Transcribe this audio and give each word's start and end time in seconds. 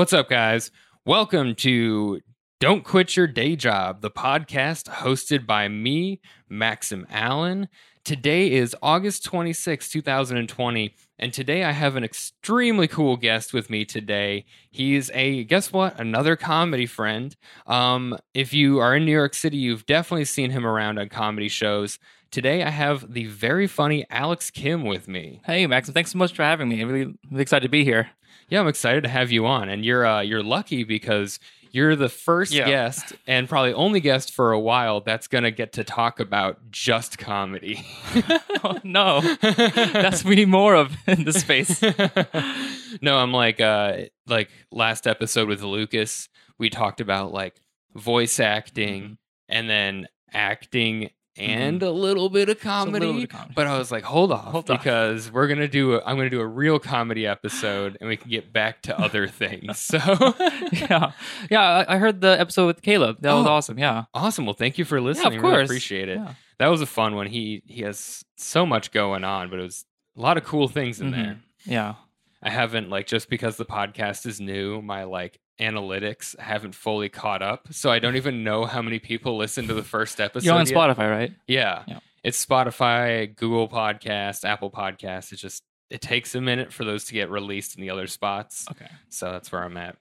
What's 0.00 0.14
up, 0.14 0.30
guys? 0.30 0.70
Welcome 1.04 1.54
to 1.56 2.22
Don't 2.58 2.84
Quit 2.84 3.18
Your 3.18 3.26
Day 3.26 3.54
Job, 3.54 4.00
the 4.00 4.10
podcast 4.10 4.84
hosted 4.84 5.46
by 5.46 5.68
me, 5.68 6.22
Maxim 6.48 7.06
Allen. 7.10 7.68
Today 8.02 8.50
is 8.50 8.74
August 8.80 9.26
26, 9.26 9.90
2020, 9.90 10.94
and 11.18 11.34
today 11.34 11.64
I 11.64 11.72
have 11.72 11.96
an 11.96 12.04
extremely 12.04 12.88
cool 12.88 13.18
guest 13.18 13.52
with 13.52 13.68
me 13.68 13.84
today. 13.84 14.46
He's 14.70 15.10
a, 15.12 15.44
guess 15.44 15.70
what, 15.70 16.00
another 16.00 16.34
comedy 16.34 16.86
friend. 16.86 17.36
Um, 17.66 18.16
if 18.32 18.54
you 18.54 18.78
are 18.78 18.96
in 18.96 19.04
New 19.04 19.12
York 19.12 19.34
City, 19.34 19.58
you've 19.58 19.84
definitely 19.84 20.24
seen 20.24 20.50
him 20.50 20.66
around 20.66 20.98
on 20.98 21.10
comedy 21.10 21.50
shows. 21.50 21.98
Today 22.30 22.62
I 22.62 22.70
have 22.70 23.12
the 23.12 23.26
very 23.26 23.66
funny 23.66 24.06
Alex 24.08 24.50
Kim 24.50 24.86
with 24.86 25.08
me. 25.08 25.42
Hey, 25.44 25.66
Maxim, 25.66 25.92
thanks 25.92 26.12
so 26.12 26.18
much 26.18 26.32
for 26.32 26.42
having 26.42 26.70
me. 26.70 26.80
I'm 26.80 26.88
really, 26.88 27.18
really 27.30 27.42
excited 27.42 27.66
to 27.66 27.68
be 27.68 27.84
here. 27.84 28.08
Yeah, 28.50 28.60
I'm 28.60 28.68
excited 28.68 29.02
to 29.04 29.08
have 29.08 29.30
you 29.30 29.46
on, 29.46 29.68
and 29.68 29.84
you're 29.84 30.04
uh, 30.06 30.20
you're 30.20 30.42
lucky 30.42 30.84
because 30.84 31.38
you're 31.72 31.94
the 31.94 32.08
first 32.08 32.52
Yeah. 32.52 32.66
guest 32.66 33.12
and 33.28 33.48
probably 33.48 33.72
only 33.72 34.00
guest 34.00 34.34
for 34.34 34.50
a 34.50 34.58
while 34.58 35.00
that's 35.02 35.28
gonna 35.28 35.52
get 35.52 35.72
to 35.74 35.84
talk 35.84 36.18
about 36.18 36.58
just 36.72 37.16
comedy. 37.16 37.86
oh, 38.64 38.78
no, 38.82 39.20
that's 39.40 40.24
we 40.24 40.34
need 40.34 40.48
more 40.48 40.74
of 40.74 40.92
in 41.06 41.22
this 41.24 41.40
space. 41.40 41.80
no, 43.00 43.16
I'm 43.18 43.32
like 43.32 43.60
uh 43.60 43.98
like 44.26 44.50
last 44.72 45.06
episode 45.06 45.48
with 45.48 45.62
Lucas, 45.62 46.28
we 46.58 46.70
talked 46.70 47.00
about 47.00 47.32
like 47.32 47.60
voice 47.94 48.40
acting 48.40 49.02
Mhm. 49.02 49.16
and 49.48 49.70
then 49.70 50.08
acting 50.32 51.10
and 51.36 51.82
a 51.82 51.90
little 51.90 52.28
bit 52.28 52.48
of 52.48 52.58
Mm-hmm. 52.58 52.68
a 52.68 52.70
comedy. 52.70 52.98
little 53.06 53.14
bit 53.20 53.24
of 53.24 53.30
comedy. 53.30 53.52
But 53.54 53.66
I 53.66 53.78
was 53.78 53.90
like, 53.92 54.04
hold 54.04 54.32
off, 54.32 54.44
Hold 54.52 54.70
off. 54.70 54.78
because 54.78 55.30
we're 55.30 55.46
gonna 55.48 55.68
do. 55.68 55.94
A, 55.94 56.02
I'm 56.04 56.16
gonna 56.16 56.30
do 56.30 56.40
a 56.40 56.46
real 56.46 56.78
comedy 56.78 57.26
episode, 57.26 57.96
and 58.00 58.08
we 58.08 58.16
can 58.16 58.30
get 58.30 58.52
back 58.52 58.82
to 58.82 58.98
other 59.00 59.26
things. 59.28 59.78
So 59.78 59.98
yeah, 60.72 61.12
yeah. 61.50 61.84
I 61.88 61.98
heard 61.98 62.20
the 62.20 62.38
episode 62.40 62.66
with 62.66 62.82
Caleb. 62.82 63.18
That 63.20 63.32
was 63.34 63.46
Oh. 63.46 63.50
awesome. 63.50 63.78
Yeah, 63.78 64.04
awesome. 64.14 64.44
Well, 64.46 64.54
thank 64.54 64.78
you 64.78 64.84
for 64.84 65.00
listening. 65.00 65.40
Really 65.40 65.54
course. 65.54 65.68
appreciate 65.68 66.08
it. 66.08 66.18
Yeah. 66.18 66.34
That 66.58 66.66
was 66.68 66.80
a 66.82 66.86
fun 66.86 67.14
one. 67.14 67.26
He 67.26 67.62
he 67.66 67.82
has 67.82 68.24
so 68.36 68.66
much 68.66 68.90
going 68.90 69.24
on, 69.24 69.50
but 69.50 69.58
it 69.58 69.62
was 69.62 69.84
a 70.16 70.20
lot 70.20 70.36
of 70.36 70.44
cool 70.44 70.68
things 70.68 71.00
in 71.00 71.08
Mhm. 71.10 71.14
there. 71.14 71.38
yeah. 71.64 71.94
I 72.42 72.48
haven't 72.50 72.88
like 72.88 73.06
just 73.06 73.28
because 73.28 73.56
the 73.58 73.66
podcast 73.66 74.24
is 74.26 74.40
new, 74.40 74.80
my 74.80 75.04
like 75.04 75.38
analytics 75.60 76.38
haven't 76.38 76.74
fully 76.74 77.08
caught 77.08 77.42
up, 77.42 77.68
so 77.72 77.90
I 77.90 77.98
don't 77.98 78.16
even 78.16 78.42
know 78.42 78.64
how 78.64 78.82
many 78.82 78.98
people 78.98 79.36
listen 79.36 79.68
to 79.68 79.74
the 79.74 79.82
first 79.82 80.20
episode. 80.20 80.46
You're 80.46 80.54
on 80.54 80.66
yet. 80.66 80.74
Spotify, 80.74 81.10
right? 81.10 81.32
Yeah. 81.46 81.84
Yeah. 81.86 81.98
It's 82.22 82.44
Spotify, 82.44 83.34
Google 83.34 83.68
Podcast, 83.68 84.44
Apple 84.44 84.70
Podcast. 84.70 85.32
It 85.32 85.36
just 85.36 85.62
it 85.90 86.00
takes 86.00 86.34
a 86.34 86.40
minute 86.40 86.72
for 86.72 86.84
those 86.84 87.04
to 87.06 87.14
get 87.14 87.30
released 87.30 87.76
in 87.76 87.82
the 87.82 87.90
other 87.90 88.06
spots. 88.06 88.66
Okay. 88.70 88.90
So 89.08 89.32
that's 89.32 89.50
where 89.50 89.62
I'm 89.62 89.76
at. 89.76 89.96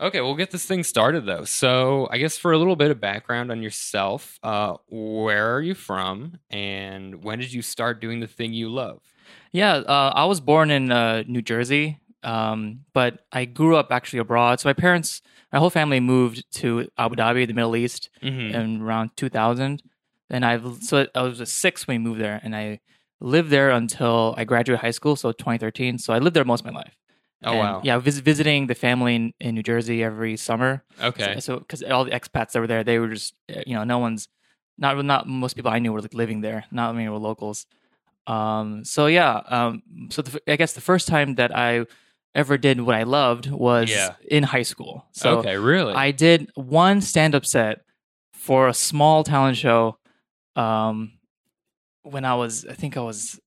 Okay, 0.00 0.20
we'll 0.20 0.36
get 0.36 0.52
this 0.52 0.64
thing 0.64 0.84
started 0.84 1.26
though. 1.26 1.44
So 1.44 2.08
I 2.10 2.18
guess 2.18 2.38
for 2.38 2.52
a 2.52 2.58
little 2.58 2.76
bit 2.76 2.92
of 2.92 3.00
background 3.00 3.50
on 3.50 3.62
yourself, 3.62 4.38
uh, 4.44 4.74
where 4.88 5.56
are 5.56 5.60
you 5.60 5.74
from 5.74 6.38
and 6.50 7.24
when 7.24 7.40
did 7.40 7.52
you 7.52 7.62
start 7.62 8.00
doing 8.00 8.20
the 8.20 8.28
thing 8.28 8.52
you 8.52 8.68
love? 8.68 9.00
Yeah, 9.50 9.74
uh, 9.74 10.12
I 10.14 10.26
was 10.26 10.40
born 10.40 10.70
in 10.70 10.92
uh, 10.92 11.24
New 11.26 11.42
Jersey, 11.42 11.98
um, 12.22 12.80
but 12.92 13.20
I 13.32 13.44
grew 13.44 13.76
up 13.76 13.88
actually 13.90 14.18
abroad. 14.20 14.60
So 14.60 14.68
my 14.68 14.72
parents, 14.74 15.22
my 15.52 15.58
whole 15.58 15.70
family 15.70 16.00
moved 16.00 16.44
to 16.60 16.88
Abu 16.98 17.14
Dhabi, 17.16 17.46
the 17.46 17.52
Middle 17.54 17.76
East, 17.76 18.10
Mm-hmm. 18.22 18.50
in 18.54 18.82
around 18.82 19.10
2000 19.16 19.82
and 20.30 20.44
I've 20.44 20.82
so 20.82 21.06
i 21.14 21.22
was 21.22 21.40
a 21.40 21.46
six 21.46 21.86
when 21.86 22.02
we 22.02 22.08
moved 22.10 22.20
there 22.20 22.38
and 22.42 22.54
i 22.54 22.80
lived 23.20 23.48
there 23.50 23.70
until 23.70 24.34
i 24.36 24.44
graduated 24.44 24.80
high 24.82 24.90
school 24.90 25.16
so 25.16 25.32
2013 25.32 25.96
so 25.98 26.12
i 26.12 26.18
lived 26.18 26.36
there 26.36 26.44
most 26.44 26.60
of 26.60 26.66
my 26.72 26.78
life 26.82 26.94
Oh 27.42 27.52
And, 27.52 27.58
wow. 27.60 27.80
yeah 27.84 27.96
vis- 27.98 28.18
visiting 28.18 28.66
the 28.66 28.74
family 28.74 29.14
in, 29.14 29.32
in 29.40 29.54
new 29.54 29.62
jersey 29.62 30.02
every 30.04 30.36
summer 30.36 30.82
Okay. 31.02 31.40
so 31.40 31.58
because 31.60 31.82
all 31.84 32.04
the 32.04 32.10
expats 32.10 32.52
that 32.52 32.60
were 32.60 32.66
there 32.66 32.84
they 32.84 32.98
were 32.98 33.08
just 33.08 33.34
uh, 33.54 33.62
you 33.66 33.74
know 33.76 33.84
no 33.84 33.98
one's 33.98 34.28
not 34.76 35.02
not 35.04 35.26
most 35.26 35.56
people 35.56 35.70
i 35.70 35.78
knew 35.78 35.92
were 35.92 36.02
like 36.02 36.12
living 36.14 36.40
there 36.42 36.64
not 36.70 36.94
many 36.94 37.08
were 37.08 37.16
locals 37.30 37.64
um 38.26 38.84
so 38.84 39.06
yeah 39.06 39.40
um 39.48 39.82
so 40.10 40.20
the, 40.22 40.40
i 40.52 40.56
guess 40.56 40.72
the 40.74 40.80
first 40.80 41.08
time 41.08 41.36
that 41.36 41.56
i 41.56 41.86
ever 42.34 42.56
did 42.58 42.80
what 42.80 42.94
i 42.94 43.02
loved 43.02 43.50
was 43.50 43.90
Yeah. 43.90 44.14
in 44.30 44.42
high 44.44 44.62
school 44.62 45.06
so 45.12 45.38
okay, 45.38 45.56
really? 45.56 45.94
I 45.94 46.10
did 46.12 46.50
one 46.54 47.00
stand 47.00 47.34
up 47.34 47.44
set 47.46 47.80
for 48.32 48.68
a 48.68 48.74
small 48.74 49.24
talent 49.24 49.56
show 49.56 49.98
um, 50.56 51.12
when 52.02 52.24
I 52.24 52.34
was, 52.34 52.64
I 52.64 52.72
think 52.74 52.96
I 52.96 53.00
was 53.00 53.38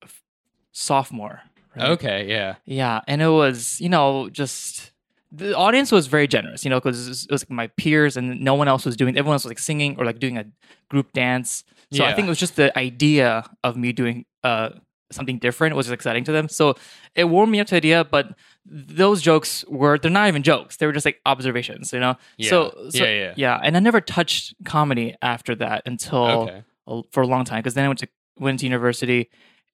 sophomore. 0.72 1.42
right? 1.76 1.90
okay, 1.92 2.28
yeah. 2.30 2.56
Yeah. 2.66 3.02
And 3.08 3.22
it 3.22 3.28
was, 3.30 3.80
you 3.82 3.90
know, 3.90 4.30
just 4.30 4.92
the 5.32 5.56
audience 5.56 5.92
was 5.92 6.08
very 6.08 6.28
generous, 6.28 6.64
you 6.64 6.70
know, 6.70 6.80
because 6.80 7.08
it 7.26 7.32
was 7.32 7.44
like 7.44 7.50
my 7.50 7.68
peers 7.68 8.18
and 8.18 8.42
no 8.42 8.54
one 8.54 8.68
else 8.68 8.86
was 8.86 8.96
doing, 8.98 9.18
everyone 9.18 9.34
else 9.36 9.44
was 9.46 9.52
like 9.52 9.60
singing 9.60 9.96
or 9.98 10.06
like 10.06 10.20
doing 10.20 10.38
a 10.38 10.46
group 10.90 11.12
dance. 11.14 11.64
So 11.94 12.06
I 12.06 12.14
think 12.14 12.28
it 12.28 12.30
was 12.30 12.40
just 12.40 12.56
the 12.56 12.78
idea 12.78 13.44
of 13.66 13.76
me 13.76 13.92
doing 13.92 14.26
uh, 14.46 14.70
something 15.12 15.40
different 15.40 15.76
was 15.76 15.92
exciting 15.92 16.24
to 16.26 16.32
them. 16.32 16.48
So 16.48 16.76
it 17.16 17.26
warmed 17.26 17.52
me 17.52 17.60
up 17.60 17.68
to 17.68 17.72
the 17.72 17.78
idea, 17.78 18.06
but 18.06 18.38
those 18.66 19.22
jokes 19.22 19.66
were, 19.68 19.98
they're 19.98 20.12
not 20.12 20.28
even 20.28 20.44
jokes. 20.44 20.78
They 20.78 20.86
were 20.86 20.92
just 20.94 21.06
like 21.06 21.20
observations, 21.26 21.92
you 21.94 22.00
know? 22.00 22.16
Yeah. 22.38 22.50
So, 22.50 22.88
so 22.90 23.04
Yeah, 23.04 23.10
yeah. 23.12 23.34
yeah. 23.36 23.60
And 23.64 23.76
I 23.76 23.80
never 23.80 24.00
touched 24.02 24.54
comedy 24.66 25.16
after 25.22 25.56
that 25.56 25.84
until 25.86 26.24
Okay. 26.24 26.64
a- 26.88 27.02
for 27.12 27.24
a 27.24 27.28
long 27.28 27.44
time 27.46 27.60
because 27.60 27.74
then 27.74 27.86
I 27.86 27.88
went 27.88 28.00
to 28.00 28.08
went 28.40 28.60
to 28.60 28.66
university 28.66 29.30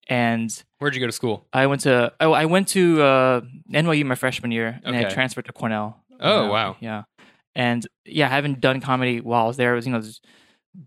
and 0.09 0.63
Where'd 0.79 0.95
you 0.95 1.01
go 1.01 1.05
to 1.07 1.11
school? 1.11 1.45
I 1.53 1.67
went 1.67 1.81
to 1.81 2.13
oh 2.19 2.31
I 2.31 2.45
went 2.45 2.67
to 2.69 3.01
uh, 3.01 3.41
NYU 3.71 4.05
my 4.05 4.15
freshman 4.15 4.51
year 4.51 4.79
and 4.83 4.95
I 4.95 5.03
transferred 5.11 5.45
to 5.45 5.53
Cornell. 5.53 6.03
Oh, 6.19 6.45
Uh, 6.45 6.49
wow. 6.49 6.75
Yeah, 6.79 7.03
and 7.55 7.85
yeah, 8.05 8.25
I 8.27 8.29
haven't 8.29 8.59
done 8.61 8.79
comedy 8.81 9.19
while 9.21 9.43
I 9.43 9.47
was 9.47 9.57
there. 9.57 9.73
It 9.73 9.75
was 9.75 9.85
you 9.85 9.91
know 9.93 10.01
just 10.01 10.25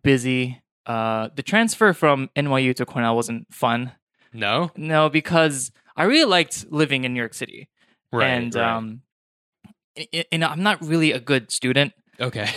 busy. 0.02 0.60
Uh, 0.86 1.28
the 1.36 1.42
transfer 1.42 1.92
from 1.92 2.30
NYU 2.34 2.74
to 2.76 2.86
Cornell 2.86 3.14
wasn't 3.14 3.52
fun. 3.52 3.92
No? 4.32 4.70
No, 4.76 5.08
because 5.08 5.70
I 5.96 6.04
really 6.04 6.24
liked 6.28 6.66
living 6.70 7.04
in 7.04 7.12
New 7.12 7.18
York 7.20 7.34
City, 7.34 7.68
Right. 8.12 8.26
and 8.30 8.54
right. 8.54 8.64
um, 8.76 9.02
i- 9.98 10.24
and 10.32 10.44
I'm 10.44 10.62
not 10.62 10.82
really 10.84 11.12
a 11.12 11.20
good 11.20 11.50
student. 11.50 11.92
okay. 12.20 12.48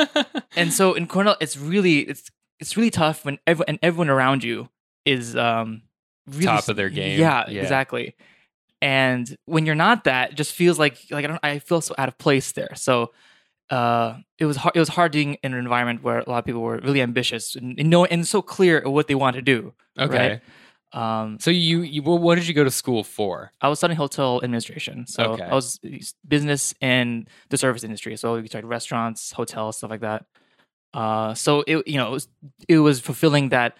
and 0.56 0.72
so 0.72 0.94
in 0.94 1.06
Cornell, 1.06 1.36
it's 1.40 1.56
really 1.56 2.00
it's 2.00 2.30
it's 2.60 2.76
really 2.76 2.90
tough 2.90 3.24
when 3.24 3.38
everyone 3.46 3.66
and 3.68 3.78
everyone 3.82 4.08
around 4.10 4.44
you 4.44 4.68
is 5.04 5.36
um 5.36 5.82
really 6.26 6.46
Top 6.46 6.68
of 6.68 6.76
their 6.76 6.88
game. 6.90 7.18
Yeah, 7.20 7.44
Yeah. 7.48 7.62
exactly. 7.62 8.14
And 8.82 9.36
when 9.46 9.66
you're 9.66 9.74
not 9.74 10.04
that, 10.04 10.30
it 10.32 10.34
just 10.36 10.52
feels 10.52 10.78
like 10.78 10.98
like 11.10 11.24
I 11.24 11.28
don't 11.28 11.40
I 11.42 11.58
feel 11.58 11.80
so 11.80 11.94
out 11.98 12.08
of 12.08 12.18
place 12.18 12.52
there. 12.52 12.74
So 12.74 13.12
uh 13.70 14.18
it 14.38 14.44
was 14.46 14.56
hard 14.56 14.76
it 14.76 14.78
was 14.78 14.88
hard 14.90 15.12
being 15.12 15.34
in 15.42 15.52
an 15.54 15.58
environment 15.58 16.02
where 16.02 16.18
a 16.18 16.28
lot 16.28 16.38
of 16.38 16.44
people 16.44 16.60
were 16.60 16.78
really 16.78 17.00
ambitious 17.00 17.56
and, 17.56 17.78
and 17.78 17.88
know 17.88 18.04
and 18.04 18.26
so 18.26 18.42
clear 18.42 18.82
what 18.88 19.06
they 19.08 19.14
want 19.14 19.36
to 19.36 19.42
do. 19.42 19.72
okay. 19.98 20.28
right? 20.28 20.40
Um 20.94 21.38
So 21.40 21.50
you, 21.50 21.82
you 21.82 22.02
what 22.02 22.36
did 22.36 22.46
you 22.48 22.54
go 22.54 22.64
to 22.64 22.70
school 22.70 23.02
for? 23.04 23.52
I 23.60 23.68
was 23.68 23.78
studying 23.80 23.96
hotel 23.98 24.40
administration. 24.42 25.06
So 25.06 25.32
Okay. 25.32 25.42
I 25.44 25.54
was 25.54 25.80
business 26.26 26.74
and 26.80 27.28
the 27.50 27.56
service 27.58 27.84
industry. 27.84 28.16
So 28.16 28.40
we 28.40 28.46
started 28.46 28.68
restaurants, 28.68 29.32
hotels, 29.32 29.76
stuff 29.78 29.90
like 29.90 30.00
that. 30.00 30.24
Uh, 30.94 31.34
so 31.34 31.64
it 31.66 31.86
you 31.88 31.98
know 31.98 32.06
it 32.08 32.12
was 32.12 32.28
it 32.68 32.78
was 32.78 33.00
fulfilling 33.00 33.48
that 33.50 33.76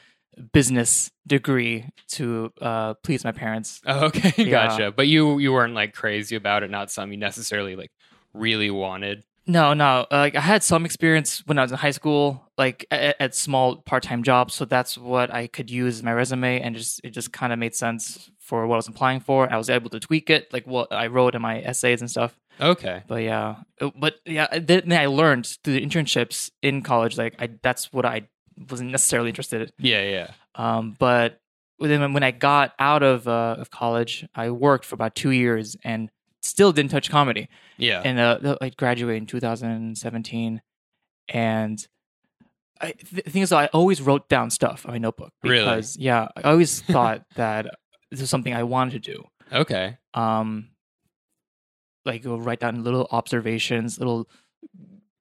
business 0.53 1.13
degree 1.29 1.87
to 2.09 2.53
uh, 2.61 2.95
please 3.05 3.23
my 3.25 3.31
parents. 3.33 3.81
Oh, 3.87 4.07
okay, 4.11 4.33
Yeah. 4.45 4.51
gotcha. 4.51 4.91
But 4.91 5.07
you 5.07 5.39
you 5.39 5.53
weren't 5.53 5.75
like 5.75 5.95
crazy 5.95 6.35
about 6.35 6.65
it, 6.65 6.71
not 6.71 6.91
something 6.91 7.13
you 7.13 7.19
necessarily 7.19 7.77
like 7.77 7.93
really 8.33 8.71
wanted. 8.71 9.23
No, 9.47 9.75
no. 9.75 10.07
Uh, 10.11 10.17
like 10.19 10.37
I 10.37 10.41
had 10.41 10.63
some 10.63 10.85
experience 10.85 11.43
when 11.47 11.59
I 11.59 11.63
was 11.63 11.73
in 11.73 11.79
high 11.79 11.91
school, 11.91 12.51
like 12.57 12.87
at, 12.91 13.17
at 13.21 13.35
small 13.35 13.77
part-time 13.77 14.23
jobs. 14.23 14.55
So 14.55 14.65
that's 14.65 14.97
what 14.97 15.33
I 15.33 15.47
could 15.49 15.71
use 15.71 16.03
my 16.03 16.13
resume, 16.13 16.61
and 16.61 16.75
just 16.75 17.01
it 17.05 17.11
just 17.11 17.33
kind 17.33 17.53
of 17.53 17.59
made 17.59 17.75
sense 17.75 18.31
for 18.39 18.67
what 18.67 18.77
I 18.77 18.79
was 18.79 18.89
applying 18.89 19.21
for. 19.21 19.53
I 19.53 19.57
was 19.57 19.69
able 19.69 19.91
to 19.91 20.01
tweak 20.01 20.31
it, 20.31 20.53
like 20.53 20.67
what 20.67 20.93
I 20.93 21.09
wrote 21.09 21.35
in 21.35 21.43
my 21.43 21.61
essays 21.61 22.01
and 22.01 22.11
stuff. 22.11 22.39
Okay. 22.61 23.03
But 23.07 23.23
yeah, 23.23 23.57
Uh, 23.81 23.91
but 23.97 24.17
yeah, 24.25 24.47
then 24.53 24.83
then 24.87 25.01
I 25.01 25.07
learned 25.07 25.47
through 25.63 25.75
the 25.75 25.85
internships 25.85 26.51
in 26.63 26.83
college. 26.83 27.19
Like 27.19 27.35
I, 27.39 27.51
that's 27.63 27.93
what 27.93 28.07
I 28.07 28.29
wasn't 28.71 28.93
necessarily 28.93 29.29
interested 29.29 29.63
in. 29.63 29.69
Yeah, 29.79 30.03
yeah. 30.03 30.31
Um, 30.55 30.95
but 30.99 31.41
then 31.81 32.13
when 32.13 32.23
I 32.23 32.31
got 32.31 32.73
out 32.79 33.03
of 33.03 33.27
uh, 33.29 33.57
of 33.59 33.71
college, 33.71 34.27
I 34.35 34.51
worked 34.51 34.85
for 34.85 34.95
about 34.95 35.15
two 35.15 35.31
years 35.33 35.77
and 35.85 36.11
still 36.45 36.73
didn't 36.73 36.91
touch 36.91 37.11
comedy. 37.11 37.49
Yeah. 37.79 38.03
And 38.05 38.19
uh, 38.19 38.57
I 38.61 38.71
graduated 38.71 39.23
in 39.23 39.27
2017, 39.27 40.61
and 41.29 41.89
I 42.81 42.95
the 43.13 43.23
thing 43.23 43.43
is, 43.43 43.53
I 43.53 43.67
always 43.67 44.01
wrote 44.03 44.29
down 44.29 44.51
stuff 44.51 44.85
on 44.87 44.93
my 44.93 44.99
notebook 44.99 45.33
Really? 45.43 45.83
yeah, 45.99 46.29
I 46.37 46.43
always 46.51 46.81
thought 46.93 47.23
that 47.37 47.67
this 48.11 48.21
is 48.21 48.31
something 48.31 48.55
I 48.55 48.63
wanted 48.65 49.03
to 49.05 49.13
do. 49.13 49.25
okay. 49.53 49.99
Um, 50.13 50.71
like 52.05 52.23
write 52.25 52.61
down 52.61 52.85
little 52.85 53.09
observations, 53.11 53.99
little 53.99 54.29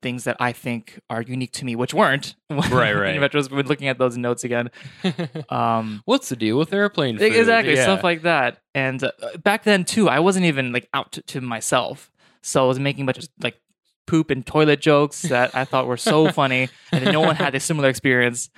things 0.04 0.26
that 0.26 0.38
I 0.40 0.52
think 0.52 1.00
are 1.10 1.22
unique 1.24 1.54
to 1.54 1.66
me, 1.66 1.76
which 1.76 1.94
weren't. 1.94 2.36
Right, 2.52 2.94
right. 2.94 3.16
In 3.16 3.22
retrospect, 3.22 3.68
looking 3.68 3.88
at 3.88 3.98
those 3.98 4.16
notes 4.18 4.44
again. 4.44 4.70
Um, 5.50 6.04
What's 6.06 6.30
the 6.30 6.36
deal 6.36 6.58
with 6.60 6.72
airplane 6.74 7.18
food? 7.18 7.34
exactly 7.34 7.74
Yeah. 7.74 7.84
stuff 7.84 8.04
like 8.04 8.22
that. 8.24 8.60
And 8.76 9.04
uh, 9.04 9.12
back 9.44 9.64
then 9.64 9.86
too, 9.86 10.08
I 10.10 10.20
wasn't 10.20 10.46
even 10.46 10.72
like 10.72 10.88
out 10.94 11.14
to, 11.14 11.22
to 11.24 11.42
myself. 11.42 12.12
So 12.44 12.64
I 12.64 12.68
was 12.68 12.78
making 12.80 13.04
a 13.04 13.06
bunch 13.08 13.18
of 13.20 13.30
like 13.42 13.60
poop 14.06 14.30
and 14.30 14.46
toilet 14.46 14.82
jokes 14.82 15.22
that 15.24 15.56
I 15.56 15.64
thought 15.66 15.88
were 15.88 15.98
so 15.98 16.30
funny, 16.42 16.70
and 16.92 17.06
no 17.06 17.22
one 17.22 17.36
had 17.36 17.56
a 17.56 17.60
similar 17.60 17.90
experience. 17.90 18.50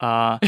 Uh, 0.00 0.38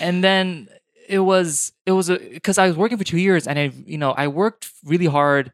and 0.00 0.22
then 0.24 0.68
it 1.08 1.20
was 1.20 1.72
it 1.86 1.92
was 1.92 2.08
because 2.10 2.58
I 2.58 2.66
was 2.68 2.76
working 2.76 2.98
for 2.98 3.04
two 3.04 3.18
years, 3.18 3.46
and 3.46 3.58
I 3.58 3.72
you 3.86 3.98
know 3.98 4.12
I 4.12 4.28
worked 4.28 4.70
really 4.84 5.06
hard 5.06 5.52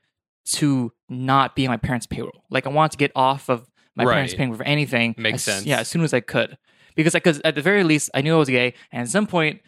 to 0.55 0.93
not 1.09 1.55
be 1.57 1.67
on 1.67 1.71
my 1.71 1.77
parents' 1.77 2.07
payroll. 2.07 2.45
Like 2.51 2.67
I 2.67 2.71
wanted 2.71 2.93
to 2.93 2.99
get 2.99 3.13
off 3.17 3.49
of 3.49 3.69
my 3.97 4.05
parents 4.05 4.33
Right. 4.33 4.39
paying 4.39 4.55
for 4.55 4.63
anything. 4.65 5.15
Makes 5.19 5.47
as, 5.49 5.55
sense. 5.55 5.67
Yeah, 5.67 5.81
as 5.81 5.89
soon 5.89 6.03
as 6.03 6.15
I 6.15 6.21
could, 6.21 6.57
because 6.95 7.13
because 7.15 7.41
at 7.45 7.55
the 7.55 7.63
very 7.63 7.85
least 7.85 8.11
I 8.15 8.21
knew 8.23 8.35
I 8.35 8.39
was 8.39 8.49
gay, 8.49 8.75
and 8.93 9.03
at 9.03 9.09
some 9.09 9.27
point 9.27 9.61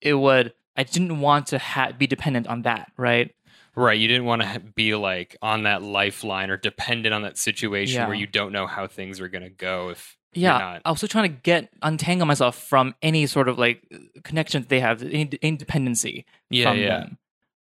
it 0.00 0.14
would. 0.14 0.52
I 0.76 0.84
didn't 0.84 1.20
want 1.20 1.48
to 1.48 1.58
ha- 1.58 1.90
be 1.98 2.06
dependent 2.06 2.46
on 2.46 2.62
that, 2.62 2.92
right? 2.96 3.34
right. 3.74 3.98
You 3.98 4.06
didn't 4.06 4.26
want 4.26 4.42
to 4.42 4.60
be 4.60 4.94
like 4.94 5.36
on 5.42 5.64
that 5.64 5.82
lifeline 5.82 6.50
or 6.50 6.56
dependent 6.56 7.12
on 7.14 7.22
that 7.22 7.36
situation 7.36 7.96
Yeah. 7.96 8.06
where 8.06 8.14
you 8.16 8.26
don't 8.28 8.52
know 8.52 8.66
how 8.68 8.86
things 8.86 9.20
are 9.20 9.28
going 9.28 9.42
to 9.42 9.50
go 9.50 9.88
if 9.90 10.16
Yeah. 10.34 10.78
I 10.84 10.90
was 10.90 10.98
still 11.00 11.08
trying 11.08 11.30
to 11.32 11.36
get 11.42 11.72
untangle 11.82 12.26
myself 12.26 12.56
from 12.56 12.94
any 13.02 13.26
sort 13.26 13.48
of 13.48 13.58
like 13.58 13.82
connection 14.22 14.62
that 14.62 14.68
they 14.68 14.78
have, 14.80 15.02
any 15.02 15.24
independency 15.42 16.26
Yeah, 16.50 16.70
from 16.70 16.78
yeah. 16.78 16.88
them. 16.88 17.18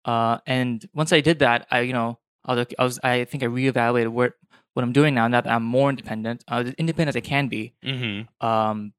Uh, 0.06 0.38
and 0.46 0.86
once 0.94 1.12
I 1.12 1.20
did 1.20 1.38
that, 1.40 1.66
I 1.70 1.80
you 1.80 1.92
know 1.92 2.18
I 2.44 2.54
was, 2.54 2.66
I 2.78 2.84
was 2.84 3.00
I 3.02 3.24
think 3.24 3.42
I 3.42 3.46
reevaluated 3.46 4.08
what 4.08 4.34
what 4.74 4.82
I'm 4.82 4.92
doing 4.92 5.14
now. 5.14 5.28
Now 5.28 5.40
that 5.40 5.50
I'm 5.50 5.62
more 5.62 5.90
independent, 5.90 6.44
uh, 6.48 6.64
as 6.66 6.74
independent 6.74 7.10
as 7.10 7.16
I 7.16 7.20
can 7.20 7.48
be. 7.48 7.74
hmm 7.82 8.22
Um, 8.44 8.92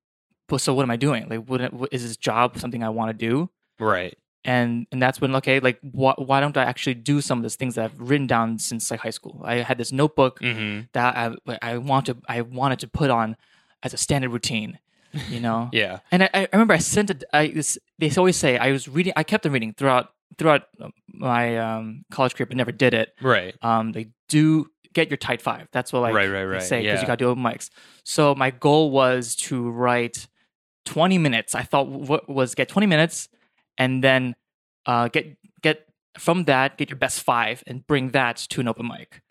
but 0.48 0.62
so 0.62 0.74
what 0.74 0.84
am 0.84 0.92
I 0.92 0.98
doing? 0.98 1.28
Like, 1.30 1.45
what, 1.48 1.74
what 1.74 1.90
is 1.92 2.04
this 2.04 2.18
job 2.18 2.57
something 2.60 2.84
I 2.84 2.90
want 2.90 3.10
to 3.10 3.13
do? 3.13 3.50
Right. 3.80 4.18
And 4.45 4.88
and 4.92 5.01
that's 5.01 5.22
when 5.22 5.34
okay, 5.38 5.62
like 5.62 5.80
why 5.81 6.13
why 6.18 6.42
don't 6.42 6.56
I 6.57 6.66
actually 6.66 6.95
do 6.95 7.22
some 7.22 7.40
of 7.40 7.44
these 7.44 7.56
things 7.56 7.75
that 7.75 7.86
I've 7.86 8.00
written 8.00 8.28
down 8.28 8.60
since 8.60 8.92
like 8.92 9.00
high 9.00 9.10
school? 9.10 9.42
I 9.44 9.56
had 9.56 9.78
this 9.78 9.94
notebook 9.94 10.40
hmm 10.42 10.81
that 10.92 11.16
I 11.16 11.57
I 11.62 11.78
want 11.78 12.07
to 12.07 12.18
I 12.28 12.42
wanted 12.42 12.80
to 12.80 12.88
put 12.90 13.10
on 13.10 13.38
as 13.84 13.94
a 13.94 13.98
standard 13.98 14.31
routine, 14.31 14.80
you 15.30 15.40
know. 15.45 15.69
Yeah. 15.72 16.00
And 16.12 16.24
I, 16.24 16.30
I 16.34 16.50
remember 16.51 16.74
I 16.74 16.80
sent 16.80 17.10
it. 17.10 17.24
I 17.31 17.48
this, 17.48 17.78
they 18.00 18.12
always 18.18 18.36
say 18.36 18.57
I 18.57 18.74
was 18.74 18.90
reading. 18.90 19.13
I 19.16 19.24
kept 19.24 19.45
on 19.45 19.54
reading 19.54 19.74
throughout 19.78 20.10
throughout 20.38 20.63
my 21.07 21.57
um, 21.57 22.03
college 22.12 22.35
career, 22.35 22.47
but 22.47 22.57
never 22.57 22.71
did 22.71 22.94
it. 22.94 23.09
Right. 23.21 23.56
Um, 23.62 23.91
they 23.91 24.09
do 24.30 24.68
get 24.94 25.09
your 25.09 25.18
tight 25.18 25.41
five. 25.41 25.68
That's 25.71 25.91
what 25.91 26.01
like 26.01 26.13
Right, 26.13 26.30
right, 26.30 26.44
right. 26.45 26.62
say 26.62 26.81
because 26.81 26.95
Yeah. 26.97 27.01
you 27.01 27.07
got 27.07 27.19
to 27.19 27.25
do 27.25 27.30
open 27.30 27.44
mics. 27.44 27.69
So 28.03 28.35
my 28.35 28.51
goal 28.51 28.91
was 28.91 29.35
to 29.47 29.69
write 29.69 30.27
twenty 30.85 31.18
minutes. 31.18 31.56
I 31.56 31.63
thought 31.63 31.88
what 31.88 32.27
was 32.30 32.56
get 32.56 32.69
twenty 32.69 32.88
minutes, 32.88 33.27
and 33.77 34.03
then 34.03 34.35
uh, 34.85 35.07
get 35.07 35.38
get 35.62 35.85
from 36.18 36.44
that 36.45 36.77
get 36.77 36.89
your 36.89 36.97
best 36.97 37.21
five 37.24 37.63
and 37.65 37.85
bring 37.88 38.09
that 38.12 38.38
to 38.50 38.62
an 38.62 38.68
open 38.68 38.88
mic. 38.88 39.21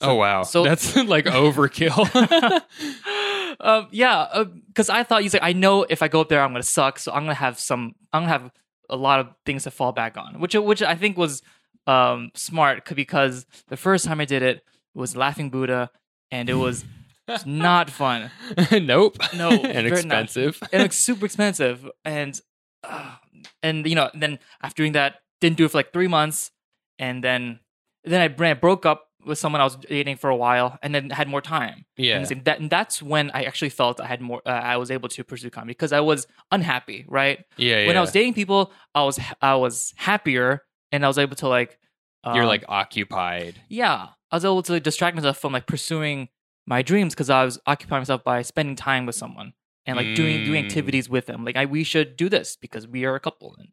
oh 0.00 0.14
wow. 0.14 0.42
so- 0.42 0.64
that's 0.64 0.96
like 1.14 1.26
overkill. 1.26 2.02
um, 3.60 3.88
yeah, 3.90 4.44
because 4.68 4.88
I 4.90 5.02
thought 5.04 5.22
he's 5.22 5.34
like, 5.34 5.42
I 5.44 5.52
know 5.52 5.84
if 5.88 6.02
I 6.02 6.08
go 6.08 6.20
up 6.20 6.28
there, 6.28 6.42
I'm 6.42 6.52
gonna 6.52 6.62
suck, 6.62 6.98
so 6.98 7.12
I'm 7.12 7.22
gonna 7.22 7.34
have 7.34 7.60
some, 7.60 7.94
I'm 8.12 8.22
gonna 8.22 8.32
have 8.32 8.50
a 8.90 8.96
lot 8.96 9.20
of 9.20 9.28
things 9.46 9.64
to 9.64 9.70
fall 9.70 9.92
back 9.92 10.16
on, 10.16 10.40
which 10.40 10.54
which 10.54 10.82
I 10.82 10.94
think 10.94 11.16
was 11.16 11.42
um, 11.86 12.30
smart 12.34 12.84
because 12.94 13.46
the 13.68 13.76
first 13.76 14.04
time 14.04 14.20
I 14.20 14.24
did 14.24 14.42
it 14.42 14.64
was 14.94 15.16
Laughing 15.16 15.50
Buddha, 15.50 15.90
and 16.30 16.48
it 16.48 16.54
was 16.54 16.84
not 17.46 17.90
fun, 17.90 18.30
nope. 18.72 19.16
No, 19.34 19.50
and 19.50 19.62
very 19.62 19.82
not. 19.82 19.92
expensive. 19.94 20.58
and 20.72 20.82
it's 20.82 20.96
super 20.96 21.24
expensive, 21.24 21.88
and 22.04 22.38
uh, 22.84 23.16
and 23.62 23.86
you 23.86 23.94
know, 23.94 24.10
then 24.14 24.38
after 24.62 24.82
doing 24.82 24.92
that, 24.92 25.16
didn't 25.40 25.56
do 25.56 25.64
it 25.64 25.70
for 25.70 25.78
like 25.78 25.92
three 25.92 26.08
months, 26.08 26.50
and 26.98 27.22
then 27.22 27.60
then 28.04 28.20
I, 28.20 28.50
I 28.50 28.54
broke 28.54 28.84
up 28.84 29.08
with 29.24 29.38
someone 29.38 29.60
I 29.60 29.64
was 29.64 29.76
dating 29.76 30.16
for 30.16 30.30
a 30.30 30.36
while, 30.36 30.78
and 30.82 30.94
then 30.94 31.10
had 31.10 31.28
more 31.28 31.40
time. 31.40 31.84
Yeah. 31.96 32.18
And 32.18 32.44
that 32.44 32.60
and 32.60 32.70
that's 32.70 33.02
when 33.02 33.30
I 33.32 33.44
actually 33.44 33.70
felt 33.70 34.00
I 34.00 34.06
had 34.06 34.20
more. 34.20 34.42
Uh, 34.46 34.50
I 34.50 34.76
was 34.76 34.90
able 34.90 35.08
to 35.10 35.24
pursue 35.24 35.50
comedy 35.50 35.72
because 35.72 35.92
I 35.92 36.00
was 36.00 36.26
unhappy. 36.50 37.04
Right 37.08 37.44
Yeah. 37.56 37.80
yeah. 37.80 37.86
when 37.86 37.96
I 37.96 38.00
was 38.00 38.12
dating 38.12 38.34
people, 38.34 38.72
I 38.94 39.02
was 39.04 39.18
I 39.40 39.54
was 39.56 39.92
happier, 39.96 40.62
and 40.90 41.04
I 41.04 41.08
was 41.08 41.18
able 41.18 41.36
to 41.36 41.48
like. 41.48 41.78
You're 42.24 42.44
um, 42.44 42.48
like 42.48 42.64
occupied. 42.68 43.60
yeah, 43.68 44.08
I 44.30 44.36
was 44.36 44.44
able 44.44 44.62
to 44.62 44.78
distract 44.78 45.16
myself 45.16 45.38
from 45.38 45.52
like 45.52 45.66
pursuing 45.66 46.28
my 46.68 46.80
dreams 46.82 47.14
because 47.14 47.28
I 47.30 47.44
was 47.44 47.58
occupying 47.66 48.00
myself 48.02 48.22
by 48.22 48.42
spending 48.42 48.76
time 48.76 49.06
with 49.06 49.16
someone 49.16 49.54
and 49.86 49.96
like 49.96 50.14
doing 50.14 50.44
doing 50.44 50.62
Mm. 50.62 50.66
activities 50.68 51.08
with 51.08 51.26
them. 51.26 51.44
Like 51.44 51.56
I 51.56 51.64
we 51.66 51.82
should 51.82 52.16
do 52.16 52.28
this 52.28 52.56
because 52.56 52.86
we 52.86 53.04
are 53.04 53.16
a 53.16 53.20
couple. 53.20 53.56
And, 53.58 53.70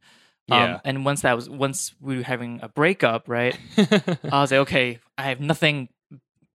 Yeah. 0.49 0.75
Um, 0.75 0.81
and 0.83 1.05
once 1.05 1.21
that 1.21 1.35
was 1.35 1.49
once 1.49 1.93
we 2.01 2.17
were 2.17 2.23
having 2.23 2.59
a 2.61 2.69
breakup, 2.69 3.27
right? 3.27 3.57
I 3.77 4.41
was 4.41 4.51
like, 4.51 4.61
okay, 4.61 4.99
I 5.17 5.23
have 5.23 5.39
nothing 5.39 5.89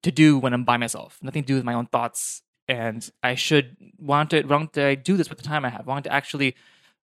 to 0.03 0.11
do 0.11 0.39
when 0.39 0.53
I'm 0.53 0.65
by 0.65 0.77
myself, 0.77 1.19
nothing 1.23 1.43
to 1.43 1.47
do 1.47 1.55
with 1.55 1.65
my 1.65 1.75
own 1.75 1.87
thoughts, 1.87 2.43
and 2.69 3.09
I 3.23 3.35
should 3.35 3.77
want 3.99 4.31
to. 4.31 4.43
Don't 4.43 4.77
I 4.77 4.95
do 4.95 5.17
this 5.17 5.29
with 5.29 5.39
the 5.39 5.45
time 5.45 5.65
I 5.65 5.71
have? 5.71 5.87
Why 5.87 5.95
don't 5.95 6.13
I 6.13 6.17
actually 6.17 6.55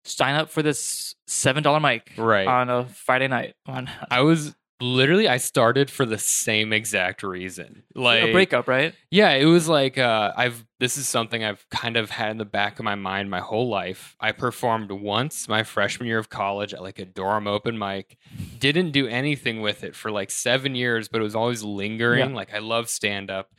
sign 0.04 0.34
up 0.34 0.50
for 0.50 0.62
this 0.62 1.14
seven 1.26 1.62
dollar 1.62 1.80
mic 1.80 2.12
right. 2.16 2.46
on 2.46 2.70
a 2.70 2.86
Friday 2.86 3.28
night 3.28 3.54
on 3.66 3.88
I 4.10 4.20
was 4.20 4.54
literally 4.80 5.28
I 5.28 5.36
started 5.36 5.90
for 5.90 6.04
the 6.06 6.18
same 6.18 6.72
exact 6.72 7.22
reason. 7.22 7.82
Like 7.94 8.22
a 8.22 8.32
breakup, 8.32 8.66
right? 8.68 8.94
Yeah, 9.10 9.30
it 9.30 9.44
was 9.46 9.68
like 9.68 9.98
uh, 9.98 10.32
I've. 10.36 10.64
This 10.78 10.96
is 10.96 11.06
something 11.08 11.44
I've 11.44 11.66
kind 11.70 11.96
of 11.98 12.08
had 12.10 12.30
in 12.30 12.38
the 12.38 12.44
back 12.46 12.78
of 12.78 12.84
my 12.86 12.94
mind 12.94 13.30
my 13.30 13.40
whole 13.40 13.68
life. 13.68 14.16
I 14.18 14.32
performed 14.32 14.90
once 14.90 15.46
my 15.48 15.62
freshman 15.62 16.08
year 16.08 16.18
of 16.18 16.30
college 16.30 16.72
at 16.72 16.80
like 16.82 16.98
a 16.98 17.04
dorm 17.04 17.46
open 17.46 17.78
mic. 17.78 18.16
Didn't 18.58 18.92
do 18.92 19.06
anything 19.06 19.60
with 19.60 19.84
it 19.84 19.94
for 19.94 20.10
like 20.10 20.30
seven 20.30 20.74
years, 20.74 21.08
but 21.08 21.20
it 21.20 21.24
was 21.24 21.34
always 21.36 21.62
lingering. 21.62 22.30
Yeah. 22.30 22.34
Like 22.36 22.54
I 22.54 22.58
love 22.60 22.88
stand 22.88 23.30
up, 23.30 23.50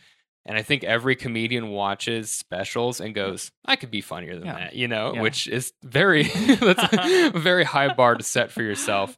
and 0.46 0.58
I 0.58 0.64
think 0.64 0.84
every 0.84 1.16
comedian 1.16 1.70
watches 1.70 2.32
specials 2.32 3.00
and 3.00 3.14
goes, 3.14 3.52
"I 3.66 3.76
could 3.76 3.92
be 3.92 4.02
funnier 4.02 4.36
than 4.36 4.48
Yeah. 4.48 4.54
that," 4.58 4.76
you 4.76 4.88
know, 4.88 5.14
Yeah. 5.14 5.22
which 5.22 5.48
is 5.48 5.74
very 5.84 6.24
that's 6.60 6.94
a 6.94 7.30
very 7.36 7.64
high 7.66 7.94
bar 7.94 8.16
to 8.16 8.24
set 8.24 8.52
for 8.52 8.64
yourself. 8.64 9.16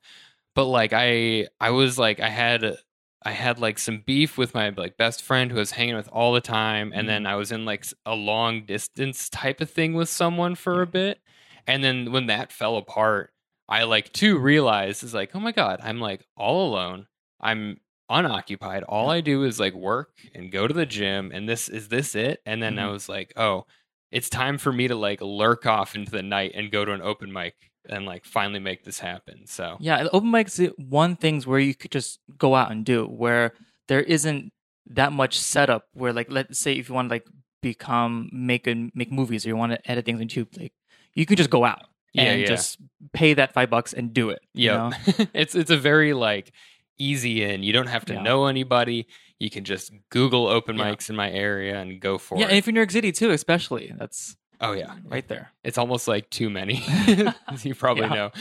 But 0.56 0.66
like 0.66 0.94
I, 0.94 1.48
I 1.60 1.72
was 1.72 1.98
like 1.98 2.20
I 2.20 2.30
had 2.30 2.78
I 3.26 3.32
had 3.32 3.60
like 3.60 3.80
some 3.80 4.04
beef 4.06 4.38
with 4.38 4.54
my 4.54 4.70
like 4.70 4.98
best 4.98 5.24
friend 5.24 5.52
who 5.52 5.58
I 5.58 5.62
was 5.62 5.72
hanging 5.72 5.96
with 5.96 6.10
all 6.10 6.34
the 6.34 6.42
time, 6.42 6.92
and 6.94 7.08
then 7.08 7.26
I 7.26 7.36
was 7.36 7.52
in 7.52 7.66
like 7.66 7.86
a 8.06 8.16
long 8.16 8.66
distance 8.66 9.30
type 9.30 9.62
of 9.62 9.70
thing 9.70 9.94
with 9.94 10.10
someone 10.10 10.56
for 10.56 10.82
a 10.82 10.88
bit, 10.88 11.20
and 11.68 11.84
then 11.84 12.12
when 12.12 12.28
that 12.28 12.52
fell 12.52 12.78
apart, 12.78 13.34
I 13.70 13.84
like 13.84 14.12
too 14.14 14.38
realized 14.38 15.04
is 15.04 15.14
like, 15.14 15.32
oh 15.36 15.40
my 15.40 15.52
god, 15.52 15.80
I'm 15.84 16.00
like 16.00 16.26
all 16.38 16.70
alone. 16.70 17.08
I'm 17.42 17.80
unoccupied. 18.10 18.84
All 18.84 19.10
I 19.10 19.22
do 19.22 19.44
is 19.44 19.60
like 19.60 19.74
work 19.74 20.12
and 20.36 20.52
go 20.52 20.68
to 20.68 20.74
the 20.74 20.86
gym, 20.86 21.32
and 21.34 21.48
this 21.48 21.70
is 21.70 21.88
this 21.90 22.16
it. 22.16 22.42
And 22.46 22.62
then 22.62 22.78
I 22.78 22.84
Mhm. 22.88 22.92
was 22.94 23.10
like, 23.10 23.34
oh, 23.38 23.66
it's 24.12 24.30
time 24.30 24.58
for 24.58 24.72
me 24.72 24.88
to 24.88 24.96
like 24.96 25.22
lurk 25.22 25.66
off 25.66 25.96
into 25.96 26.12
the 26.12 26.22
night 26.24 26.52
and 26.56 26.72
go 26.72 26.86
to 26.86 26.92
an 26.92 27.02
open 27.02 27.32
mic 27.34 27.72
and 27.90 28.06
like 28.06 28.26
finally 28.26 28.60
make 28.60 28.84
this 28.84 29.00
happen. 29.00 29.46
So 29.48 29.78
Yeah, 29.80 30.08
open 30.12 30.30
mics 30.32 30.72
one 30.78 31.16
things 31.16 31.46
where 31.48 31.60
you 31.60 31.76
could 31.76 31.92
just 31.92 32.20
go 32.38 32.56
out 32.56 32.72
and 32.72 32.86
do 32.86 33.06
where 33.06 33.54
there 33.88 34.02
isn't 34.02 34.52
that 34.88 35.12
much 35.14 35.40
setup 35.40 35.86
where 35.94 36.14
like 36.14 36.28
let's 36.32 36.60
say 36.60 36.74
if 36.74 36.90
you 36.90 36.96
want 36.96 37.10
to 37.10 37.16
like 37.16 37.26
become 37.62 38.30
make 38.34 38.68
and 38.68 38.92
make 38.94 39.12
movies 39.12 39.46
or 39.46 39.50
you 39.50 39.56
want 39.58 39.72
to 39.72 39.90
edit 39.92 40.06
things 40.06 40.20
on 40.20 40.28
YouTube, 40.28 40.58
like 40.60 40.74
you 41.14 41.26
can 41.26 41.38
just 41.38 41.50
go 41.50 41.64
out 41.64 41.84
Yeah, 42.14 42.24
and 42.32 42.42
yeah. 42.42 42.48
just 42.48 42.78
pay 43.14 43.34
that 43.36 43.54
five 43.54 43.70
bucks 43.70 43.94
and 43.94 44.14
do 44.14 44.30
it. 44.30 44.40
you 44.54 44.66
Yeah, 44.70 44.90
know? 44.90 44.92
it's 45.34 45.56
it's 45.56 45.72
a 45.72 45.78
very 45.78 46.14
like 46.14 46.52
easy 46.98 47.44
in. 47.44 47.64
You 47.64 47.74
don't 47.74 47.88
have 47.88 48.06
to 48.06 48.14
Yeah. 48.14 48.22
know 48.24 48.46
anybody. 48.48 49.08
You 49.40 49.50
can 49.50 49.64
just 49.64 49.92
Google 50.10 50.48
open 50.48 50.78
mics 50.78 51.10
in 51.10 51.16
my 51.16 51.30
area 51.32 51.80
and 51.80 52.00
go 52.00 52.18
for 52.18 52.38
it. 52.38 52.42
Yeah, 52.42 52.48
and 52.48 52.58
if 52.58 52.66
you're 52.66 52.72
in 52.72 52.76
New 52.76 52.80
York 52.82 52.92
City 52.92 53.12
too, 53.12 53.32
especially, 53.32 53.94
that's 53.98 54.36
oh 54.62 54.74
yeah, 54.74 54.96
right 55.06 55.28
there. 55.28 55.52
it's 55.64 55.78
almost 55.78 56.08
like 56.08 56.30
too 56.30 56.50
many. 56.50 56.84
you 57.64 57.76
probably 57.76 58.08
Yeah. 58.08 58.14
know. 58.14 58.32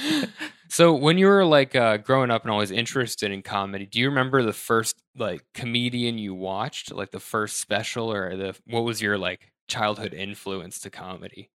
So 0.69 0.95
when 0.95 1.19
you 1.19 1.26
were 1.26 1.45
like 1.45 1.75
uh, 1.76 1.99
growing 1.99 2.31
up 2.31 2.42
and 2.42 2.50
always 2.50 2.71
interested 2.71 3.31
in 3.31 3.42
comedy, 3.42 3.85
do 3.87 3.99
you 4.00 4.09
remember 4.09 4.42
the 4.42 4.52
first 4.54 5.02
like 5.16 5.45
comedian 5.54 6.19
you 6.19 6.35
watched, 6.35 6.92
like 6.92 7.11
the 7.11 7.21
first 7.21 7.59
special, 7.61 8.11
or 8.12 8.37
the 8.37 8.57
what 8.66 8.81
was 8.81 9.02
your 9.02 9.19
like 9.19 9.52
childhood 9.69 10.14
influence 10.14 10.78
to 10.81 10.90
comedy? 10.90 11.50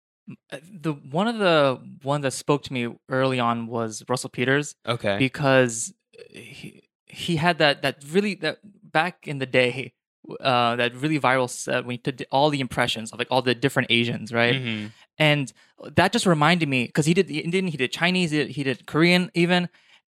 Uh, 0.53 0.59
The 0.83 0.93
one 0.93 1.29
of 1.29 1.39
the 1.39 1.81
ones 2.03 2.23
that 2.25 2.33
spoke 2.33 2.63
to 2.65 2.73
me 2.73 2.89
early 3.09 3.39
on 3.41 3.67
was 3.69 4.03
Russell 4.09 4.31
Peters. 4.31 4.75
Okay, 4.87 5.17
because 5.19 5.95
he, 6.31 6.83
he 7.07 7.37
had 7.37 7.59
that 7.59 7.83
that 7.83 8.03
really 8.11 8.35
that 8.37 8.59
back 8.93 9.27
in 9.27 9.39
the 9.39 9.47
day 9.47 9.93
uh 10.41 10.77
that 10.77 10.95
really 10.97 11.19
viral 11.21 11.49
set 11.49 11.85
when 11.85 11.95
he 11.95 11.99
did 11.99 12.27
all 12.31 12.51
the 12.51 12.61
impressions 12.61 13.13
of 13.13 13.19
like 13.19 13.29
all 13.31 13.43
the 13.43 13.55
different 13.55 13.91
Asians, 13.91 14.33
right? 14.33 14.55
Mhm. 14.57 14.93
And 15.19 15.53
that 15.95 16.13
just 16.13 16.27
reminded 16.27 16.69
me 16.69 16.87
because 16.87 17.07
he 17.07 17.15
did 17.15 17.29
he 17.29 17.43
didn't 17.43 17.69
he 17.69 17.77
did 17.77 17.93
Chinese, 17.93 18.31
he 18.31 18.39
did, 18.39 18.49
he 18.51 18.63
did 18.63 18.87
Korean 18.87 19.31
even, 19.35 19.69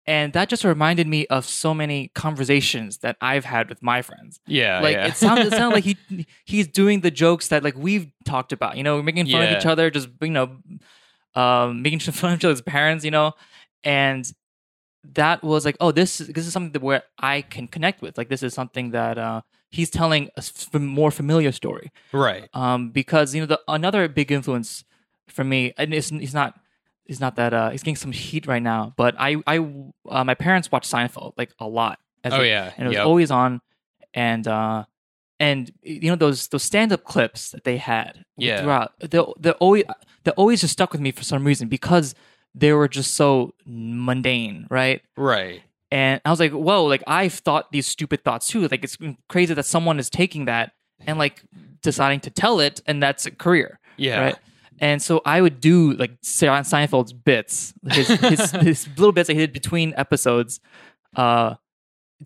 and 0.08 0.34
that 0.34 0.50
just 0.50 0.64
reminded 0.64 1.08
me 1.08 1.26
of 1.28 1.46
so 1.46 1.74
many 1.74 2.10
conversations 2.16 3.00
that 3.00 3.18
I've 3.22 3.46
had 3.46 3.70
with 3.70 3.82
my 3.82 4.02
friends. 4.02 4.40
yeah, 4.48 4.80
Like 4.80 4.96
yeah. 4.96 5.08
it 5.08 5.16
sounded 5.18 5.48
it 5.48 5.52
sounded 5.54 5.76
like 5.76 5.84
he 5.90 5.98
he's 6.46 6.68
doing 6.68 7.02
the 7.02 7.12
jokes 7.12 7.48
that 7.50 7.64
like 7.64 7.76
we've 7.78 8.08
talked 8.26 8.52
about, 8.52 8.78
you 8.78 8.84
know, 8.84 9.02
making 9.02 9.26
fun 9.28 9.42
of 9.44 9.50
each 9.58 9.66
other, 9.66 9.90
just 9.90 10.10
you 10.22 10.30
know, 10.30 10.58
um, 11.36 11.82
making 11.82 12.00
fun 12.22 12.34
of 12.34 12.40
each 12.40 12.46
other's 12.46 12.62
parents, 12.62 13.04
you 13.04 13.12
know, 13.12 13.34
and 13.84 14.32
that 15.14 15.44
was 15.44 15.66
like, 15.66 15.78
oh, 15.80 15.92
this 15.92 16.20
is 16.22 16.28
this 16.30 16.46
is 16.48 16.54
something 16.54 16.72
that 16.74 16.82
where 16.82 17.04
I 17.20 17.42
can 17.42 17.68
connect 17.68 18.02
with. 18.02 18.18
Like 18.18 18.30
this 18.30 18.44
is 18.44 18.54
something 18.54 18.92
that 18.92 19.18
uh, 19.18 19.42
he's 19.70 19.90
telling 19.90 20.30
a 20.74 20.80
more 20.80 21.12
familiar 21.12 21.52
story. 21.52 21.92
Right. 22.12 22.50
Um, 22.54 22.90
because 22.92 23.34
you 23.36 23.42
know 23.42 23.48
the 23.48 23.60
another 23.68 24.08
big 24.08 24.32
influence 24.32 24.84
for 25.28 25.44
me, 25.44 25.74
and 25.78 25.94
it's 25.94 26.10
he's 26.10 26.34
not 26.34 26.60
he's 27.06 27.20
not 27.20 27.36
that 27.36 27.54
uh 27.54 27.70
he's 27.70 27.84
getting 27.84 27.96
some 27.96 28.12
heat 28.12 28.48
right 28.48 28.64
now. 28.64 28.94
But 28.98 29.16
I 29.20 29.38
I 29.48 29.60
uh, 30.10 30.24
my 30.24 30.34
parents 30.36 30.72
watched 30.72 30.92
Seinfeld 30.92 31.34
like 31.38 31.52
a 31.60 31.68
lot. 31.68 32.00
As 32.24 32.34
Oh 32.34 32.42
a- 32.42 32.48
yeah. 32.48 32.72
and 32.78 32.86
it 32.86 32.90
was 32.90 32.98
Yep. 32.98 33.06
always 33.06 33.32
on, 33.32 33.62
and 34.14 34.48
uh, 34.48 34.86
and 35.40 35.72
you 35.84 36.10
know 36.10 36.16
those 36.16 36.48
those 36.48 36.64
stand 36.64 36.92
up 36.92 37.04
clips 37.04 37.52
that 37.52 37.64
they 37.64 37.78
had 37.78 38.26
Yeah. 38.38 38.62
throughout. 38.62 38.94
They 39.00 39.20
they 39.40 39.52
always 39.52 39.84
they 40.24 40.32
always 40.32 40.62
just 40.62 40.74
stuck 40.74 40.92
with 40.92 41.02
me 41.02 41.12
for 41.12 41.24
some 41.24 41.46
reason 41.46 41.68
because 41.68 42.16
they 42.58 42.72
were 42.74 42.88
just 42.88 43.14
so 43.16 43.54
mundane, 43.66 44.66
right? 44.70 45.02
right. 45.18 45.62
And 45.92 46.20
I 46.26 46.30
was 46.32 46.40
like, 46.40 46.52
whoa, 46.52 46.86
like 46.86 47.04
I've 47.06 47.34
thought 47.34 47.72
these 47.72 47.86
stupid 47.88 48.24
thoughts 48.24 48.48
too. 48.48 48.68
Like 48.68 48.84
it's 48.84 48.98
crazy 49.30 49.54
that 49.54 49.66
someone 49.66 50.00
is 50.00 50.10
taking 50.10 50.46
that 50.46 50.72
and 51.06 51.20
like 51.20 51.44
deciding 51.82 52.22
to 52.22 52.30
tell 52.32 52.60
it, 52.60 52.82
and 52.88 53.02
that's 53.04 53.26
a 53.26 53.32
career, 53.32 53.80
Yeah. 53.98 54.20
right? 54.20 54.36
And 54.80 55.02
so 55.02 55.22
I 55.26 55.40
would 55.42 55.62
do 55.62 55.94
like 55.94 56.12
Se- 56.22 56.48
Seinfeld's 56.48 57.14
bits, 57.14 57.74
his 57.90 58.08
his, 58.08 58.52
his 58.70 58.88
little 58.98 59.12
bits 59.14 59.28
that 59.28 59.34
he 59.34 59.40
did 59.40 59.54
between 59.54 59.94
episodes, 59.96 60.60
uh, 61.16 61.56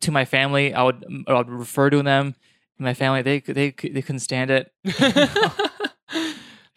to 0.01 0.11
my 0.11 0.25
family. 0.25 0.73
I 0.73 0.83
would 0.83 1.03
I 1.27 1.33
would 1.33 1.49
refer 1.49 1.89
to 1.89 2.01
them. 2.01 2.35
My 2.79 2.93
family 2.93 3.21
they 3.21 3.39
they 3.41 3.71
they 3.71 4.01
couldn't 4.01 4.19
stand 4.19 4.49
it. 4.51 4.71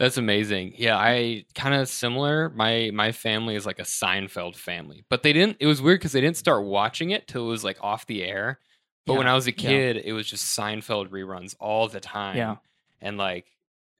That's 0.02 0.16
amazing. 0.16 0.74
Yeah, 0.78 0.96
I 0.98 1.44
kind 1.54 1.76
of 1.76 1.88
similar. 1.88 2.48
My 2.48 2.90
my 2.92 3.12
family 3.12 3.54
is 3.54 3.64
like 3.64 3.78
a 3.78 3.84
Seinfeld 3.84 4.56
family, 4.56 5.04
but 5.08 5.22
they 5.22 5.32
didn't. 5.32 5.58
It 5.60 5.66
was 5.68 5.80
weird 5.80 6.00
because 6.00 6.10
they 6.10 6.20
didn't 6.20 6.36
start 6.38 6.64
watching 6.64 7.10
it 7.10 7.28
till 7.28 7.44
it 7.44 7.48
was 7.48 7.62
like 7.62 7.78
off 7.80 8.04
the 8.06 8.24
air. 8.24 8.58
But 9.06 9.14
when 9.14 9.28
I 9.28 9.34
was 9.34 9.46
a 9.46 9.52
yeah. 9.52 9.68
kid, 9.68 9.96
it 10.04 10.12
was 10.12 10.26
just 10.26 10.58
Seinfeld 10.58 11.10
reruns 11.10 11.54
all 11.60 11.86
the 11.86 12.00
time. 12.00 12.36
Yeah. 12.36 12.56
and 13.00 13.16
like 13.16 13.46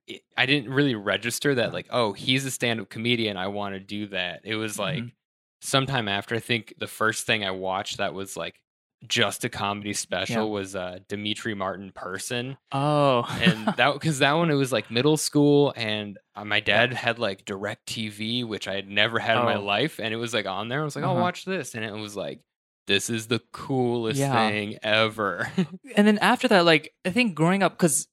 it, 0.09 0.23
I 0.37 0.44
didn't 0.47 0.73
really 0.73 0.97
register 0.97 1.54
that 1.54 1.73
like 1.73 1.87
oh 1.90 2.12
he's 2.14 2.44
a 2.47 2.50
stand 2.50 2.80
up 2.80 2.88
comedian. 2.88 3.37
I 3.37 3.47
want 3.47 3.75
to 3.75 3.80
do 3.80 4.09
that. 4.09 4.40
It 4.42 4.56
was 4.56 4.80
like 4.80 5.04
Mhm. 5.04 5.12
sometime 5.61 6.09
after. 6.09 6.35
I 6.35 6.40
think 6.40 6.75
the 6.78 6.88
first 6.88 7.26
thing 7.26 7.44
I 7.44 7.52
watched 7.52 7.99
that 7.99 8.12
was 8.12 8.37
like 8.37 8.61
just 9.09 9.44
a 9.44 9.49
comedy 9.49 9.92
special 9.92 10.50
was 10.50 10.76
uh 10.76 10.99
Demetri 11.09 11.54
Martin 11.54 11.90
Person 11.94 12.56
Oh, 12.71 13.25
and 13.40 13.66
that 13.76 13.92
because 13.94 14.21
that 14.21 14.32
one 14.35 14.50
it 14.50 14.54
was 14.54 14.73
like 14.73 14.90
middle 14.90 15.16
school 15.16 15.73
and 15.76 16.18
uh, 16.37 16.44
my 16.44 16.61
dad 16.61 16.92
had 16.92 17.18
like 17.18 17.44
direct 17.44 17.87
tv 17.87 18.47
which 18.47 18.68
i 18.68 18.75
had 18.75 18.88
never 18.88 19.18
had 19.18 19.37
in 19.38 19.44
my 19.44 19.56
Oh. 19.56 19.62
life 19.64 19.99
and 19.99 20.14
it 20.14 20.16
was 20.18 20.32
like 20.32 20.47
on 20.47 20.68
there 20.68 20.80
i 20.80 20.85
was 20.85 20.94
like 20.97 21.04
oh 21.04 21.11
Uh-huh. 21.12 21.21
watch 21.21 21.44
this 21.44 21.75
and 21.75 21.85
it 21.85 21.92
was 21.92 22.14
like 22.16 22.40
this 22.87 23.11
is 23.11 23.26
the 23.26 23.40
coolest 23.52 24.18
Yeah. 24.21 24.49
thing 24.49 24.78
ever 24.82 25.50
and 25.97 26.06
then 26.06 26.18
after 26.18 26.49
that, 26.49 26.64
like 26.64 26.92
I 27.04 27.11
think 27.11 27.35
growing 27.35 27.62
up, 27.62 27.73
because 27.73 28.06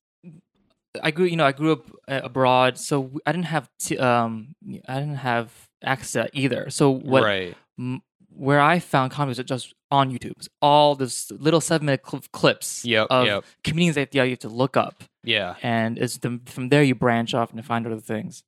I 1.03 1.11
grew, 1.11 1.25
you 1.25 1.35
know, 1.37 1.45
I 1.45 1.51
grew 1.51 1.71
up 1.73 1.85
uh, 2.07 2.21
abroad, 2.23 2.77
so 2.79 3.11
I 3.25 3.31
didn't 3.31 3.45
have, 3.45 3.69
t- 3.79 3.97
um, 3.99 4.55
I 4.87 4.99
didn't 4.99 5.17
have 5.17 5.51
access 5.83 6.11
to 6.13 6.29
either. 6.37 6.69
So 6.71 6.89
what, 6.89 7.23
right 7.23 7.55
m- 7.77 8.01
where 8.29 8.59
I 8.59 8.79
found 8.79 9.11
comedy 9.11 9.37
was 9.39 9.45
just 9.45 9.73
on 9.91 10.11
YouTube, 10.11 10.37
It's 10.37 10.49
all 10.61 10.95
this 10.95 11.31
little 11.31 11.61
seven 11.61 11.85
minute 11.85 12.01
cl- 12.07 12.23
clips 12.31 12.85
yep 12.85 13.07
of 13.09 13.25
yep. 13.25 13.45
comedians 13.63 13.95
that 13.95 14.13
yeah, 14.13 14.23
you 14.23 14.31
have 14.31 14.39
to 14.39 14.49
look 14.49 14.77
up, 14.77 15.03
yeah. 15.23 15.55
And 15.61 15.97
it's 15.97 16.17
the, 16.17 16.39
from 16.45 16.69
there 16.69 16.83
you 16.83 16.95
branch 16.95 17.33
off 17.33 17.51
and 17.51 17.65
find 17.65 17.85
other 17.85 17.99
things. 17.99 18.43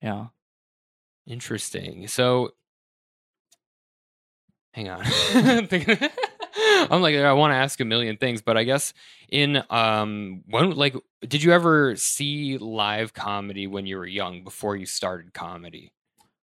Yeah. 0.00 0.26
interesting. 1.26 2.08
So 2.08 2.50
hang 4.72 4.88
on. 4.88 5.04
I'm 6.90 7.00
like 7.00 7.14
i 7.16 7.32
want 7.32 7.52
to 7.52 7.56
ask 7.56 7.80
a 7.80 7.84
million 7.84 8.16
things 8.16 8.42
but 8.42 8.56
i 8.56 8.64
guess 8.64 8.92
in 9.30 9.62
um 9.70 10.42
when 10.48 10.72
like 10.72 10.94
did 11.26 11.42
you 11.42 11.52
ever 11.52 11.96
see 11.96 12.58
live 12.58 13.14
comedy 13.14 13.66
when 13.66 13.86
you 13.86 13.96
were 13.96 14.06
young 14.06 14.44
before 14.44 14.76
you 14.76 14.84
started 14.84 15.32
comedy 15.32 15.92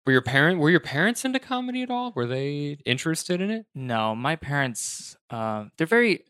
were 0.06 0.12
your 0.12 0.22
parent 0.22 0.58
were 0.58 0.70
your 0.70 0.80
parents 0.80 1.24
into 1.24 1.38
comedy 1.38 1.82
at 1.82 1.90
all 1.90 2.12
were 2.14 2.26
they 2.26 2.78
interested 2.84 3.40
in 3.40 3.50
it 3.50 3.66
No, 3.74 4.14
my 4.14 4.36
parents, 4.36 5.16
uh, 5.30 5.66
they're 5.76 5.86
very, 5.86 6.24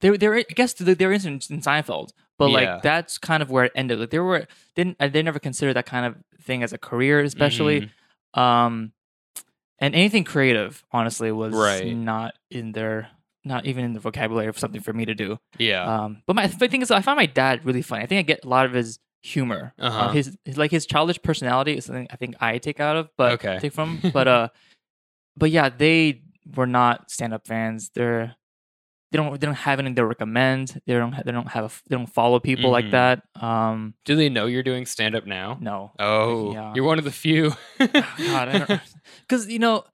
they're 0.00 0.16
they're 0.18 0.34
I 0.36 0.42
guess 0.54 0.72
they're, 0.74 0.94
they're 0.94 1.12
in, 1.12 1.22
in 1.24 1.60
Seinfeld, 1.60 2.10
but 2.38 2.50
Yeah. 2.50 2.54
like 2.74 2.82
that's 2.82 3.18
kind 3.18 3.42
of 3.42 3.50
where 3.50 3.64
it 3.64 3.72
ended. 3.74 4.00
Like 4.00 4.10
they 4.10 4.18
were 4.18 4.46
didn't 4.74 4.98
they 4.98 5.22
never 5.22 5.38
considered 5.38 5.74
that 5.74 5.86
kind 5.86 6.06
of 6.06 6.16
thing 6.42 6.62
as 6.62 6.72
a 6.72 6.78
career, 6.78 7.20
especially. 7.20 7.88
Mhm. 8.34 8.40
Um, 8.40 8.92
and 9.78 9.94
anything 9.94 10.24
creative, 10.24 10.84
honestly, 10.92 11.30
was 11.32 11.54
Right. 11.54 11.94
not 11.96 12.34
in 12.50 12.72
their 12.72 13.08
not 13.44 13.66
even 13.66 13.84
in 13.84 13.92
the 13.92 14.00
vocabulary 14.00 14.46
of 14.46 14.58
something 14.58 14.80
for 14.80 14.92
me 14.92 15.04
to 15.04 15.14
do. 15.14 15.38
yeah 15.58 15.82
Um, 16.04 16.22
but 16.26 16.34
my 16.36 16.46
the 16.46 16.68
thing 16.68 16.82
is, 16.82 16.90
I 16.90 17.00
find 17.02 17.16
my 17.16 17.26
dad 17.26 17.64
really 17.64 17.82
funny. 17.82 18.02
I 18.02 18.06
think 18.06 18.18
I 18.20 18.22
get 18.22 18.44
a 18.44 18.48
lot 18.48 18.66
of 18.66 18.72
his 18.72 18.98
humor. 19.22 19.72
Uh, 19.78 19.86
Uh-huh. 19.86 20.08
his, 20.10 20.36
his 20.44 20.56
like 20.58 20.70
his 20.70 20.84
childish 20.86 21.20
personality 21.22 21.76
is 21.76 21.84
something 21.86 22.06
I 22.10 22.16
think 22.16 22.36
I 22.40 22.58
take 22.58 22.80
out 22.80 22.96
of, 22.96 23.08
but 23.16 23.32
Okay. 23.32 23.58
take 23.60 23.72
from. 23.72 24.00
But 24.12 24.28
uh, 24.28 24.48
but 25.36 25.50
yeah, 25.50 25.68
they 25.70 26.22
were 26.56 26.66
not 26.66 27.10
stand 27.10 27.32
up 27.32 27.46
fans. 27.46 27.90
They're 27.94 28.34
they 29.12 29.18
don't 29.18 29.38
they 29.40 29.46
don't 29.46 29.54
have 29.54 29.78
anything 29.78 29.94
to 29.96 30.06
recommend. 30.06 30.80
They 30.86 30.94
don't 30.94 31.12
ha- 31.12 31.22
they 31.24 31.32
don't 31.32 31.48
have 31.48 31.64
a, 31.64 31.70
they 31.88 31.96
don't 31.96 32.06
follow 32.06 32.40
people 32.40 32.70
Mhm. 32.70 32.72
like 32.72 32.90
that. 32.92 33.22
Um, 33.40 33.94
do 34.04 34.16
they 34.16 34.28
know 34.28 34.46
you're 34.46 34.62
doing 34.62 34.86
stand 34.86 35.14
up 35.14 35.26
now 35.26 35.58
no. 35.60 35.92
oh 35.98 36.52
Yeah. 36.52 36.72
you're 36.74 36.84
one 36.84 36.98
of 36.98 37.04
the 37.04 37.12
few 37.12 37.52
God, 37.78 38.80
because 39.28 39.48
you 39.48 39.58
know, 39.58 39.84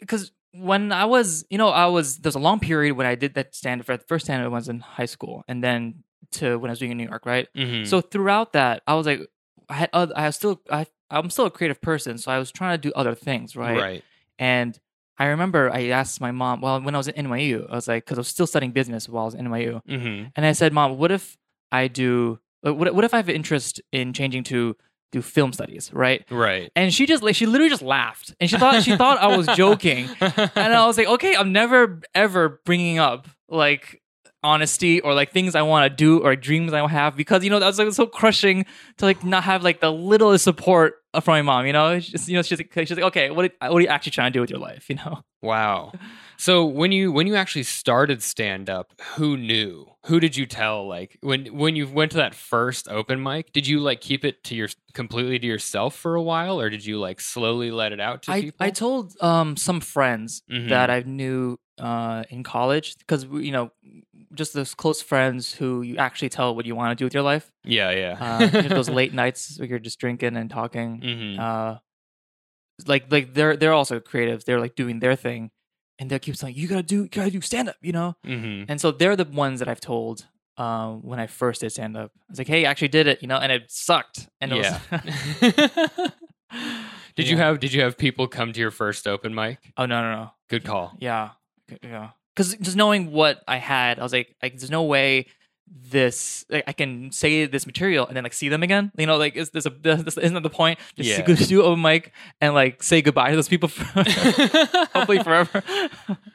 because 0.00 0.32
when 0.52 0.90
I 0.92 1.04
was, 1.04 1.44
you 1.50 1.58
know, 1.58 1.68
I 1.68 1.86
was 1.86 2.18
there's 2.18 2.34
a 2.34 2.38
long 2.40 2.60
period 2.60 2.96
when 2.96 3.06
I 3.06 3.14
did 3.14 3.34
that 3.34 3.54
stand 3.54 3.80
up. 3.80 3.86
For 3.86 3.96
the 3.96 4.04
first 4.08 4.26
stand 4.26 4.44
up 4.44 4.50
was 4.52 4.68
in 4.68 4.80
high 4.80 5.04
school, 5.06 5.44
and 5.48 5.62
then 5.62 6.02
to 6.32 6.56
when 6.58 6.70
I 6.70 6.72
was 6.72 6.78
doing 6.78 6.92
in 6.92 6.98
New 6.98 7.08
York, 7.08 7.24
right? 7.26 7.48
Mhm. 7.56 7.86
So 7.86 8.00
throughout 8.00 8.52
that, 8.54 8.82
I 8.86 8.94
was 8.94 9.06
like, 9.06 9.20
I 9.68 9.74
had, 9.74 9.90
oth- 9.92 10.12
I 10.16 10.26
was 10.26 10.36
still, 10.36 10.60
I, 10.70 10.86
I'm 11.10 11.30
still 11.30 11.46
a 11.46 11.50
creative 11.50 11.80
person, 11.80 12.18
so 12.18 12.30
I 12.32 12.38
was 12.38 12.50
trying 12.52 12.78
to 12.78 12.88
do 12.88 12.92
other 12.94 13.14
things, 13.14 13.56
right? 13.56 13.76
right 13.78 14.04
And 14.38 14.78
I 15.18 15.26
remember 15.26 15.70
I 15.72 15.88
asked 15.88 16.20
my 16.20 16.30
mom, 16.30 16.60
well, 16.60 16.80
when 16.80 16.94
I 16.94 16.98
was 16.98 17.08
at 17.08 17.16
NYU, 17.16 17.66
I 17.70 17.74
was 17.74 17.88
like, 17.88 18.04
because 18.04 18.18
I 18.18 18.20
was 18.20 18.28
still 18.28 18.46
studying 18.46 18.72
business 18.72 19.08
while 19.08 19.22
I 19.22 19.26
was 19.26 19.34
in 19.34 19.46
NYU, 19.46 19.80
hmm 19.86 20.24
and 20.36 20.44
I 20.44 20.52
said, 20.52 20.72
Mom, 20.72 20.98
what 20.98 21.10
if 21.10 21.36
I 21.72 21.88
do, 21.88 22.38
what, 22.60 22.94
what 22.94 23.04
if 23.04 23.14
I 23.14 23.18
have 23.18 23.28
interest 23.30 23.80
in 23.92 24.12
changing 24.12 24.44
to 24.44 24.76
do 25.12 25.22
film 25.22 25.52
studies, 25.52 25.90
right? 25.92 26.24
right 26.30 26.70
And 26.76 26.92
she 26.92 27.06
just 27.06 27.22
like 27.22 27.34
she 27.34 27.46
literally 27.46 27.70
just 27.70 27.82
laughed, 27.82 28.34
and 28.40 28.50
she 28.50 28.58
thought 28.58 28.82
she 28.82 28.96
thought 28.96 29.18
I 29.18 29.28
was 29.28 29.46
joking, 29.48 30.10
and 30.20 30.72
I 30.74 30.86
was 30.86 30.98
like, 30.98 31.06
okay, 31.06 31.34
I'm 31.34 31.52
never 31.52 32.02
ever 32.14 32.60
bringing 32.66 32.98
up 32.98 33.26
like 33.48 34.02
honesty 34.46 35.00
or 35.00 35.12
like 35.14 35.32
things 35.32 35.54
I 35.54 35.62
want 35.62 35.90
to 35.90 35.94
do 35.94 36.20
or 36.24 36.36
dreams 36.36 36.72
I 36.72 36.86
have 36.88 37.16
because 37.16 37.42
you 37.44 37.50
know 37.50 37.58
that 37.58 37.66
was 37.66 37.78
like 37.78 37.92
so 37.92 38.06
crushing 38.06 38.64
to 38.98 39.04
like 39.04 39.24
not 39.24 39.44
have 39.44 39.62
like 39.62 39.80
the 39.80 39.92
littlest 39.92 40.44
support 40.44 40.94
from 41.22 41.32
my 41.32 41.42
mom. 41.42 41.66
You 41.66 41.72
know, 41.72 41.98
just, 41.98 42.28
you 42.28 42.36
know 42.36 42.42
she's 42.42 42.58
like, 42.58 42.72
she's 42.74 42.90
like, 42.92 43.08
okay, 43.10 43.30
what 43.30 43.52
what 43.60 43.74
are 43.78 43.80
you 43.80 43.88
actually 43.88 44.12
trying 44.12 44.32
to 44.32 44.36
do 44.36 44.40
with 44.40 44.50
your 44.50 44.60
life? 44.60 44.86
You 44.90 44.96
know, 44.96 45.22
Wow. 45.42 45.92
So 46.38 46.64
when 46.64 46.92
you 46.92 47.12
when 47.12 47.26
you 47.26 47.34
actually 47.36 47.62
started 47.64 48.22
stand 48.22 48.68
up, 48.70 48.92
who 49.16 49.36
knew? 49.36 49.86
Who 50.06 50.20
did 50.20 50.36
you 50.36 50.46
tell? 50.46 50.86
Like 50.86 51.18
when 51.20 51.46
when 51.56 51.76
you 51.76 51.88
went 51.88 52.10
to 52.12 52.18
that 52.18 52.34
first 52.34 52.88
open 52.88 53.22
mic, 53.22 53.52
did 53.52 53.66
you 53.66 53.80
like 53.80 54.00
keep 54.00 54.24
it 54.24 54.44
to 54.44 54.54
your 54.54 54.68
completely 54.92 55.38
to 55.38 55.46
yourself 55.46 55.94
for 55.96 56.14
a 56.14 56.22
while, 56.22 56.60
or 56.60 56.68
did 56.70 56.84
you 56.84 56.98
like 56.98 57.20
slowly 57.20 57.70
let 57.70 57.92
it 57.92 58.00
out 58.00 58.22
to 58.24 58.32
I 58.32 58.40
people? 58.42 58.66
I 58.66 58.70
told 58.70 59.14
um 59.20 59.56
some 59.56 59.80
friends 59.80 60.42
Mhm. 60.50 60.68
that 60.68 60.90
I 60.90 61.00
knew 61.00 61.58
uh 61.78 62.24
in 62.30 62.42
college 62.42 62.96
because 62.98 63.24
you 63.24 63.52
know 63.52 63.70
just 64.36 64.52
those 64.54 64.74
close 64.74 65.02
friends 65.02 65.52
who 65.54 65.82
you 65.82 65.96
actually 65.96 66.28
tell 66.28 66.54
what 66.54 66.66
you 66.66 66.74
want 66.76 66.90
to 66.92 66.94
do 66.94 67.04
with 67.06 67.14
your 67.14 67.22
life. 67.24 67.50
yeah, 67.64 67.90
yeah. 67.90 68.16
Uh, 68.20 68.68
those 68.68 68.88
late 69.00 69.12
nights 69.12 69.58
where 69.58 69.68
you're 69.68 69.78
just 69.80 69.98
drinking 69.98 70.36
and 70.36 70.48
talking. 70.50 71.00
Mhm. 71.00 71.38
uh 71.38 71.78
like 72.86 73.10
like 73.10 73.32
they're 73.34 73.56
they're 73.56 73.72
also 73.72 73.98
creatives 74.00 74.44
they're 74.44 74.60
like 74.60 74.74
doing 74.74 75.00
their 75.00 75.16
thing 75.16 75.50
and 75.98 76.10
they 76.10 76.18
keep 76.18 76.36
saying 76.36 76.54
you 76.54 76.68
gotta 76.68 76.82
do 76.82 77.02
you 77.04 77.08
gotta 77.08 77.30
do 77.30 77.40
stand 77.40 77.70
up 77.70 77.76
you 77.80 77.90
know 77.92 78.14
Mhm. 78.26 78.66
and 78.68 78.78
so 78.78 78.90
they're 78.92 79.16
the 79.16 79.24
ones 79.24 79.60
that 79.60 79.68
i've 79.68 79.80
told 79.80 80.26
um 80.58 81.00
when 81.02 81.18
i 81.18 81.26
first 81.26 81.62
did 81.62 81.72
stand 81.72 81.96
up 81.96 82.10
i 82.14 82.24
was 82.28 82.36
like 82.38 82.48
hey 82.48 82.66
i 82.66 82.70
actually 82.70 82.88
did 82.88 83.06
it 83.06 83.22
you 83.22 83.28
know 83.28 83.38
and 83.38 83.50
it 83.50 83.62
sucked 83.70 84.28
and 84.42 84.52
it 84.52 84.56
Yeah. 84.62 84.78
was 84.92 86.10
did 87.16 87.28
you 87.28 87.38
have 87.38 87.60
did 87.60 87.72
you 87.72 87.80
have 87.80 87.96
people 87.96 88.28
come 88.28 88.52
to 88.52 88.60
your 88.60 88.70
first 88.70 89.06
open 89.06 89.34
mic? 89.34 89.58
oh 89.78 89.86
no 89.86 90.02
no 90.02 90.12
no 90.14 90.30
Good 90.50 90.64
call. 90.64 90.92
yeah 91.00 91.30
yeah 91.82 92.10
because 92.36 92.54
just 92.56 92.76
knowing 92.76 93.10
what 93.12 93.42
i 93.48 93.56
had 93.56 93.98
i 93.98 94.02
was 94.02 94.12
like, 94.12 94.34
like 94.42 94.58
there's 94.58 94.70
no 94.70 94.82
way 94.82 95.26
this 95.68 96.44
like, 96.48 96.62
I 96.68 96.72
can 96.72 97.10
say 97.10 97.46
this 97.46 97.66
material 97.66 98.06
and 98.06 98.16
then 98.16 98.22
like 98.22 98.32
see 98.34 98.48
them 98.48 98.62
again. 98.62 98.92
You 98.96 99.06
know, 99.06 99.16
like 99.16 99.34
is 99.34 99.50
this 99.50 99.66
a 99.66 99.70
this, 99.70 100.16
isn't 100.16 100.34
that 100.34 100.44
the 100.44 100.48
point? 100.48 100.78
Just 100.94 101.08
Yeah. 101.10 101.22
go 101.26 101.34
do 101.34 101.62
open 101.64 101.82
mic 101.82 102.12
and 102.40 102.54
like 102.54 102.84
say 102.84 103.02
goodbye 103.02 103.30
to 103.30 103.36
those 103.36 103.48
people 103.48 103.68
for 103.68 103.84
hopefully 104.94 105.18
forever. 105.24 105.64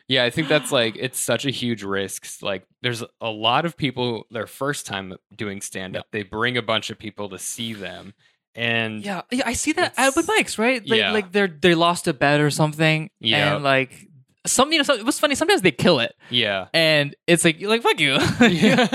Yeah, 0.09 0.25
I 0.25 0.31
think 0.31 0.49
that's 0.49 0.71
like 0.73 0.97
it's 0.97 1.17
such 1.17 1.45
a 1.45 1.49
huge 1.49 1.81
risk. 1.81 2.27
Like 2.41 2.65
there's 2.81 3.03
a 3.21 3.29
lot 3.29 3.65
of 3.65 3.77
people 3.77 4.25
their 4.31 4.47
first 4.47 4.85
time 4.85 5.15
doing 5.33 5.61
stand 5.61 5.95
up, 5.95 6.07
they 6.11 6.23
bring 6.23 6.57
a 6.57 6.61
bunch 6.61 6.89
of 6.89 6.99
people 6.99 7.29
to 7.29 7.39
see 7.39 7.71
them 7.73 8.13
and 8.53 9.01
Yeah, 9.01 9.21
yeah, 9.31 9.43
I 9.45 9.53
see 9.53 9.71
that 9.71 9.93
at 9.95 10.09
open 10.09 10.23
mics, 10.25 10.57
right? 10.57 10.85
Like, 10.85 10.99
Yeah. 10.99 11.11
like 11.13 11.31
they're 11.31 11.47
they 11.47 11.73
lost 11.73 12.05
a 12.09 12.13
bet 12.13 12.41
or 12.41 12.49
something, 12.51 13.09
Yeah. 13.21 13.55
and 13.55 13.63
like 13.63 14.07
some, 14.45 14.71
you 14.71 14.77
know, 14.79 14.83
so, 14.83 14.93
it 14.95 15.05
was 15.05 15.19
funny. 15.19 15.35
Sometimes 15.35 15.61
they 15.61 15.71
kill 15.71 15.99
it, 15.99 16.15
yeah. 16.29 16.67
and 16.73 17.15
it's 17.27 17.43
like 17.45 17.61
like 17.61 17.81
fuck 17.81 17.99
you. 17.99 18.17
Yeah. 18.41 18.87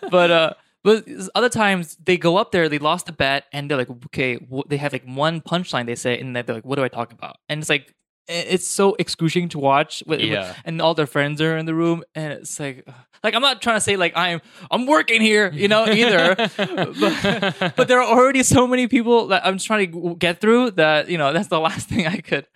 but 0.10 0.30
uh, 0.30 0.54
but 0.82 1.04
other 1.34 1.48
times 1.48 1.96
they 2.02 2.16
go 2.16 2.36
up 2.36 2.52
there, 2.52 2.68
they 2.68 2.78
lost 2.78 3.08
a 3.08 3.12
bet, 3.12 3.44
and 3.52 3.70
they're 3.70 3.78
like, 3.78 3.90
okay, 4.06 4.36
w- 4.36 4.64
they 4.68 4.76
have 4.78 4.92
like 4.92 5.04
one 5.04 5.40
punchline 5.40 5.86
they 5.86 5.94
say, 5.94 6.18
and 6.18 6.34
they're 6.34 6.44
like, 6.54 6.64
what 6.64 6.76
do 6.76 6.84
I 6.84 6.88
talk 6.88 7.12
about? 7.12 7.36
And 7.48 7.60
it's 7.60 7.68
like. 7.70 7.94
It's 8.28 8.68
so 8.68 8.94
excruciating 9.00 9.48
to 9.48 9.58
watch, 9.58 10.00
with, 10.06 10.20
with- 10.20 10.30
Yeah. 10.30 10.54
and 10.64 10.80
all 10.80 10.94
their 10.94 11.08
friends 11.08 11.40
are 11.42 11.56
in 11.58 11.66
the 11.66 11.74
room, 11.74 12.04
and 12.14 12.32
it's 12.32 12.58
like, 12.60 12.88
like 13.24 13.34
I'm 13.34 13.42
not 13.42 13.60
trying 13.60 13.76
to 13.78 13.80
say 13.80 13.96
like 13.96 14.12
I'm 14.14 14.40
I'm 14.70 14.86
working 14.86 15.20
here, 15.20 15.50
you 15.52 15.66
know, 15.66 15.86
either, 15.88 16.36
but, 16.56 17.74
but 17.76 17.88
there 17.88 18.00
are 18.00 18.06
already 18.06 18.44
so 18.44 18.68
many 18.68 18.86
people 18.86 19.26
that 19.26 19.44
I'm 19.44 19.58
trying 19.58 19.90
to 19.90 20.14
get 20.14 20.40
through 20.40 20.72
that 20.72 21.08
you 21.08 21.18
know 21.18 21.32
that's 21.32 21.48
the 21.48 21.58
last 21.58 21.88
thing 21.90 22.06
I 22.06 22.18
could. 22.18 22.46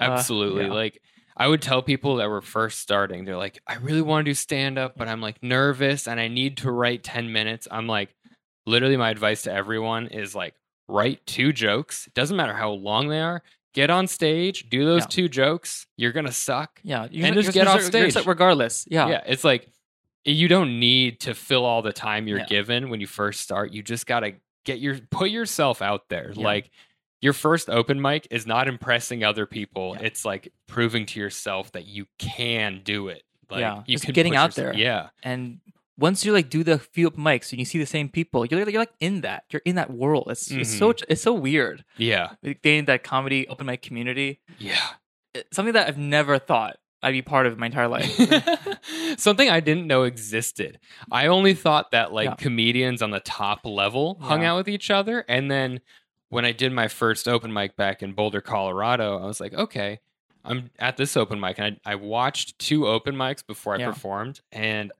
Uh, 0.00 0.04
Absolutely. 0.04 0.66
yeah. 0.66 0.72
Like 0.72 1.02
I 1.38 1.46
would 1.46 1.62
tell 1.62 1.82
people 1.82 2.16
that 2.16 2.28
were 2.28 2.40
first 2.42 2.80
starting, 2.80 3.24
they're 3.24 3.36
like, 3.36 3.60
I 3.66 3.76
really 3.76 4.02
want 4.02 4.24
to 4.26 4.30
do 4.30 4.34
stand 4.34 4.76
up, 4.78 4.96
but 4.96 5.06
I'm 5.08 5.20
like 5.20 5.42
nervous 5.42 6.08
and 6.08 6.18
I 6.18 6.28
need 6.28 6.56
to 6.58 6.70
write 6.70 7.04
10 7.04 7.32
minutes. 7.32 7.68
I'm 7.70 7.86
like, 7.86 8.14
literally, 8.66 8.96
my 8.96 9.10
advice 9.10 9.42
to 9.42 9.52
everyone 9.52 10.08
is 10.08 10.34
like, 10.34 10.54
write 10.88 11.24
two 11.26 11.52
jokes. 11.52 12.06
It 12.08 12.14
doesn't 12.14 12.36
matter 12.36 12.54
how 12.54 12.70
long 12.70 13.08
they 13.08 13.20
are. 13.20 13.42
Get 13.74 13.90
on 13.90 14.08
stage, 14.08 14.68
do 14.68 14.84
those 14.84 15.02
Yeah. 15.02 15.06
two 15.08 15.28
jokes. 15.28 15.86
You're 15.96 16.12
going 16.12 16.26
to 16.26 16.32
suck. 16.32 16.80
Yeah, 16.82 17.06
you 17.10 17.24
And 17.24 17.34
you're- 17.34 17.42
just 17.44 17.54
you're- 17.54 17.64
get 17.64 17.68
off 17.68 17.80
you're- 17.82 18.00
you're 18.00 18.10
stage. 18.10 18.26
regardless. 18.26 18.86
Yeah, 18.90 19.08
Yeah. 19.08 19.22
It's 19.26 19.44
like, 19.44 19.68
you 20.24 20.48
don't 20.48 20.80
need 20.80 21.20
to 21.20 21.34
fill 21.34 21.64
all 21.64 21.82
the 21.82 21.92
time 21.92 22.26
you're 22.26 22.38
Yeah. 22.40 22.46
given 22.46 22.90
when 22.90 23.00
you 23.00 23.06
first 23.06 23.40
start. 23.40 23.72
You 23.72 23.82
just 23.82 24.06
got 24.06 24.20
to 24.20 24.32
get 24.64 24.80
your, 24.80 24.98
put 25.10 25.30
yourself 25.30 25.80
out 25.82 26.08
there. 26.08 26.32
Yeah. 26.34 26.44
Like, 26.44 26.70
your 27.20 27.32
first 27.32 27.68
open 27.68 28.00
mic 28.00 28.26
is 28.30 28.46
not 28.46 28.68
impressing 28.68 29.24
other 29.24 29.46
people. 29.46 29.96
Yeah. 29.98 30.06
It's 30.06 30.24
like 30.24 30.52
proving 30.66 31.06
to 31.06 31.20
yourself 31.20 31.72
that 31.72 31.86
you 31.86 32.06
can 32.18 32.80
do 32.84 33.08
it. 33.08 33.22
Like 33.50 33.60
Yeah, 33.60 33.82
you 33.86 33.96
just 33.98 34.12
getting 34.12 34.36
out 34.36 34.50
yourself- 34.56 34.74
there. 34.74 34.74
Yeah. 34.74 35.08
and 35.22 35.60
once 36.00 36.24
you 36.24 36.32
like 36.32 36.48
do 36.48 36.62
the 36.62 36.78
few 36.78 37.08
open 37.08 37.24
mics 37.24 37.50
and 37.50 37.58
you 37.58 37.64
see 37.64 37.76
the 37.78 37.84
same 37.86 38.08
people, 38.08 38.46
you're 38.46 38.64
like, 38.64 38.72
you're 38.72 38.80
like 38.82 38.92
in 39.00 39.22
that. 39.22 39.42
You're 39.50 39.62
in 39.64 39.74
that 39.74 39.90
world. 39.90 40.28
It's 40.30 40.48
it's 40.50 40.70
Mm-hmm. 40.70 40.78
so 40.78 40.94
it's 41.08 41.22
so 41.22 41.32
weird. 41.32 41.84
Yeah. 41.96 42.34
Getting 42.62 42.84
that 42.84 43.02
comedy 43.02 43.48
open 43.48 43.66
mic 43.66 43.82
community, 43.82 44.38
Yeah. 44.58 44.78
It's 45.34 45.56
something 45.56 45.72
that 45.74 45.88
I've 45.88 45.98
never 45.98 46.38
thought 46.38 46.76
I'd 47.02 47.12
be 47.12 47.22
part 47.22 47.46
of 47.46 47.58
my 47.58 47.66
entire 47.66 47.86
life. 47.88 48.08
Something 49.18 49.48
I 49.50 49.60
didn't 49.60 49.86
know 49.86 50.02
existed. 50.04 50.78
I 51.12 51.26
only 51.26 51.54
thought 51.54 51.90
that 51.92 52.12
like 52.12 52.26
Yeah. 52.28 52.34
comedians 52.34 53.02
on 53.02 53.10
the 53.10 53.20
top 53.20 53.60
level 53.64 54.18
hung 54.20 54.42
Yeah. 54.42 54.52
out 54.52 54.56
with 54.58 54.68
each 54.68 54.90
other. 54.90 55.24
And 55.28 55.50
then 55.50 55.80
when 56.30 56.44
I 56.44 56.52
did 56.52 56.72
my 56.72 56.88
first 56.88 57.26
open 57.28 57.52
mic 57.52 57.76
back 57.76 58.02
in 58.02 58.12
Boulder, 58.12 58.40
Colorado, 58.40 59.18
I 59.22 59.26
was 59.26 59.40
like, 59.40 59.54
okay, 59.54 60.00
I'm 60.44 60.70
at 60.78 60.96
this 60.96 61.16
open 61.16 61.40
mic. 61.40 61.58
And 61.58 61.78
I, 61.84 61.92
I 61.92 61.94
watched 61.96 62.58
two 62.58 62.86
open 62.86 63.14
mics 63.16 63.46
before 63.46 63.74
I 63.74 63.78
Yeah. 63.78 63.86
performed. 63.90 64.40
And 64.52 64.92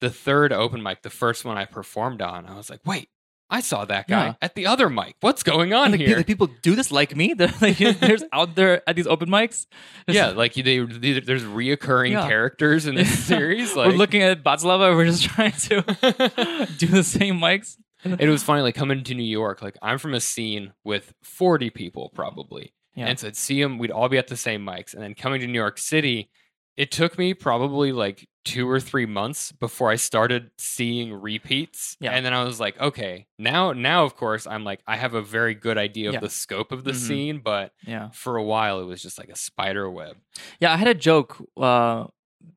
the 0.00 0.10
third 0.10 0.52
open 0.52 0.82
mic, 0.82 1.02
the 1.02 1.10
first 1.10 1.44
one 1.44 1.56
I 1.56 1.64
performed 1.64 2.20
on, 2.22 2.46
I 2.46 2.56
was 2.56 2.68
like, 2.68 2.80
wait, 2.84 3.08
I 3.48 3.60
saw 3.60 3.84
that 3.84 4.08
guy 4.08 4.24
Yeah. 4.26 4.34
at 4.42 4.56
the 4.56 4.66
other 4.66 4.90
mic. 4.90 5.14
What's 5.20 5.44
going 5.44 5.72
on 5.72 5.92
like, 5.92 6.00
here? 6.00 6.16
pe- 6.16 6.24
people 6.24 6.48
do 6.62 6.74
this 6.74 6.90
like 6.90 7.14
me. 7.14 7.32
They're 7.38 7.52
like, 7.60 7.78
there's 7.78 8.24
out 8.32 8.56
there 8.56 8.82
at 8.88 8.96
these 8.96 9.06
open 9.06 9.28
mics. 9.28 9.66
yeah, 10.08 10.30
like 10.30 10.54
they, 10.54 10.80
they, 10.80 11.20
there's 11.20 11.44
reoccurring 11.44 12.10
Yeah. 12.10 12.26
characters 12.28 12.86
in 12.86 12.96
this 12.96 13.24
series. 13.24 13.76
Like 13.76 13.92
we're 13.92 13.96
looking 13.96 14.22
at 14.22 14.42
Batslava. 14.42 14.94
We're 14.96 15.06
just 15.06 15.22
trying 15.22 15.52
to 15.52 16.66
do 16.76 16.86
the 16.88 17.04
same 17.04 17.38
mics. 17.38 17.76
it 18.18 18.28
was 18.28 18.42
funny, 18.42 18.62
like 18.62 18.74
coming 18.74 19.02
to 19.04 19.14
New 19.14 19.22
York. 19.24 19.62
Like 19.62 19.76
I'm 19.82 19.98
from 19.98 20.14
a 20.14 20.20
scene 20.20 20.72
with 20.84 21.14
40 21.22 21.70
people 21.70 22.10
probably, 22.14 22.72
Yeah. 22.94 23.06
and 23.06 23.18
so 23.18 23.26
I'd 23.28 23.36
see 23.36 23.60
them. 23.62 23.78
We'd 23.78 23.90
all 23.90 24.08
be 24.08 24.18
at 24.18 24.28
the 24.28 24.36
same 24.36 24.64
mics, 24.64 24.94
and 24.94 25.02
then 25.02 25.14
coming 25.14 25.40
to 25.40 25.46
New 25.46 25.58
York 25.58 25.78
City, 25.78 26.30
it 26.76 26.90
took 26.90 27.18
me 27.18 27.32
probably 27.34 27.92
like 27.92 28.28
two 28.44 28.68
or 28.70 28.78
three 28.78 29.06
months 29.06 29.50
before 29.50 29.90
I 29.90 29.96
started 29.96 30.50
seeing 30.58 31.12
repeats. 31.12 31.96
Yeah. 32.00 32.12
and 32.12 32.24
then 32.24 32.32
I 32.32 32.44
was 32.44 32.60
like, 32.60 32.78
okay, 32.80 33.26
now, 33.40 33.72
now 33.72 34.04
of 34.04 34.14
course 34.16 34.46
I'm 34.46 34.62
like, 34.62 34.80
I 34.86 34.96
have 34.96 35.14
a 35.14 35.22
very 35.22 35.54
good 35.54 35.76
idea 35.78 36.08
of 36.10 36.14
Yeah. 36.14 36.20
the 36.20 36.28
scope 36.30 36.70
of 36.70 36.84
the 36.84 36.92
Mhm. 36.92 36.94
scene, 37.06 37.38
but 37.42 37.72
Yeah. 37.84 38.10
for 38.12 38.36
a 38.36 38.42
while 38.44 38.78
it 38.80 38.84
was 38.84 39.02
just 39.02 39.18
like 39.18 39.30
a 39.30 39.36
spider 39.36 39.90
web. 39.90 40.18
Yeah, 40.60 40.72
I 40.72 40.76
had 40.76 40.86
a 40.86 40.94
joke 40.94 41.36
uh, 41.60 42.04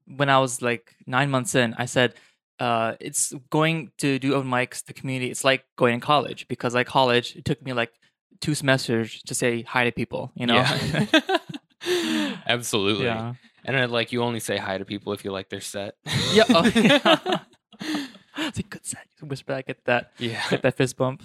when 0.05 0.29
I 0.29 0.37
was 0.39 0.61
like 0.61 0.93
nine 1.07 1.31
months 1.31 1.55
in. 1.55 1.73
I 1.77 1.85
said, 1.85 2.13
uh, 2.59 2.95
"It's 2.99 3.33
going 3.49 3.91
to 3.99 4.19
do 4.19 4.33
open 4.33 4.49
mics, 4.49 4.83
the 4.85 4.93
community. 4.93 5.31
It's 5.31 5.43
like 5.43 5.65
going 5.77 5.99
to 5.99 6.05
college 6.05 6.47
because 6.47 6.73
like 6.75 6.87
college, 6.87 7.35
it 7.35 7.45
took 7.45 7.61
me 7.63 7.73
like 7.73 7.91
two 8.41 8.55
semesters 8.55 9.21
to 9.23 9.33
say 9.35 9.61
hi 9.63 9.83
to 9.85 9.91
people. 9.91 10.31
You 10.35 10.47
know, 10.47 10.55
Yeah. 10.55 11.05
Absolutely. 12.47 13.05
yeah, 13.05 13.33
And 13.63 13.77
I 13.77 13.85
like 13.85 14.11
you 14.11 14.21
only 14.21 14.39
say 14.41 14.57
hi 14.57 14.77
to 14.77 14.85
people 14.85 15.13
if 15.13 15.23
you 15.23 15.31
like 15.31 15.49
their 15.49 15.61
set. 15.61 15.95
yeah. 16.33 16.43
Oh, 16.49 16.65
yeah. 16.75 17.39
it's 18.37 18.59
a 18.59 18.63
good 18.63 18.85
set. 18.85 19.05
You 19.11 19.17
can 19.19 19.27
whisper 19.29 19.53
that, 19.53 19.65
get 19.67 19.85
that, 19.85 20.11
yeah. 20.17 20.43
get 20.49 20.61
that 20.63 20.75
fist 20.75 20.97
bump. 20.97 21.23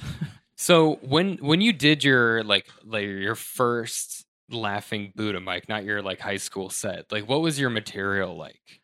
So 0.57 1.01
when 1.03 1.39
when 1.39 1.61
you 1.61 1.73
did 1.73 2.05
your 2.05 2.45
like 2.45 2.67
like 2.85 3.05
your 3.05 3.35
first 3.35 4.25
laughing 4.51 5.13
Buddha 5.17 5.41
mic, 5.41 5.69
not 5.69 5.85
your 5.85 6.03
like 6.03 6.21
high 6.21 6.37
school 6.37 6.71
set, 6.71 7.11
like 7.11 7.29
what 7.29 7.43
was 7.43 7.59
your 7.59 7.71
material 7.71 8.37
like? 8.37 8.81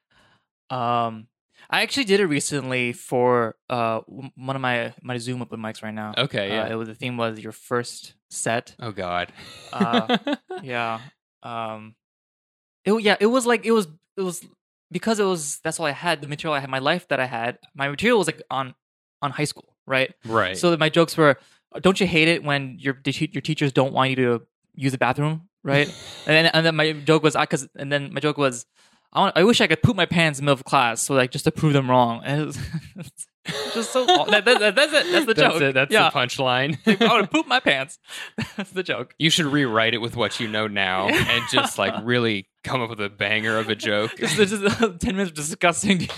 Um, 0.71 1.29
I 1.73 1.83
actually 1.83 2.05
did 2.05 2.21
it 2.21 2.27
recently 2.27 2.93
for 2.93 3.55
uh 3.69 4.01
one 4.07 4.57
of 4.57 4.63
my 4.63 4.93
my 5.03 5.19
Zoom 5.19 5.41
open 5.43 5.61
mics 5.61 5.83
right 5.83 5.95
now. 5.95 6.15
Okay, 6.19 6.51
Uh, 6.51 6.55
yeah. 6.67 6.73
it 6.73 6.75
was 6.75 6.89
the 6.89 6.95
theme 6.95 7.17
was 7.17 7.39
your 7.41 7.53
first 7.53 8.15
set. 8.31 8.75
oh 8.81 8.93
God. 8.93 9.33
Uh, 9.73 10.17
yeah 10.63 11.01
um 11.43 11.95
it 12.85 12.93
yeah 13.03 13.17
it 13.21 13.27
was 13.27 13.47
like 13.47 13.65
it 13.65 13.71
was 13.73 13.87
it 14.17 14.23
was 14.23 14.45
because 14.91 15.19
it 15.21 15.25
was 15.25 15.59
that's 15.65 15.81
all 15.81 15.87
i 15.87 15.91
had 15.93 16.21
the 16.21 16.29
material 16.29 16.55
i 16.55 16.61
had 16.61 16.69
my 16.69 16.79
life 16.81 17.09
that 17.09 17.19
i 17.21 17.25
had 17.25 17.59
my 17.75 17.89
material 17.89 18.19
was 18.19 18.27
like 18.27 18.43
on 18.51 18.75
on 19.23 19.31
high 19.31 19.45
school 19.45 19.75
right, 19.87 20.15
right. 20.27 20.59
so 20.59 20.77
my 20.77 20.89
jokes 20.89 21.17
were 21.17 21.39
don't 21.81 21.99
you 22.01 22.07
hate 22.07 22.29
it 22.29 22.43
when 22.45 22.77
your 22.79 23.01
your 23.05 23.41
teachers 23.41 23.73
don't 23.73 23.93
want 23.95 24.11
you 24.11 24.17
to 24.17 24.43
use 24.75 24.93
the 24.93 24.99
bathroom 24.99 25.49
right 25.65 25.87
and 26.27 26.35
then 26.37 26.47
and 26.47 26.67
then 26.67 26.75
my 26.77 26.93
joke 26.93 27.23
was 27.23 27.35
because 27.37 27.67
and 27.77 27.91
then 27.91 28.13
my 28.13 28.21
joke 28.21 28.37
was 28.37 28.67
I, 29.13 29.21
want, 29.21 29.37
I 29.37 29.45
wish 29.45 29.61
I 29.61 29.67
could 29.67 29.83
poop 29.83 29.97
my 29.97 30.07
pants 30.07 30.39
in 30.39 30.45
the 30.45 30.51
middle 30.51 30.61
of 30.61 30.65
class, 30.65 31.03
so 31.03 31.15
like 31.15 31.31
just 31.31 31.45
to 31.45 31.51
prove 31.51 31.73
them 31.73 31.91
wrong. 31.91 32.23
And 32.31 32.43
it 32.43 32.47
was 32.47 32.59
just 33.75 33.93
so 33.93 34.05
that, 34.05 34.45
that, 34.45 34.61
that- 34.61 34.75
that's 34.77 34.93
it. 34.93 35.11
That's 35.11 35.27
the 35.27 35.35
that's 35.35 35.55
joke. 35.55 35.63
it. 35.63 35.75
That's 35.75 35.93
yeah. 35.93 36.11
the 36.11 36.17
punchline. 36.17 36.79
I 37.01 37.07
want 37.07 37.25
to 37.25 37.31
poop 37.31 37.47
my 37.47 37.59
pants. 37.59 37.99
that's 38.57 38.71
the 38.71 38.83
joke. 38.83 39.15
you 39.19 39.31
should 39.31 39.47
rewrite 39.47 39.95
it 39.95 39.99
with 39.99 40.15
what 40.15 40.39
you 40.39 40.47
know 40.47 40.67
now 40.69 41.09
and 41.09 41.43
just 41.51 41.79
like 41.79 41.95
really 42.05 42.49
come 42.63 42.83
up 42.83 42.91
with 42.91 43.01
a 43.01 43.09
banger 43.09 43.59
of 43.59 43.69
a 43.69 43.75
joke. 43.75 44.13
Just, 44.17 44.37
just 44.37 45.01
ten 45.01 45.17
minutes 45.17 45.31
of 45.31 45.35
disgusting. 45.35 46.09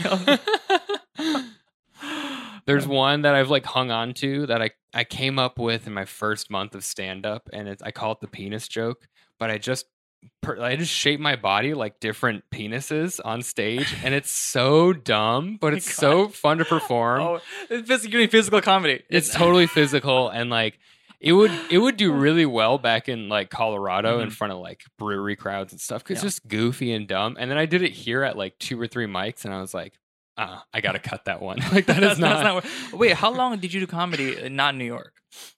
There's 2.66 2.86
one 2.86 3.22
that 3.22 3.34
I've 3.34 3.50
like 3.50 3.64
hung 3.64 3.90
on 3.90 4.14
to 4.14 4.46
that 4.46 4.60
I, 4.62 4.70
I 4.92 5.04
came 5.04 5.38
up 5.38 5.58
with 5.58 5.86
in 5.86 5.92
my 5.92 6.04
first 6.04 6.50
month 6.50 6.74
of 6.74 6.84
stand 6.84 7.24
up 7.24 7.48
and 7.52 7.68
it's 7.68 7.82
I 7.82 7.90
call 7.90 8.12
it 8.12 8.20
the 8.20 8.28
penis 8.28 8.68
joke, 8.68 9.08
but 9.38 9.50
I 9.50 9.58
just 9.58 9.86
per, 10.42 10.60
I 10.60 10.76
just 10.76 10.92
shape 10.92 11.20
my 11.20 11.36
body 11.36 11.74
like 11.74 12.00
different 12.00 12.44
penises 12.50 13.20
on 13.24 13.42
stage 13.42 13.94
and 14.04 14.14
it's 14.14 14.30
so 14.30 14.92
dumb, 14.92 15.58
but 15.60 15.72
my 15.72 15.76
it's 15.78 15.92
so 15.94 16.28
fun 16.28 16.58
to 16.58 16.64
perform. 16.64 17.20
oh, 17.22 17.40
it's 17.70 17.88
phys- 17.88 18.30
physical 18.30 18.60
comedy. 18.60 19.02
It's 19.08 19.32
totally 19.32 19.66
physical 19.66 20.28
and 20.28 20.50
like 20.50 20.78
it 21.20 21.32
would 21.32 21.52
it 21.70 21.78
would 21.78 21.96
do 21.96 22.12
really 22.12 22.46
well 22.46 22.78
back 22.78 23.08
in 23.08 23.28
like 23.28 23.48
Colorado 23.50 24.18
in 24.20 24.28
Mhm. 24.28 24.32
front 24.32 24.52
of 24.52 24.58
like 24.58 24.80
brewery 24.98 25.36
crowds 25.36 25.72
and 25.72 25.80
stuff 25.80 26.02
because 26.02 26.22
Yeah. 26.22 26.26
it's 26.26 26.36
just 26.36 26.48
goofy 26.48 26.92
and 26.92 27.06
dumb. 27.06 27.36
And 27.38 27.50
then 27.50 27.58
I 27.58 27.66
did 27.66 27.82
it 27.82 27.92
here 27.92 28.22
at 28.24 28.36
like 28.36 28.58
two 28.58 28.80
or 28.80 28.88
three 28.88 29.06
mics 29.06 29.44
and 29.44 29.54
I 29.54 29.60
was 29.60 29.72
like, 29.72 29.94
uh, 30.36 30.58
I 30.74 30.80
gotta 30.80 30.98
cut 31.10 31.26
that 31.26 31.40
one. 31.40 31.58
like 31.72 31.86
that 31.86 32.02
is 32.02 32.18
That's- 32.18 32.18
not. 32.18 32.62
that's 32.64 32.90
what- 32.92 32.98
Wait, 33.00 33.12
how 33.14 33.30
long 33.32 33.56
did 33.58 33.72
you 33.72 33.78
do 33.80 33.86
comedy? 33.86 34.42
uh, 34.42 34.48
Not 34.48 34.74
in 34.74 34.78
New 34.78 34.84
York. 34.84 35.12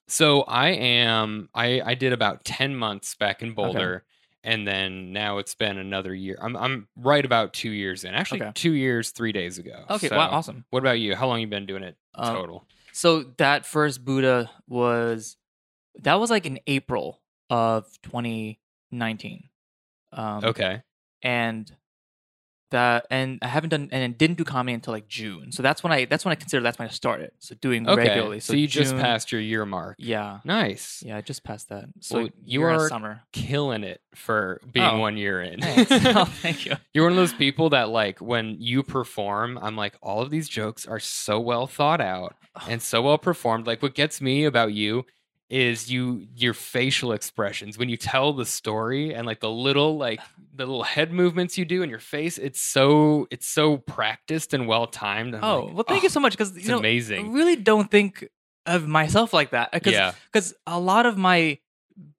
So 0.07 0.43
I 0.43 0.69
am 0.69 1.49
I 1.55 1.81
I 1.83 1.95
did 1.95 2.13
about 2.13 2.45
10 2.45 2.75
months 2.75 3.15
back 3.15 3.41
in 3.41 3.53
Boulder 3.53 4.03
and 4.45 4.65
then 4.67 5.11
now 5.11 5.39
it's 5.39 5.55
been 5.55 5.77
another 5.77 6.13
year. 6.13 6.37
I'm 6.41 6.55
I'm 6.55 6.87
right 6.95 7.25
about 7.25 7.53
2 7.53 7.69
years 7.69 8.03
in. 8.05 8.13
Actually 8.13 8.43
Okay. 8.43 8.51
2 8.53 8.71
years 8.71 9.09
3 9.11 9.31
days 9.33 9.57
ago. 9.57 9.83
Okay, 9.89 10.07
So, 10.07 10.15
wow, 10.15 10.29
awesome. 10.29 10.63
What 10.69 10.79
about 10.79 10.99
you? 10.99 11.15
How 11.15 11.27
long 11.27 11.41
you 11.41 11.47
been 11.47 11.65
doing 11.65 11.83
it 11.83 11.97
Um, 12.13 12.33
total? 12.35 12.67
So 12.93 13.23
that 13.37 13.65
first 13.65 14.05
Buddha 14.05 14.49
was 14.67 15.35
that 16.03 16.19
was 16.19 16.29
like 16.29 16.45
in 16.45 16.59
April 16.67 17.21
of 17.49 17.85
2019. 18.03 19.49
Um, 20.13 20.45
okay. 20.45 20.81
and 21.21 21.69
that 22.71 23.05
and 23.09 23.39
I 23.41 23.47
haven't 23.47 23.69
done 23.69 23.89
and 23.91 24.17
didn't 24.17 24.37
do 24.37 24.43
comedy 24.43 24.73
until 24.73 24.93
like 24.93 25.07
June. 25.07 25.51
So 25.51 25.61
that's 25.63 25.83
when 25.83 25.93
I 25.93 26.05
that's 26.05 26.25
when 26.25 26.31
I 26.31 26.35
consider 26.35 26.61
that's 26.63 26.79
when 26.79 26.87
I 26.87 26.91
started. 26.91 27.31
So 27.39 27.55
doing 27.55 27.87
Okay. 27.87 28.07
regularly. 28.07 28.39
So, 28.39 28.53
you 28.53 28.67
just 28.67 28.95
passed 28.95 29.31
your 29.31 29.41
year 29.41 29.65
mark. 29.65 29.95
Yeah. 29.99 30.39
Nice. 30.43 31.03
Yeah, 31.05 31.17
I 31.17 31.21
just 31.21 31.43
passed 31.43 31.69
that. 31.69 31.85
So 32.01 32.17
Well, 32.23 32.29
you 32.43 32.67
in 32.67 32.79
summer. 32.89 33.21
Killing 33.31 33.83
it 33.83 34.01
for 34.15 34.61
being 34.71 34.85
Oh, 34.85 34.99
one 34.99 35.17
year 35.17 35.41
in. 35.41 35.59
Oh, 35.63 36.25
thank 36.25 36.65
you. 36.65 36.73
You're 36.93 37.03
one 37.05 37.13
of 37.13 37.17
those 37.17 37.33
people 37.33 37.69
that 37.69 37.89
like 37.89 38.19
when 38.19 38.55
you 38.59 38.83
perform, 38.83 39.57
I'm 39.61 39.75
like, 39.75 39.95
all 40.01 40.21
of 40.21 40.29
these 40.31 40.47
jokes 40.49 40.85
are 40.87 40.99
so 40.99 41.39
well 41.39 41.67
thought 41.67 42.01
out 42.01 42.35
and 42.67 42.81
so 42.81 43.01
well 43.01 43.17
performed. 43.17 43.67
Like 43.67 43.81
what 43.81 43.93
gets 43.95 44.21
me 44.21 44.45
about 44.45 44.73
you 44.73 45.05
is 45.49 45.91
you 45.91 46.27
your 46.35 46.53
facial 46.55 47.11
expressions 47.11 47.77
when 47.77 47.87
you 47.87 47.97
tell 47.97 48.33
the 48.33 48.45
story 48.45 49.13
and 49.13 49.27
like 49.27 49.39
the 49.41 49.49
little 49.51 49.95
like 49.97 50.19
the 50.53 50.65
little 50.65 50.83
head 50.83 51.11
movements 51.11 51.55
you 51.57 51.65
do 51.65 51.83
in 51.83 51.89
your 51.89 51.99
face. 51.99 52.37
It's 52.39 52.59
so 52.59 53.27
it's 53.29 53.47
so 53.47 53.77
practiced 53.77 54.53
and 54.55 54.67
well 54.67 54.87
timed. 54.87 55.35
Oh, 55.39 55.69
well, 55.73 55.83
thank 55.87 56.01
you 56.03 56.09
so 56.09 56.19
much 56.19 56.33
because 56.33 56.55
It's 56.55 56.65
you 56.65 56.71
know 56.71 56.79
amazing 56.79 57.27
I 57.27 57.31
really 57.31 57.55
don't 57.55 57.91
think 57.91 58.27
of 58.65 58.87
myself 58.87 59.33
like 59.33 59.51
that 59.51 59.71
because 59.71 59.93
Yeah. 59.93 60.13
because 60.31 60.55
a 60.65 60.79
lot 60.79 61.05
of 61.05 61.15
my 61.17 61.59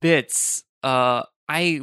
bits 0.01 0.65
uh 0.83 1.23
I 1.49 1.81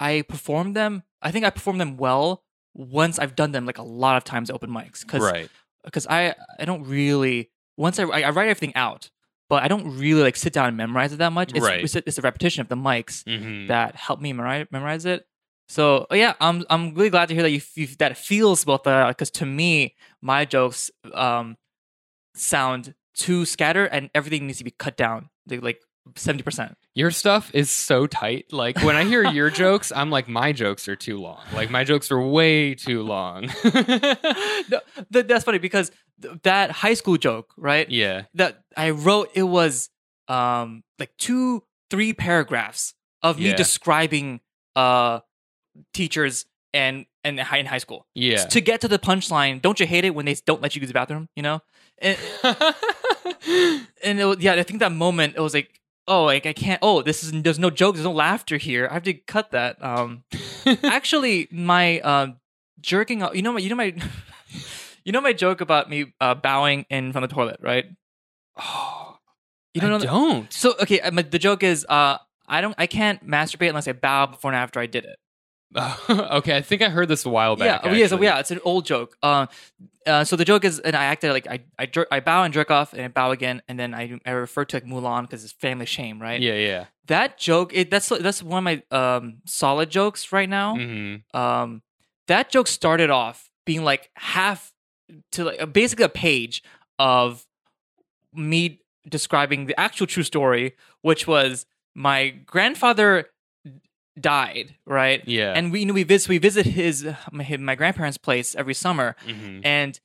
I 0.00 0.22
perform 0.22 0.72
them. 0.72 1.02
I 1.20 1.30
think 1.30 1.44
I 1.44 1.50
perform 1.50 1.78
them 1.78 1.96
well 1.96 2.42
once 2.74 3.18
I've 3.18 3.36
done 3.36 3.52
them 3.52 3.66
like 3.66 3.78
a 3.78 3.82
lot 3.82 4.16
of 4.16 4.24
times 4.24 4.50
open 4.50 4.70
mics 4.70 5.02
because 5.02 5.22
Right. 5.22 5.50
because 5.84 6.06
I 6.08 6.34
I 6.58 6.64
don't 6.64 6.84
really 6.84 7.50
once 7.76 7.98
I 7.98 8.04
I 8.04 8.30
write 8.30 8.48
everything 8.48 8.74
out, 8.74 9.10
but 9.52 9.62
I 9.62 9.68
don't 9.68 9.98
really 9.98 10.22
like 10.22 10.34
sit 10.34 10.54
down 10.54 10.68
and 10.68 10.78
memorize 10.78 11.12
it 11.12 11.18
that 11.18 11.30
much. 11.30 11.52
It's, 11.52 11.60
Right. 11.60 11.84
it's, 11.84 11.94
a, 11.94 12.02
it's 12.06 12.16
a 12.16 12.22
repetition 12.22 12.62
of 12.62 12.68
the 12.68 12.74
mics 12.74 13.22
hmm 13.28 13.66
that 13.66 13.94
help 13.94 14.18
me 14.18 14.32
memorize, 14.32 14.66
memorize 14.70 15.04
it. 15.04 15.26
So 15.68 16.06
uh, 16.10 16.14
yeah, 16.14 16.32
I'm 16.40 16.64
I'm 16.70 16.94
really 16.94 17.10
glad 17.10 17.28
to 17.28 17.34
hear 17.34 17.42
that 17.42 17.50
you, 17.50 17.60
you 17.74 17.86
that 17.98 18.12
it 18.12 18.16
feels 18.16 18.64
both 18.64 18.84
that 18.84 19.08
because 19.08 19.30
to 19.32 19.44
me 19.44 19.94
my 20.22 20.46
jokes 20.46 20.90
um 21.12 21.58
sound 22.34 22.94
too 23.12 23.44
scattered 23.44 23.90
and 23.92 24.08
everything 24.14 24.46
needs 24.46 24.56
to 24.56 24.64
be 24.64 24.70
cut 24.70 24.96
down 24.96 25.28
like 25.46 25.82
seventy 26.16 26.42
percent. 26.42 26.76
Your 26.94 27.10
stuff 27.10 27.50
is 27.54 27.70
so 27.70 28.06
tight. 28.06 28.52
Like 28.52 28.78
when 28.82 28.96
I 28.96 29.04
hear 29.04 29.24
your 29.24 29.50
jokes, 29.64 29.92
I'm 29.94 30.10
like, 30.10 30.28
my 30.28 30.52
jokes 30.52 30.88
are 30.88 30.96
too 30.96 31.18
long. 31.18 31.40
Like 31.54 31.70
my 31.70 31.84
jokes 31.84 32.10
are 32.10 32.20
way 32.20 32.74
too 32.74 33.02
long. 33.02 33.50
no, 33.64 34.80
th- 35.12 35.26
that's 35.26 35.44
funny 35.44 35.58
because 35.58 35.90
th- 36.20 36.34
that 36.42 36.70
high 36.70 36.94
school 36.94 37.16
joke, 37.16 37.52
right? 37.56 37.88
yeah. 37.90 38.22
That 38.34 38.62
I 38.76 38.90
wrote 38.90 39.30
it 39.34 39.42
was 39.44 39.90
um 40.28 40.82
like 40.98 41.10
two 41.18 41.62
three 41.90 42.12
paragraphs 42.12 42.94
of 43.22 43.38
me 43.38 43.46
Yeah. 43.48 43.56
describing 43.56 44.40
uh 44.76 45.20
teachers 45.94 46.46
and 46.74 47.06
and 47.24 47.38
high 47.38 47.58
in 47.58 47.66
high 47.66 47.78
school. 47.78 48.06
Yeah. 48.14 48.44
to 48.46 48.60
get 48.60 48.80
to 48.80 48.88
the 48.88 48.98
punchline, 48.98 49.62
don't 49.62 49.78
you 49.78 49.86
hate 49.86 50.04
it 50.04 50.14
when 50.14 50.24
they 50.26 50.34
don't 50.46 50.60
let 50.60 50.74
you 50.74 50.80
use 50.80 50.88
the 50.88 50.94
bathroom? 50.94 51.28
You 51.36 51.42
know, 51.42 51.60
and, 51.98 52.18
and 54.02 54.20
it 54.20 54.40
yeah, 54.40 54.54
I 54.54 54.62
think 54.62 54.80
that 54.80 54.92
moment 54.92 55.34
it 55.36 55.40
was 55.40 55.54
like, 55.54 55.78
oh, 56.08 56.24
like 56.24 56.46
I 56.46 56.52
can't. 56.52 56.78
Oh, 56.82 57.02
this 57.02 57.22
is 57.24 57.32
there's 57.42 57.58
no 57.58 57.70
jokes, 57.70 57.96
there's 57.98 58.04
no 58.06 58.12
laughter 58.12 58.56
here. 58.56 58.88
I 58.90 58.94
have 58.94 59.02
to 59.04 59.14
cut 59.14 59.50
that. 59.52 59.82
Um, 59.82 60.24
actually, 60.84 61.48
my 61.50 62.00
um 62.00 62.36
jerking. 62.80 63.22
You 63.34 63.42
know 63.42 63.52
my, 63.52 63.60
you 63.60 63.68
know 63.68 63.76
my, 63.76 63.94
you 65.04 65.12
know 65.12 65.20
my 65.20 65.32
joke 65.32 65.60
about 65.60 65.88
me 65.88 66.12
uh, 66.20 66.34
bowing 66.34 66.86
in 66.90 67.12
from 67.12 67.22
the 67.22 67.28
toilet, 67.28 67.58
right? 67.60 67.86
oh, 68.58 69.16
You 69.74 69.80
don't 69.80 69.90
I 69.92 69.98
know. 69.98 70.04
don't. 70.04 70.52
So 70.52 70.74
okay, 70.82 71.00
uh, 71.00 71.10
the 71.10 71.38
joke 71.38 71.62
is 71.62 71.86
uh. 71.88 72.18
I 72.48 72.60
don't. 72.60 72.74
I 72.76 72.86
can't 72.86 73.26
masturbate 73.26 73.68
unless 73.70 73.88
I 73.88 73.92
bow 73.92 74.26
before 74.26 74.50
and 74.50 74.58
after 74.58 74.78
I 74.80 74.86
did 74.86 75.04
it. 75.04 75.16
okay, 76.10 76.56
I 76.56 76.60
think 76.62 76.82
I 76.82 76.88
heard 76.88 77.08
this 77.08 77.24
a 77.24 77.30
while 77.30 77.56
back. 77.56 77.82
yeah, 77.82 77.90
oh, 77.90 77.94
yeah, 77.94 78.06
so 78.06 78.20
yeah, 78.20 78.38
it's 78.38 78.50
an 78.50 78.60
old 78.64 78.84
joke. 78.86 79.16
Uh, 79.22 79.46
uh, 80.06 80.24
so 80.24 80.36
the 80.36 80.44
joke 80.44 80.64
is, 80.64 80.78
and 80.80 80.94
I 80.96 81.04
acted 81.04 81.32
like 81.32 81.46
I 81.46 81.60
I, 81.78 81.86
jerk, 81.86 82.08
I 82.10 82.20
bow 82.20 82.42
and 82.44 82.52
jerk 82.52 82.70
off, 82.70 82.92
and 82.92 83.02
I 83.02 83.08
bow 83.08 83.30
again, 83.30 83.62
and 83.68 83.78
then 83.78 83.94
I 83.94 84.20
I 84.26 84.32
refer 84.32 84.64
to 84.66 84.76
like 84.76 84.84
Mulan 84.84 85.22
because 85.22 85.44
it's 85.44 85.52
family 85.52 85.86
shame, 85.86 86.20
right? 86.20 86.40
Yeah, 86.40 86.54
yeah. 86.54 86.84
That 87.06 87.38
joke, 87.38 87.72
it, 87.74 87.90
that's 87.90 88.08
that's 88.08 88.42
one 88.42 88.58
of 88.58 88.64
my 88.64 88.82
um 88.96 89.38
solid 89.46 89.90
jokes 89.90 90.32
right 90.32 90.48
now. 90.48 90.76
hmm 90.76 91.16
Um, 91.32 91.82
that 92.28 92.50
joke 92.50 92.66
started 92.68 93.10
off 93.10 93.48
being 93.64 93.84
like 93.84 94.10
half 94.16 94.72
to 95.32 95.44
like 95.44 95.72
basically 95.72 96.04
a 96.04 96.08
page 96.08 96.62
of 96.98 97.46
me 98.32 98.80
describing 99.08 99.66
the 99.66 99.78
actual 99.78 100.06
true 100.06 100.22
story, 100.22 100.74
which 101.02 101.26
was 101.26 101.66
my 101.94 102.28
grandfather 102.30 103.26
died, 104.20 104.74
right? 104.86 105.22
Yeah. 105.26 105.52
and 105.54 105.72
we 105.72 105.80
you 105.80 105.86
know 105.86 105.94
we 105.94 106.04
visit 106.04 106.28
we 106.28 106.38
visit 106.38 106.66
his 106.66 107.06
my, 107.30 107.56
my 107.58 107.74
grandparents' 107.74 108.18
place 108.18 108.54
every 108.54 108.74
summer, 108.74 109.16
hmm 109.24 109.60
and 109.64 109.98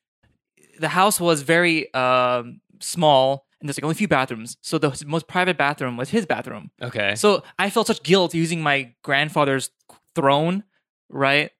the 0.79 0.89
house 0.89 1.19
was 1.19 1.41
very 1.41 1.91
um, 1.93 2.61
small, 2.79 3.45
and 3.59 3.67
there's 3.67 3.77
like 3.77 3.83
only 3.83 3.93
a 3.93 3.95
few 3.95 4.07
bathrooms. 4.07 4.57
So 4.61 4.77
the 4.77 5.03
most 5.07 5.27
private 5.27 5.57
bathroom 5.57 5.97
was 5.97 6.09
his 6.09 6.25
bathroom. 6.25 6.69
Okay. 6.81 7.15
So 7.15 7.43
I 7.57 7.69
felt 7.69 7.87
such 7.87 8.03
guilt 8.03 8.33
using 8.33 8.61
my 8.61 8.93
grandfather's 9.03 9.71
throne, 10.15 10.63
right? 11.09 11.51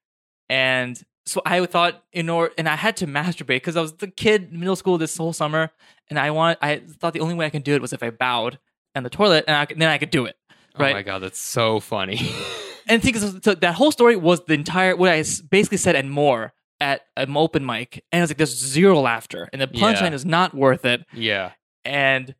And 0.49 1.01
so 1.25 1.41
I 1.45 1.65
thought 1.65 2.03
in 2.13 2.29
order, 2.29 2.53
and 2.57 2.69
I 2.69 2.75
had 2.75 2.95
to 2.97 3.07
masturbate 3.07 3.47
because 3.47 3.75
I 3.75 3.81
was 3.81 3.93
the 3.93 4.07
kid 4.07 4.49
in 4.51 4.59
middle 4.59 4.75
school 4.75 4.97
this 4.97 5.17
whole 5.17 5.33
summer, 5.33 5.71
and 6.09 6.17
I 6.17 6.31
want 6.31 6.59
I 6.61 6.77
thought 6.99 7.13
the 7.13 7.19
only 7.19 7.35
way 7.35 7.45
I 7.45 7.49
could 7.49 7.63
do 7.63 7.75
it 7.75 7.81
was 7.81 7.93
if 7.93 8.01
I 8.01 8.11
bowed 8.11 8.59
in 8.95 9.03
the 9.03 9.09
toilet, 9.09 9.43
and, 9.47 9.55
I, 9.55 9.65
then 9.65 9.89
I 9.89 9.97
could 9.97 10.09
do 10.09 10.25
it. 10.25 10.36
Oh 10.79 10.93
my 10.93 11.01
god, 11.03 11.19
that's 11.19 11.39
so 11.39 11.79
funny. 11.79 12.19
And 12.89 13.01
think 13.03 13.17
so 13.17 13.53
that 13.53 13.75
whole 13.75 13.91
story 13.91 14.15
was 14.15 14.45
the 14.45 14.53
entire 14.53 14.95
what 14.95 15.09
I 15.09 15.21
basically 15.51 15.77
said 15.77 15.97
and 15.97 16.09
more 16.09 16.53
at 16.79 17.01
an 17.17 17.35
open 17.35 17.65
mic, 17.65 18.01
and 18.13 18.21
I 18.21 18.23
was 18.23 18.29
like, 18.29 18.37
"There's 18.37 18.55
zero 18.57 19.01
laughter, 19.01 19.49
and 19.51 19.61
the 19.61 19.67
punchline 19.67 20.11
Yeah. 20.11 20.13
is 20.13 20.23
not 20.25 20.53
worth 20.53 20.85
it." 20.85 21.05
yeah. 21.11 21.51
And 21.83 22.33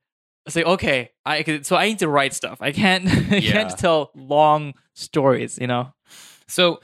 I 0.48 0.52
say, 0.52 0.64
"Okay, 0.64 1.12
I 1.26 1.44
could." 1.44 1.66
So 1.66 1.76
I 1.76 1.88
need 1.90 2.00
to 2.00 2.08
write 2.08 2.34
stuff. 2.34 2.60
I 2.62 2.72
can't. 2.72 3.08
I 3.34 3.38
Yeah. 3.38 3.52
can't 3.52 3.78
tell 3.78 4.12
long 4.16 4.74
stories. 4.94 5.58
You 5.60 5.68
know. 5.68 5.94
So 6.48 6.80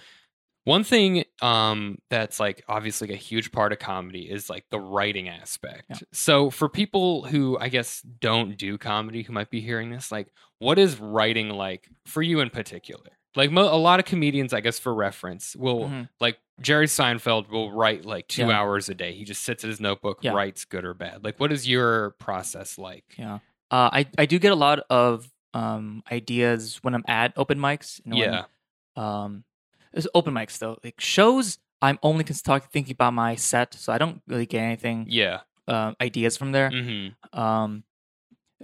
one 0.65 0.84
thing 0.84 1.23
um 1.41 1.97
that's 2.10 2.39
like 2.39 2.63
obviously 2.67 3.12
a 3.13 3.17
huge 3.17 3.52
part 3.52 3.73
of 3.73 3.80
comedy 3.80 4.21
is 4.30 4.49
like 4.49 4.65
the 4.69 4.80
writing 4.80 5.28
aspect. 5.30 5.84
Yeah. 5.89 5.97
So 6.12 6.49
for 6.49 6.69
people 6.69 7.23
who 7.26 7.58
I 7.60 7.69
guess 7.69 8.02
don't 8.02 8.58
do 8.58 8.78
comedy 8.78 9.23
who 9.23 9.34
might 9.34 9.49
be 9.49 9.60
hearing 9.62 9.89
this, 9.91 10.12
like 10.12 10.28
what 10.60 10.80
is 10.80 10.99
writing 10.99 11.49
like 11.49 11.89
for 12.06 12.21
you 12.21 12.39
in 12.39 12.49
particular? 12.49 13.10
Like 13.36 13.52
mo- 13.52 13.73
a 13.73 13.78
lot 13.78 13.99
of 13.99 14.06
comedians, 14.06 14.54
I 14.54 14.62
guess 14.62 14.78
for 14.80 14.93
reference, 14.93 15.56
will 15.56 15.89
Mhm. 15.89 16.08
like 16.19 16.38
Jerry 16.62 16.86
Seinfeld 16.86 17.49
will 17.49 17.71
write 17.71 18.06
like 18.06 18.28
two 18.28 18.43
Yeah. 18.47 18.52
hours 18.60 18.88
a 18.89 18.93
day. 18.93 19.13
He 19.15 19.23
just 19.26 19.41
sits 19.41 19.63
at 19.63 19.69
his 19.69 19.80
notebook, 19.82 20.19
Yeah. 20.21 20.34
writes 20.34 20.65
good 20.65 20.86
or 20.86 20.93
bad. 20.93 21.23
Like 21.23 21.39
what 21.39 21.52
is 21.52 21.67
your 21.67 22.12
process 22.19 22.78
like? 22.78 23.06
Yeah. 23.17 23.39
Uh, 23.71 23.89
I 23.91 24.06
I 24.17 24.26
do 24.28 24.38
get 24.39 24.52
a 24.52 24.56
lot 24.56 24.80
of 24.89 25.30
um 25.56 26.04
ideas 26.12 26.78
when 26.84 26.93
I'm 26.95 27.04
at 27.08 27.34
open 27.38 27.58
mics. 27.60 27.99
you 28.06 28.12
know, 28.12 28.17
when, 28.19 28.34
Yeah. 28.34 28.43
um, 29.23 29.43
it's 29.93 30.08
open 30.13 30.34
mics 30.34 30.58
though. 30.58 30.77
Like 30.84 30.99
shows, 30.99 31.58
I'm 31.82 31.99
only 32.03 32.23
cons- 32.23 32.41
talk, 32.41 32.71
thinking 32.71 32.93
about 32.93 33.13
my 33.13 33.36
set, 33.36 33.73
so 33.73 33.91
I 33.93 33.97
don't 33.97 34.21
really 34.27 34.45
get 34.45 34.62
anything 34.62 35.06
Yeah. 35.10 35.41
uh, 35.67 35.93
ideas 36.01 36.38
from 36.38 36.51
there. 36.51 36.69
hmm 36.71 37.08
Um, 37.38 37.84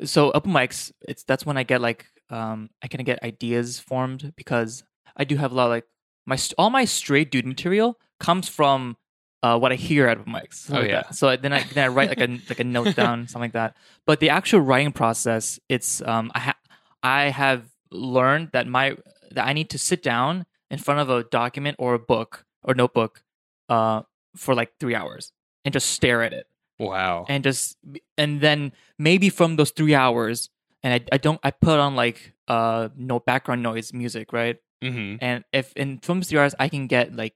so 0.04 0.32
open 0.32 0.52
mics, 0.52 0.92
it's 1.02 1.24
that's 1.24 1.46
when 1.46 1.58
I 1.58 1.64
get 1.64 1.82
like 1.82 2.06
um 2.30 2.70
I 2.82 2.88
kind 2.88 3.02
of 3.02 3.06
get 3.06 3.22
ideas 3.24 3.80
formed 3.80 4.34
because 4.36 4.84
I 5.18 5.24
do 5.26 5.36
have 5.38 5.52
a 5.52 5.56
lot 5.56 5.66
of, 5.66 5.72
like 5.72 5.86
my 6.26 6.36
st- 6.36 6.56
all 6.58 6.70
my 6.70 6.86
straight 6.86 7.32
dude 7.32 7.46
material 7.46 8.00
comes 8.20 8.48
from 8.48 8.96
uh 9.44 9.58
what 9.58 9.72
I 9.72 9.76
hear 9.76 10.08
at 10.08 10.18
open 10.20 10.34
mics. 10.34 10.70
Oh, 10.72 10.80
like 10.80 10.90
yeah. 10.90 11.02
that. 11.04 11.16
So 11.16 11.36
then 11.36 11.52
I 11.54 11.64
then 11.64 11.84
I 11.86 11.88
write 11.90 12.10
like 12.10 12.22
a 12.22 12.28
like 12.50 12.60
a 12.60 12.64
note 12.64 12.96
down 12.96 13.28
something 13.28 13.48
like 13.48 13.54
that. 13.54 13.76
But 14.06 14.20
the 14.20 14.30
actual 14.30 14.62
writing 14.62 14.92
process, 14.94 15.60
it's 15.68 16.02
um 16.02 16.32
I 16.34 16.40
ha- 16.40 16.60
I 17.04 17.22
have 17.30 17.64
learned 17.92 18.50
that 18.54 18.68
my 18.68 18.96
that 19.32 19.46
I 19.48 19.54
need 19.54 19.70
to 19.72 19.78
sit 19.78 20.02
down 20.04 20.46
in 20.72 20.78
front 20.80 21.00
of 21.00 21.10
a 21.10 21.24
document 21.24 21.76
or 21.80 21.94
a 21.94 22.00
book 22.00 22.46
or 22.64 22.74
notebook 22.74 23.24
uh 23.70 24.02
for 24.36 24.54
like 24.56 24.72
3 24.80 24.96
hours 24.96 25.32
and 25.66 25.74
just 25.74 25.90
stare 25.92 26.22
at 26.24 26.34
it 26.34 26.46
Wow. 26.80 27.26
and 27.28 27.44
just 27.44 27.78
and 28.18 28.42
then 28.42 28.72
maybe 28.98 29.30
from 29.30 29.56
those 29.58 29.72
three 29.72 29.96
hours 29.96 30.50
and 30.84 30.94
I, 30.94 31.02
I 31.12 31.18
don't 31.18 31.40
I 31.44 31.52
put 31.52 31.80
on 31.80 31.96
like 31.96 32.34
uh 32.48 32.90
no 32.96 33.20
background 33.20 33.62
noise 33.64 33.94
music 33.94 34.32
right 34.34 34.58
hmm 34.82 35.16
and 35.20 35.44
if 35.52 35.74
in 35.76 36.00
from 36.00 36.22
three 36.22 36.40
hours 36.40 36.56
I 36.60 36.70
can 36.70 36.88
get 36.88 37.14
like 37.16 37.34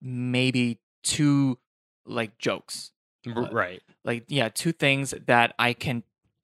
maybe 0.00 0.78
two 1.02 1.58
like 2.06 2.38
jokes 2.38 2.92
Right. 3.26 3.80
like 4.04 4.24
yeah 4.28 4.50
two 4.50 4.72
things 4.72 5.14
that 5.26 5.54
I 5.58 5.72
can 5.72 6.02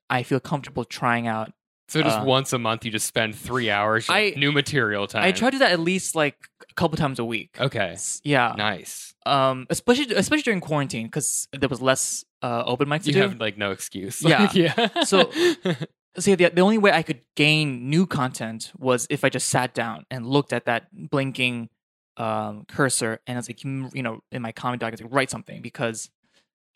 I 0.09 0.23
feel 0.23 0.41
comfortable 0.41 0.85
trying 0.85 1.27
out 1.29 1.53
So 1.91 2.01
just 2.03 2.21
Uh, 2.21 2.25
once 2.25 2.53
a 2.53 2.59
month, 2.59 2.85
you 2.85 2.91
just 2.93 3.07
spend 3.07 3.35
three 3.35 3.69
hours 3.69 4.07
I- 4.09 4.33
new 4.37 4.53
material 4.53 5.07
time. 5.09 5.25
I 5.25 5.33
try 5.33 5.49
to 5.51 5.57
do 5.57 5.59
that 5.59 5.73
at 5.73 5.81
least 5.81 6.15
like 6.15 6.37
a 6.71 6.75
couple 6.75 6.97
times 6.97 7.19
a 7.19 7.25
week 7.25 7.51
Okay, 7.61 7.97
yeah 8.23 8.55
nice. 8.57 9.13
um 9.27 9.67
especially 9.71 10.15
especially 10.15 10.43
during 10.43 10.61
quarantine 10.61 11.07
because 11.07 11.49
there 11.53 11.69
was 11.69 11.81
less 11.83 12.25
uh 12.43 12.63
open 12.65 12.89
mics 12.89 13.03
to 13.03 13.09
You 13.09 13.15
do 13.15 13.21
have 13.23 13.41
like 13.41 13.59
no 13.59 13.71
excuse. 13.73 14.23
Yeah. 14.23 14.43
Like, 14.43 14.55
yeah. 14.65 15.03
So- 15.05 15.31
So 16.19 16.31
yeah, 16.33 16.37
the, 16.37 16.49
the 16.51 16.61
only 16.61 16.77
way 16.79 16.91
I 16.93 17.03
could 17.03 17.21
gain 17.37 17.89
new 17.89 18.05
content 18.05 18.73
was 18.77 19.07
if 19.11 19.23
I 19.23 19.29
just 19.29 19.47
sat 19.49 19.75
down 19.75 20.07
and 20.11 20.27
looked 20.27 20.53
at 20.53 20.65
that 20.67 20.89
blinking 20.93 21.69
um, 22.17 22.65
cursor 22.67 23.21
and 23.27 23.37
I 23.37 23.39
was 23.39 23.49
like, 23.49 23.63
you 23.65 24.03
know, 24.03 24.21
in 24.33 24.43
my 24.43 24.51
comment 24.53 24.81
doc, 24.81 24.89
I 24.89 24.91
was 24.91 25.01
like, 25.03 25.13
write 25.13 25.31
something 25.31 25.63
because 25.63 26.11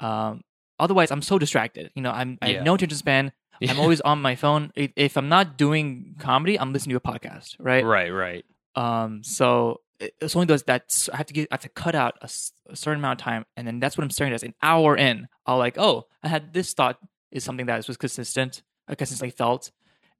um, 0.00 0.42
otherwise 0.79 1.11
I'm 1.11 1.20
so 1.22 1.38
distracted. 1.38 1.90
You 1.96 2.03
know, 2.03 2.12
I'm 2.12 2.38
I 2.40 2.50
have 2.53 2.64
no 2.64 2.74
attention 2.74 2.96
span. 2.96 3.33
I'm 3.70 3.81
always 3.81 4.00
on 4.00 4.20
my 4.22 4.35
phone. 4.37 4.72
If, 4.74 5.16
I'm 5.16 5.29
not 5.29 5.57
doing 5.59 6.14
comedy, 6.18 6.59
I'm 6.59 6.72
listening 6.72 6.98
to 6.98 7.09
a 7.09 7.12
podcast, 7.12 7.57
right? 7.59 7.85
right, 7.85 8.11
right. 8.11 8.44
Um, 8.77 9.22
so 9.22 9.81
it's 10.00 10.35
only 10.35 10.46
those 10.46 10.64
that 10.64 11.09
I 11.12 11.16
have 11.18 11.27
to 11.27 11.35
get, 11.35 11.48
I 11.50 11.55
have 11.55 11.61
to 11.62 11.68
cut 11.68 11.94
out 11.94 12.14
a 12.22 12.29
certain 12.77 12.98
amount 13.00 13.20
of 13.20 13.24
time, 13.24 13.46
and 13.57 13.66
then 13.66 13.81
that's 13.81 13.96
what 13.96 14.05
I'm 14.05 14.11
staring 14.11 14.33
at. 14.33 14.42
An 14.42 14.55
hour 14.62 14.96
in, 14.96 15.29
I'll 15.46 15.59
like, 15.59 15.79
oh, 15.79 16.07
I 16.22 16.29
had 16.29 16.53
this 16.53 16.72
thought 16.72 16.98
is 17.31 17.44
something 17.44 17.66
that 17.66 17.87
was 17.87 17.96
consistent, 17.96 18.62
I 18.88 18.94
consistently 18.96 19.31
felt, 19.31 19.70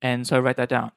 and 0.00 0.26
so 0.26 0.37
I 0.37 0.40
write 0.40 0.57
that 0.59 0.68
down, 0.68 0.92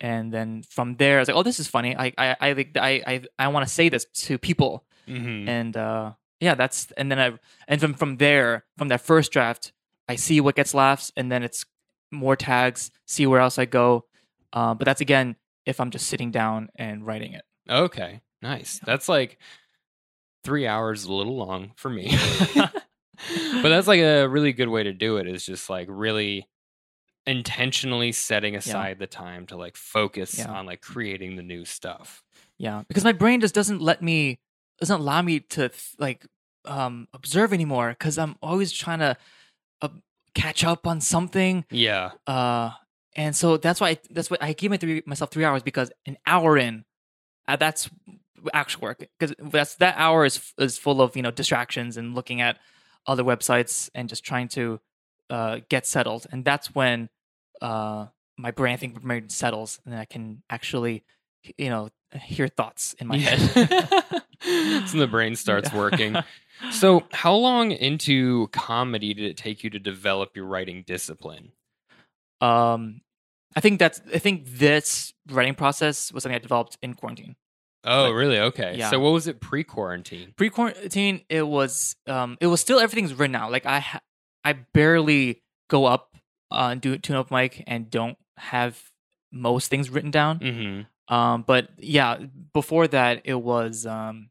and 0.00 0.32
then 0.32 0.62
from 0.68 0.96
there 0.96 1.16
I 1.16 1.20
was 1.20 1.28
like, 1.28 1.36
oh, 1.36 1.42
this 1.42 1.58
is 1.58 1.66
funny. 1.66 1.96
I 1.96 2.12
I 2.18 2.36
I 2.40 2.52
like 2.52 2.76
I 2.76 3.02
I, 3.06 3.22
I 3.38 3.48
want 3.48 3.66
to 3.66 3.72
say 3.72 3.88
this 3.88 4.04
to 4.26 4.38
people, 4.38 4.84
Mhm. 5.08 5.48
and 5.48 5.76
uh, 5.76 6.12
yeah, 6.40 6.54
that's 6.54 6.92
and 6.96 7.10
then 7.10 7.18
I 7.18 7.32
and 7.66 7.80
from 7.80 7.94
from 7.94 8.16
there 8.18 8.64
from 8.76 8.88
that 8.88 9.00
first 9.00 9.32
draft, 9.32 9.72
I 10.08 10.16
see 10.16 10.40
what 10.40 10.54
gets 10.54 10.74
laughs, 10.74 11.12
and 11.16 11.32
then 11.32 11.42
it's 11.42 11.64
more 12.10 12.36
tags, 12.36 12.90
see 13.06 13.26
where 13.26 13.40
else 13.40 13.58
I 13.58 13.64
go. 13.64 14.04
Uh, 14.52 14.74
but 14.74 14.84
that's 14.84 15.00
again 15.00 15.36
if 15.66 15.80
I'm 15.80 15.90
just 15.90 16.06
sitting 16.08 16.30
down 16.30 16.70
and 16.76 17.06
writing 17.06 17.32
it. 17.34 17.42
Okay, 17.68 18.20
nice. 18.40 18.80
That's 18.84 19.08
like 19.08 19.38
three 20.44 20.66
hours, 20.66 21.04
a 21.04 21.12
little 21.12 21.36
long 21.36 21.72
for 21.76 21.90
me. 21.90 22.16
but 22.54 22.72
that's 23.68 23.86
like 23.88 24.00
a 24.00 24.26
really 24.26 24.52
good 24.52 24.68
way 24.68 24.82
to 24.84 24.92
do 24.92 25.16
it. 25.18 25.26
Is 25.28 25.44
just 25.44 25.68
like 25.68 25.86
really 25.90 26.48
intentionally 27.26 28.12
setting 28.12 28.56
aside 28.56 28.98
the 28.98 29.06
time 29.06 29.46
to 29.46 29.56
like 29.56 29.76
focus 29.76 30.38
Yeah. 30.38 30.50
on 30.50 30.64
like 30.66 30.80
creating 30.80 31.36
the 31.36 31.42
new 31.42 31.64
stuff. 31.64 32.22
Yeah, 32.56 32.82
because 32.88 33.04
my 33.04 33.12
brain 33.12 33.40
just 33.40 33.54
doesn't 33.54 33.82
let 33.82 34.02
me 34.02 34.38
doesn't 34.78 35.00
allow 35.00 35.20
me 35.22 35.40
to 35.40 35.68
th- 35.68 35.94
like 35.98 36.26
um 36.64 37.06
observe 37.12 37.52
anymore 37.52 37.90
because 37.90 38.16
I'm 38.18 38.36
always 38.42 38.72
trying 38.72 39.00
to 39.00 39.16
uh, 39.82 39.88
catch 40.34 40.64
up 40.64 40.86
on 40.86 41.00
something. 41.00 41.64
Yeah. 41.70 42.12
Uh, 42.26 42.70
and 43.16 43.34
so 43.34 43.56
that's 43.56 43.80
why 43.80 43.90
I, 43.90 43.98
that's 44.10 44.30
what 44.30 44.42
I 44.42 44.52
give 44.52 44.70
my 44.70 44.76
three, 44.76 45.02
myself 45.06 45.30
three 45.30 45.44
hours 45.44 45.62
because 45.62 45.90
an 46.06 46.18
hour 46.26 46.56
in, 46.56 46.84
uh, 47.46 47.56
that's 47.56 47.90
actual 48.52 48.82
work 48.82 49.04
because 49.18 49.34
that's 49.50 49.74
that 49.76 49.94
hour 49.96 50.24
is 50.24 50.52
is 50.58 50.78
full 50.78 51.02
of 51.02 51.16
you 51.16 51.22
know 51.22 51.30
distractions 51.30 51.96
and 51.96 52.14
looking 52.14 52.40
at 52.40 52.58
other 53.06 53.24
websites 53.24 53.90
and 53.94 54.08
just 54.08 54.24
trying 54.24 54.48
to 54.48 54.80
uh 55.30 55.58
get 55.68 55.86
settled 55.86 56.26
and 56.30 56.44
that's 56.44 56.74
when 56.74 57.08
uh 57.60 58.06
my 58.36 58.50
brain 58.50 58.74
I 58.74 58.76
think 58.76 59.02
brain 59.02 59.28
settles 59.28 59.80
and 59.84 59.94
I 59.94 60.04
can 60.04 60.42
actually 60.48 61.04
you 61.56 61.70
know 61.70 61.88
hear 62.22 62.48
thoughts 62.48 62.94
in 62.98 63.06
my 63.06 63.18
head. 63.18 63.88
so 64.42 64.98
the 64.98 65.08
brain 65.10 65.36
starts 65.36 65.72
working. 65.72 66.16
So, 66.72 67.04
how 67.12 67.34
long 67.34 67.70
into 67.70 68.48
comedy 68.48 69.14
did 69.14 69.24
it 69.24 69.36
take 69.36 69.62
you 69.62 69.70
to 69.70 69.78
develop 69.78 70.34
your 70.36 70.44
writing 70.46 70.82
discipline? 70.86 71.52
um, 72.40 73.00
I 73.56 73.60
think 73.60 73.78
that's 73.78 74.00
I 74.14 74.18
think 74.18 74.46
this 74.46 75.14
writing 75.30 75.54
process 75.54 76.12
was 76.12 76.22
something 76.22 76.36
I 76.36 76.38
developed 76.40 76.76
in 76.82 76.94
quarantine. 76.94 77.36
Oh, 77.84 78.04
Like, 78.06 78.14
really? 78.14 78.38
Okay. 78.40 78.76
yeah. 78.76 78.90
So, 78.90 79.00
what 79.00 79.10
was 79.10 79.26
it 79.26 79.40
pre 79.40 79.64
quarantine? 79.64 80.34
Pre 80.36 80.50
quarantine, 80.50 81.22
it 81.28 81.46
was 81.46 81.96
um, 82.06 82.36
it 82.40 82.46
was 82.48 82.60
still 82.60 82.78
everything's 82.80 83.14
written 83.14 83.36
out. 83.36 83.50
Like 83.50 83.64
I 83.66 83.78
ha- 83.80 84.02
I 84.44 84.52
barely 84.52 85.42
go 85.70 85.84
up 85.86 86.16
uh, 86.50 86.68
and 86.72 86.80
do 86.80 86.96
tune 86.98 87.16
up 87.16 87.30
mic 87.30 87.62
and 87.66 87.88
don't 87.90 88.18
have 88.36 88.82
most 89.32 89.68
things 89.70 89.90
written 89.90 90.10
down. 90.10 90.38
Mm-hmm. 90.40 90.82
Um, 91.08 91.42
but 91.46 91.68
yeah, 91.78 92.18
before 92.52 92.86
that, 92.88 93.22
it 93.24 93.34
was 93.34 93.86
um, 93.86 94.28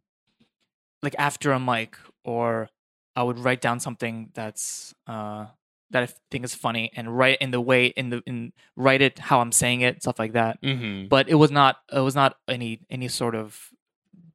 like 1.02 1.16
after 1.18 1.52
a 1.52 1.60
mic, 1.60 1.98
or 2.24 2.70
I 3.16 3.24
would 3.24 3.40
write 3.40 3.62
down 3.62 3.80
something 3.80 4.30
that's 4.34 4.94
uh, 5.08 5.48
that 5.92 6.04
I 6.04 6.08
think 6.30 6.44
is 6.46 6.54
funny 6.54 6.92
and 6.96 7.18
write 7.18 7.40
in 7.40 7.52
the 7.52 7.62
way 7.62 7.88
in 7.88 8.10
the 8.10 8.22
in 8.28 8.54
write 8.76 9.02
it 9.02 9.18
how 9.20 9.40
I'm 9.42 9.52
saying 9.52 9.82
it, 9.82 10.02
stuff 10.04 10.20
like 10.20 10.34
that. 10.34 10.62
Mm-hmm. 10.62 11.08
But 11.08 11.30
it 11.30 11.36
was 11.36 11.50
not 11.52 11.78
it 11.92 12.02
was 12.02 12.14
not 12.16 12.38
any 12.48 12.82
any 12.90 13.08
sort 13.08 13.34
of 13.36 13.70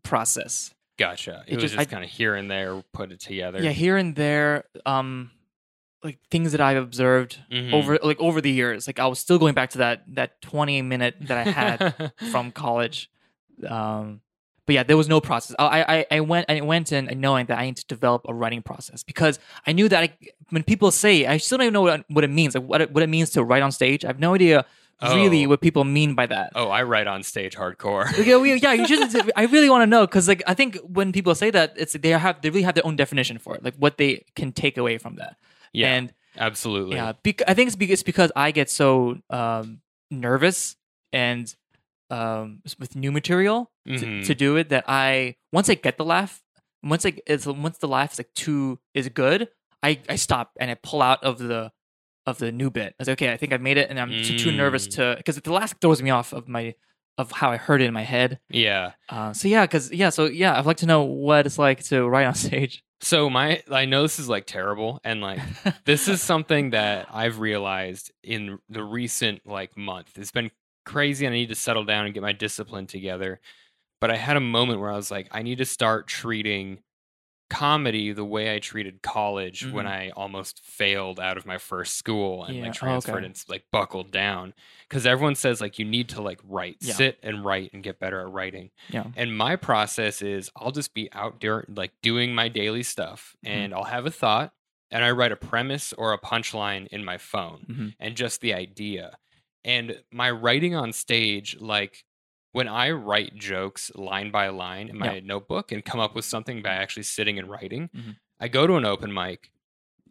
process. 0.02 0.74
Gotcha. 0.98 1.44
It, 1.46 1.52
It 1.52 1.54
was 1.56 1.62
just- 1.64 1.74
just 1.76 1.90
kind 1.90 2.04
of 2.04 2.10
here 2.10 2.34
and 2.34 2.50
there, 2.50 2.82
put 2.92 3.12
it 3.12 3.20
together. 3.20 3.62
Yeah, 3.62 3.70
here 3.70 3.96
and 3.96 4.14
there, 4.14 4.64
um, 4.84 5.30
like 6.04 6.18
things 6.30 6.52
that 6.52 6.60
I've 6.60 6.76
observed 6.82 7.38
Mhm. 7.50 7.72
over 7.72 7.98
like 8.02 8.18
over 8.20 8.40
the 8.40 8.50
years. 8.50 8.86
Like 8.86 8.98
I 8.98 9.06
was 9.06 9.18
still 9.18 9.38
going 9.38 9.54
back 9.54 9.70
to 9.70 9.78
that 9.78 10.02
that 10.14 10.40
20 10.42 10.82
minute 10.82 11.16
that 11.22 11.46
I 11.46 11.50
had 11.50 12.12
from 12.32 12.50
college. 12.52 13.10
Um, 13.66 14.20
but 14.66 14.74
yeah, 14.74 14.82
there 14.84 14.96
was 14.96 15.08
no 15.08 15.20
process. 15.20 15.56
I, 15.58 15.82
I 16.10 16.16
I 16.16 16.20
went 16.20 16.46
I 16.48 16.60
went 16.60 16.92
in 16.92 17.10
knowing 17.20 17.46
that 17.46 17.58
I 17.58 17.64
need 17.66 17.76
to 17.78 17.86
develop 17.86 18.22
a 18.28 18.34
writing 18.34 18.62
process 18.62 19.02
because 19.02 19.38
I 19.66 19.72
knew 19.72 19.88
that 19.88 20.02
I, 20.04 20.08
when 20.50 20.62
people 20.62 20.90
say 20.90 21.26
I 21.26 21.36
still 21.38 21.58
don't 21.58 21.66
even 21.66 21.74
know 21.74 21.82
what, 21.82 22.04
what 22.08 22.24
it 22.24 22.30
means, 22.30 22.54
like 22.54 22.64
what 22.64 22.80
it, 22.80 22.92
what 22.92 23.02
it 23.02 23.08
means 23.08 23.30
to 23.30 23.42
write 23.44 23.62
on 23.62 23.72
stage. 23.72 24.04
I 24.04 24.08
have 24.08 24.20
no 24.20 24.34
idea 24.34 24.64
really 25.02 25.46
Oh. 25.46 25.48
what 25.48 25.60
people 25.60 25.82
mean 25.82 26.14
by 26.14 26.26
that. 26.26 26.52
oh, 26.54 26.68
I 26.68 26.84
write 26.84 27.08
on 27.08 27.24
stage 27.24 27.56
hardcore. 27.56 28.06
yeah, 28.62 28.72
you 28.72 28.86
should. 28.86 29.32
I 29.34 29.44
really 29.46 29.68
want 29.68 29.82
to 29.82 29.86
know 29.86 30.06
because, 30.06 30.28
like, 30.28 30.44
I 30.46 30.54
think 30.54 30.76
when 30.98 31.10
people 31.10 31.34
say 31.34 31.50
that, 31.50 31.74
it's 31.76 31.94
they 31.94 32.10
have 32.10 32.40
they 32.40 32.50
really 32.50 32.62
have 32.62 32.76
their 32.76 32.86
own 32.86 32.94
definition 32.94 33.38
for 33.38 33.56
it, 33.56 33.64
like 33.64 33.74
what 33.78 33.98
they 33.98 34.24
can 34.36 34.52
take 34.52 34.78
away 34.78 34.98
from 34.98 35.16
that. 35.16 35.36
Yeah, 35.72 35.94
and 35.94 36.12
absolutely. 36.38 36.96
yeah, 36.96 37.12
bec- 37.22 37.42
I 37.48 37.54
think 37.54 37.68
it's 37.68 37.76
because, 37.76 37.92
it's 37.94 38.02
because 38.02 38.32
I 38.36 38.50
get 38.50 38.70
so 38.70 39.18
um, 39.30 39.80
nervous 40.10 40.76
and 41.12 41.52
um, 42.10 42.60
with 42.78 42.94
new 42.96 43.10
material 43.12 43.70
to, 43.86 43.92
Mhm. 43.92 44.26
to 44.26 44.34
do 44.34 44.56
it 44.56 44.68
that 44.68 44.84
I 44.86 45.36
once 45.52 45.68
I 45.70 45.74
get 45.74 45.96
the 45.96 46.04
laugh, 46.04 46.42
once 46.82 47.04
like 47.04 47.22
it's 47.26 47.46
once 47.46 47.78
the 47.78 47.88
laugh 47.88 48.12
is 48.12 48.18
like 48.18 48.32
too 48.34 48.78
is 48.94 49.08
good, 49.08 49.48
I 49.82 50.00
I 50.08 50.16
stop 50.16 50.52
and 50.60 50.70
I 50.70 50.74
pull 50.74 51.00
out 51.02 51.22
of 51.24 51.38
the 51.38 51.72
of 52.26 52.38
the 52.38 52.52
new 52.52 52.70
bit. 52.70 52.92
I 52.92 52.94
was 53.00 53.08
like, 53.08 53.18
okay, 53.20 53.32
I 53.32 53.36
think 53.36 53.52
I've 53.52 53.60
made 53.60 53.78
it, 53.78 53.90
and 53.90 53.98
I'm 53.98 54.10
too, 54.10 54.38
too 54.38 54.52
nervous 54.52 54.86
Mm. 54.88 54.94
to 54.96 55.14
because 55.16 55.36
the 55.40 55.52
last 55.52 55.74
throws 55.80 56.02
me 56.02 56.10
off 56.10 56.32
of 56.32 56.48
my 56.48 56.74
of 57.18 57.30
how 57.32 57.50
I 57.50 57.56
heard 57.56 57.82
it 57.82 57.86
in 57.86 57.92
my 57.94 58.04
head. 58.04 58.38
yeah. 58.48 58.92
Uh, 59.08 59.32
so 59.32 59.48
yeah, 59.48 59.64
because 59.64 59.90
yeah, 59.92 60.10
so 60.10 60.26
yeah, 60.26 60.56
I'd 60.58 60.64
like 60.66 60.78
to 60.78 60.86
know 60.86 61.02
what 61.02 61.46
it's 61.46 61.58
like 61.58 61.82
to 61.84 62.06
write 62.08 62.26
on 62.26 62.34
stage. 62.48 62.82
So 63.02 63.28
my, 63.28 63.62
I 63.70 63.84
know 63.84 64.02
this 64.02 64.20
is 64.20 64.28
like 64.28 64.46
terrible, 64.46 65.00
and 65.02 65.20
like 65.20 65.40
this 65.84 66.08
is 66.08 66.22
something 66.22 66.70
that 66.70 67.08
I've 67.10 67.40
realized 67.40 68.12
in 68.22 68.58
the 68.68 68.84
recent 68.84 69.46
like 69.46 69.76
month. 69.76 70.16
It's 70.16 70.30
been 70.30 70.50
crazy 70.84 71.26
and 71.26 71.34
I 71.34 71.38
need 71.38 71.48
to 71.48 71.54
settle 71.54 71.84
down 71.84 72.04
and 72.04 72.14
get 72.14 72.22
my 72.22 72.32
discipline 72.32 72.86
together. 72.86 73.40
But 74.00 74.10
I 74.10 74.16
had 74.16 74.36
a 74.36 74.40
moment 74.40 74.80
where 74.80 74.90
I 74.90 74.96
was 74.96 75.10
like, 75.10 75.28
I 75.32 75.42
need 75.42 75.58
to 75.58 75.64
start 75.64 76.08
treating 76.08 76.80
comedy 77.52 78.12
the 78.12 78.24
way 78.24 78.54
I 78.54 78.58
treated 78.58 79.02
college 79.02 79.66
when 79.66 79.84
Mhm. 79.84 79.90
I 79.90 80.10
almost 80.16 80.64
failed 80.64 81.20
out 81.20 81.36
of 81.36 81.44
my 81.44 81.58
first 81.58 81.96
school 81.98 82.44
and 82.44 82.56
Yeah, 82.56 82.62
like 82.62 82.70
oh, 82.70 82.78
transferred 82.86 83.16
okay. 83.18 83.26
and 83.26 83.44
like 83.46 83.64
buckled 83.70 84.10
down. 84.10 84.54
Because 84.88 85.04
everyone 85.06 85.34
says 85.34 85.60
like 85.60 85.78
you 85.78 85.84
need 85.84 86.08
to 86.10 86.22
like 86.22 86.40
write, 86.44 86.78
Yeah. 86.80 86.94
sit 86.94 87.18
and 87.22 87.44
write 87.44 87.72
and 87.74 87.82
get 87.82 87.98
better 88.00 88.20
at 88.20 88.28
writing. 88.30 88.70
Yeah. 88.88 89.04
And 89.16 89.36
my 89.36 89.56
process 89.56 90.22
is 90.22 90.50
I'll 90.56 90.72
just 90.72 90.94
be 90.94 91.12
out 91.12 91.40
there 91.42 91.64
like 91.68 91.92
doing 92.02 92.34
my 92.34 92.48
daily 92.48 92.82
stuff 92.82 93.36
Mhm. 93.44 93.50
and 93.50 93.74
I'll 93.74 93.84
have 93.84 94.06
a 94.06 94.10
thought 94.10 94.52
and 94.90 95.04
I 95.04 95.10
write 95.10 95.32
a 95.32 95.36
premise 95.36 95.92
or 95.92 96.12
a 96.14 96.18
punchline 96.18 96.86
in 96.88 97.04
my 97.04 97.18
phone 97.18 97.66
Mhm. 97.68 97.94
and 98.00 98.16
just 98.16 98.40
the 98.40 98.54
idea. 98.54 99.18
And 99.64 100.02
my 100.10 100.30
writing 100.30 100.74
on 100.74 100.92
stage, 100.92 101.56
like 101.60 102.04
when 102.52 102.68
I 102.68 102.90
write 102.90 103.34
jokes 103.34 103.90
line 103.94 104.30
by 104.30 104.48
line 104.48 104.88
in 104.88 104.98
my 104.98 105.20
notebook 105.20 105.72
and 105.72 105.84
come 105.84 106.00
up 106.00 106.14
with 106.14 106.24
something 106.24 106.62
by 106.62 106.70
actually 106.70 107.02
sitting 107.04 107.38
and 107.38 107.48
writing, 107.50 107.88
Mhm. 107.94 108.16
I 108.40 108.48
go 108.48 108.66
to 108.66 108.74
an 108.76 108.84
open 108.84 109.12
mic 109.12 109.50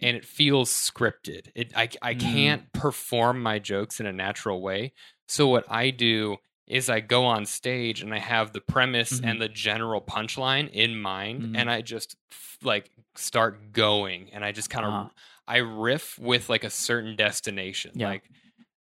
and 0.01 0.17
it 0.17 0.25
feels 0.25 0.71
scripted. 0.71 1.51
It 1.55 1.71
I 1.75 1.89
I 2.01 2.15
Mm. 2.15 2.19
can't 2.19 2.73
perform 2.73 3.41
my 3.43 3.59
jokes 3.59 3.99
in 3.99 4.05
a 4.07 4.13
natural 4.13 4.61
way. 4.61 4.93
So 5.27 5.47
what 5.47 5.65
I 5.69 5.91
do 5.91 6.37
is 6.67 6.89
I 6.89 6.99
go 7.01 7.25
on 7.25 7.45
stage 7.45 8.01
and 8.01 8.13
I 8.13 8.19
have 8.19 8.53
the 8.53 8.61
premise 8.61 9.19
Mhm. 9.19 9.25
and 9.29 9.41
the 9.41 9.49
general 9.49 10.01
punchline 10.01 10.69
in 10.71 10.99
mind 11.01 11.41
Mhm. 11.43 11.57
and 11.57 11.69
I 11.69 11.81
just 11.81 12.15
f- 12.31 12.57
like 12.63 12.91
start 13.15 13.73
going 13.73 14.31
and 14.31 14.43
I 14.45 14.51
just 14.51 14.69
kind 14.69 14.85
of 14.85 14.93
Ah. 14.93 15.11
I 15.47 15.57
riff 15.57 16.17
with 16.17 16.49
like 16.49 16.63
a 16.63 16.69
certain 16.69 17.15
destination. 17.15 17.91
Yeah. 17.95 18.07
Like 18.07 18.23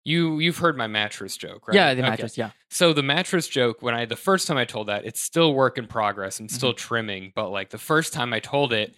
you 0.04 0.38
you've 0.38 0.58
heard 0.58 0.76
my 0.76 0.86
mattress 0.86 1.36
joke, 1.36 1.68
right? 1.68 1.74
Yeah, 1.74 1.94
the 1.94 2.00
Okay. 2.02 2.10
mattress. 2.10 2.38
Yeah. 2.38 2.50
So 2.70 2.92
the 2.92 3.02
mattress 3.02 3.48
joke, 3.48 3.82
when 3.82 3.94
I 3.94 4.04
the 4.06 4.16
first 4.16 4.46
time 4.48 4.56
I 4.56 4.64
told 4.64 4.88
that, 4.88 5.04
it's 5.04 5.22
still 5.22 5.52
work 5.54 5.76
in 5.78 5.86
progress 5.86 6.40
and 6.40 6.48
Mm-hmm. 6.48 6.56
still 6.56 6.72
trimming. 6.74 7.32
But 7.34 7.50
like 7.50 7.70
the 7.70 7.78
first 7.78 8.12
time 8.12 8.32
I 8.32 8.40
told 8.40 8.72
it, 8.72 8.94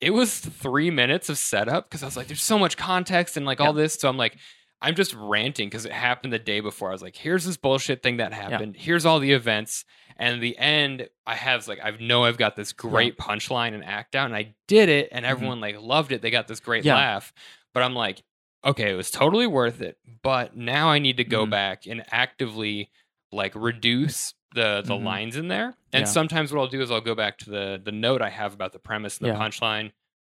it 0.00 0.10
was 0.10 0.38
three 0.40 0.90
minutes 0.90 1.28
of 1.28 1.38
setup 1.38 1.88
because 1.88 2.02
I 2.02 2.06
was 2.06 2.16
like, 2.16 2.26
there's 2.26 2.42
so 2.42 2.58
much 2.58 2.76
context 2.76 3.36
and 3.36 3.44
like 3.46 3.60
all 3.60 3.72
this. 3.72 3.94
So 3.94 4.08
I'm 4.08 4.16
like, 4.16 4.36
I'm 4.82 4.94
just 4.94 5.14
ranting 5.14 5.68
because 5.68 5.84
it 5.84 5.92
happened 5.92 6.32
the 6.32 6.38
day 6.38 6.60
before. 6.60 6.88
I 6.88 6.92
was 6.92 7.02
like, 7.02 7.14
here's 7.16 7.44
this 7.44 7.58
bullshit 7.58 8.02
thing 8.02 8.16
that 8.16 8.32
happened. 8.32 8.76
Here's 8.76 9.04
all 9.04 9.18
the 9.20 9.32
events. 9.32 9.84
And 10.16 10.42
the 10.42 10.56
end, 10.58 11.08
I 11.26 11.34
have 11.34 11.68
like, 11.68 11.80
I 11.82 11.90
know 12.00 12.24
I've 12.24 12.38
got 12.38 12.56
this 12.56 12.72
great 12.72 13.16
punchline 13.18 13.74
and 13.74 13.84
act 13.84 14.14
out, 14.16 14.26
and 14.26 14.34
I 14.36 14.54
did 14.68 14.88
it, 14.90 15.08
and 15.12 15.24
everyone 15.24 15.60
like 15.60 15.80
loved 15.80 16.12
it. 16.12 16.20
They 16.22 16.30
got 16.30 16.46
this 16.48 16.60
great 16.60 16.80
Mm-hmm. 16.80 16.88
Yeah. 16.88 16.94
laugh. 16.94 17.32
But 17.72 17.82
I'm 17.84 17.94
like, 17.94 18.22
okay, 18.64 18.92
it 18.92 18.96
was 18.96 19.10
totally 19.10 19.46
worth 19.46 19.80
it. 19.80 19.98
But 20.22 20.56
now 20.56 20.88
I 20.88 20.98
need 20.98 21.16
to 21.18 21.24
go 21.24 21.46
Mhm. 21.46 21.46
back 21.46 21.86
and 21.86 22.04
actively 22.12 22.90
like 23.32 23.54
reduce 23.54 24.34
the 24.54 24.82
the 24.86 24.96
Mhm. 24.96 24.96
lines 24.96 25.36
in 25.36 25.48
there. 25.48 25.76
And 25.92 26.06
Yeah. 26.06 26.08
sometimes 26.08 26.52
what 26.52 26.60
I'll 26.60 26.66
do 26.68 26.80
is 26.82 26.90
I'll 26.90 27.00
go 27.00 27.14
back 27.14 27.38
to 27.38 27.50
the 27.50 27.80
the 27.82 27.92
note 27.92 28.22
I 28.22 28.30
have 28.30 28.54
about 28.54 28.72
the 28.72 28.78
premise 28.78 29.18
and 29.18 29.24
the 29.26 29.30
Yeah. 29.30 29.36
punchline. 29.36 29.92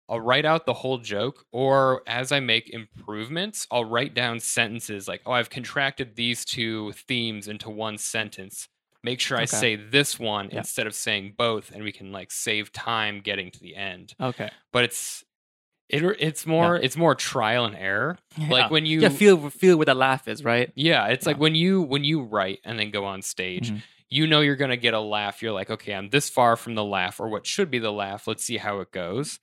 I'll 0.09 0.21
write 0.21 0.45
out 0.45 0.67
the 0.67 0.75
whole 0.75 0.99
joke, 0.99 1.45
or 1.53 2.03
as 2.07 2.31
I 2.31 2.39
make 2.41 2.69
improvements, 2.71 3.67
I'll 3.73 3.85
write 3.85 4.15
down 4.15 4.39
sentences 4.41 5.09
like, 5.09 5.21
"Oh, 5.27 5.33
I've 5.33 5.51
contracted 5.51 6.15
these 6.15 6.45
two 6.45 6.93
themes 6.93 7.49
into 7.49 7.71
one 7.71 7.99
sentence. 7.99 8.69
Make 9.03 9.21
sure 9.21 9.37
I 9.39 9.45
Okay. 9.45 9.62
say 9.62 9.75
this 9.77 10.19
one 10.19 10.51
Yeah. 10.51 10.65
instead 10.65 10.87
of 10.87 10.95
saying 10.95 11.35
both, 11.37 11.73
and 11.73 11.83
we 11.85 11.91
can 11.93 12.12
like 12.12 12.31
save 12.31 12.73
time 12.73 13.21
getting 13.21 13.51
to 13.51 13.59
the 13.61 13.75
end." 13.77 14.15
Okay. 14.21 14.51
But 14.73 14.85
it's 14.85 15.25
it, 15.88 16.03
it's 16.18 16.46
more 16.46 16.77
it's 16.77 16.96
more 16.96 17.14
trial 17.14 17.64
and 17.64 17.77
error. 17.77 18.18
Yeah. 18.37 18.49
Like 18.51 18.70
when 18.70 18.87
you 18.87 19.01
yeah, 19.01 19.09
feel 19.09 19.51
feel 19.51 19.77
where 19.77 19.87
that 19.87 19.96
laugh 19.96 20.29
is, 20.29 20.44
right? 20.44 20.72
Yeah, 20.75 21.07
it's 21.07 21.27
like 21.27 21.38
when 21.38 21.55
you 21.55 21.83
when 21.83 22.05
you 22.05 22.22
write 22.22 22.61
and 22.64 22.79
then 22.79 22.90
go 22.90 23.05
on 23.05 23.22
stage, 23.22 23.70
Mhm. 23.70 23.83
you 24.09 24.27
know 24.27 24.40
you're 24.40 24.57
gonna 24.57 24.77
get 24.77 24.94
a 24.94 25.01
laugh. 25.01 25.42
You're 25.42 25.53
like, 25.53 25.70
okay, 25.70 25.94
I'm 25.94 26.09
this 26.11 26.29
far 26.29 26.57
from 26.57 26.75
the 26.75 26.85
laugh 26.85 27.20
or 27.20 27.29
what 27.29 27.46
should 27.46 27.70
be 27.70 27.79
the 27.79 27.92
laugh. 27.92 28.27
Let's 28.27 28.44
see 28.44 28.57
how 28.57 28.81
it 28.81 28.90
goes. 28.90 29.38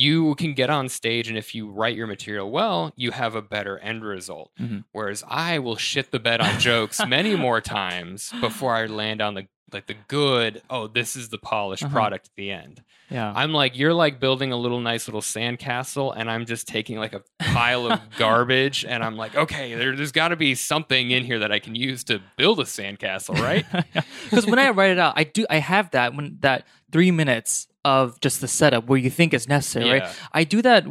You 0.00 0.34
can 0.36 0.54
get 0.54 0.70
on 0.70 0.88
stage, 0.88 1.28
and 1.28 1.36
if 1.36 1.54
you 1.54 1.68
write 1.70 1.94
your 1.94 2.06
material 2.06 2.50
well, 2.50 2.92
you 2.96 3.10
have 3.10 3.34
a 3.34 3.42
better 3.42 3.78
end 3.78 4.02
result. 4.04 4.50
Mhm. 4.58 4.84
Whereas 4.92 5.22
I 5.28 5.58
will 5.58 5.76
shit 5.76 6.10
the 6.10 6.18
bed 6.18 6.40
on 6.40 6.58
jokes 6.58 7.04
many 7.06 7.36
more 7.36 7.60
times 7.80 8.32
before 8.40 8.74
I 8.74 8.86
land 8.86 9.20
on 9.20 9.34
the 9.34 9.46
like 9.72 9.86
the 9.86 9.94
good. 10.08 10.62
Oh, 10.68 10.88
this 10.88 11.14
is 11.14 11.28
the 11.28 11.38
polished 11.38 11.84
Uh-huh. 11.84 11.92
product 11.92 12.26
at 12.26 12.34
the 12.36 12.50
end. 12.50 12.82
Yeah. 13.08 13.32
I'm 13.36 13.52
like, 13.52 13.78
you're 13.78 13.94
like 13.94 14.18
building 14.18 14.50
a 14.50 14.56
little 14.56 14.80
nice 14.80 15.06
little 15.06 15.20
sandcastle, 15.20 16.12
and 16.16 16.28
I'm 16.30 16.44
just 16.46 16.66
taking 16.66 16.98
like 16.98 17.12
a 17.12 17.22
pile 17.38 17.86
of 17.92 18.00
garbage, 18.18 18.84
and 18.84 19.04
I'm 19.04 19.16
like, 19.16 19.36
okay, 19.36 19.74
there, 19.76 19.94
there's 19.94 20.10
got 20.12 20.28
to 20.28 20.36
be 20.36 20.54
something 20.56 21.12
in 21.12 21.22
here 21.24 21.38
that 21.40 21.52
I 21.52 21.60
can 21.60 21.74
use 21.76 22.02
to 22.04 22.20
build 22.36 22.58
a 22.58 22.64
sandcastle, 22.64 23.38
right? 23.40 23.64
Because 24.24 24.46
when 24.46 24.58
I 24.58 24.70
write 24.70 24.90
it 24.90 24.98
out, 24.98 25.14
I 25.16 25.24
do 25.24 25.46
I 25.50 25.58
have 25.58 25.90
that 25.92 26.14
when 26.16 26.38
that 26.40 26.66
three 26.90 27.10
minutes 27.12 27.68
of 27.84 28.20
just 28.20 28.40
the 28.40 28.48
setup 28.48 28.86
where 28.86 28.98
you 28.98 29.10
think 29.10 29.32
is 29.34 29.48
necessary, 29.48 29.86
Yeah. 29.86 29.92
right? 29.92 30.16
I 30.32 30.44
do 30.44 30.62
that 30.62 30.84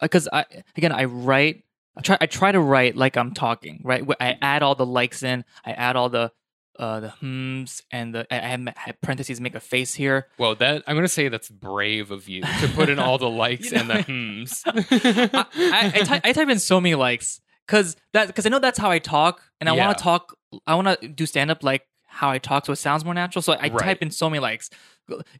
because 0.00 0.28
I 0.32 0.44
again 0.76 0.92
I 0.92 1.04
write. 1.04 1.64
I 1.96 2.00
try. 2.00 2.18
I 2.20 2.26
try 2.26 2.50
to 2.52 2.60
write 2.60 2.96
like 2.96 3.16
I'm 3.16 3.32
talking, 3.34 3.80
right? 3.84 4.02
I 4.20 4.36
add 4.42 4.62
all 4.64 4.74
the 4.74 4.84
likes 4.86 5.22
in. 5.22 5.44
I 5.64 5.72
add 5.72 5.94
all 5.96 6.08
the 6.08 6.32
uh 6.76 6.98
the 6.98 7.08
hums 7.10 7.82
and 7.92 8.12
the 8.12 8.26
I, 8.34 8.38
I 8.38 8.48
have 8.48 8.66
I 8.66 8.74
have 8.76 9.00
parentheses 9.00 9.40
make 9.40 9.54
a 9.54 9.60
face 9.60 9.94
here. 9.94 10.26
well, 10.38 10.56
that 10.56 10.82
I'm 10.88 10.96
gonna 10.96 11.06
say 11.06 11.28
that's 11.28 11.48
brave 11.48 12.10
of 12.10 12.28
you 12.28 12.42
to 12.42 12.68
put 12.74 12.88
in 12.88 12.98
all 12.98 13.16
the 13.16 13.30
likes 13.30 13.70
You 13.72 13.78
and 13.78 13.90
the 13.90 14.02
hums. 14.02 14.62
I, 14.66 15.46
I, 15.54 15.92
I, 15.94 16.00
ty- 16.02 16.20
I 16.24 16.32
type 16.32 16.48
in 16.48 16.58
so 16.58 16.80
many 16.80 16.94
likes 16.96 17.40
because 17.66 17.96
that 18.12 18.26
because 18.26 18.44
I 18.44 18.48
know 18.48 18.58
that's 18.58 18.78
how 18.78 18.90
I 18.90 18.98
talk, 18.98 19.40
and 19.60 19.68
I 19.68 19.74
Yeah. 19.76 19.86
want 19.86 19.98
to 19.98 20.02
talk. 20.04 20.36
I 20.66 20.74
want 20.74 21.00
to 21.00 21.08
do 21.08 21.26
stand 21.26 21.50
up 21.50 21.62
like 21.62 21.82
how 22.14 22.30
I 22.30 22.38
talk, 22.38 22.66
so 22.66 22.72
it 22.72 22.76
sounds 22.76 23.04
more 23.04 23.14
natural. 23.14 23.42
So 23.42 23.52
I 23.54 23.68
Right. 23.68 23.78
type 23.86 24.02
in 24.02 24.10
so 24.10 24.30
many 24.30 24.40
likes, 24.40 24.70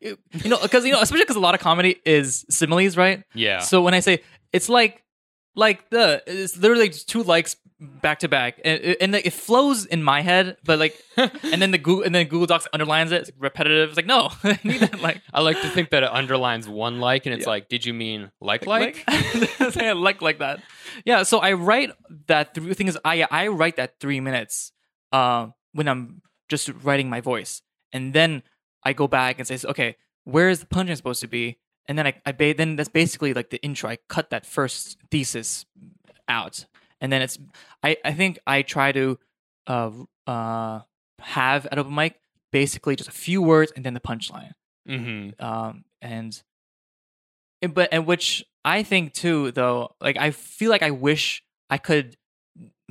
you 0.00 0.16
know, 0.44 0.58
because 0.60 0.84
you 0.84 0.92
know, 0.92 1.00
especially 1.00 1.24
because 1.24 1.36
a 1.36 1.40
lot 1.40 1.54
of 1.54 1.60
comedy 1.60 2.00
is 2.04 2.44
similes, 2.50 2.96
right? 2.96 3.22
yeah, 3.34 3.58
So 3.58 3.82
when 3.82 3.94
I 3.94 4.00
say 4.00 4.22
it's 4.52 4.68
like 4.68 5.02
like 5.56 5.88
the 5.90 6.22
it's 6.26 6.56
literally 6.56 6.88
just 6.88 7.08
two 7.08 7.22
likes 7.22 7.56
back 7.80 8.18
to 8.20 8.28
back, 8.28 8.60
and 8.64 8.96
and 9.00 9.12
like, 9.12 9.26
it 9.26 9.32
flows 9.32 9.84
in 9.86 10.02
my 10.02 10.20
head, 10.20 10.56
but 10.64 10.78
like 10.78 10.94
and 11.16 11.62
then 11.62 11.70
the 11.70 11.78
Google 11.78 12.02
and 12.04 12.14
then 12.14 12.26
Google 12.26 12.46
Docs 12.46 12.66
underlines 12.72 13.12
it. 13.12 13.22
It's 13.22 13.30
repetitive. 13.38 13.90
It's 13.90 13.96
like 13.96 14.06
no, 14.06 14.30
I 14.44 14.58
need 14.64 14.80
that 14.80 15.00
like. 15.00 15.20
I 15.32 15.40
like 15.42 15.60
to 15.62 15.68
think 15.70 15.90
that 15.90 16.02
it 16.02 16.10
underlines 16.12 16.68
one 16.68 16.98
like, 17.00 17.26
and 17.26 17.34
it's 17.34 17.46
Yeah. 17.46 17.50
like, 17.50 17.68
did 17.68 17.84
you 17.86 17.94
mean 17.94 18.30
like 18.40 18.66
like? 18.66 19.04
like 19.06 20.04
like 20.04 20.22
like 20.28 20.38
that. 20.38 20.60
Yeah, 21.04 21.22
so 21.22 21.38
I 21.38 21.52
write 21.52 21.90
that. 22.26 22.54
The 22.54 22.74
thing 22.74 22.88
is, 22.88 22.98
I 23.04 23.26
I 23.30 23.48
write 23.48 23.76
that 23.76 24.00
three 24.00 24.20
minutes 24.20 24.72
uh, 25.12 25.48
when 25.72 25.86
I'm 25.88 26.20
just 26.62 26.84
writing 26.84 27.08
my 27.08 27.20
voice, 27.20 27.62
and 27.92 28.12
then 28.12 28.42
I 28.82 28.92
go 28.92 29.08
back 29.08 29.38
and 29.38 29.46
say, 29.46 29.58
okay, 29.66 29.96
where 30.24 30.48
is 30.48 30.60
the 30.60 30.66
punchline 30.66 30.96
supposed 30.96 31.20
to 31.20 31.28
be? 31.28 31.58
And 31.86 31.98
then 31.98 32.06
I, 32.06 32.14
I 32.24 32.32
ba- 32.32 32.54
then 32.54 32.76
that's 32.76 32.88
basically 32.88 33.34
like 33.34 33.50
the 33.50 33.62
intro. 33.62 33.90
I 33.90 33.98
cut 34.08 34.30
that 34.30 34.46
first 34.46 34.96
thesis 35.10 35.66
out, 36.28 36.66
and 37.00 37.12
then 37.12 37.22
it's 37.22 37.38
I 37.82 37.96
I 38.04 38.12
think 38.12 38.38
I 38.46 38.62
try 38.62 38.92
to 38.92 39.18
uh 39.66 39.90
uh 40.26 40.80
have 41.20 41.66
at 41.66 41.78
open 41.78 41.94
mic 41.94 42.20
basically 42.52 42.96
just 42.96 43.08
a 43.08 43.12
few 43.12 43.42
words 43.42 43.72
and 43.74 43.84
then 43.84 43.94
the 43.94 44.00
punchline 44.00 44.52
mm-hmm. 44.88 45.44
um, 45.44 45.84
and, 46.00 46.42
and 47.62 47.74
but 47.74 47.88
and 47.92 48.06
which 48.06 48.44
I 48.64 48.82
think 48.82 49.12
too, 49.12 49.52
though, 49.52 49.94
like 50.00 50.16
I 50.16 50.30
feel 50.30 50.70
like 50.70 50.82
I 50.82 50.90
wish 50.90 51.42
I 51.68 51.78
could 51.78 52.16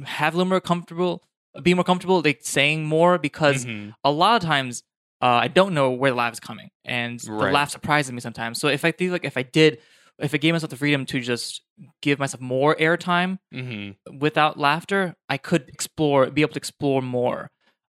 have 0.04 0.34
a 0.34 0.38
little 0.38 0.50
more 0.50 0.62
comfortable, 0.62 1.24
be 1.62 1.74
more 1.74 1.84
comfortable, 1.84 2.22
like 2.24 2.40
saying 2.44 2.86
more 2.86 3.18
because 3.18 3.66
Mhm. 3.66 3.94
a 4.04 4.12
lot 4.12 4.42
of 4.42 4.48
times 4.48 4.84
uh, 5.22 5.40
I 5.42 5.48
don't 5.48 5.74
know 5.74 5.92
where 5.92 6.12
the 6.12 6.18
laugh 6.18 6.34
is 6.34 6.40
coming, 6.42 6.70
and 6.84 7.18
the 7.20 7.32
laugh 7.54 7.70
surprises 7.70 8.12
me 8.12 8.20
sometimes. 8.20 8.60
So 8.60 8.68
if 8.68 8.84
I 8.84 8.92
feel 8.92 9.12
like 9.14 9.24
if 9.24 9.38
I 9.38 9.44
did, 9.44 9.78
if 10.20 10.34
I 10.34 10.38
gave 10.38 10.54
myself 10.54 10.70
the 10.70 10.76
freedom 10.76 11.06
to 11.06 11.22
just 11.22 11.62
give 12.02 12.20
myself 12.20 12.42
more 12.42 12.76
airtime 12.76 13.40
Mm-hmm. 13.54 14.18
without 14.20 14.60
laughter, 14.60 15.16
I 15.30 15.38
could 15.38 15.70
explore, 15.70 16.30
be 16.30 16.42
able 16.42 16.54
to 16.54 16.58
explore 16.60 17.02
more. 17.02 17.50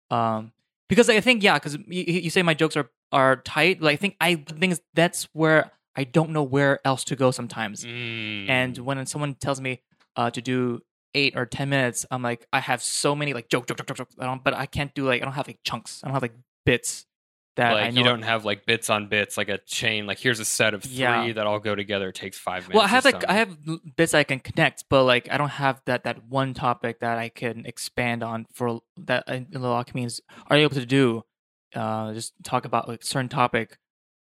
Um, 0.09 0.51
because 0.89 1.09
I 1.09 1.21
think, 1.21 1.41
yeah, 1.41 1.53
because 1.53 1.75
you, 1.87 2.03
you 2.25 2.29
say 2.29 2.41
my 2.43 2.53
jokes 2.53 2.75
are 2.75 2.89
are 3.13 3.37
tight. 3.37 3.81
Like 3.81 3.93
I 3.93 3.97
think 3.97 4.15
I 4.19 4.35
the 4.35 4.53
thing 4.55 4.71
is 4.71 4.81
that's 4.93 5.29
where 5.33 5.71
I 5.95 6.03
don't 6.03 6.31
know 6.31 6.43
where 6.43 6.79
else 6.85 7.03
to 7.05 7.15
go 7.15 7.31
sometimes. 7.31 7.85
Mm. 7.85 8.49
And 8.49 8.77
when 8.79 9.05
someone 9.05 9.35
tells 9.35 9.61
me 9.61 9.81
uh, 10.17 10.29
to 10.31 10.41
do 10.41 10.81
eight 11.13 11.35
or 11.35 11.45
ten 11.45 11.69
minutes, 11.69 12.05
I'm 12.11 12.21
like, 12.23 12.45
I 12.53 12.59
have 12.59 12.81
so 12.81 13.15
many 13.15 13.33
like 13.33 13.49
joke, 13.49 13.67
joke, 13.67 13.77
joke, 13.77 13.87
joke, 13.87 13.97
joke. 13.97 14.09
I 14.19 14.25
don't, 14.25 14.43
but 14.43 14.53
I 14.53 14.65
can't 14.65 14.93
do 14.93 15.05
like 15.05 15.21
I 15.21 15.25
don't 15.25 15.33
have 15.33 15.47
like 15.47 15.59
chunks. 15.63 16.01
I 16.03 16.07
don't 16.07 16.13
have 16.13 16.21
like 16.21 16.35
bits 16.65 17.05
that 17.57 17.71
I 17.71 17.73
like 17.81 17.93
know. 17.93 17.99
you 17.99 18.05
don't 18.05 18.21
have 18.21 18.45
like 18.45 18.65
bits 18.65 18.89
on 18.89 19.07
bits, 19.09 19.35
like 19.37 19.49
a 19.49 19.57
chain. 19.59 20.07
Like 20.07 20.19
here's 20.19 20.39
a 20.39 20.45
set 20.45 20.73
of 20.73 20.83
three 20.83 20.93
Yeah. 20.93 21.33
that 21.33 21.45
all 21.45 21.59
go 21.59 21.75
together. 21.75 22.09
It 22.09 22.15
takes 22.15 22.37
five 22.37 22.63
minutes. 22.63 22.75
well, 22.75 22.85
I 22.85 22.87
have 22.87 23.03
like. 23.05 23.27
I 23.29 23.33
have 23.33 23.57
bits 23.97 24.13
I 24.13 24.23
can 24.23 24.39
connect, 24.39 24.85
but 24.89 25.03
like 25.03 25.27
I 25.29 25.37
don't 25.37 25.49
have 25.49 25.81
that 25.85 26.05
that 26.05 26.23
one 26.25 26.53
topic 26.53 26.99
that 27.01 27.17
I 27.17 27.27
can 27.29 27.65
expand 27.65 28.23
on 28.23 28.47
for 28.53 28.79
that. 28.97 29.25
uh, 29.27 29.39
A 29.53 29.59
lot 29.59 29.81
of 29.81 29.85
comedians 29.87 30.21
are 30.47 30.55
able 30.57 30.75
to 30.75 30.85
do. 30.85 31.23
Uh, 31.75 32.13
just 32.13 32.33
talk 32.43 32.63
about 32.65 32.87
like 32.87 33.03
certain 33.03 33.29
topic 33.29 33.77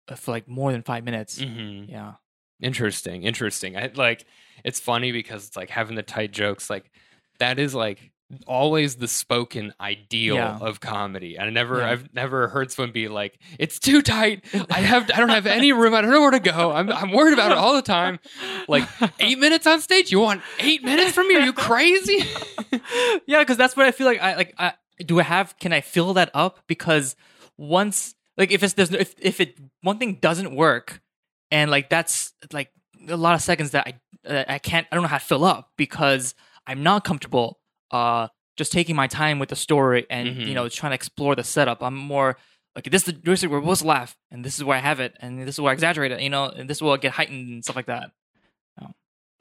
uh, 0.08 0.14
for 0.16 0.32
like 0.32 0.48
more 0.48 0.72
than 0.72 0.82
five 0.82 1.04
minutes. 1.04 1.38
Mhm. 1.38 1.88
Yeah, 1.88 2.14
Interesting, 2.62 3.22
interesting. 3.22 3.76
I 3.76 3.90
like 3.94 4.24
it's 4.64 4.80
funny 4.80 5.12
because 5.12 5.46
it's 5.46 5.56
like 5.56 5.70
having 5.70 5.96
the 5.96 6.02
tight 6.02 6.32
jokes, 6.32 6.68
like 6.70 6.90
that 7.38 7.58
is 7.58 7.74
like 7.74 8.10
always 8.46 8.94
the 8.96 9.08
spoken 9.08 9.72
ideal 9.80 10.36
Yeah. 10.36 10.58
of 10.60 10.78
comedy. 10.78 11.36
And 11.36 11.46
I 11.46 11.50
never 11.50 11.78
Yeah. 11.78 11.90
I've 11.90 12.14
never 12.14 12.46
heard 12.48 12.70
someone 12.70 12.92
be 12.92 13.08
like, 13.08 13.38
It's 13.58 13.78
too 13.78 14.02
tight. 14.02 14.44
I 14.70 14.80
have 14.80 15.10
I 15.12 15.18
don't 15.18 15.30
have 15.30 15.46
any 15.46 15.72
room, 15.72 15.94
I 15.94 16.00
don't 16.00 16.10
know 16.10 16.20
where 16.20 16.30
to 16.30 16.38
go. 16.40 16.70
I'm 16.72 16.90
I'm 16.92 17.10
worried 17.12 17.32
about 17.32 17.50
it 17.52 17.58
all 17.58 17.74
the 17.74 17.82
time. 17.82 18.20
Like 18.68 18.86
eight 19.18 19.38
minutes 19.38 19.66
on 19.66 19.80
stage? 19.80 20.12
You 20.12 20.20
want 20.20 20.42
eight 20.60 20.84
minutes 20.84 21.12
from 21.12 21.26
me? 21.28 21.36
Are 21.36 21.40
you 21.40 21.52
crazy? 21.52 22.24
yeah, 23.26 23.40
because 23.40 23.56
that's 23.56 23.76
what 23.76 23.86
I 23.86 23.90
feel 23.92 24.06
like. 24.06 24.20
I 24.20 24.36
like. 24.36 24.54
I 24.58 24.74
do 25.04 25.18
I 25.18 25.22
have? 25.22 25.58
Can 25.58 25.72
I 25.72 25.80
fill 25.80 26.12
that 26.14 26.30
up? 26.34 26.60
Because 26.66 27.16
once, 27.56 28.14
like, 28.36 28.50
if 28.52 28.62
it's 28.62 28.74
there's 28.74 28.90
no, 28.90 28.98
if 28.98 29.14
if 29.18 29.40
it 29.40 29.58
one 29.82 29.98
thing 29.98 30.18
doesn't 30.20 30.54
work, 30.54 31.00
and 31.50 31.70
like 31.70 31.88
that's 31.90 32.32
like 32.52 32.70
a 33.08 33.16
lot 33.16 33.34
of 33.34 33.42
seconds 33.42 33.70
that 33.72 33.86
I 33.86 34.28
uh, 34.28 34.44
I 34.48 34.58
can't. 34.58 34.86
I 34.90 34.94
don't 34.94 35.02
know 35.02 35.08
how 35.08 35.18
to 35.18 35.24
fill 35.24 35.44
up 35.44 35.70
because 35.76 36.34
I'm 36.66 36.82
not 36.82 37.04
comfortable. 37.04 37.58
Uh, 37.90 38.28
just 38.56 38.72
taking 38.72 38.94
my 38.94 39.06
time 39.06 39.38
with 39.38 39.48
the 39.48 39.56
story 39.56 40.06
and 40.10 40.28
Mhm. 40.28 40.46
you 40.48 40.54
know 40.54 40.68
trying 40.68 40.90
to 40.90 40.94
explore 40.94 41.34
the 41.34 41.44
setup. 41.44 41.82
I'm 41.82 41.96
more 41.96 42.36
like 42.76 42.84
this 42.84 43.06
is 43.08 43.14
the 43.14 43.20
this 43.22 43.42
is 43.42 43.48
where 43.48 43.58
we're 43.60 43.64
supposed 43.64 43.80
to 43.82 43.86
laugh, 43.88 44.16
and 44.30 44.44
this 44.44 44.56
is 44.58 44.64
where 44.64 44.76
I 44.76 44.80
have 44.80 45.00
it, 45.00 45.16
and 45.20 45.40
this 45.40 45.54
is 45.56 45.60
where 45.60 45.70
I 45.70 45.74
exaggerate 45.74 46.12
it. 46.12 46.20
You 46.20 46.30
know, 46.30 46.44
and 46.44 46.68
this 46.68 46.80
will 46.82 46.96
get 46.98 47.12
heightened 47.12 47.48
and 47.48 47.64
stuff 47.64 47.76
like 47.76 47.86
that. 47.86 48.10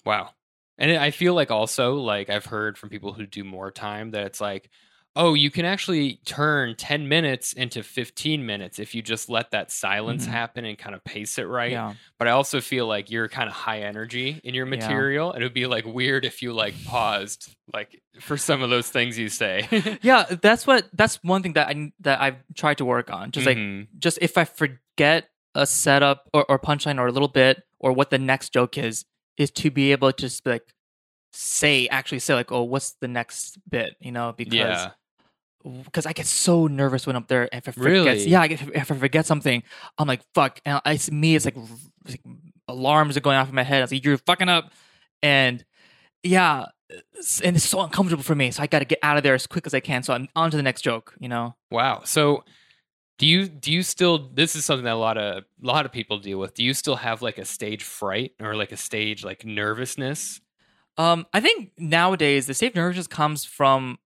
Wow. 0.06 0.30
And 0.78 0.91
I 0.91 1.12
feel 1.12 1.34
like 1.34 1.52
also 1.52 1.95
like 1.95 2.30
I've 2.30 2.45
heard 2.45 2.78
from 2.78 2.89
people 2.89 3.12
who 3.13 3.26
do 3.26 3.43
more 3.43 3.69
time 3.69 4.12
that 4.12 4.26
it's 4.26 4.39
like, 4.39 4.69
oh, 5.15 5.34
you 5.34 5.50
can 5.52 5.65
actually 5.65 6.19
turn 6.26 6.76
10 6.76 7.08
minutes 7.08 7.52
into 7.54 7.84
15 7.84 8.45
minutes 8.45 8.80
if 8.80 8.93
you 8.95 9.02
just 9.02 9.28
let 9.30 9.52
that 9.52 9.72
silence 9.72 10.26
Mhm. 10.26 10.30
happen 10.32 10.65
and 10.65 10.78
kind 10.78 10.95
of 10.95 11.04
pace 11.04 11.38
it 11.38 11.43
right. 11.48 11.72
Yeah. 11.72 11.93
But 12.18 12.28
I 12.28 12.32
also 12.32 12.62
feel 12.62 12.86
like 12.88 13.10
you're 13.10 13.28
kind 13.28 13.49
of 13.49 13.55
high 13.55 13.82
energy 13.82 14.39
in 14.43 14.53
your 14.53 14.66
Yeah. 14.68 14.76
material. 14.78 15.34
And 15.34 15.41
it 15.41 15.45
would 15.45 15.53
be 15.53 15.66
like 15.66 15.86
weird 15.86 16.26
if 16.26 16.41
you 16.41 16.53
like 16.53 16.74
paused 16.86 17.53
like 17.74 18.01
for 18.20 18.38
some 18.38 18.62
of 18.62 18.70
those 18.70 18.89
things 18.89 19.18
you 19.18 19.30
say. 19.30 19.68
yeah 20.01 20.24
that's 20.41 20.66
what 20.68 20.88
that's 20.93 21.16
one 21.24 21.41
thing 21.43 21.53
that 21.53 21.68
i 21.68 21.91
that 21.99 22.20
i've 22.22 22.38
tried 22.55 22.78
to 22.78 22.86
work 22.86 23.12
on 23.12 23.32
just 23.32 23.45
like 23.45 23.57
Mhm. 23.57 23.88
just 23.97 24.18
if 24.22 24.38
i 24.38 24.45
forget 24.45 25.30
a 25.55 25.66
setup 25.66 26.30
or, 26.34 26.45
or 26.49 26.60
punchline 26.60 26.99
or 26.99 27.07
a 27.07 27.12
little 27.12 27.28
bit 27.28 27.64
or 27.80 27.91
what 27.91 28.10
the 28.10 28.18
next 28.20 28.53
joke 28.53 28.78
is 28.78 29.05
is 29.38 29.49
to 29.51 29.72
be 29.72 29.91
able 29.91 30.12
to 30.12 30.22
just 30.28 30.45
like 30.45 30.64
say 31.32 31.88
actually 31.88 32.19
say 32.19 32.34
like 32.34 32.51
oh 32.51 32.63
what's 32.63 32.93
the 33.01 33.07
next 33.07 33.57
bit 33.69 33.95
you 33.99 34.11
know 34.11 34.34
because 34.36 34.53
yeah. 34.53 34.91
because 35.84 36.05
I 36.05 36.13
get 36.13 36.25
so 36.25 36.67
nervous 36.67 37.05
when 37.05 37.15
I'm 37.15 37.25
there. 37.27 37.49
If 37.51 37.67
I 37.67 37.71
forget, 37.71 37.91
Really? 37.91 38.27
yeah, 38.27 38.41
I 38.41 38.47
get, 38.47 38.61
if 38.61 38.91
I 38.91 38.95
forget 38.95 39.25
something, 39.25 39.63
I'm 39.97 40.07
like 40.07 40.21
fuck, 40.34 40.59
and 40.65 40.82
I 40.86 40.93
it's 40.93 41.11
me, 41.11 41.36
it's 41.36 41.45
like, 41.45 41.57
it's 42.05 42.11
like 42.11 42.23
alarms 42.67 43.17
are 43.17 43.21
going 43.21 43.38
off 43.38 43.49
in 43.49 43.55
my 43.55 43.63
head. 43.63 43.80
I 43.80 43.82
was 43.82 43.91
like, 43.91 44.03
you're 44.03 44.17
fucking 44.17 44.49
up, 44.49 44.71
and 45.21 45.63
yeah, 46.23 46.65
and 47.43 47.55
it's 47.55 47.65
so 47.65 47.82
uncomfortable 47.82 48.23
for 48.23 48.36
me. 48.36 48.51
So 48.51 48.63
I 48.63 48.67
got 48.67 48.80
to 48.80 48.86
get 48.86 48.99
out 49.03 49.17
of 49.17 49.23
there 49.23 49.36
as 49.36 49.47
quick 49.47 49.65
as 49.67 49.73
I 49.73 49.80
can. 49.80 50.03
So 50.03 50.13
I'm 50.13 50.27
on 50.36 50.51
to 50.51 50.57
the 50.57 50.63
next 50.63 50.82
joke. 50.82 51.13
You 51.19 51.30
know? 51.30 51.55
Wow. 51.71 52.01
So 52.05 52.43
do 53.17 53.27
you 53.27 53.47
do 53.47 53.71
you 53.71 53.84
still 53.84 54.30
this 54.34 54.55
is 54.55 54.65
something 54.65 54.86
that 54.86 54.93
a 54.93 54.95
lot 54.95 55.17
of 55.17 55.43
a 55.43 55.65
lot 55.65 55.86
of 55.86 55.91
people 55.91 56.19
deal 56.19 56.39
with. 56.39 56.53
Do 56.53 56.63
you 56.63 56.73
still 56.73 56.95
have 56.95 57.21
like 57.21 57.38
a 57.38 57.45
stage 57.45 57.84
fright 57.84 58.32
or 58.41 58.55
like 58.55 58.71
a 58.71 58.77
stage 58.77 59.23
like 59.23 59.45
nervousness? 59.45 60.41
Um, 61.00 61.26
I 61.34 61.39
think 61.39 61.72
nowadays 61.78 62.45
the 62.45 62.54
safe 62.54 62.76
nervousness 62.76 63.08
comes 63.08 63.45
from 63.45 63.97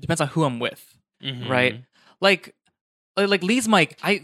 depends 0.00 0.20
on 0.22 0.28
who 0.28 0.44
I'm 0.44 0.58
with. 0.58 0.82
Mhm. 1.22 1.48
Right. 1.48 1.84
Like, 2.20 2.54
like 3.16 3.28
like 3.28 3.42
Lee's 3.42 3.68
mic. 3.68 3.98
I 4.02 4.22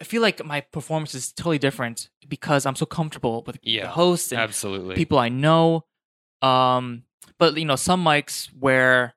I 0.00 0.04
feel 0.04 0.22
like 0.22 0.44
my 0.44 0.62
performance 0.62 1.14
is 1.14 1.30
totally 1.32 1.58
different 1.58 2.08
because 2.26 2.64
I'm 2.66 2.74
so 2.74 2.86
comfortable 2.86 3.44
with 3.46 3.58
Yeah, 3.62 3.82
the 3.82 3.90
host 3.90 4.32
and 4.32 4.40
Absolutely. 4.40 4.94
people 4.96 5.18
I 5.18 5.28
know. 5.28 5.84
Um, 6.40 7.04
but 7.38 7.56
you 7.56 7.64
know, 7.66 7.76
some 7.76 8.02
mics 8.02 8.46
where, 8.58 9.14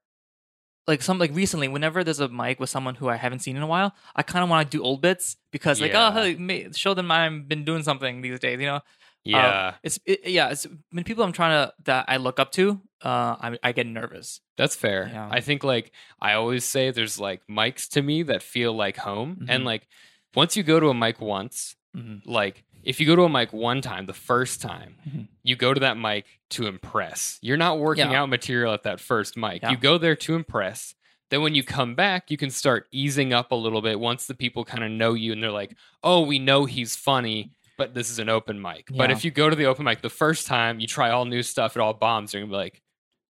like 0.87 1.01
some 1.01 1.17
like 1.17 1.33
recently, 1.33 1.67
whenever 1.69 2.03
there's 2.03 2.19
a 2.19 2.27
mic 2.27 2.59
with 2.59 2.69
someone 2.69 2.95
who 2.95 3.07
I 3.09 3.15
haven't 3.15 3.39
seen 3.39 3.55
in 3.55 3.63
a 3.63 3.67
while, 3.67 3.95
I 4.15 4.21
kind 4.23 4.43
of 4.43 4.49
want 4.49 4.69
to 4.69 4.77
do 4.77 4.83
old 4.83 5.01
bits 5.01 5.37
because 5.51 5.79
like 5.81 5.93
Yeah. 5.93 6.09
oh 6.09 6.21
hey, 6.21 6.69
show 6.73 6.93
them 6.93 7.09
I've 7.09 7.47
been 7.47 7.63
doing 7.65 7.81
something 7.81 8.21
these 8.21 8.39
days. 8.39 8.59
You 8.59 8.67
know, 8.67 8.79
yeah, 9.25 9.75
it's 9.83 9.99
it, 10.05 10.27
yeah. 10.27 10.49
It's 10.49 10.67
when 10.91 11.03
people 11.03 11.23
I'm 11.23 11.31
trying 11.33 11.67
to 11.67 11.73
that 11.85 12.05
I 12.07 12.17
look 12.17 12.39
up 12.39 12.51
to, 12.53 12.81
uh, 13.03 13.35
I 13.41 13.59
I 13.63 13.71
get 13.71 13.87
nervous. 13.87 14.39
that's 14.57 14.75
fair. 14.75 15.09
Yeah. 15.11 15.27
I 15.31 15.41
think 15.41 15.63
like 15.63 15.91
I 16.21 16.33
always 16.33 16.63
say 16.63 16.91
there's 16.91 17.19
like 17.19 17.41
mics 17.49 17.89
to 17.89 18.01
me 18.01 18.23
that 18.23 18.41
feel 18.43 18.73
like 18.73 18.97
home. 18.97 19.45
And 19.49 19.63
Mhm. 19.63 19.65
like 19.65 19.87
once 20.35 20.55
you 20.55 20.63
go 20.63 20.79
to 20.79 20.87
a 20.89 20.93
mic 20.93 21.19
once, 21.19 21.75
Mhm. 21.95 22.21
like 22.25 22.63
if 22.83 22.99
you 22.99 23.05
go 23.07 23.15
to 23.15 23.23
a 23.23 23.29
mic 23.29 23.51
one 23.51 23.81
time, 23.81 24.05
the 24.05 24.13
first 24.13 24.61
time, 24.61 24.95
Mhm. 25.09 25.27
you 25.43 25.55
go 25.55 25.73
to 25.73 25.79
that 25.81 25.97
mic 25.97 26.25
to 26.51 26.67
impress. 26.67 27.39
You're 27.41 27.57
not 27.57 27.79
working 27.79 28.11
Yeah. 28.11 28.21
out 28.21 28.29
material 28.29 28.73
at 28.73 28.83
that 28.83 28.99
first 28.99 29.35
mic. 29.35 29.61
Yeah. 29.63 29.71
You 29.71 29.77
go 29.77 29.97
there 29.97 30.15
to 30.15 30.35
impress. 30.35 30.93
Then 31.31 31.41
when 31.41 31.55
you 31.55 31.63
come 31.63 31.95
back, 31.95 32.29
you 32.29 32.37
can 32.37 32.51
start 32.51 32.87
easing 32.91 33.33
up 33.33 33.51
a 33.51 33.55
little 33.55 33.81
bit 33.81 33.99
once 33.99 34.27
the 34.27 34.35
people 34.35 34.63
kind 34.63 34.83
of 34.83 34.91
know 34.91 35.15
you 35.15 35.31
and 35.33 35.41
they're 35.41 35.51
like, 35.51 35.75
"Oh, 36.03 36.21
we 36.21 36.37
know 36.37 36.65
he's 36.65 36.95
funny." 36.95 37.51
But 37.77 37.93
this 37.93 38.09
is 38.09 38.19
an 38.19 38.29
open 38.29 38.61
mic. 38.61 38.87
But 38.95 39.11
if 39.11 39.25
you 39.25 39.31
go 39.31 39.49
to 39.49 39.55
the 39.55 39.65
open 39.65 39.83
mic 39.85 40.01
the 40.01 40.09
first 40.09 40.47
time, 40.47 40.79
you 40.79 40.87
try 40.87 41.09
all 41.09 41.25
new 41.25 41.43
stuff, 41.43 41.75
it 41.75 41.81
all 41.81 41.93
bombs. 41.93 42.33
You're 42.33 42.41
gonna 42.43 42.51
be 42.51 42.55
like, 42.57 42.81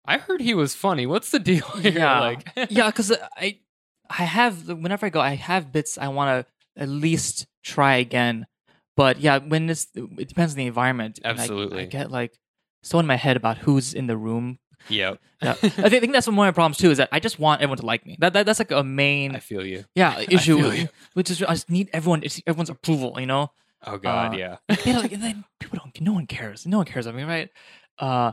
"I 0.06 0.18
heard 0.20 0.40
he 0.42 0.54
was 0.54 0.76
funny. 0.76 1.06
What's 1.08 1.32
the 1.32 1.40
deal 1.40 1.66
here?" 1.82 1.92
Yeah. 1.94 2.20
Like, 2.20 2.48
yeah, 2.70 2.88
because 2.92 3.12
I 3.38 3.60
I 4.10 4.24
have 4.24 4.68
whenever 4.68 5.06
I 5.06 5.10
go, 5.10 5.20
I 5.20 5.36
have 5.36 5.72
bits 5.72 5.98
I 5.98 6.10
want 6.10 6.46
to 6.46 6.82
at 6.82 6.90
least 6.90 7.48
try 7.64 7.96
again. 7.96 8.46
But 8.96 9.20
yeah, 9.20 9.40
when 9.40 9.70
it's 9.70 9.88
it 9.96 10.28
depends 10.28 10.54
on 10.54 10.58
the 10.58 10.68
environment. 10.68 11.20
and 11.24 11.38
I- 11.40 11.42
Absolutely. 11.42 11.84
I, 11.84 11.86
get 11.88 12.12
like 12.12 12.38
so 12.84 13.00
in 13.00 13.08
my 13.08 13.16
head 13.16 13.36
about 13.38 13.58
who's 13.60 13.94
in 13.96 14.06
the 14.08 14.16
room. 14.18 14.60
yep. 14.90 15.20
Yeah, 15.42 15.52
I 15.54 15.56
think, 15.56 15.80
I 15.80 15.90
think 16.00 16.14
that's 16.14 16.28
one 16.28 16.34
of 16.36 16.38
my 16.38 16.52
problems 16.52 16.78
too. 16.78 16.92
Is 16.92 16.98
that 17.00 17.10
I 17.12 17.20
just 17.20 17.40
want 17.40 17.62
everyone 17.62 17.78
to 17.80 17.86
like 17.86 18.06
me. 18.06 18.16
That, 18.20 18.34
that 18.34 18.46
that's 18.46 18.60
like 18.60 18.72
a 18.72 18.84
main 18.84 19.36
I 19.36 19.40
feel 19.40 19.66
you. 19.66 19.84
yeah 19.96 20.20
issue, 20.30 20.58
feel 20.62 20.74
you. 20.74 20.90
which 21.14 21.30
is 21.32 21.42
I 21.44 21.54
just 21.54 21.70
need 21.70 21.90
everyone 21.92 22.22
it's 22.24 22.42
everyone's 22.48 22.70
approval. 22.70 23.20
You 23.20 23.26
know, 23.26 23.52
Oh 23.86 23.98
God, 23.98 24.34
Uh, 24.34 24.38
yeah. 24.38 24.58
Like, 24.70 25.12
and 25.12 25.24
then 25.24 25.46
people 25.60 25.78
don't. 25.82 26.00
No 26.02 26.14
one 26.14 26.28
cares. 26.28 26.66
No 26.66 26.78
one 26.78 26.86
cares 26.86 27.06
of 27.06 27.16
me, 27.16 27.24
right? 27.24 27.50
Uh, 28.00 28.32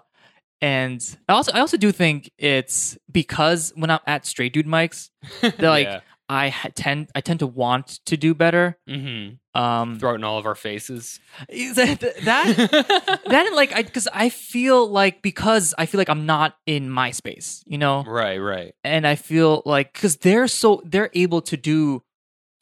and 0.60 1.04
I 1.28 1.32
also 1.32 1.52
I 1.52 1.60
also 1.60 1.76
do 1.76 1.90
think 1.92 2.30
it's 2.38 2.96
because 3.10 3.72
when 3.74 3.90
I'm 3.90 4.00
at 4.06 4.26
straight 4.26 4.52
dude 4.52 4.66
mics, 4.66 5.10
they're 5.40 5.70
like 5.70 5.86
yeah. 5.86 6.00
I 6.28 6.48
ha- 6.50 6.68
tend 6.74 7.10
I 7.14 7.20
tend 7.20 7.40
to 7.40 7.46
want 7.46 7.98
to 8.06 8.16
do 8.16 8.32
better. 8.34 8.78
hmm 8.88 9.30
Um, 9.54 9.98
Throw 9.98 10.12
it 10.12 10.14
in 10.16 10.24
all 10.24 10.38
of 10.38 10.46
our 10.46 10.54
faces. 10.54 11.18
that 11.48 12.00
that 12.24 13.20
that 13.26 13.52
like 13.54 13.72
I 13.74 13.82
because 13.82 14.08
I 14.12 14.28
feel 14.30 14.86
like 14.88 15.20
because 15.20 15.74
I 15.76 15.86
feel 15.86 15.98
like 15.98 16.08
I'm 16.08 16.26
not 16.26 16.54
in 16.66 16.88
my 16.88 17.10
space, 17.10 17.62
you 17.66 17.76
know, 17.78 18.04
right, 18.06 18.38
right. 18.38 18.72
and 18.84 19.04
I 19.06 19.16
feel 19.16 19.62
like 19.66 19.92
because 19.92 20.16
they're 20.18 20.46
so 20.48 20.80
they're 20.84 21.10
able 21.12 21.42
to 21.42 21.56
do. 21.56 22.02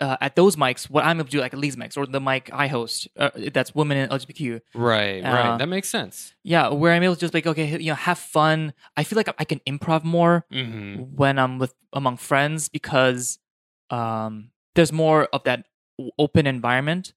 Uh, 0.00 0.16
at 0.22 0.34
those 0.34 0.56
mics, 0.56 0.88
what 0.88 1.04
I'm 1.04 1.18
able 1.18 1.26
to 1.26 1.30
do, 1.30 1.40
like 1.40 1.52
at 1.52 1.60
these 1.60 1.76
mics 1.76 1.94
or 1.98 2.06
the 2.06 2.20
mic 2.20 2.48
I 2.52 2.68
host, 2.68 3.06
uh, 3.18 3.28
that's 3.52 3.74
women 3.74 3.98
and 3.98 4.10
LGBTQ, 4.10 4.60
Right, 4.74 5.20
Uh, 5.22 5.34
right. 5.34 5.58
That 5.58 5.68
makes 5.68 5.90
sense. 5.90 6.32
yeah, 6.42 6.68
where 6.72 6.94
I'm 6.94 7.02
able 7.02 7.14
to 7.16 7.20
just 7.20 7.34
like 7.34 7.46
okay, 7.46 7.68
you 7.78 7.90
know, 7.92 7.94
have 7.96 8.16
fun. 8.18 8.72
I 8.96 9.04
feel 9.04 9.16
like 9.16 9.28
I 9.38 9.44
can 9.44 9.60
improv 9.68 10.02
more 10.04 10.46
hmm 10.50 11.04
when 11.20 11.38
I'm 11.38 11.58
with 11.58 11.74
among 11.92 12.16
friends 12.16 12.68
because 12.70 13.38
um, 13.90 14.50
there's 14.74 14.90
more 14.92 15.28
of 15.32 15.44
that 15.44 15.66
open 16.18 16.46
environment. 16.46 17.12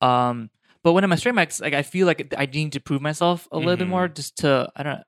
Um, 0.00 0.50
but 0.82 0.92
when 0.92 1.04
I'm 1.04 1.12
at 1.12 1.18
straight 1.20 1.34
mics, 1.34 1.60
like 1.60 1.74
I 1.74 1.82
feel 1.82 2.06
like 2.06 2.34
I 2.36 2.46
need 2.46 2.72
to 2.72 2.80
prove 2.80 3.00
myself 3.02 3.46
a 3.52 3.58
little 3.58 3.76
bit 3.76 3.88
more, 3.88 4.08
just 4.08 4.36
to 4.38 4.68
I 4.74 4.82
don't 4.82 4.94
know. 4.98 5.04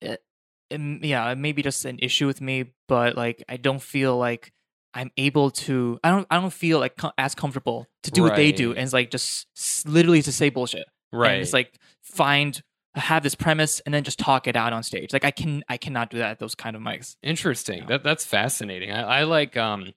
It, 0.00 0.22
it- 0.70 1.04
yeah, 1.04 1.30
it 1.30 1.38
may 1.38 1.52
be 1.52 1.62
just 1.62 1.84
an 1.84 1.98
issue 2.02 2.26
with 2.26 2.40
me, 2.40 2.74
but 2.88 3.16
like 3.16 3.44
I 3.48 3.56
don't 3.56 3.80
feel 3.80 4.16
like 4.18 4.52
I'm 4.96 5.10
able 5.16 5.50
to. 5.52 5.98
I 6.02 6.10
don't. 6.10 6.26
I 6.30 6.40
don't 6.40 6.52
feel 6.52 6.80
like 6.80 6.94
as 7.18 7.34
comfortable 7.34 7.86
to 8.02 8.10
do 8.10 8.22
what 8.22 8.34
they 8.34 8.50
do, 8.50 8.70
Right. 8.70 8.78
and 8.78 8.84
it's 8.84 8.92
like 8.92 9.10
just 9.10 9.46
s- 9.56 9.84
literally 9.86 10.22
to 10.22 10.32
say 10.32 10.48
bullshit 10.48 10.86
Right. 11.12 11.32
and 11.34 11.42
it's 11.42 11.52
like 11.52 11.78
find 12.02 12.60
have 12.94 13.22
this 13.22 13.34
premise 13.34 13.80
and 13.84 13.94
then 13.94 14.02
just 14.04 14.18
talk 14.18 14.46
it 14.48 14.56
out 14.56 14.72
on 14.72 14.82
stage 14.82 15.12
like 15.12 15.22
i 15.22 15.30
can 15.30 15.62
i 15.68 15.76
cannot 15.76 16.08
do 16.08 16.16
that 16.16 16.30
at 16.30 16.38
those 16.38 16.54
kind 16.54 16.74
of 16.74 16.80
mics 16.80 17.16
Interesting. 17.22 17.80
Yeah. 17.80 17.86
That 17.88 18.02
that's 18.04 18.24
fascinating. 18.24 18.90
I, 18.90 19.20
I 19.20 19.22
like 19.24 19.54
um 19.58 19.92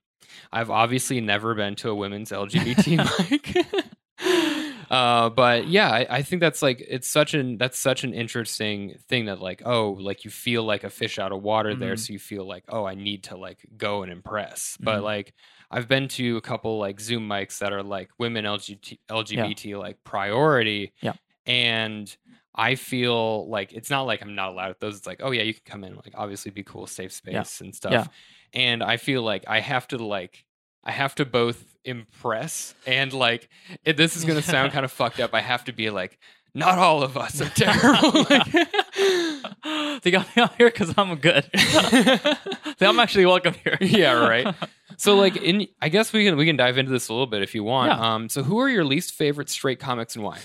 I've 0.52 0.68
obviously 0.70 1.20
never 1.22 1.54
been 1.54 1.74
to 1.76 1.88
a 1.88 1.94
women's 1.94 2.30
LGBT 2.30 2.98
mic. 3.30 3.66
uh 4.90 5.30
but 5.30 5.68
yeah, 5.68 5.88
I, 5.90 6.06
I 6.18 6.22
think 6.22 6.40
that's 6.40 6.62
like 6.62 6.84
it's 6.88 7.08
such 7.08 7.32
an 7.34 7.56
that's 7.58 7.78
such 7.78 8.02
an 8.04 8.12
interesting 8.12 8.96
thing 9.08 9.26
that 9.26 9.40
like, 9.40 9.62
oh, 9.64 9.92
like 9.92 10.24
you 10.24 10.30
feel 10.30 10.64
like 10.64 10.82
a 10.84 10.90
fish 10.90 11.18
out 11.18 11.30
of 11.32 11.42
water 11.42 11.74
there, 11.76 11.94
Mhm. 11.94 11.98
so 11.98 12.12
you 12.12 12.18
feel 12.18 12.44
like, 12.46 12.64
oh, 12.68 12.84
I 12.84 12.94
need 12.96 13.24
to 13.24 13.36
like 13.36 13.64
go 13.76 14.02
and 14.02 14.10
impress. 14.10 14.76
But 14.80 15.00
Mhm. 15.00 15.04
like 15.04 15.34
I've 15.70 15.86
been 15.86 16.08
to 16.08 16.36
a 16.36 16.40
couple 16.40 16.78
like 16.78 17.00
Zoom 17.00 17.28
mics 17.28 17.58
that 17.60 17.72
are 17.72 17.82
like 17.84 18.10
women 18.18 18.44
LGBT 18.44 18.98
LGBT 19.08 19.78
like 19.78 20.02
priority. 20.02 20.92
Yeah. 21.00 21.12
And 21.46 22.14
I 22.54 22.74
feel 22.74 23.48
like 23.48 23.72
it's 23.72 23.90
not 23.90 24.02
like 24.02 24.22
I'm 24.22 24.34
not 24.34 24.50
allowed 24.50 24.70
at 24.70 24.80
those. 24.80 24.96
It's 24.96 25.06
like, 25.06 25.20
oh 25.22 25.30
yeah, 25.30 25.42
you 25.44 25.54
can 25.54 25.62
come 25.64 25.84
in, 25.84 25.94
like 25.94 26.12
obviously 26.16 26.50
be 26.50 26.64
cool, 26.64 26.88
safe 26.88 27.12
space 27.12 27.60
and 27.60 27.72
stuff. 27.74 27.92
Yeah. 27.92 28.06
And 28.52 28.82
I 28.82 28.96
feel 28.96 29.22
like 29.22 29.44
I 29.46 29.60
have 29.60 29.86
to 29.88 29.98
like 29.98 30.44
I 30.84 30.92
have 30.92 31.14
to 31.16 31.24
both 31.24 31.64
impress 31.84 32.74
and 32.86 33.12
like 33.12 33.48
it, 33.84 33.96
this 33.96 34.16
is 34.16 34.24
gonna 34.24 34.42
sound 34.42 34.72
kind 34.72 34.84
of 34.84 34.92
fucked 34.92 35.20
up. 35.20 35.34
I 35.34 35.40
have 35.40 35.64
to 35.64 35.72
be 35.72 35.90
like, 35.90 36.18
not 36.54 36.78
all 36.78 37.02
of 37.02 37.16
us 37.16 37.40
are 37.40 37.48
terrible. 37.50 38.26
Like- 38.30 38.68
they 40.02 40.10
got 40.10 40.26
me 40.34 40.42
out 40.42 40.54
here 40.56 40.68
because 40.68 40.92
i'm 40.96 41.14
good 41.16 41.48
i'm 42.80 42.98
actually 42.98 43.24
welcome 43.26 43.54
here 43.64 43.76
Yeah, 43.80 44.12
right. 44.12 44.54
so 44.96 45.14
like 45.16 45.36
in 45.36 45.66
I 45.80 45.88
guess 45.90 46.12
we 46.12 46.24
can 46.24 46.36
we 46.36 46.46
can 46.46 46.56
dive 46.56 46.76
into 46.78 46.90
this 46.90 47.08
a 47.08 47.12
little 47.12 47.26
bit 47.26 47.42
if 47.42 47.54
you 47.54 47.62
want. 47.64 47.92
Yeah. 47.92 48.14
Um 48.14 48.28
so 48.28 48.42
who 48.42 48.58
are 48.58 48.68
your 48.68 48.84
least 48.84 49.12
favorite 49.12 49.48
straight 49.48 49.78
comics 49.78 50.16
and 50.16 50.24
why? 50.24 50.38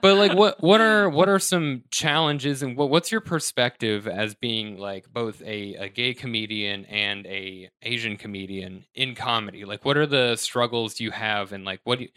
But 0.00 0.16
like 0.16 0.34
what 0.34 0.62
what 0.62 0.80
are 0.80 1.08
what 1.08 1.28
are 1.28 1.38
some 1.38 1.84
challenges 1.90 2.62
and 2.62 2.76
what 2.76 2.90
what's 2.90 3.12
your 3.12 3.20
perspective 3.20 4.06
as 4.08 4.34
being 4.34 4.78
like 4.78 5.12
both 5.12 5.42
a, 5.42 5.74
a 5.74 5.88
gay 5.88 6.14
comedian 6.14 6.84
and 6.86 7.26
a 7.26 7.70
asian 7.82 8.16
comedian 8.16 8.84
in 8.94 9.14
comedy? 9.14 9.64
Like 9.64 9.84
what 9.84 9.96
are 9.96 10.06
the 10.06 10.36
struggles 10.36 11.00
you 11.00 11.10
have 11.10 11.52
and 11.52 11.64
like 11.64 11.80
what 11.84 11.98
do 11.98 12.04
you 12.04 12.10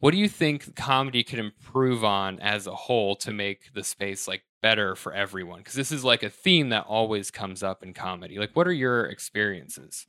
what 0.00 0.12
do 0.12 0.18
you 0.18 0.28
think 0.28 0.74
comedy 0.74 1.22
could 1.22 1.38
improve 1.38 2.02
on 2.02 2.40
as 2.40 2.66
a 2.66 2.74
whole 2.74 3.14
to 3.16 3.32
make 3.32 3.72
the 3.72 3.84
space 3.84 4.26
like 4.26 4.42
better 4.62 4.96
for 4.96 5.12
everyone? 5.12 5.58
Because 5.58 5.74
this 5.74 5.92
is 5.92 6.04
like 6.04 6.22
a 6.22 6.30
theme 6.30 6.70
that 6.70 6.86
always 6.86 7.30
comes 7.30 7.62
up 7.62 7.82
in 7.82 7.94
comedy. 7.94 8.38
Like 8.38 8.54
what 8.54 8.66
are 8.66 8.72
your 8.72 9.06
experiences? 9.06 10.06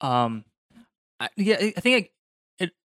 Um 0.00 0.44
I, 1.20 1.28
yeah 1.36 1.56
i 1.60 1.80
think 1.80 2.10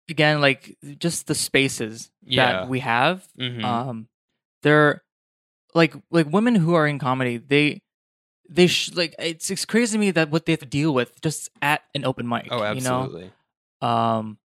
again 0.09 0.41
like 0.41 0.77
just 0.99 1.27
the 1.27 1.35
spaces 1.35 2.11
Yeah. 2.23 2.63
that 2.63 2.69
we 2.69 2.81
have 2.81 3.27
Mhm. 3.39 3.65
um 3.65 4.09
they're 4.63 5.03
like 5.75 5.95
like 6.11 6.27
women 6.31 6.55
who 6.55 6.75
are 6.75 6.87
in 6.87 6.99
comedy 6.99 7.37
they 7.39 7.83
they 8.49 8.67
sh- 8.67 8.93
like 8.95 9.15
it's, 9.19 9.51
it's 9.51 9.65
crazy 9.65 9.97
to 9.97 9.99
me 9.99 10.11
that 10.11 10.31
what 10.31 10.45
they 10.47 10.53
have 10.53 10.61
to 10.61 10.67
deal 10.67 10.93
with 10.93 11.21
just 11.23 11.49
at 11.63 11.83
an 11.95 12.05
open 12.05 12.29
mic 12.29 12.49
oh 12.51 12.63
absolutely 12.63 13.25
you 13.25 13.31
know 13.81 13.87
um 13.89 14.39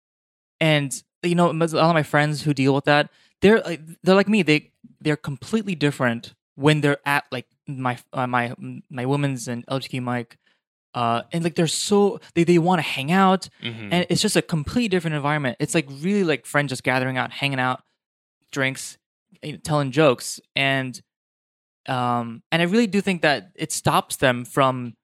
and 0.61 1.03
you 1.23 1.35
know 1.35 1.47
all 1.47 1.89
of 1.89 1.93
my 1.93 2.03
friends 2.03 2.43
who 2.43 2.53
deal 2.53 2.73
with 2.75 2.85
that 2.85 3.09
they're 3.41 3.59
like 3.61 3.81
they're 4.03 4.15
like 4.15 4.27
me 4.29 4.41
they 4.43 4.71
they're 5.01 5.17
completely 5.17 5.75
different 5.75 6.33
when 6.55 6.81
they're 6.81 6.97
at 7.05 7.25
like 7.31 7.47
my 7.67 7.97
uh, 8.13 8.25
my 8.27 8.53
my 8.89 9.05
women's 9.05 9.47
and 9.47 9.65
lgbt 9.67 10.01
mic 10.01 10.37
uh 10.93 11.21
and 11.31 11.43
like 11.43 11.55
they're 11.55 11.67
so 11.67 12.19
they, 12.35 12.43
they 12.43 12.57
want 12.57 12.79
to 12.79 12.83
hang 12.83 13.11
out 13.11 13.49
Mhm. 13.63 13.89
and 13.91 14.05
it's 14.09 14.21
just 14.21 14.35
a 14.35 14.41
completely 14.41 14.87
different 14.87 15.15
environment. 15.15 15.57
It's 15.59 15.75
like 15.75 15.87
really 15.89 16.23
like 16.23 16.45
friends 16.45 16.69
just 16.69 16.83
gathering 16.83 17.17
out, 17.17 17.31
hanging 17.31 17.59
out, 17.59 17.81
drinks, 18.51 18.97
you 19.43 19.53
know, 19.53 19.57
telling 19.63 19.91
jokes, 19.91 20.39
and 20.55 20.99
um, 21.87 22.43
and 22.51 22.61
I 22.61 22.65
really 22.65 22.87
do 22.87 22.99
think 23.01 23.21
that 23.21 23.51
it 23.55 23.71
stops 23.71 24.17
them 24.17 24.45
from 24.45 24.95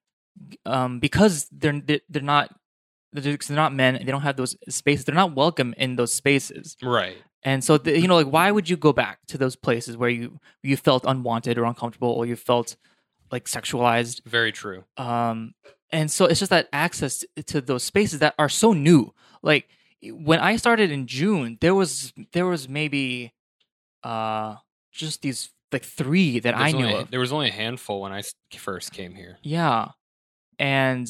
um 0.66 1.00
because 1.00 1.48
they're 1.52 1.80
they're, 2.10 2.22
not 2.22 2.54
they're 3.14 3.38
not 3.50 3.74
men 3.74 3.96
they 3.96 4.12
don't 4.12 4.22
have 4.22 4.36
those 4.38 4.56
spaces. 4.70 5.06
They're 5.06 5.16
not 5.16 5.36
welcome 5.36 5.74
in 5.78 5.96
those 5.96 6.12
spaces, 6.14 6.76
right 6.82 7.18
and 7.44 7.64
so 7.64 7.78
the, 7.78 8.00
you 8.00 8.08
know 8.08 8.16
like 8.16 8.28
why 8.32 8.50
would 8.52 8.70
you 8.70 8.78
go 8.78 8.94
back 8.94 9.20
to 9.28 9.38
those 9.38 9.56
places 9.56 9.96
where 9.98 10.10
you 10.10 10.40
you 10.64 10.76
felt 10.78 11.04
unwanted 11.06 11.58
or 11.58 11.66
uncomfortable 11.66 12.10
or 12.10 12.26
you 12.26 12.36
felt 12.36 12.76
like 13.34 13.46
sexualized. 13.46 14.24
Very 14.26 14.52
true. 14.52 14.84
Um 14.98 15.54
and 15.92 16.10
so 16.10 16.26
it's 16.26 16.40
just 16.40 16.50
that 16.52 16.70
access 16.72 17.24
to 17.52 17.62
those 17.62 17.84
spaces 17.84 18.20
that 18.20 18.34
are 18.38 18.50
so 18.50 18.72
new. 18.74 19.14
Like 19.42 19.68
when 20.28 20.40
i 20.40 20.58
started 20.58 20.92
in 20.92 21.08
june 21.08 21.58
there 21.62 21.74
was 21.74 22.12
there 22.34 22.46
was 22.46 22.68
maybe 22.68 23.32
uh 24.04 24.56
just 24.92 25.22
these 25.22 25.50
like 25.72 25.86
three 25.86 26.40
that 26.44 26.54
i 26.58 26.72
knew 26.72 26.86
only, 26.86 26.96
of. 27.00 27.10
there 27.12 27.22
was 27.22 27.32
only 27.32 27.48
a 27.48 27.54
handful 27.64 28.02
when 28.02 28.12
I 28.12 28.22
first 28.58 28.92
came 28.92 29.16
here. 29.16 29.38
Yeah. 29.44 29.92
And 30.60 31.08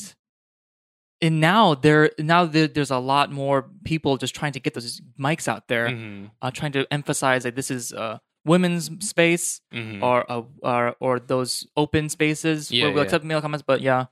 and 1.21 1.39
now 1.41 1.73
there 1.75 2.11
now 2.19 2.45
there, 2.45 2.67
there's 2.67 2.91
a 2.91 2.99
lot 2.99 3.31
more 3.31 3.69
people 3.83 4.17
just 4.17 4.35
trying 4.35 4.51
to 4.53 4.59
get 4.59 4.73
those 4.73 5.01
mics 5.19 5.47
out 5.47 5.67
there, 5.67 5.87
Mhm, 5.89 6.31
uh, 6.41 6.51
trying 6.51 6.73
to 6.73 6.85
emphasize 6.91 7.43
that 7.43 7.55
this 7.55 7.71
is 7.71 7.93
uh, 7.93 8.19
women's 8.45 8.89
space 9.07 9.61
mhm. 9.73 10.01
or, 10.03 10.29
uh, 10.31 10.43
or 10.61 10.95
or 10.99 11.19
those 11.19 11.65
open 11.77 12.09
spaces 12.09 12.71
Yeah, 12.71 12.83
where 12.85 12.91
we'll 12.93 12.99
yeah. 13.03 13.05
accept 13.05 13.23
male 13.25 13.41
comments. 13.41 13.63
But 13.65 13.81
yeah, 13.81 14.05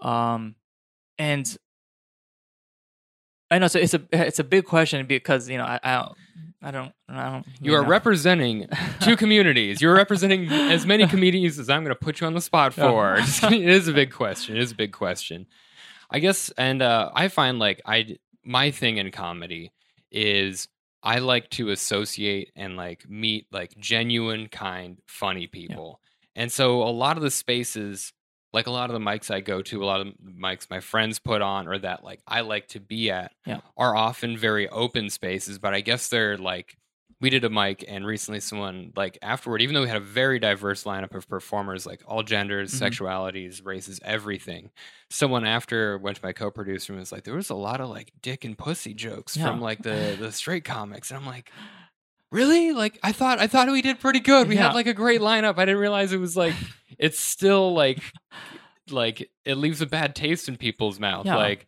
um, 0.00 0.54
and 1.18 1.46
I 3.50 3.58
know 3.58 3.68
so 3.68 3.78
it's 3.78 3.94
a 3.94 4.02
it's 4.12 4.38
a 4.38 4.44
big 4.44 4.64
question 4.64 5.06
because 5.06 5.48
you 5.48 5.58
know 5.58 5.64
I 5.64 5.80
I 5.82 5.94
don't 5.96 6.16
I 6.62 6.70
don't, 6.70 6.92
I 7.08 7.30
don't 7.30 7.46
You 7.60 7.74
are 7.74 7.82
know. 7.82 7.88
representing 7.88 8.68
two 9.00 9.16
communities. 9.22 9.80
You're 9.80 9.94
representing 9.94 10.48
as 10.50 10.84
many 10.86 11.06
communities 11.06 11.58
as 11.58 11.70
I'm 11.70 11.82
going 11.84 11.94
to 11.96 11.98
put 11.98 12.20
you 12.20 12.26
on 12.26 12.34
the 12.34 12.40
spot 12.42 12.74
for. 12.74 13.16
It 13.42 13.52
is 13.68 13.88
a 13.88 13.92
big 13.94 14.12
question. 14.12 14.56
It 14.56 14.62
is 14.62 14.72
a 14.72 14.74
big 14.74 14.92
question. 14.92 15.46
I 16.10 16.18
guess, 16.18 16.50
and 16.58 16.82
uh, 16.82 17.10
I 17.14 17.28
find 17.28 17.58
like 17.58 17.80
I 17.86 18.18
my 18.44 18.70
thing 18.72 18.98
in 18.98 19.10
comedy 19.10 19.72
is 20.12 20.68
I 21.02 21.18
like 21.18 21.48
to 21.50 21.70
associate 21.70 22.52
and 22.56 22.76
like 22.76 23.08
meet 23.08 23.46
like 23.50 23.74
genuine, 23.78 24.48
kind, 24.48 24.98
funny 25.06 25.46
people. 25.46 26.00
And 26.36 26.52
so 26.52 26.82
a 26.82 26.90
lot 26.90 27.16
of 27.16 27.22
the 27.22 27.30
spaces, 27.30 28.12
like 28.52 28.66
a 28.66 28.70
lot 28.70 28.90
of 28.90 28.94
the 28.94 29.00
mics 29.04 29.30
I 29.30 29.40
go 29.40 29.62
to, 29.62 29.82
a 29.82 29.86
lot 29.86 30.00
of 30.00 30.08
the 30.08 30.32
mics 30.32 30.68
my 30.70 30.80
friends 30.80 31.18
put 31.18 31.42
on, 31.42 31.68
or 31.68 31.78
that 31.78 32.04
like 32.04 32.20
I 32.26 32.42
like 32.42 32.68
to 32.68 32.80
be 32.80 33.10
at, 33.10 33.32
Yeah. 33.46 33.60
are 33.76 33.96
often 33.96 34.36
very 34.36 34.68
open 34.68 35.10
spaces. 35.10 35.58
But 35.58 35.74
I 35.74 35.80
guess 35.80 36.08
they're 36.08 36.36
like 36.36 36.76
we 37.20 37.28
did 37.30 37.44
a 37.44 37.50
mic 37.50 37.84
and 37.86 38.06
recently 38.06 38.40
someone 38.40 38.92
like 38.96 39.18
afterward 39.22 39.60
even 39.62 39.74
though 39.74 39.82
we 39.82 39.88
had 39.88 39.96
a 39.96 40.00
very 40.00 40.38
diverse 40.38 40.84
lineup 40.84 41.14
of 41.14 41.28
performers 41.28 41.84
like 41.86 42.02
all 42.06 42.22
genders 42.22 42.72
Mhm. 42.74 42.90
sexualities 42.90 43.64
races 43.64 44.00
everything 44.04 44.70
someone 45.10 45.44
after 45.44 45.98
went 45.98 46.16
to 46.16 46.24
my 46.24 46.32
co-producer 46.32 46.92
and 46.92 47.00
was 47.00 47.12
like 47.12 47.24
there 47.24 47.34
was 47.34 47.50
a 47.50 47.54
lot 47.54 47.80
of 47.80 47.90
like 47.90 48.12
dick 48.22 48.44
and 48.44 48.56
pussy 48.56 48.94
jokes 48.94 49.36
Yeah. 49.36 49.46
from 49.48 49.60
like 49.60 49.82
the 49.82 50.16
the 50.20 50.32
straight 50.32 50.64
comics 50.64 51.10
and 51.10 51.18
i'm 51.20 51.26
like 51.26 51.50
really 52.32 52.72
like 52.72 52.98
i 53.02 53.12
thought 53.12 53.38
i 53.40 53.46
thought 53.46 53.68
we 53.70 53.82
did 53.82 53.98
pretty 54.00 54.20
good 54.20 54.48
we 54.48 54.54
Yeah. 54.54 54.68
had 54.68 54.74
like 54.74 54.86
a 54.86 54.94
great 54.94 55.20
lineup 55.20 55.58
i 55.58 55.64
didn't 55.64 55.80
realize 55.80 56.12
it 56.12 56.20
was 56.20 56.36
like 56.36 56.54
it's 56.98 57.18
still 57.18 57.74
like 57.74 58.00
like 58.90 59.30
it 59.44 59.56
leaves 59.56 59.80
a 59.80 59.86
bad 59.86 60.14
taste 60.14 60.48
in 60.48 60.56
people's 60.56 60.98
mouth 61.00 61.26
Yeah. 61.26 61.36
like 61.36 61.66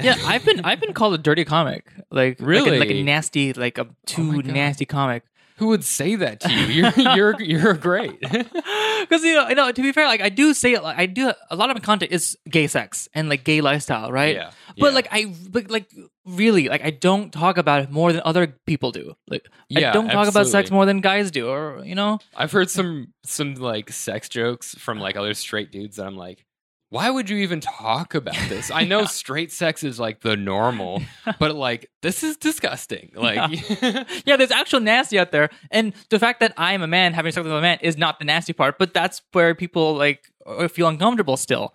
yeah, 0.00 0.16
I've 0.24 0.44
been 0.44 0.60
I've 0.60 0.80
been 0.80 0.92
called 0.94 1.14
a 1.14 1.18
dirty 1.18 1.44
comic, 1.44 1.86
like 2.10 2.40
like 2.40 2.66
a- 2.66 2.78
like 2.78 2.90
a, 2.90 3.00
Oh 3.00 3.04
nasty, 3.04 3.52
like 3.52 3.78
a 3.78 3.86
too 4.06 4.22
oh 4.22 4.32
my 4.36 4.42
God. 4.42 4.54
nasty 4.54 4.84
comic. 4.86 5.24
who 5.56 5.68
would 5.68 5.84
say 5.84 6.16
that 6.16 6.40
to 6.40 6.50
you 6.50 6.66
you're 6.66 6.92
you're 7.16 7.40
you're 7.42 7.74
great 7.74 8.18
Because 8.20 9.22
you 9.24 9.34
know, 9.34 9.48
you 9.48 9.54
know, 9.54 9.72
to 9.72 9.82
be 9.82 9.92
fair, 9.92 10.06
like 10.06 10.20
I 10.20 10.28
do 10.28 10.52
say 10.54 10.72
it, 10.74 10.82
like 10.82 10.98
I 10.98 11.06
do 11.06 11.32
a 11.50 11.56
lot 11.56 11.70
of 11.70 11.76
my 11.76 11.80
content 11.80 12.12
is 12.12 12.36
gay 12.48 12.66
sex 12.66 13.08
and 13.14 13.28
like 13.28 13.44
gay 13.44 13.60
lifestyle, 13.60 14.10
right? 14.12 14.34
yeah 14.36 14.50
But 14.78 14.88
yeah. 14.88 14.94
like 14.94 15.08
I, 15.10 15.34
but 15.50 15.70
like 15.70 15.90
really, 16.26 16.68
like 16.68 16.84
I 16.84 16.90
don't 16.90 17.32
talk 17.32 17.56
about 17.58 17.82
it 17.82 17.90
more 17.90 18.12
than 18.12 18.22
other 18.24 18.46
people 18.66 18.92
do. 18.92 19.14
Like 19.28 19.46
Yeah, 19.68 19.90
I 19.90 19.92
don't 19.92 20.08
talk 20.08 20.28
about 20.28 20.46
sex 20.46 20.70
more 20.70 20.86
than 20.86 21.00
guys 21.00 21.30
do, 21.30 21.48
or 21.48 21.82
you 21.84 21.94
know, 21.94 22.18
I've 22.36 22.52
heard 22.52 22.70
some 22.70 23.12
some 23.24 23.54
like 23.54 23.90
sex 23.90 24.28
jokes 24.28 24.74
from 24.78 24.98
like 25.00 25.16
other 25.16 25.34
straight 25.34 25.70
dudes 25.72 25.96
that 25.96 26.06
I'm 26.06 26.16
like, 26.16 26.44
why 26.90 27.08
would 27.08 27.30
you 27.30 27.38
even 27.38 27.60
talk 27.60 28.14
about 28.14 28.34
this? 28.48 28.70
I 28.70 28.84
know 28.84 29.04
straight 29.06 29.52
sex 29.52 29.84
is 29.84 29.98
like 30.00 30.20
the 30.20 30.36
normal, 30.36 31.02
but 31.38 31.54
like 31.54 31.88
this 32.02 32.22
is 32.22 32.36
disgusting. 32.36 33.12
Like 33.20 33.60
yeah, 34.24 34.36
there's 34.36 34.50
actual 34.50 34.80
nasty 34.80 35.18
out 35.18 35.30
there, 35.30 35.50
and 35.70 35.92
the 36.08 36.18
fact 36.18 36.40
that 36.40 36.52
I 36.56 36.72
am 36.72 36.82
a 36.82 36.86
man 36.86 37.12
having 37.12 37.32
sex 37.32 37.44
with 37.44 37.52
a 37.52 37.60
man 37.60 37.78
is 37.82 37.96
not 37.96 38.18
the 38.18 38.24
nasty 38.24 38.52
part, 38.52 38.78
but 38.78 38.92
that's 38.94 39.22
where 39.32 39.54
people 39.54 39.94
like 39.94 40.24
feel 40.70 40.88
uncomfortable 40.88 41.36
still, 41.36 41.74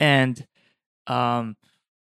and 0.00 0.46
um, 1.06 1.56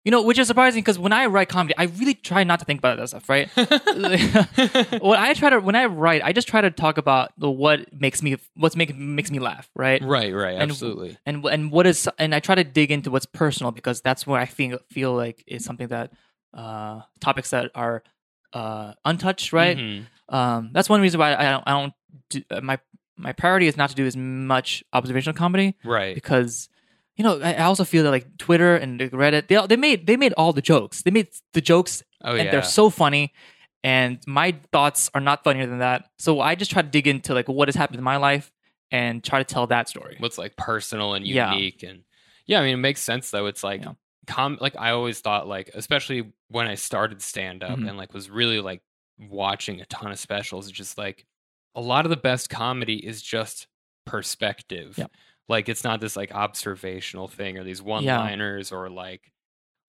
you 0.03 0.11
know, 0.11 0.21
which 0.23 0.39
is 0.39 0.47
surprising 0.47 0.81
because 0.81 0.97
when 0.97 1.13
I 1.13 1.27
write 1.27 1.47
comedy, 1.49 1.75
I 1.77 1.83
really 1.83 2.13
try 2.15 2.43
not 2.43 2.59
to 2.59 2.65
think 2.65 2.79
about 2.79 2.97
that 2.97 3.09
stuff, 3.09 3.29
right? 3.29 3.49
when 5.01 5.19
I 5.19 5.33
try 5.33 5.49
to 5.51 5.59
when 5.59 5.75
I 5.75 5.85
write, 5.85 6.21
I 6.23 6.33
just 6.33 6.47
try 6.47 6.61
to 6.61 6.71
talk 6.71 6.97
about 6.97 7.31
the 7.37 7.49
what 7.49 7.93
makes 7.93 8.21
me 8.21 8.37
what's 8.55 8.75
making 8.75 9.15
makes 9.15 9.31
me 9.31 9.39
laugh, 9.39 9.69
right? 9.75 10.01
right, 10.03 10.33
right, 10.33 10.53
And- 10.59 10.71
absolutely. 10.71 11.17
And 11.25 11.45
and 11.45 11.71
what 11.71 11.87
is 11.87 12.09
and 12.17 12.33
I 12.33 12.39
try 12.39 12.55
to 12.55 12.63
dig 12.63 12.91
into 12.91 13.11
what's 13.11 13.25
personal 13.25 13.71
because 13.71 14.01
that's 14.01 14.25
where 14.25 14.39
I 14.39 14.45
feel 14.45 14.79
feel 14.89 15.13
like 15.13 15.43
is 15.47 15.63
something 15.65 15.87
that 15.89 16.11
uh 16.53 17.01
topics 17.19 17.51
that 17.51 17.71
are 17.75 18.03
uh 18.53 18.93
untouched, 19.05 19.53
right? 19.53 19.77
Mhm. 19.77 20.05
Um 20.29 20.69
that's 20.73 20.89
one 20.89 21.01
reason 21.01 21.19
why 21.19 21.35
I 21.35 21.51
don't 21.51 21.63
I 21.67 21.71
don't 21.79 21.93
do, 22.29 22.41
my 22.61 22.79
my 23.17 23.33
priority 23.33 23.67
is 23.67 23.77
not 23.77 23.89
to 23.89 23.95
do 23.95 24.05
as 24.07 24.17
much 24.17 24.83
observational 24.93 25.35
comedy 25.37 25.75
Right. 25.83 26.15
because 26.15 26.69
you 27.17 27.23
know 27.23 27.39
I 27.41 27.53
I 27.53 27.63
also 27.63 27.83
feel 27.83 28.03
that 28.03 28.11
like 28.11 28.37
Twitter 28.37 28.75
and 28.75 28.99
Reddit 28.99 29.47
they 29.47 29.65
they 29.67 29.75
made 29.77 30.07
they 30.07 30.17
made 30.17 30.33
all 30.33 30.53
the 30.53 30.61
jokes 30.61 31.01
they 31.03 31.11
made 31.11 31.27
the 31.53 31.61
jokes 31.61 32.03
Oh 32.23 32.35
and 32.35 32.45
yeah. 32.45 32.51
they're 32.51 32.63
so 32.63 32.89
funny 32.89 33.33
and 33.83 34.19
my 34.27 34.55
thoughts 34.71 35.09
are 35.13 35.21
not 35.21 35.43
funnier 35.43 35.65
than 35.65 35.79
that 35.79 36.09
so 36.19 36.39
i 36.39 36.53
just 36.53 36.69
try 36.69 36.83
to 36.83 36.87
dig 36.87 37.07
into 37.07 37.33
like 37.33 37.47
what 37.49 37.67
has 37.67 37.75
happened 37.75 37.97
in 37.97 38.03
my 38.03 38.17
life 38.17 38.51
and 38.91 39.23
try 39.23 39.39
to 39.39 39.45
tell 39.45 39.65
that 39.67 39.89
story 39.89 40.17
What's 40.19 40.37
like 40.37 40.55
personal 40.55 41.13
and 41.15 41.25
Yeah. 41.25 41.53
unique 41.53 41.81
and 41.83 42.03
yeah, 42.45 42.59
I 42.59 42.63
mean 42.63 42.73
it 42.75 42.77
makes 42.77 43.01
sense 43.01 43.31
though. 43.31 43.45
It's 43.45 43.63
like 43.63 43.81
Yeah. 43.83 43.93
com 44.27 44.57
like 44.61 44.75
I 44.77 44.91
always 44.91 45.19
thought 45.21 45.47
like 45.47 45.71
especially 45.73 46.31
when 46.49 46.67
I 46.67 46.75
started 46.75 47.21
stand 47.21 47.63
up 47.63 47.79
Mhm. 47.79 47.87
and 47.87 47.97
like 47.97 48.13
was 48.13 48.29
really 48.29 48.59
like 48.59 48.81
watching 49.17 49.79
a 49.81 49.85
ton 49.85 50.11
of 50.11 50.19
specials, 50.19 50.67
it's 50.67 50.77
just 50.77 50.97
like 50.97 51.25
a 51.75 51.81
lot 51.81 52.05
of 52.05 52.09
the 52.09 52.17
best 52.17 52.49
comedy 52.49 52.95
is 52.97 53.21
just 53.21 53.67
perspective. 54.05 54.95
Yeah. 54.97 55.07
Like 55.51 55.69
it's 55.69 55.83
not 55.83 55.99
this 56.01 56.15
like 56.15 56.31
observational 56.33 57.27
thing 57.27 57.57
or 57.57 57.63
these 57.63 57.81
one 57.81 58.03
liners 58.05 58.71
or 58.71 58.89
like 58.89 59.31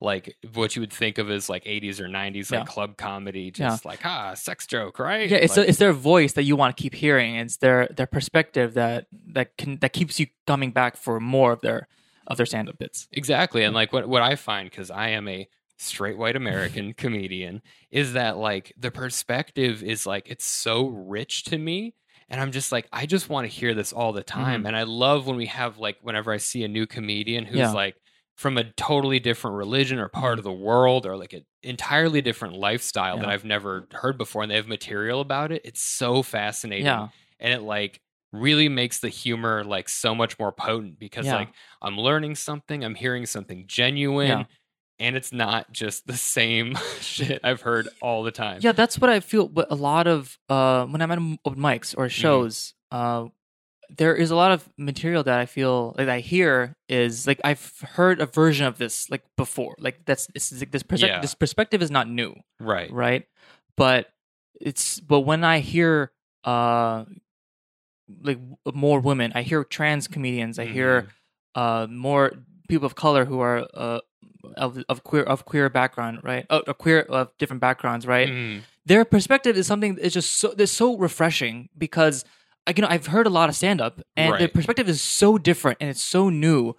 like 0.00 0.36
what 0.54 0.74
you 0.74 0.80
would 0.82 0.92
think 0.92 1.18
of 1.18 1.30
as 1.30 1.48
like 1.48 1.62
80s 1.64 2.00
or 2.00 2.08
90s 2.08 2.50
like 2.50 2.60
Yeah. 2.60 2.64
club 2.64 2.96
comedy 2.96 3.52
Yeah. 3.54 3.68
just 3.68 3.84
like 3.84 4.00
ah 4.04 4.34
sex 4.34 4.66
joke 4.66 4.98
right 4.98 5.30
yeah 5.30 5.36
it's, 5.36 5.56
like, 5.56 5.68
it's 5.68 5.78
their 5.78 5.92
voice 5.92 6.32
that 6.32 6.42
you 6.42 6.56
want 6.56 6.76
to 6.76 6.82
keep 6.82 6.92
hearing 6.94 7.36
it's 7.36 7.58
their 7.58 7.86
their 7.86 8.08
perspective 8.08 8.74
that 8.74 9.06
that 9.28 9.56
can 9.56 9.78
that 9.78 9.92
keeps 9.92 10.18
you 10.18 10.26
coming 10.44 10.72
back 10.72 10.96
for 10.96 11.20
more 11.20 11.52
of 11.52 11.60
their 11.60 11.86
of 12.26 12.36
their 12.36 12.46
stand-up 12.46 12.78
bits 12.78 13.06
Exactly. 13.12 13.62
And 13.62 13.74
like 13.76 13.92
what 13.92 14.08
what 14.08 14.22
I 14.22 14.34
find 14.34 14.68
because 14.68 14.90
I 14.90 15.10
am 15.10 15.28
a 15.28 15.48
straight 15.78 16.18
white 16.18 16.34
American 16.42 16.94
comedian 16.94 17.62
is 17.92 18.14
that 18.14 18.36
like 18.36 18.72
the 18.76 18.90
perspective 18.90 19.84
is 19.84 20.04
like 20.04 20.28
it's 20.28 20.44
so 20.44 20.86
rich 20.88 21.44
to 21.44 21.58
me 21.58 21.94
and 22.28 22.40
I'm 22.40 22.52
just 22.52 22.72
like 22.72 22.88
I 22.92 23.06
just 23.06 23.28
want 23.28 23.44
to 23.44 23.52
hear 23.52 23.74
this 23.74 23.92
all 23.92 24.12
the 24.12 24.22
time 24.22 24.60
mm-hmm. 24.60 24.66
and 24.68 24.76
I 24.76 24.84
love 24.84 25.26
when 25.26 25.36
we 25.36 25.46
have 25.46 25.78
like 25.78 25.98
whenever 26.02 26.32
I 26.32 26.38
see 26.38 26.64
a 26.64 26.68
new 26.68 26.86
comedian 26.86 27.44
who's 27.44 27.58
Yeah. 27.58 27.72
like 27.72 27.96
from 28.36 28.58
a 28.58 28.64
totally 28.64 29.20
different 29.20 29.56
religion 29.56 29.98
or 29.98 30.08
part 30.08 30.38
of 30.38 30.44
mm-hmm. 30.44 30.58
the 30.58 30.64
world 30.64 31.06
or 31.06 31.16
like 31.16 31.32
an 31.32 31.44
entirely 31.62 32.20
different 32.22 32.54
lifestyle 32.54 33.18
that 33.18 33.28
I've 33.28 33.44
never 33.44 33.86
heard 33.92 34.18
before 34.18 34.42
and 34.42 34.50
they 34.50 34.56
have 34.56 34.68
material 34.68 35.20
about 35.20 35.52
it 35.52 35.62
it's 35.64 35.82
so 35.82 36.22
fascinating 36.22 36.86
yeah 36.86 37.08
and 37.38 37.52
it 37.52 37.62
like 37.62 38.00
really 38.32 38.68
makes 38.68 39.00
the 39.00 39.08
humor 39.08 39.62
like 39.62 39.88
so 39.88 40.14
much 40.14 40.38
more 40.38 40.52
potent 40.52 40.98
because 40.98 41.26
Yeah. 41.26 41.36
like 41.36 41.52
I'm 41.82 41.98
learning 41.98 42.34
something, 42.36 42.82
I'm 42.82 42.94
hearing 42.94 43.26
something 43.26 43.64
genuine, 43.66 44.28
Yeah. 44.28 44.44
And 45.02 45.16
it's 45.16 45.32
not 45.32 45.72
just 45.72 46.06
the 46.06 46.16
same 46.16 46.76
shit 47.00 47.40
I've 47.44 47.60
heard 47.62 47.88
all 48.00 48.22
the 48.22 48.30
time. 48.30 48.58
yeah 48.62 48.72
that's 48.72 48.98
what 48.98 49.10
i 49.10 49.20
feel 49.20 49.48
but 49.48 49.66
a 49.70 49.74
lot 49.90 50.06
of 50.06 50.38
uh 50.48 50.86
when 50.86 51.00
i'm 51.02 51.10
at 51.10 51.18
open 51.44 51.60
mics 51.60 51.94
or 51.96 52.06
Mm-hmm. 52.06 52.20
shows 52.24 52.74
uh 52.90 53.26
there 53.98 54.14
is 54.14 54.30
a 54.30 54.36
lot 54.36 54.52
of 54.52 54.68
material 54.78 55.22
that 55.24 55.38
i 55.38 55.46
feel 55.46 55.94
like 55.98 56.08
i 56.08 56.20
hear 56.20 56.76
is 56.88 57.26
like 57.26 57.40
i've 57.44 57.64
heard 57.98 58.20
a 58.20 58.26
version 58.26 58.64
of 58.66 58.78
this 58.78 59.10
like 59.10 59.22
before 59.36 59.74
like 59.78 60.04
that's 60.06 60.26
this 60.32 60.52
is- 60.52 60.64
this, 60.70 60.82
perspective 60.82 61.16
Yeah. 61.16 61.20
this 61.20 61.34
perspective 61.34 61.82
is 61.82 61.90
not 61.90 62.08
new 62.08 62.32
Right. 62.60 62.90
right 62.92 63.24
but 63.76 64.06
it's 64.60 65.00
but 65.00 65.20
when 65.20 65.42
i 65.44 65.58
hear 65.58 66.12
uh 66.44 67.04
like 68.22 68.38
more 68.74 69.00
women 69.00 69.32
i 69.34 69.42
hear 69.42 69.64
trans 69.64 70.08
comedians 70.08 70.58
i 70.58 70.64
hear 70.66 71.02
Mhm. 71.02 71.08
uh 71.60 71.86
more 71.90 72.32
people 72.68 72.86
of 72.86 72.94
color 72.94 73.24
who 73.24 73.40
are 73.40 73.66
uh 73.74 74.00
of, 74.56 74.78
of 74.88 75.04
queer 75.04 75.22
of 75.22 75.44
queer 75.44 75.68
background 75.68 76.20
right 76.22 76.46
oh, 76.50 76.60
of 76.60 76.78
queer 76.78 77.00
of 77.00 77.30
different 77.38 77.60
backgrounds 77.60 78.06
right 78.06 78.28
Mhm. 78.28 78.62
their 78.86 79.04
perspective 79.04 79.56
is 79.56 79.66
something 79.66 79.94
that's 79.96 80.14
just 80.14 80.38
so 80.38 80.48
that's 80.56 80.72
so 80.72 80.96
refreshing 80.96 81.68
because 81.76 82.24
like, 82.66 82.78
you 82.78 82.82
know 82.82 82.88
I've 82.88 83.06
heard 83.06 83.26
a 83.26 83.30
lot 83.30 83.48
of 83.48 83.54
stand 83.56 83.80
up 83.80 84.00
and 84.16 84.38
their 84.38 84.48
perspective 84.48 84.88
is 84.88 85.00
so 85.02 85.38
different 85.38 85.78
and 85.80 85.88
it's 85.90 86.02
so 86.02 86.28
new 86.30 86.74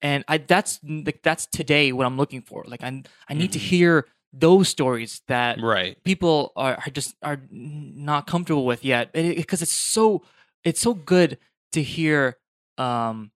and 0.00 0.24
I 0.28 0.38
that's 0.38 0.80
like 0.82 1.20
that's 1.22 1.46
today 1.46 1.92
what 1.92 2.06
I'm 2.06 2.16
looking 2.16 2.42
for 2.42 2.64
like 2.66 2.82
I 2.82 3.02
I 3.28 3.34
need 3.34 3.52
to 3.52 3.58
Mhm. 3.58 3.62
hear 3.62 4.06
those 4.32 4.68
stories 4.68 5.20
that 5.28 5.60
Right. 5.60 6.02
people 6.04 6.52
are, 6.56 6.74
are 6.74 6.90
just 6.90 7.14
are 7.22 7.40
not 7.50 8.26
comfortable 8.26 8.64
with 8.64 8.82
yet 8.84 9.12
because 9.12 9.60
it's 9.62 9.72
so 9.72 10.22
it's 10.64 10.80
so 10.80 10.94
good 10.94 11.38
to 11.72 11.82
hear 11.82 12.38
um 12.78 13.30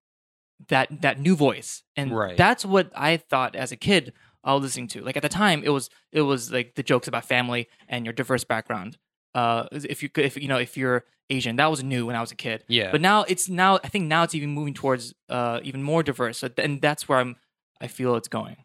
that 0.69 1.03
that 1.03 1.21
new 1.21 1.37
voice 1.37 1.83
and 1.97 2.17
Right. 2.17 2.37
that's 2.37 2.65
what 2.65 2.91
i 2.97 3.17
thought 3.19 3.55
as 3.55 3.73
a 3.73 3.77
kid 3.77 4.13
i 4.43 4.55
was 4.55 4.63
listening 4.63 4.89
to 4.89 5.03
like 5.03 5.17
at 5.17 5.23
the 5.23 5.29
time 5.29 5.63
it 5.65 5.69
was 5.71 5.91
it 6.13 6.23
was 6.23 6.51
like 6.51 6.75
the 6.77 6.83
jokes 6.83 7.07
about 7.09 7.25
family 7.27 7.69
and 7.89 8.05
your 8.07 8.13
diverse 8.15 8.45
background 8.45 8.97
uh 9.35 9.67
if 9.73 10.03
you 10.03 10.09
could 10.09 10.25
if 10.25 10.37
you 10.37 10.49
know 10.49 10.57
if 10.59 10.77
you're 10.77 11.05
asian 11.29 11.57
that 11.57 11.71
was 11.71 11.85
new 11.85 12.07
when 12.07 12.17
i 12.17 12.21
was 12.21 12.33
a 12.33 12.37
kid 12.37 12.65
Yeah. 12.69 12.91
but 12.91 13.01
now 13.01 13.25
it's 13.25 13.49
now 13.49 13.79
i 13.85 13.89
think 13.89 14.07
now 14.07 14.23
it's 14.23 14.35
even 14.35 14.51
moving 14.51 14.73
towards 14.75 15.13
uh 15.29 15.61
even 15.63 15.83
more 15.83 16.03
diverse 16.03 16.39
so, 16.39 16.49
and 16.57 16.81
that's 16.81 17.07
where 17.09 17.19
i'm 17.19 17.37
i 17.81 17.87
feel 17.87 18.15
it's 18.17 18.29
going 18.29 18.57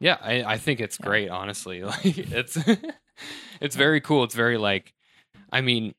Yeah, 0.00 0.16
I, 0.20 0.54
I 0.54 0.58
think 0.58 0.80
it's 0.80 0.98
Yeah. 1.00 1.06
great, 1.08 1.28
honestly. 1.30 1.82
Like 1.92 2.18
it's 2.18 2.56
it's 3.60 3.76
very 3.76 4.00
cool. 4.00 4.22
It's 4.24 4.34
very 4.34 4.58
like 4.58 4.94
I 5.50 5.60
mean, 5.60 5.94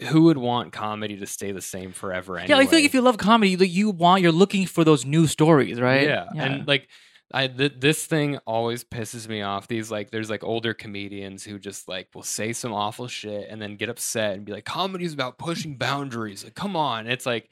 who 0.00 0.22
would 0.22 0.38
want 0.38 0.72
comedy 0.72 1.16
to 1.16 1.26
stay 1.26 1.52
the 1.52 1.60
same 1.60 1.92
forever 1.92 2.38
anyway? 2.38 2.56
Yeah, 2.56 2.62
I 2.62 2.66
feel 2.66 2.78
like 2.78 2.86
if 2.86 2.94
you 2.94 3.00
love 3.00 3.18
comedy, 3.18 3.56
like 3.56 3.70
you 3.70 3.90
want, 3.90 4.22
you're 4.22 4.32
looking 4.32 4.66
for 4.66 4.84
those 4.84 5.04
new 5.04 5.26
stories, 5.26 5.80
right? 5.80 6.06
Yeah. 6.06 6.28
And 6.34 6.66
like 6.66 6.88
I 7.32 7.46
th- 7.46 7.74
this 7.78 8.04
thing 8.04 8.38
always 8.46 8.84
pisses 8.84 9.28
me 9.28 9.42
off. 9.42 9.68
These 9.68 9.90
like 9.90 10.10
there's 10.10 10.28
like 10.28 10.44
older 10.44 10.74
comedians 10.74 11.44
who 11.44 11.58
just 11.58 11.88
like 11.88 12.08
will 12.14 12.22
say 12.22 12.52
some 12.52 12.72
awful 12.72 13.08
shit 13.08 13.48
and 13.48 13.60
then 13.60 13.76
get 13.76 13.88
upset 13.88 14.34
and 14.34 14.44
be 14.44 14.52
like 14.52 14.64
comedy's 14.64 15.14
about 15.14 15.38
pushing 15.38 15.76
boundaries. 15.76 16.44
Like 16.44 16.54
come 16.54 16.76
on. 16.76 17.06
It's 17.06 17.26
like 17.26 17.50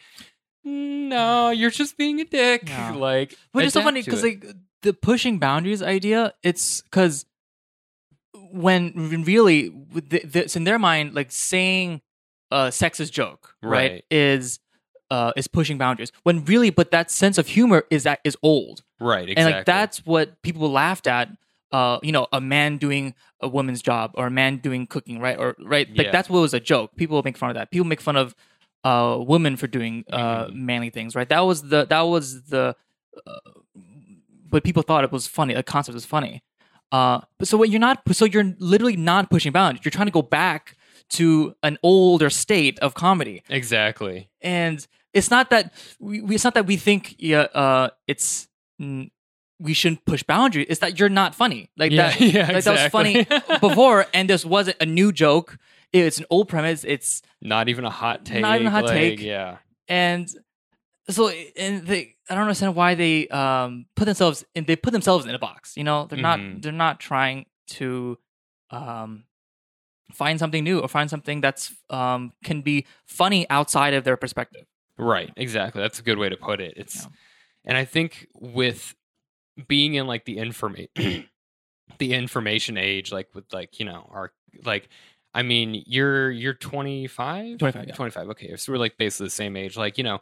no, 0.62 1.51
you're 1.51 1.70
just 1.70 1.97
being 1.97 2.20
a 2.20 2.24
dick. 2.24 2.68
Yeah. 2.68 2.95
Like 3.01 3.36
Which 3.53 3.66
is 3.66 3.72
so 3.72 3.82
funny 3.82 4.03
because 4.03 4.22
like 4.22 4.45
the 4.82 4.93
pushing 4.93 5.38
boundaries 5.38 5.82
idea, 5.82 6.34
it's 6.43 6.82
because 6.82 7.24
when 8.53 8.93
really 9.24 9.68
with 9.68 10.11
the, 10.11 10.20
the, 10.20 10.53
in 10.55 10.64
their 10.64 10.78
mind, 10.78 11.14
like 11.14 11.32
saying 11.32 12.03
a 12.51 12.68
sexist 12.68 13.12
joke, 13.12 13.55
right, 13.62 13.92
Right. 13.92 14.05
is 14.11 14.59
uh 15.11 15.32
is 15.36 15.48
pushing 15.48 15.78
boundaries. 15.78 16.12
When 16.22 16.44
really, 16.44 16.70
but 16.70 16.90
that 16.92 17.11
sense 17.11 17.38
of 17.38 17.46
humor 17.48 17.84
is 17.90 18.03
that 18.05 18.20
is 18.24 18.36
old, 18.42 18.82
right, 19.01 19.28
exactly. 19.28 19.42
and 19.44 19.53
like 19.57 19.66
that's 19.66 20.05
what 20.07 20.40
people 20.42 20.70
laughed 20.70 21.07
at. 21.07 21.28
Uh, 21.72 22.01
you 22.03 22.11
know, 22.11 22.26
a 22.32 22.40
man 22.40 22.78
doing 22.78 23.14
a 23.40 23.46
woman's 23.46 23.80
job 23.80 24.11
or 24.14 24.26
a 24.26 24.30
man 24.30 24.57
doing 24.57 24.88
cooking, 24.88 25.20
right? 25.20 25.38
Or 25.38 25.55
right, 25.61 25.88
like 25.96 26.07
Yeah. 26.07 26.11
that's 26.11 26.28
what 26.28 26.40
was 26.40 26.53
a 26.53 26.59
joke. 26.59 26.96
People 26.96 27.22
make 27.24 27.36
fun 27.38 27.48
of 27.48 27.55
that. 27.55 27.70
People 27.70 27.86
make 27.86 28.01
fun 28.01 28.16
of 28.16 28.34
uh 28.82 29.18
women 29.20 29.57
for 29.57 29.68
doing 29.68 30.05
uh 30.12 30.46
Mhm. 30.46 30.55
manly 30.55 30.90
things, 30.90 31.14
right? 31.14 31.28
That 31.28 31.40
was 31.40 31.62
the 31.68 31.86
that 31.86 32.01
was 32.03 32.42
the 32.46 32.74
uh, 33.26 33.32
but 34.48 34.64
people 34.64 34.82
thought 34.82 35.05
it 35.05 35.12
was 35.12 35.26
funny. 35.28 35.55
The 35.55 35.62
concept 35.62 35.94
was 35.94 36.05
funny. 36.05 36.42
Uh, 36.92 37.20
but 37.38 37.46
so 37.46 37.57
what 37.57 37.70
you're 37.70 37.78
not, 37.80 38.03
so 38.11 38.24
you're 38.24 38.53
literally 38.59 38.96
not 38.96 39.30
pushing 39.30 39.53
boundaries. 39.53 39.84
You're 39.84 39.92
trying 39.92 40.07
to 40.07 40.12
go 40.12 40.22
back 40.22 40.76
to 41.11 41.54
an 41.62 41.78
older 41.82 42.30
state 42.30 42.78
of 42.80 42.94
comedy, 42.94 43.42
Exactly. 43.48 44.28
and 44.40 44.86
it's 45.12 45.30
not 45.30 45.50
that 45.50 45.72
we, 45.98 46.22
it's 46.34 46.44
not 46.44 46.54
that 46.54 46.66
we 46.66 46.76
think 46.76 47.16
yeah, 47.18 47.40
uh, 47.54 47.90
it's 48.06 48.48
mm, 48.80 49.11
we 49.58 49.74
shouldn't 49.74 50.04
push 50.04 50.22
boundaries. 50.22 50.66
It's 50.70 50.80
that 50.80 50.98
you're 50.98 51.08
not 51.08 51.34
funny. 51.34 51.70
Like 51.76 51.92
yeah, 51.92 52.11
that, 52.11 52.20
yeah, 52.34 52.52
like 52.52 52.64
that 52.64 52.72
was 52.72 52.90
funny 52.92 53.26
before, 53.61 54.06
and 54.14 54.30
this 54.30 54.44
wasn't 54.44 54.76
a 54.80 54.86
new 54.86 55.12
joke. 55.12 55.58
It's 55.92 56.18
an 56.18 56.26
old 56.30 56.48
premise. 56.48 56.84
It's 56.84 57.20
Not 57.42 57.68
even 57.68 57.84
a 57.84 57.90
hot 57.90 58.24
take. 58.24 58.40
Not 58.42 58.54
even 58.54 58.68
a 58.68 58.70
hot 58.70 58.84
like, 58.84 58.92
take. 58.94 59.20
Yeah. 59.20 59.56
and 59.88 60.28
so 61.08 61.28
and 61.56 61.84
they 61.86 62.14
I 62.28 62.34
don't 62.36 62.42
understand 62.44 62.76
why 62.76 62.94
they 62.94 63.26
um 63.28 63.86
put 63.96 64.04
themselves 64.04 64.44
in 64.54 64.64
they 64.64 64.76
put 64.76 64.92
themselves 64.92 65.26
in 65.26 65.34
a 65.34 65.38
box. 65.40 65.76
You 65.76 65.82
know, 65.82 66.06
they're 66.06 66.18
Mhm. 66.18 66.22
not 66.22 66.62
they're 66.62 66.70
not 66.72 67.00
trying 67.00 67.46
to 67.70 68.16
um 68.70 69.24
find 70.11 70.38
something 70.38 70.64
new 70.64 70.80
or 70.80 70.88
find 70.88 71.08
something 71.11 71.40
that's 71.40 71.72
um 71.90 72.32
can 72.44 72.62
be 72.62 72.86
funny 73.06 73.48
outside 73.50 73.94
of 73.94 74.04
their 74.04 74.16
perspective. 74.16 74.64
Right, 74.98 75.32
exactly. 75.36 75.80
That's 75.80 75.98
a 75.98 76.02
good 76.02 76.18
way 76.18 76.28
to 76.28 76.36
put 76.36 76.61
it. 76.61 76.74
It's 76.76 77.04
Yeah. 77.04 77.11
and 77.66 77.76
I 77.78 77.84
think 77.84 78.26
with 78.34 78.94
being 79.68 79.94
in 79.94 80.06
like 80.06 80.24
the 80.24 80.38
information 80.38 80.88
the 81.98 82.12
information 82.14 82.76
age 82.76 83.12
like 83.12 83.28
with 83.34 83.44
like, 83.52 83.78
you 83.78 83.84
know, 83.84 84.08
our 84.12 84.32
like 84.64 84.88
I 85.32 85.42
mean, 85.42 85.82
you're 85.86 86.30
you're 86.30 86.54
25? 86.54 87.58
25, 87.58 87.88
yeah. 87.88 87.94
25. 87.94 88.28
Okay. 88.30 88.56
So 88.56 88.72
we're 88.72 88.78
like 88.78 88.96
basically 88.98 89.26
the 89.26 89.30
same 89.30 89.56
age. 89.56 89.76
Like, 89.76 89.96
you 89.96 90.02
know, 90.04 90.20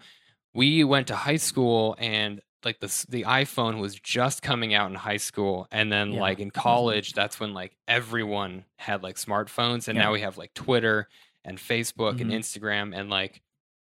we 0.54 0.84
went 0.84 1.06
to 1.06 1.16
high 1.16 1.36
school 1.36 1.96
and 1.98 2.40
like 2.64 2.80
the 2.80 3.06
the 3.08 3.22
iPhone 3.24 3.80
was 3.80 3.94
just 3.94 4.42
coming 4.42 4.74
out 4.74 4.90
in 4.90 4.96
high 4.96 5.16
school 5.18 5.66
and 5.70 5.92
then 5.92 6.12
Yeah. 6.12 6.20
like 6.20 6.38
in 6.40 6.50
college 6.50 7.12
that's 7.12 7.38
when 7.38 7.54
like 7.54 7.76
everyone 7.86 8.64
had 8.76 9.02
like 9.02 9.16
smartphones 9.16 9.88
and 9.88 9.96
Yeah. 9.96 10.04
now 10.04 10.12
we 10.12 10.20
have 10.22 10.36
like 10.38 10.54
Twitter 10.54 11.08
and 11.44 11.58
Facebook 11.58 12.20
and 12.20 12.30
Mhm. 12.30 12.38
Instagram 12.38 12.96
and 12.98 13.08
like 13.10 13.42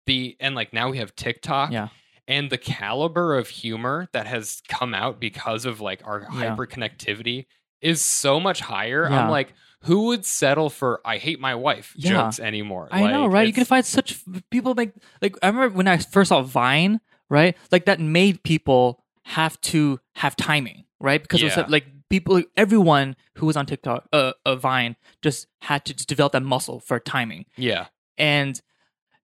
the 0.07 0.37
and 0.41 0.55
like 0.55 0.73
now 0.73 0.91
we 0.91 0.99
have 0.99 1.15
TikTok 1.17 1.73
Yeah. 1.73 1.89
and 2.27 2.51
the 2.51 2.59
caliber 2.59 3.37
of 3.37 3.49
humor 3.49 4.09
that 4.13 4.27
has 4.27 4.63
come 4.69 4.95
out 4.95 5.21
because 5.21 5.65
of 5.65 5.81
like 5.81 6.01
our 6.07 6.21
Yeah. 6.23 6.29
hyper 6.51 6.67
connectivity 6.67 7.47
is 7.81 8.01
so 8.01 8.41
much 8.41 8.61
higher. 8.61 9.07
I'm 9.07 9.29
like, 9.31 9.53
who 9.83 10.07
would 10.07 10.25
settle 10.25 10.71
for 10.71 11.03
"I 11.05 11.19
hate 11.19 11.39
my 11.39 11.55
wife" 11.55 11.95
jokes 11.99 12.41
anymore? 12.41 12.89
I 12.91 13.03
know, 13.11 13.27
right? 13.27 13.47
You 13.47 13.53
can 13.53 13.67
find 13.67 13.85
such 13.85 14.19
people 14.51 14.75
make 14.75 14.93
like 15.21 15.37
I 15.43 15.49
remember 15.49 15.77
when 15.77 15.87
I 15.87 15.99
first 15.99 16.31
saw 16.31 16.41
Vine, 16.41 17.01
right? 17.35 17.57
Like 17.73 17.85
that 17.87 18.01
made 18.01 18.43
people 18.45 19.03
have 19.25 19.61
to 19.63 20.01
have 20.15 20.37
timing, 20.37 20.85
right? 21.01 21.21
Because 21.21 21.43
it 21.43 21.47
was 21.47 21.57
like 21.69 21.87
people, 22.09 22.41
everyone 22.57 23.17
who 23.35 23.47
was 23.47 23.57
on 23.57 23.67
TikTok, 23.67 24.07
uh, 24.13 24.33
uh, 24.47 24.55
Vine, 24.55 24.95
just 25.21 25.49
had 25.61 25.85
to 25.87 25.95
just 25.95 26.09
develop 26.09 26.33
that 26.33 26.43
muscle 26.43 26.79
for 26.79 27.01
timing, 27.01 27.47
yeah, 27.57 27.87
and 28.17 28.61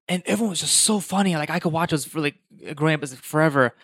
and 0.09 0.25
everyone 0.27 0.51
was 0.51 0.61
just 0.61 0.79
so 0.79 0.99
funny. 0.99 1.37
Like 1.37 1.51
I 1.51 1.61
could 1.61 1.73
watch 1.73 1.91
those 1.93 2.05
for 2.05 2.21
like 2.21 2.35
growing 2.75 2.95
up 2.95 3.03
as 3.03 3.15
forever. 3.15 3.75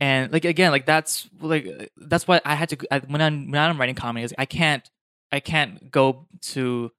And 0.00 0.32
like 0.32 0.44
again, 0.44 0.72
like 0.72 0.86
that's 0.86 1.28
like 1.40 1.92
that's 1.96 2.26
why 2.26 2.40
I 2.44 2.54
had 2.54 2.70
to 2.70 2.78
I, 2.90 2.98
when 3.00 3.20
I'm 3.20 3.50
when 3.50 3.60
I'm 3.60 3.78
writing 3.78 3.94
comedy, 3.94 4.24
is 4.24 4.34
I 4.38 4.46
can't 4.46 4.88
I 5.30 5.40
can't 5.40 5.90
go 5.90 6.26
to 6.52 6.90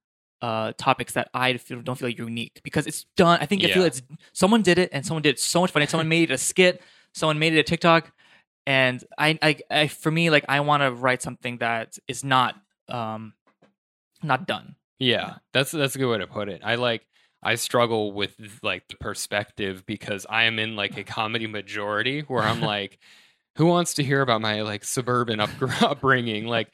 uh 0.42 0.72
topics 0.76 1.14
that 1.14 1.28
I 1.32 1.56
feel 1.56 1.80
don't 1.80 1.96
feel 1.98 2.08
unique 2.08 2.60
because 2.62 2.86
it's 2.86 3.04
done. 3.16 3.38
I 3.40 3.46
think 3.46 3.64
I 3.64 3.68
feel 3.72 3.84
it's 3.84 4.02
someone 4.32 4.62
did 4.62 4.78
it 4.78 4.90
and 4.92 5.04
someone 5.04 5.22
did 5.22 5.30
it 5.30 5.40
so 5.40 5.60
much 5.60 5.70
funny. 5.70 5.86
Someone 5.86 6.08
made 6.08 6.30
it 6.30 6.34
a 6.34 6.38
skit. 6.38 6.82
Someone 7.14 7.38
made 7.38 7.54
it 7.54 7.58
a 7.58 7.62
TikTok, 7.62 8.12
and 8.66 9.02
I 9.16 9.38
I, 9.42 9.56
I 9.70 9.86
for 9.88 10.10
me 10.10 10.28
like 10.30 10.44
I 10.48 10.60
want 10.60 10.82
to 10.82 10.92
write 10.92 11.22
something 11.22 11.58
that 11.58 11.96
is 12.08 12.22
not 12.22 12.54
um 12.88 13.32
not 14.22 14.46
done. 14.46 14.76
yeah. 14.98 15.36
That's 15.52 15.70
that's 15.70 15.94
a 15.94 15.98
good 15.98 16.10
way 16.10 16.18
to 16.18 16.26
put 16.26 16.48
it. 16.48 16.60
I 16.64 16.74
like. 16.76 17.06
I 17.42 17.54
struggle 17.54 18.12
with 18.12 18.34
like 18.62 18.88
the 18.88 18.96
perspective 18.96 19.84
because 19.86 20.26
I 20.28 20.44
am 20.44 20.58
in 20.58 20.74
like 20.74 20.96
a 20.96 21.04
comedy 21.18 21.46
majority 21.46 22.20
where 22.22 22.42
I'm 22.42 22.60
like, 22.74 22.98
who 23.56 23.66
wants 23.66 23.94
to 23.94 24.02
hear 24.02 24.20
about 24.20 24.40
my 24.40 24.62
like 24.62 24.84
suburban 24.84 25.38
up- 25.40 25.50
upbringing? 25.82 26.46
Like, 26.46 26.72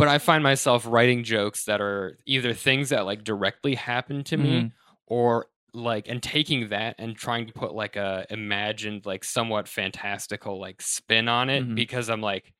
but 0.00 0.08
I 0.08 0.18
find 0.18 0.42
myself 0.42 0.84
writing 0.86 1.22
jokes 1.22 1.64
that 1.66 1.80
are 1.80 2.18
either 2.26 2.52
things 2.54 2.88
that 2.88 3.06
like 3.06 3.22
directly 3.22 3.76
happen 3.76 4.24
to 4.24 4.36
me 4.36 4.62
Mhm. 4.62 4.72
or 5.06 5.46
like 5.72 6.08
and 6.08 6.20
taking 6.20 6.70
that 6.70 6.96
and 6.98 7.14
trying 7.14 7.46
to 7.46 7.52
put 7.52 7.72
like 7.74 7.94
a 7.94 8.26
imagined 8.30 9.06
like 9.06 9.22
somewhat 9.22 9.68
fantastical 9.68 10.58
like 10.58 10.82
spin 10.82 11.28
on 11.28 11.48
it 11.48 11.62
Mhm. 11.64 11.76
because 11.76 12.10
I'm 12.10 12.20
like 12.20 12.52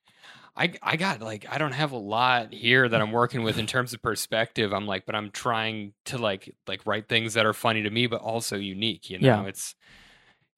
I 0.56 0.72
I 0.82 0.96
got 0.96 1.20
like 1.20 1.46
I 1.50 1.58
don't 1.58 1.72
have 1.72 1.92
a 1.92 1.96
lot 1.96 2.52
here 2.52 2.88
that 2.88 3.00
I'm 3.00 3.12
working 3.12 3.42
with 3.42 3.58
in 3.58 3.66
terms 3.66 3.94
of 3.94 4.02
perspective. 4.02 4.72
I'm 4.72 4.86
like, 4.86 5.06
but 5.06 5.14
I'm 5.14 5.30
trying 5.30 5.92
to 6.06 6.18
like 6.18 6.54
like 6.68 6.84
write 6.86 7.08
things 7.08 7.34
that 7.34 7.46
are 7.46 7.52
funny 7.52 7.82
to 7.82 7.90
me 7.90 8.06
but 8.06 8.20
also 8.20 8.56
unique, 8.56 9.10
you 9.10 9.18
know. 9.18 9.42
Yeah. 9.42 9.46
It's 9.48 9.74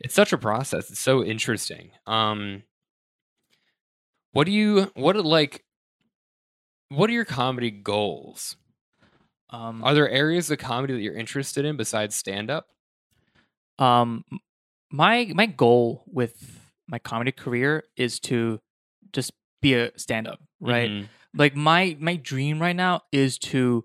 it's 0.01 0.15
such 0.15 0.33
a 0.33 0.39
process. 0.39 0.91
It's 0.91 0.99
so 1.01 1.23
interesting. 1.25 1.93
Um 2.07 2.65
what 4.33 4.45
do 4.45 4.53
you 4.53 4.91
what 4.95 5.17
like 5.17 5.65
what 6.95 7.09
are 7.11 7.13
your 7.13 7.25
comedy 7.25 7.71
goals? 7.71 8.57
Um, 9.51 9.85
Are 9.85 9.93
there 9.95 10.09
areas 10.09 10.51
of 10.51 10.59
comedy 10.59 10.95
that 10.95 11.01
you're 11.01 11.15
interested 11.17 11.65
in 11.65 11.77
besides 11.77 12.15
stand 12.17 12.51
up? 12.51 12.67
um 13.79 14.25
my 14.91 15.31
my 15.35 15.47
goal 15.47 16.05
with 16.07 16.71
my 16.89 16.99
comedy 16.99 17.33
career 17.33 17.85
is 17.97 18.21
to 18.21 18.61
just 19.13 19.33
be 19.63 19.75
a 19.75 19.91
stand 19.99 20.29
up 20.29 20.41
right 20.61 20.91
Mhm. 20.91 21.09
like 21.35 21.57
my 21.57 21.97
my 21.99 22.17
dream 22.17 22.61
right 22.61 22.77
now 22.77 23.03
is 23.13 23.39
to 23.39 23.85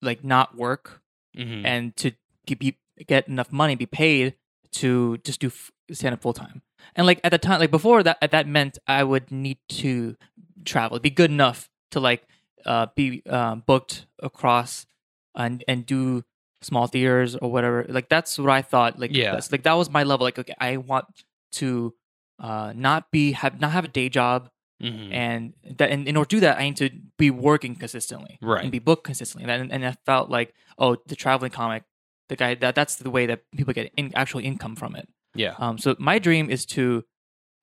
like 0.00 0.22
not 0.22 0.54
work 0.56 1.02
Mhm. 1.36 1.64
and 1.64 1.96
to 1.96 2.12
get, 2.46 2.58
be, 2.60 2.78
get 3.06 3.26
enough 3.28 3.50
money 3.52 3.74
be 3.74 3.86
paid 3.86 4.36
to 4.72 5.18
just 5.18 5.40
do 5.40 5.50
stand 5.92 6.12
up 6.14 6.22
full 6.22 6.32
time 6.32 6.62
and 6.94 7.06
like 7.06 7.20
at 7.24 7.30
the 7.30 7.38
time 7.38 7.58
like 7.58 7.70
before 7.70 8.02
that 8.04 8.18
that 8.30 8.46
meant 8.46 8.78
i 8.86 9.02
would 9.02 9.30
need 9.32 9.58
to 9.68 10.16
travel 10.64 10.98
be 11.00 11.10
good 11.10 11.30
enough 11.30 11.68
to 11.90 11.98
like 11.98 12.26
uh 12.64 12.86
be 12.96 13.22
uh, 13.28 13.54
booked 13.56 14.06
across 14.22 14.86
and 15.34 15.62
and 15.68 15.84
do 15.86 16.24
small 16.62 16.86
theaters 16.86 17.36
or 17.36 17.50
whatever 17.50 17.84
like 17.88 18.08
that's 18.08 18.38
what 18.38 18.50
i 18.50 18.62
thought 18.62 18.98
like 18.98 19.14
Yeah. 19.14 19.38
like 19.52 19.62
that 19.64 19.74
was 19.74 19.90
my 19.90 20.02
level 20.02 20.24
like 20.24 20.38
okay 20.38 20.54
i 20.58 20.78
want 20.78 21.06
to 21.52 21.94
uh 22.40 22.72
not 22.74 23.10
be 23.10 23.32
have 23.32 23.60
not 23.60 23.72
have 23.72 23.84
a 23.84 23.88
day 23.88 24.08
job 24.08 24.48
Mhm. 24.82 25.10
and 25.10 25.54
that 25.78 25.90
and 25.90 26.06
in 26.06 26.16
order 26.18 26.28
to 26.28 26.36
do 26.36 26.40
that 26.40 26.58
i 26.58 26.64
need 26.64 26.76
to 26.76 26.90
be 27.16 27.30
working 27.30 27.74
consistently 27.76 28.38
Right. 28.42 28.62
and 28.62 28.70
be 28.70 28.78
booked 28.78 29.04
consistently 29.04 29.50
and, 29.50 29.72
and 29.72 29.86
i 29.86 29.94
felt 30.04 30.28
like 30.28 30.52
oh 30.78 30.96
the 31.06 31.16
traveling 31.16 31.50
comic 31.50 31.84
the 32.28 32.36
guy 32.36 32.54
that 32.56 32.74
that's 32.74 32.96
the 32.96 33.08
way 33.10 33.24
that 33.26 33.40
people 33.56 33.72
get 33.72 33.90
in, 33.96 34.12
actual 34.14 34.40
income 34.40 34.76
from 34.76 34.94
it 34.96 35.08
yeah, 35.34 35.54
um 35.58 35.78
so 35.78 35.94
my 35.98 36.18
dream 36.18 36.50
is 36.50 36.66
to 36.66 37.04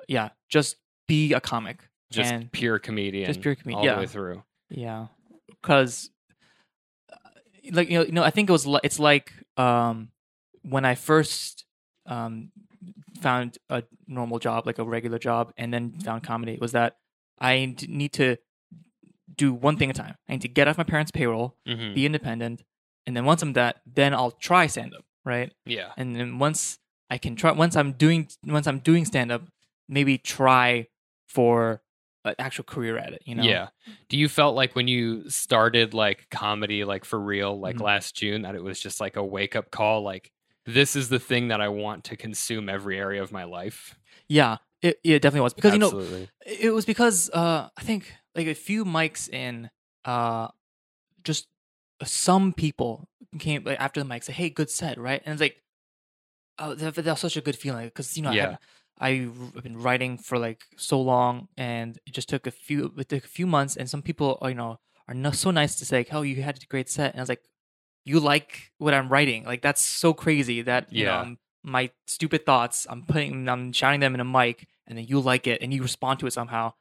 yeah 0.08 0.30
just 0.50 0.78
be 1.08 1.34
a 1.34 1.40
comic 1.42 1.88
just 2.12 2.34
pure 2.52 2.78
comedian, 2.80 3.26
just 3.26 3.42
pure 3.42 3.56
comedian, 3.56 3.80
all 3.80 3.86
yeah. 3.86 3.96
the 3.96 4.02
way 4.02 4.08
through. 4.08 4.44
Yeah 4.74 5.08
because 5.50 6.10
like 7.72 7.90
you 7.90 8.00
know, 8.00 8.06
you 8.06 8.12
know 8.12 8.24
i 8.24 8.30
think 8.30 8.50
it 8.50 8.52
was 8.52 8.66
li- 8.68 8.80
it's 8.84 9.00
like 9.00 9.32
um 9.58 10.10
when 10.64 10.84
i 10.86 10.96
first 10.96 11.66
um 12.06 12.52
found 13.22 13.58
a 13.70 13.84
normal 14.08 14.40
job 14.40 14.66
like 14.66 14.80
a 14.80 14.84
regular 14.84 15.18
job 15.20 15.54
and 15.58 15.74
then 15.74 15.92
found 16.04 16.24
comedy 16.24 16.58
was 16.60 16.74
that 16.74 16.98
I 17.40 17.76
need 17.88 18.14
to 18.14 18.38
do 19.36 19.54
one 19.54 19.76
thing 19.78 19.90
at 19.90 19.98
a 19.98 20.02
time. 20.02 20.16
I 20.30 20.34
need 20.34 20.42
to 20.44 20.48
get 20.48 20.68
off 20.68 20.78
my 20.78 20.84
parents' 20.84 21.12
payroll, 21.12 21.56
Mhm. 21.68 21.96
be 21.96 22.06
independent, 22.06 22.64
and 23.08 23.16
then 23.18 23.26
once 23.26 23.42
I'm 23.42 23.54
that, 23.54 23.82
then 23.86 24.14
I'll 24.14 24.32
try 24.32 24.68
stand 24.68 24.94
up, 24.94 25.04
right? 25.26 25.52
Yeah. 25.66 25.92
And 25.98 26.16
then 26.16 26.38
once 26.40 26.80
I 27.10 27.18
can 27.18 27.36
try, 27.36 27.52
once 27.52 27.76
I'm 27.76 27.94
doing, 27.94 28.28
once 28.46 28.68
I'm 28.68 28.80
doing 28.80 29.04
stand 29.06 29.32
up, 29.32 29.44
maybe 29.90 30.18
try 30.18 30.88
for 31.28 31.82
an 32.26 32.36
actual 32.40 32.64
career 32.64 32.98
at 32.98 33.14
it. 33.14 33.22
You 33.26 33.36
know? 33.36 33.44
Yeah. 33.44 33.68
Do 34.10 34.18
you 34.18 34.30
felt 34.30 34.56
like 34.56 34.76
when 34.76 34.88
you 34.88 35.30
started 35.30 35.94
like 35.94 36.30
comedy, 36.30 36.84
like 36.84 37.06
for 37.06 37.20
real, 37.20 37.60
like 37.60 37.78
Mhm. 37.78 37.82
last 37.82 38.16
June, 38.16 38.44
that 38.44 38.56
it 38.56 38.64
was 38.64 38.80
just 38.80 39.00
like 39.02 39.16
a 39.16 39.24
wake 39.24 39.56
up 39.56 39.72
call? 39.72 40.02
Like, 40.04 40.32
this 40.66 40.96
is 40.96 41.10
the 41.10 41.20
thing 41.20 41.50
that 41.50 41.60
I 41.62 41.68
want 41.70 42.06
to 42.06 42.16
consume 42.16 42.70
every 42.70 42.98
area 42.98 43.22
of 43.22 43.32
my 43.32 43.44
life. 43.44 43.96
Yeah. 44.28 44.58
It, 44.82 45.00
it 45.04 45.22
definitely 45.22 45.42
was 45.44 45.54
because 45.54 45.72
you 45.74 45.80
know 45.80 46.28
it 46.46 46.74
was 46.74 46.84
because 46.86 47.30
uh 47.30 47.70
I 47.78 47.82
think 47.84 48.14
like 48.36 48.48
a 48.48 48.54
few 48.54 48.84
mics 48.84 49.30
in 49.30 49.70
uh 50.04 50.50
just 51.24 51.48
some 52.04 52.52
people 52.52 53.08
came 53.40 53.64
like, 53.64 53.80
after 53.80 54.02
the 54.02 54.06
mic 54.06 54.24
said 54.24 54.36
hey 54.36 54.50
good 54.50 54.70
set 54.70 54.98
right 54.98 55.22
and 55.26 55.32
it's 55.34 55.40
like 55.42 55.64
oh 56.60 56.74
that, 56.76 56.96
that 56.96 57.06
was 57.06 57.20
such 57.22 57.38
a 57.38 57.42
good 57.42 57.56
feeling 57.56 57.86
because 57.86 58.18
you 58.18 58.24
know 58.24 58.32
Yeah. 58.32 58.50
I 58.52 58.58
I've 59.00 59.62
been 59.64 59.78
writing 59.78 60.18
for 60.18 60.38
like 60.38 60.62
so 60.78 61.02
long 61.02 61.48
and 61.58 61.98
it 62.06 62.14
just 62.14 62.30
took 62.30 62.48
a 62.48 62.52
few 62.52 62.94
it 62.98 63.10
took 63.10 63.26
a 63.26 63.28
few 63.28 63.48
months 63.48 63.76
and 63.76 63.90
some 63.90 64.02
people 64.02 64.38
are, 64.42 64.50
you 64.50 64.56
know 64.56 64.80
are 65.08 65.14
no, 65.14 65.32
so 65.32 65.52
nice 65.52 65.76
to 65.76 65.86
say 65.86 65.98
like, 65.98 66.14
oh 66.14 66.22
you 66.22 66.42
had 66.42 66.58
a 66.62 66.66
great 66.68 66.90
set 66.90 67.12
and 67.12 67.20
I 67.20 67.24
was 67.24 67.30
like 67.30 67.44
you 68.06 68.20
like 68.20 68.72
what 68.78 68.94
I'm 68.94 69.10
writing. 69.10 69.46
Like 69.46 69.62
that's 69.62 69.82
so 69.82 70.14
crazy 70.14 70.62
that 70.64 70.92
you 70.92 71.06
know 71.06 71.12
I'm- 71.24 71.38
my 71.66 71.90
stupid 72.08 72.46
thoughts 72.46 72.86
I'm 72.90 73.04
putting 73.04 73.48
I'm 73.48 73.72
shouting 73.72 74.02
them 74.02 74.14
in 74.14 74.20
a 74.20 74.26
mic 74.26 74.68
and 74.86 74.98
then 74.98 75.06
you 75.08 75.22
like 75.22 75.48
it 75.48 75.62
and 75.62 75.74
you 75.74 75.82
respond 75.82 76.20
to 76.20 76.28
it 76.28 76.34
somehow 76.34 76.74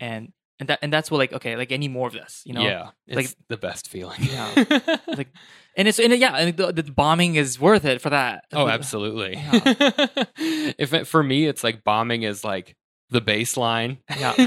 and 0.00 0.32
and 0.60 0.68
that 0.68 0.78
and 0.82 0.92
that's 0.92 1.10
what 1.10 1.18
like 1.18 1.32
okay 1.32 1.56
like 1.56 1.72
any 1.72 1.88
more 1.88 2.08
of 2.08 2.12
this 2.12 2.42
you 2.44 2.52
know 2.52 2.62
yeah. 2.62 2.90
It's 3.06 3.16
like- 3.16 3.34
the 3.48 3.56
best 3.56 3.88
feeling. 3.88 4.18
Yeah. 4.20 4.66
like 5.16 5.28
and 5.76 5.88
it's 5.88 5.98
and 5.98 6.12
yeah 6.18 6.36
and 6.36 6.56
the, 6.56 6.72
the 6.72 6.82
bombing 6.84 7.36
is 7.36 7.60
worth 7.60 7.84
it 7.84 8.00
for 8.00 8.10
that 8.10 8.44
oh, 8.52 8.68
absolutely. 8.68 9.34
Yeah. 9.36 9.60
if 10.78 10.92
it, 10.92 11.06
for 11.06 11.22
me, 11.22 11.46
it's 11.46 11.62
like 11.62 11.84
bombing 11.84 12.22
is 12.22 12.44
like 12.44 12.76
the 13.10 13.20
baseline. 13.20 13.98
Yeah. 14.18 14.34
and 14.36 14.46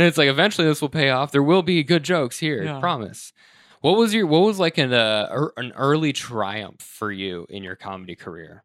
it's 0.00 0.18
like 0.18 0.28
eventually 0.28 0.66
this 0.66 0.80
will 0.80 0.88
pay 0.88 1.10
off. 1.10 1.32
There 1.32 1.42
will 1.42 1.62
be 1.62 1.82
good 1.82 2.04
jokes 2.04 2.38
here. 2.38 2.62
Yeah. 2.62 2.80
Promise. 2.80 3.32
What 3.80 3.98
was 3.98 4.14
your 4.14 4.26
what 4.26 4.40
was 4.40 4.58
like 4.58 4.78
an 4.78 4.92
uh, 4.92 5.28
er- 5.30 5.52
an 5.56 5.72
early 5.76 6.12
triumph 6.12 6.80
for 6.80 7.12
you 7.12 7.46
in 7.50 7.62
your 7.62 7.76
comedy 7.76 8.16
career? 8.16 8.62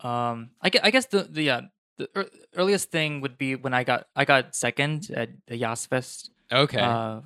um 0.00 0.50
I 0.60 0.68
guess, 0.68 0.80
I 0.84 0.90
guess 0.90 1.06
the 1.06 1.22
the 1.22 1.42
yeah 1.42 1.60
the 1.98 2.08
ear- 2.16 2.30
earliest 2.56 2.90
thing 2.90 3.20
would 3.20 3.36
be 3.38 3.54
when 3.56 3.72
I 3.74 3.84
got 3.84 4.06
I 4.16 4.24
got 4.24 4.54
second 4.56 5.10
at 5.14 5.30
the 5.46 5.56
Yasfest 5.60 6.30
Okay. 6.52 6.78
uh 6.80 7.20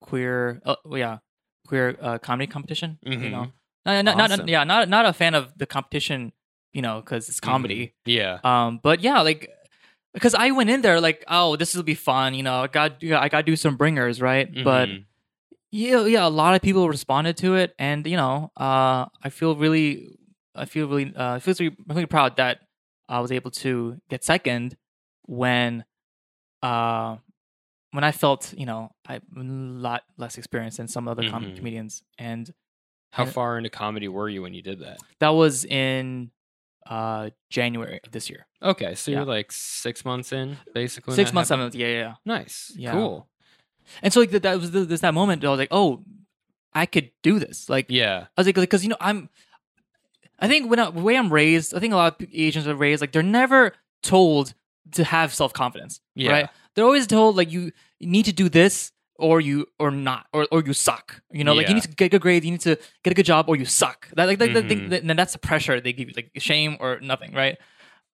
queer 0.00 0.60
uh, 0.64 0.76
yeah 0.92 1.18
queer 1.66 1.96
uh, 2.00 2.18
comedy 2.18 2.46
competition 2.46 2.98
you 3.04 3.18
Mhm. 3.18 3.30
know 3.30 3.52
not, 3.86 4.04
not, 4.04 4.30
not- 4.30 4.48
yeah 4.48 4.64
not 4.64 4.88
not 4.88 5.06
a 5.06 5.12
fan 5.12 5.34
of 5.34 5.56
the 5.56 5.66
competition 5.66 6.32
you 6.72 6.82
know 6.82 7.00
because 7.00 7.28
it's 7.28 7.40
comedy 7.40 7.94
yeah. 8.04 8.38
Um, 8.44 8.80
but 8.82 9.00
yeah, 9.00 9.20
like 9.22 9.48
because 10.14 10.34
I 10.34 10.50
went 10.50 10.68
in 10.70 10.82
there 10.82 11.00
like, 11.00 11.24
oh, 11.28 11.56
this 11.56 11.74
will 11.74 11.84
be 11.84 11.94
fun, 11.94 12.34
you 12.34 12.42
know. 12.42 12.62
I 12.62 12.66
got 12.66 13.02
I 13.04 13.28
got 13.28 13.38
to 13.38 13.42
do 13.44 13.56
some 13.56 13.76
bringers, 13.76 14.20
right? 14.20 14.48
But 14.64 14.88
Mhm. 14.88 15.04
yeah, 15.70 16.04
yeah, 16.04 16.26
a 16.26 16.28
lot 16.28 16.54
of 16.54 16.60
people 16.62 16.88
responded 16.88 17.36
to 17.38 17.54
it, 17.56 17.74
and 17.78 18.06
you 18.06 18.16
know, 18.16 18.50
uh, 18.56 19.06
I 19.22 19.28
feel 19.30 19.56
really, 19.56 20.18
I 20.54 20.64
feel 20.66 20.86
really, 20.88 21.14
uh, 21.16 21.34
I 21.36 21.38
feel 21.38 21.54
really, 21.58 21.76
really 21.88 22.06
proud 22.06 22.36
that 22.36 22.60
I 23.12 23.20
was 23.20 23.30
able 23.30 23.50
to 23.64 24.00
get 24.08 24.24
second 24.24 24.76
when, 25.26 25.84
uh, 26.62 27.16
when 27.92 28.04
I 28.04 28.12
felt, 28.12 28.54
you 28.56 28.66
know, 28.66 28.90
I 29.06 29.16
a 29.16 29.20
lot 29.36 30.02
less 30.16 30.38
experience 30.38 30.76
than 30.78 30.88
some 30.88 31.06
other 31.08 31.28
com- 31.28 31.44
Mhm. 31.44 31.56
comedians, 31.56 32.02
and 32.18 32.52
how 33.12 33.24
I- 33.24 33.30
far 33.30 33.58
into 33.58 33.68
comedy 33.70 34.08
were 34.08 34.28
you 34.28 34.40
when 34.42 34.54
you 34.54 34.62
did 34.62 34.78
that? 34.80 34.98
that 35.20 35.30
was 35.30 35.64
in 35.64 36.30
uh 36.86 37.30
January 37.48 38.00
of 38.02 38.10
this 38.10 38.28
year. 38.30 38.46
Okay, 38.60 38.94
so 38.96 39.10
Yeah. 39.10 39.18
you're 39.18 39.26
like 39.38 39.52
six 39.52 40.04
months 40.04 40.32
in, 40.32 40.56
basically. 40.74 41.14
Six 41.14 41.32
months, 41.32 41.48
happened? 41.48 41.48
seven 41.48 41.64
months, 41.64 41.76
yeah, 41.76 41.86
yeah. 41.86 41.98
yeah. 42.08 42.14
Nice. 42.24 42.72
Yeah. 42.76 42.92
Cool. 42.92 43.28
And 44.02 44.12
so 44.12 44.18
like 44.20 44.30
that, 44.30 44.42
that 44.42 44.58
was 44.58 44.70
there's 44.72 45.00
that 45.02 45.14
moment 45.14 45.44
I 45.44 45.50
was 45.50 45.58
like, 45.60 45.68
oh, 45.70 46.02
I 46.72 46.86
could 46.86 47.12
do 47.22 47.38
this. 47.38 47.68
Like 47.68 47.86
Yeah. 47.88 48.26
I 48.36 48.40
was 48.40 48.46
like, 48.46 48.56
because 48.56 48.82
you 48.82 48.88
know 48.88 48.96
I'm, 49.00 49.28
I 50.42 50.48
think 50.48 50.68
when 50.68 50.78
I, 50.78 50.90
the 50.90 51.00
way 51.00 51.16
I'm 51.16 51.32
raised, 51.32 51.74
I 51.74 51.78
think 51.80 51.92
a 51.94 51.96
lot 51.96 52.20
of 52.20 52.28
Asians 52.32 52.66
are 52.66 52.74
raised 52.74 53.00
like 53.00 53.12
they're 53.12 53.22
never 53.22 53.72
told 54.02 54.54
to 54.92 55.04
have 55.04 55.32
self 55.32 55.52
confidence. 55.52 56.00
Yeah. 56.14 56.32
Right? 56.32 56.48
They're 56.74 56.84
always 56.84 57.06
told 57.06 57.36
like 57.36 57.50
you 57.52 57.70
need 58.00 58.24
to 58.26 58.32
do 58.32 58.48
this 58.48 58.92
or 59.16 59.40
you 59.40 59.66
or 59.78 59.90
not 59.90 60.26
or 60.32 60.46
or 60.50 60.62
you 60.64 60.72
suck. 60.72 61.22
You 61.30 61.44
know, 61.44 61.54
like 61.54 61.68
you 61.68 61.74
need 61.74 61.84
to 61.84 61.88
get 61.88 62.06
a 62.06 62.08
good 62.08 62.22
grade, 62.22 62.44
you 62.44 62.50
need 62.50 62.60
to 62.62 62.76
get 63.04 63.10
a 63.12 63.14
good 63.14 63.26
job 63.26 63.48
or 63.48 63.56
you 63.56 63.64
suck. 63.64 64.08
That 64.16 64.26
like, 64.26 64.40
like 64.40 64.52
the 64.52 64.62
thing, 64.62 64.88
that, 64.90 65.02
and 65.04 65.18
that's 65.18 65.32
the 65.34 65.38
pressure 65.38 65.80
they 65.80 65.92
give 65.92 66.08
you, 66.08 66.14
like 66.16 66.30
shame 66.38 66.76
or 66.80 66.98
nothing, 67.00 67.32
right? 67.32 67.56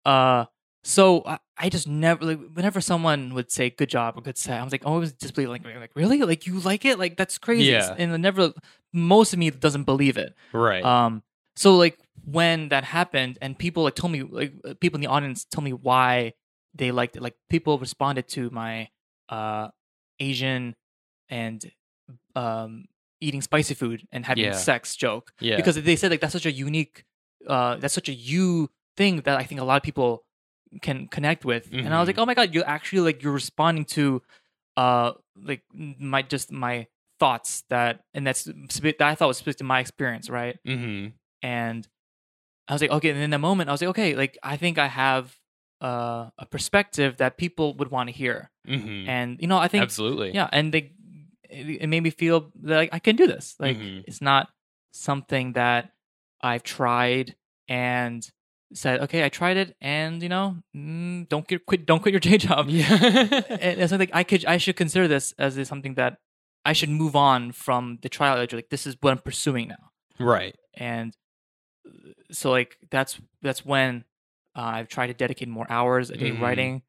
Uh. 0.05 0.45
So 0.85 1.22
I, 1.26 1.39
I 1.59 1.68
just 1.68 1.87
never 1.89 2.24
like 2.24 2.39
whenever 2.55 2.81
someone 2.81 3.35
would 3.35 3.51
say 3.51 3.68
good 3.68 3.91
job 3.91 4.14
or 4.16 4.22
good 4.22 4.39
set, 4.39 4.61
I 4.61 4.64
was 4.64 4.72
like 4.72 4.87
always 4.87 5.12
disbelieve 5.12 5.49
like 5.51 5.64
like 5.64 5.91
really 5.95 6.20
like 6.22 6.47
you 6.47 6.61
like 6.61 6.85
it 6.85 6.99
like 6.99 7.16
that's 7.16 7.37
crazy 7.37 7.64
Yeah. 7.72 7.95
and 7.99 8.12
I 8.12 8.16
never 8.16 8.53
most 8.93 9.33
of 9.33 9.39
me 9.39 9.51
doesn't 9.51 9.85
believe 9.85 10.16
it 10.16 10.35
Right. 10.53 10.83
um, 10.85 11.22
so 11.57 11.76
like 11.76 11.99
when 12.25 12.69
that 12.71 12.85
happened 12.85 13.39
and 13.41 13.59
people 13.59 13.83
like 13.85 13.95
told 13.95 14.12
me 14.12 14.23
like 14.23 14.53
uh, 14.64 14.75
people 14.81 14.97
in 14.97 15.01
the 15.01 15.07
audience 15.09 15.45
told 15.45 15.64
me 15.64 15.73
why 15.73 16.33
they 16.75 16.91
liked 16.93 17.16
it. 17.16 17.23
Like 17.23 17.37
people 17.51 17.79
responded 17.79 18.29
to 18.29 18.51
my 18.51 18.89
uh 19.29 19.69
Asian 20.21 20.75
and 21.29 21.71
um 22.35 22.85
eating 23.21 23.43
spicy 23.43 23.75
food 23.75 24.07
and 24.12 24.25
having 24.27 24.45
Yeah. 24.45 24.53
sex 24.53 24.95
joke. 24.97 25.33
yeah. 25.41 25.57
Because 25.57 25.81
they 25.83 25.97
said 25.97 26.11
like 26.11 26.21
that's 26.21 26.33
such 26.33 26.47
a 26.47 26.53
unique 26.53 27.05
uh 27.47 27.77
that's 27.77 27.95
such 27.95 28.09
a 28.09 28.14
you 28.14 28.71
thing 28.97 29.23
that 29.23 29.37
I 29.39 29.45
think 29.45 29.61
a 29.61 29.64
lot 29.64 29.77
of 29.77 29.83
people 29.83 30.25
can 30.83 31.09
connect 31.09 31.45
with. 31.45 31.73
And 31.73 31.95
I 31.95 32.01
was 32.01 32.07
Mhm. 32.07 32.12
like, 32.12 32.19
"Oh 32.19 32.27
my 32.27 32.35
god, 32.35 32.55
you're 32.55 32.66
actually 32.69 33.01
like 33.03 33.23
you're 33.23 33.33
responding 33.33 33.85
to 33.97 34.23
uh 34.77 35.12
like 35.37 35.62
my 35.75 36.23
just 36.23 36.53
my 36.53 36.87
thoughts 37.19 37.64
that 37.69 38.05
and 38.14 38.27
that's 38.27 38.45
that 38.45 39.01
I 39.01 39.14
thought 39.14 39.29
was 39.29 39.39
specific 39.39 39.59
to 39.59 39.64
my 39.64 39.81
experience, 39.81 40.29
right? 40.31 40.57
mm-hmm. 40.66 41.09
and 41.43 41.89
I 42.69 42.75
was 42.75 42.83
like, 42.83 42.91
okay. 42.91 43.11
And 43.11 43.19
in 43.19 43.31
that 43.31 43.39
moment, 43.39 43.69
I 43.71 43.73
was 43.73 43.81
like, 43.81 43.91
okay, 43.91 44.14
like 44.14 44.37
I 44.43 44.57
think 44.57 44.79
I 44.79 44.87
have 44.89 45.35
uh, 45.81 46.29
a 46.39 46.47
perspective 46.47 47.16
that 47.19 47.39
people 47.39 47.75
would 47.79 47.91
want 47.91 48.09
to 48.09 48.14
hear, 48.14 48.51
Mm-hmm. 48.69 49.09
and 49.09 49.41
you 49.41 49.47
know, 49.49 49.57
I 49.59 49.69
think 49.69 49.83
Absolutely. 49.83 50.33
yeah, 50.35 50.49
and 50.53 50.73
they 50.75 50.93
it, 51.49 51.83
it 51.83 51.87
made 51.87 52.03
me 52.03 52.11
feel 52.11 52.51
that 52.62 52.77
like, 52.77 52.91
I 52.93 52.99
can 52.99 53.16
do 53.16 53.27
this. 53.27 53.55
Like 53.59 53.79
Mhm. 53.79 54.05
it's 54.07 54.21
not 54.21 54.49
something 54.93 55.53
that 55.55 55.93
I've 56.43 56.62
tried 56.62 57.35
and 57.69 58.29
said, 58.75 59.01
okay, 59.01 59.25
I 59.25 59.29
tried 59.31 59.57
it, 59.57 59.77
and 59.81 60.23
you 60.23 60.29
know, 60.29 60.57
mm, 60.77 61.27
don't 61.29 61.47
get 61.49 61.64
quit, 61.64 61.87
don't 61.87 62.01
quit 62.03 62.12
your 62.12 62.21
day 62.29 62.37
job. 62.39 62.69
Yeah. 62.69 62.93
and 62.93 63.81
it's 63.81 63.93
like 63.93 64.11
I 64.12 64.25
could 64.25 64.45
I 64.45 64.59
should 64.59 64.77
consider 64.77 65.09
this 65.09 65.33
as 65.39 65.57
something 65.69 65.95
that 65.95 66.19
I 66.64 66.73
should 66.75 66.91
move 66.91 67.16
on 67.16 67.53
from 67.53 67.99
the 68.03 68.09
trial. 68.11 68.45
Like 68.53 68.69
this 68.69 68.87
is 68.87 68.97
what 69.01 69.12
I'm 69.12 69.19
pursuing 69.19 69.69
now 69.69 69.91
right. 70.21 70.55
and 70.75 71.14
so 72.30 72.51
like 72.51 72.76
that's 72.91 73.18
that's 73.43 73.64
when 73.64 74.05
uh, 74.57 74.61
I've 74.62 74.89
tried 74.89 75.09
to 75.09 75.14
dedicate 75.14 75.49
more 75.49 75.66
hours 75.70 76.11
a 76.11 76.16
day 76.16 76.30
Mhm. 76.30 76.41
writing, 76.41 76.82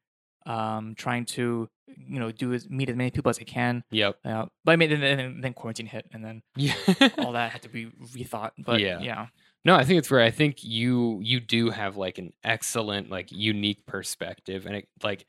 um, 0.46 0.94
trying 0.96 1.24
to 1.26 1.68
you 1.86 2.18
know 2.20 2.30
do 2.32 2.52
as 2.52 2.68
meet 2.68 2.88
as 2.88 2.96
many 2.96 3.10
people 3.10 3.30
as 3.30 3.38
I 3.38 3.44
can. 3.44 3.84
Yep. 3.90 4.18
Uh, 4.24 4.46
but 4.64 4.72
I 4.72 4.76
mean, 4.76 4.90
then, 4.90 5.00
then, 5.00 5.40
then 5.40 5.52
quarantine 5.54 5.86
hit, 5.86 6.06
and 6.12 6.24
then 6.24 6.42
Yeah. 6.56 6.74
all 7.18 7.32
that 7.32 7.52
had 7.52 7.62
to 7.62 7.68
be 7.68 7.86
rethought. 7.86 8.52
But 8.58 8.80
Yeah. 8.80 8.98
yeah, 8.98 9.04
yeah, 9.04 9.26
No, 9.64 9.74
I 9.76 9.84
think 9.84 9.98
it's 9.98 10.10
where 10.10 10.20
I 10.22 10.30
think 10.30 10.62
you 10.64 11.20
you 11.22 11.40
do 11.40 11.70
have 11.70 11.96
like 11.96 12.18
an 12.18 12.32
excellent 12.44 13.10
like 13.10 13.30
unique 13.32 13.84
perspective 13.86 14.66
and 14.66 14.76
it 14.76 14.88
like 15.02 15.26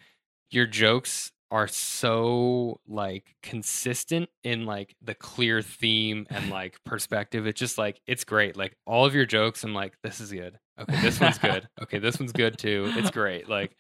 your 0.52 0.66
jokes 0.68 1.32
are 1.52 1.68
so 1.68 2.80
like 2.88 3.36
consistent 3.44 4.30
in 4.44 4.66
like 4.66 4.96
the 5.02 5.14
clear 5.14 5.62
theme 5.62 6.26
and 6.30 6.50
like 6.50 6.78
perspective. 6.86 7.46
It's 7.46 7.60
just 7.60 7.78
like 7.78 8.02
it's 8.08 8.24
great. 8.24 8.56
Like 8.56 8.78
all 8.88 9.06
of 9.06 9.14
your 9.14 9.26
jokes 9.26 9.64
I'm 9.64 9.74
like 9.74 9.94
this 10.02 10.20
is 10.20 10.32
good. 10.32 10.58
Okay, 10.80 11.00
this 11.02 11.20
one's 11.20 11.38
good. 11.38 11.68
Okay, 11.84 12.00
this 12.00 12.20
one's 12.20 12.32
good 12.32 12.58
too. 12.58 12.92
It's 12.96 13.12
great. 13.12 13.50
Like 13.50 13.76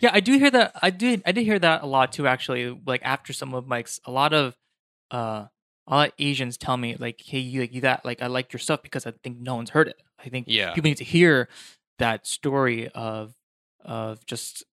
yeah, 0.00 0.10
I 0.12 0.20
do 0.20 0.38
hear 0.38 0.50
that. 0.50 0.72
I 0.82 0.90
did. 0.90 1.22
I 1.24 1.32
did 1.32 1.44
hear 1.44 1.58
that 1.58 1.82
a 1.82 1.86
lot 1.86 2.12
too. 2.12 2.26
Actually, 2.26 2.78
like 2.86 3.00
after 3.04 3.32
some 3.32 3.54
of 3.54 3.66
Mike's, 3.66 4.00
a 4.04 4.10
lot 4.10 4.32
of 4.32 4.56
uh, 5.10 5.46
a 5.86 5.90
lot 5.90 6.08
of 6.08 6.14
Asians 6.18 6.56
tell 6.56 6.76
me 6.76 6.96
like, 6.98 7.20
"Hey, 7.24 7.38
you 7.38 7.60
like 7.60 7.74
you 7.74 7.80
that 7.82 8.04
like 8.04 8.22
I 8.22 8.26
like 8.26 8.52
your 8.52 8.60
stuff 8.60 8.82
because 8.82 9.06
I 9.06 9.12
think 9.22 9.38
no 9.38 9.56
one's 9.56 9.70
heard 9.70 9.88
it. 9.88 10.02
I 10.18 10.28
think 10.28 10.46
yeah. 10.48 10.72
people 10.74 10.88
need 10.88 10.96
to 10.98 11.04
hear 11.04 11.48
that 11.98 12.26
story 12.26 12.88
of 12.88 13.34
of 13.84 14.24
just 14.26 14.64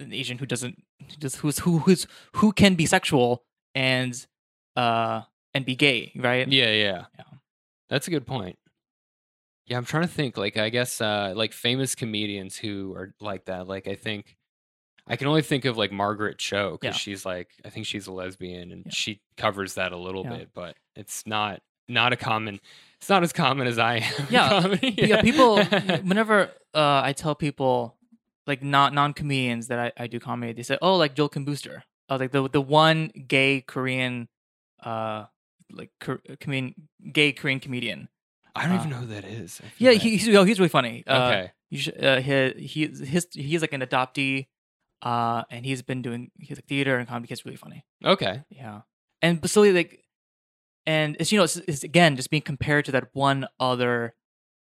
an 0.00 0.12
Asian 0.12 0.38
who 0.38 0.46
doesn't 0.46 0.82
just 1.20 1.36
who's 1.36 1.60
who 1.60 1.78
who's 1.80 2.06
who 2.36 2.52
can 2.52 2.74
be 2.74 2.86
sexual 2.86 3.44
and 3.74 4.26
uh 4.76 5.22
and 5.54 5.64
be 5.64 5.74
gay, 5.76 6.12
right? 6.16 6.46
Yeah, 6.48 6.70
yeah. 6.72 7.04
Yeah. 7.18 7.24
That's 7.88 8.06
a 8.06 8.10
good 8.10 8.26
point. 8.26 8.58
Yeah, 9.66 9.76
I'm 9.76 9.84
trying 9.84 10.02
to 10.04 10.08
think. 10.08 10.36
Like, 10.38 10.56
I 10.56 10.68
guess, 10.70 11.00
uh, 11.00 11.32
like 11.36 11.52
famous 11.52 11.94
comedians 11.94 12.56
who 12.56 12.94
are 12.94 13.14
like 13.20 13.46
that. 13.46 13.66
Like, 13.68 13.86
I 13.86 13.94
think, 13.96 14.36
I 15.06 15.16
can 15.16 15.26
only 15.26 15.42
think 15.42 15.64
of 15.66 15.76
like 15.76 15.92
Margaret 15.92 16.38
Cho 16.38 16.72
because 16.80 16.94
Yeah. 16.94 16.98
she's 16.98 17.24
like 17.26 17.50
I 17.64 17.70
think 17.70 17.86
she's 17.86 18.06
a 18.06 18.12
lesbian 18.12 18.72
and 18.72 18.84
Yeah. 18.86 18.92
she 18.92 19.20
covers 19.36 19.74
that 19.74 19.92
a 19.92 19.96
little 19.96 20.24
Yeah. 20.24 20.36
bit, 20.38 20.50
but 20.54 20.76
it's 20.96 21.26
not 21.26 21.60
not 21.90 22.12
a 22.12 22.16
common. 22.16 22.60
It's 23.00 23.08
not 23.08 23.22
as 23.22 23.32
common 23.32 23.66
as 23.66 23.78
I 23.78 23.96
am. 23.98 24.26
Yeah. 24.30 24.74
yeah, 24.82 25.22
people. 25.28 25.62
Whenever 25.64 26.50
uh, 26.74 27.00
I 27.02 27.14
tell 27.14 27.34
people, 27.34 27.96
like 28.48 28.62
non 28.62 28.94
non 28.94 29.12
comedians 29.12 29.68
that 29.68 29.78
I, 29.78 30.04
I 30.04 30.06
do 30.06 30.18
comedy, 30.18 30.52
they 30.52 30.62
say, 30.62 30.78
"Oh, 30.82 30.96
like 30.96 31.14
Joel 31.14 31.28
Kim 31.28 31.44
Booster." 31.44 31.84
Was 32.10 32.20
like 32.20 32.32
the 32.32 32.48
the 32.48 32.60
one 32.60 33.08
gay 33.28 33.60
Korean, 33.60 34.28
uh, 34.82 35.26
like 35.70 35.90
Kor- 36.00 36.22
comedian, 36.40 36.88
gay 37.12 37.32
Korean 37.32 37.60
comedian. 37.60 38.08
I 38.56 38.66
don't 38.66 38.74
even 38.76 38.86
uh, 38.92 38.96
know 38.96 39.06
who 39.06 39.14
that 39.14 39.24
is. 39.24 39.60
Yeah, 39.76 39.90
feel 39.90 40.00
he, 40.00 40.16
he's 40.16 40.34
oh, 40.34 40.44
he's 40.44 40.58
really 40.58 40.70
funny. 40.70 41.04
Uh, 41.06 41.12
okay. 41.12 41.50
you 41.70 41.78
should, 41.78 42.04
uh, 42.04 42.20
he, 42.20 42.66
he 42.66 42.86
his 42.86 43.28
he's 43.32 43.60
like 43.60 43.74
an 43.74 43.82
adoptee, 43.82 44.46
uh, 45.02 45.44
and 45.50 45.66
he's 45.66 45.82
been 45.82 46.00
doing 46.00 46.30
he's 46.40 46.56
like 46.56 46.66
theater 46.66 46.96
and 46.96 47.06
comedy. 47.06 47.28
He's 47.28 47.44
really 47.44 47.56
funny. 47.56 47.84
Okay. 48.02 48.42
Yeah, 48.48 48.80
and 49.20 49.40
but 49.40 49.50
slowly 49.50 49.72
like, 49.72 50.02
and 50.86 51.16
it's 51.20 51.30
you 51.30 51.38
know 51.38 51.44
it's, 51.44 51.56
it's 51.56 51.84
again 51.84 52.16
just 52.16 52.30
being 52.30 52.42
compared 52.42 52.86
to 52.86 52.92
that 52.92 53.10
one 53.12 53.46
other 53.60 54.14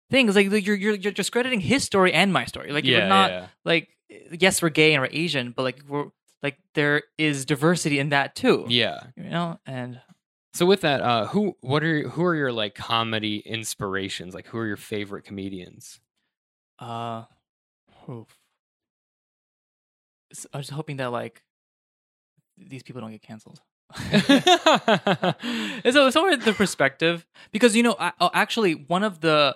thing. 0.10 0.28
It's 0.28 0.36
like 0.36 0.52
you're 0.66 0.76
you're 0.76 0.96
you're 0.96 1.12
discrediting 1.12 1.62
his 1.62 1.84
story 1.84 2.14
and 2.14 2.32
my 2.34 2.46
story. 2.46 2.72
Like 2.72 2.86
yeah. 2.86 3.00
we're 3.00 3.08
not 3.08 3.32
yeah. 3.32 3.48
like 3.64 3.90
yes 4.32 4.62
we're 4.62 4.70
gay 4.70 4.94
and 4.94 5.02
we're 5.02 5.10
Asian, 5.12 5.52
but 5.52 5.64
like 5.64 5.82
we're 5.88 6.08
like 6.44 6.58
there 6.74 7.04
is 7.18 7.46
diversity 7.46 8.00
in 8.00 8.10
that 8.10 8.36
too. 8.36 8.66
Yeah. 8.70 9.00
you 9.16 9.30
know, 9.30 9.60
and 9.66 10.00
So 10.54 10.66
with 10.66 10.82
that, 10.82 11.02
uh, 11.02 11.28
who 11.28 11.56
what 11.62 11.84
are 11.84 12.08
who 12.10 12.24
are 12.24 12.36
your 12.36 12.52
like 12.52 12.76
comedy 12.76 13.38
inspirations? 13.46 14.34
Like 14.34 14.48
who 14.48 14.58
are 14.60 14.68
your 14.68 14.78
favorite 14.78 15.24
comedians? 15.26 16.00
uh, 16.80 17.24
oof. 18.10 18.28
S- 20.32 20.48
I 20.54 20.58
was 20.58 20.70
hoping 20.70 20.98
that 20.98 21.12
like 21.12 21.44
these 22.58 22.84
people 22.84 23.02
don't 23.02 23.12
get 23.12 23.22
canceled. 23.22 23.62
it's, 23.98 24.28
it's 25.86 26.16
always 26.16 26.44
the 26.44 26.54
perspective 26.54 27.26
because 27.52 27.76
you 27.76 27.84
know 27.84 27.96
I, 28.00 28.12
oh, 28.20 28.30
actually 28.34 28.74
one 28.74 29.04
of 29.04 29.22
the 29.22 29.56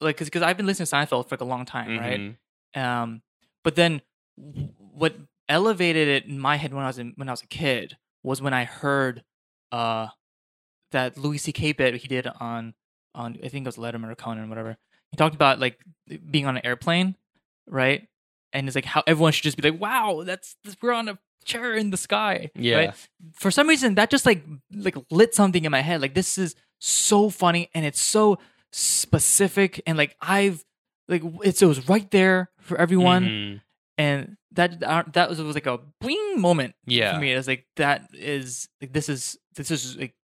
like 0.00 0.18
because 0.18 0.42
I've 0.42 0.56
been 0.56 0.66
listening 0.66 0.86
to 0.86 0.94
Seinfeld 0.96 1.28
for 1.28 1.34
like 1.34 1.40
a 1.40 1.44
long 1.44 1.64
time 1.64 1.98
right 1.98 2.20
Mhm. 2.20 2.80
um 2.80 3.22
but 3.64 3.74
then 3.76 4.02
what 4.92 5.16
elevated 5.48 6.08
it 6.08 6.24
in 6.26 6.38
my 6.38 6.56
head 6.56 6.74
when 6.74 6.84
I 6.84 6.88
was 6.88 6.98
in, 6.98 7.12
when 7.16 7.28
I 7.28 7.32
was 7.32 7.42
a 7.42 7.46
kid 7.46 7.96
was 8.22 8.42
when 8.42 8.52
I 8.54 8.64
heard 8.64 9.24
uh 9.72 10.08
that 10.92 11.16
Louis 11.18 11.38
C.K. 11.38 11.72
bit 11.72 11.94
he 11.96 12.08
did 12.08 12.26
on 12.40 12.74
on 13.14 13.38
I 13.42 13.48
think 13.48 13.66
it 13.66 13.68
was 13.68 13.76
Letterman 13.76 14.10
or 14.10 14.14
Conan 14.14 14.44
or 14.44 14.48
whatever 14.48 14.76
he 15.10 15.16
talked 15.16 15.34
about 15.34 15.58
like 15.60 15.78
being 16.30 16.46
on 16.46 16.56
an 16.56 16.64
airplane 16.66 17.16
right 17.66 18.06
and 18.52 18.66
it's 18.68 18.74
like 18.74 18.84
how 18.84 19.02
everyone 19.06 19.32
should 19.32 19.44
just 19.44 19.56
be 19.56 19.70
like 19.70 19.80
wow 19.80 20.22
that's, 20.24 20.56
that's 20.64 20.76
we're 20.82 20.92
on 20.92 21.08
a 21.08 21.18
chair 21.44 21.74
in 21.74 21.90
the 21.90 21.96
sky 21.96 22.50
Yeah. 22.56 22.76
right? 22.76 23.08
for 23.34 23.50
some 23.50 23.68
reason 23.68 23.94
that 23.96 24.10
just 24.10 24.26
like 24.26 24.44
like 24.74 24.96
lit 25.10 25.34
something 25.34 25.64
in 25.64 25.70
my 25.70 25.80
head 25.80 26.00
like 26.00 26.14
this 26.14 26.38
is 26.38 26.54
so 26.80 27.30
funny 27.30 27.70
and 27.74 27.86
it's 27.86 28.00
so 28.00 28.38
specific 28.76 29.80
and 29.86 29.96
like 29.96 30.14
i've 30.20 30.62
like 31.08 31.22
it's 31.42 31.62
it 31.62 31.66
was 31.66 31.88
right 31.88 32.10
there 32.10 32.50
for 32.60 32.76
everyone 32.76 33.24
Mhm. 33.24 33.60
and 33.98 34.36
that 34.52 34.82
uh, 34.82 35.02
that 35.12 35.28
was, 35.30 35.40
was 35.40 35.54
like 35.54 35.66
a 35.66 35.78
bling 36.00 36.40
moment 36.40 36.74
Yeah. 36.86 37.14
for 37.14 37.20
me 37.20 37.32
it's 37.32 37.48
like 37.48 37.66
that 37.76 38.08
is 38.12 38.68
like 38.80 38.92
this 38.92 39.08
is 39.08 39.38
this 39.54 39.70
is 39.70 39.96
like 39.96 40.14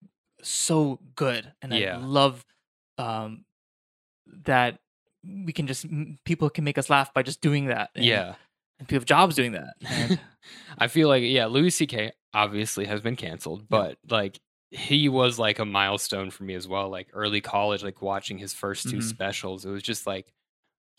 so 0.42 1.00
good 1.16 1.50
and 1.62 1.72
Yeah. 1.72 1.94
i 1.96 2.00
love 2.00 2.44
um 2.98 3.44
that 4.44 4.78
we 5.24 5.52
can 5.52 5.66
just 5.66 5.86
people 6.24 6.50
can 6.50 6.64
make 6.64 6.76
us 6.78 6.90
laugh 6.90 7.14
by 7.14 7.22
just 7.22 7.40
doing 7.40 7.66
that 7.66 7.90
and, 7.94 8.04
Yeah. 8.04 8.34
and 8.78 8.86
people 8.88 9.00
have 9.00 9.06
jobs 9.06 9.34
doing 9.34 9.52
that 9.52 9.74
and 9.88 10.18
I 10.76 10.88
feel 10.88 11.06
like 11.08 11.22
yeah, 11.22 11.46
Louis 11.46 11.70
C.K. 11.70 12.10
obviously 12.34 12.84
has 12.86 13.00
been 13.00 13.14
canceled, 13.14 13.68
but 13.68 13.96
like 14.10 14.40
he 14.72 15.08
was 15.08 15.38
like 15.38 15.58
a 15.58 15.64
milestone 15.64 16.30
for 16.30 16.44
me 16.44 16.54
as 16.54 16.66
well. 16.66 16.88
Like 16.88 17.08
early 17.12 17.40
college, 17.40 17.82
like 17.84 18.00
watching 18.02 18.38
his 18.38 18.54
first 18.54 18.88
2 18.88 18.96
Mhm. 18.98 19.02
specials, 19.02 19.64
it 19.64 19.70
was 19.70 19.82
just 19.82 20.06
like 20.06 20.32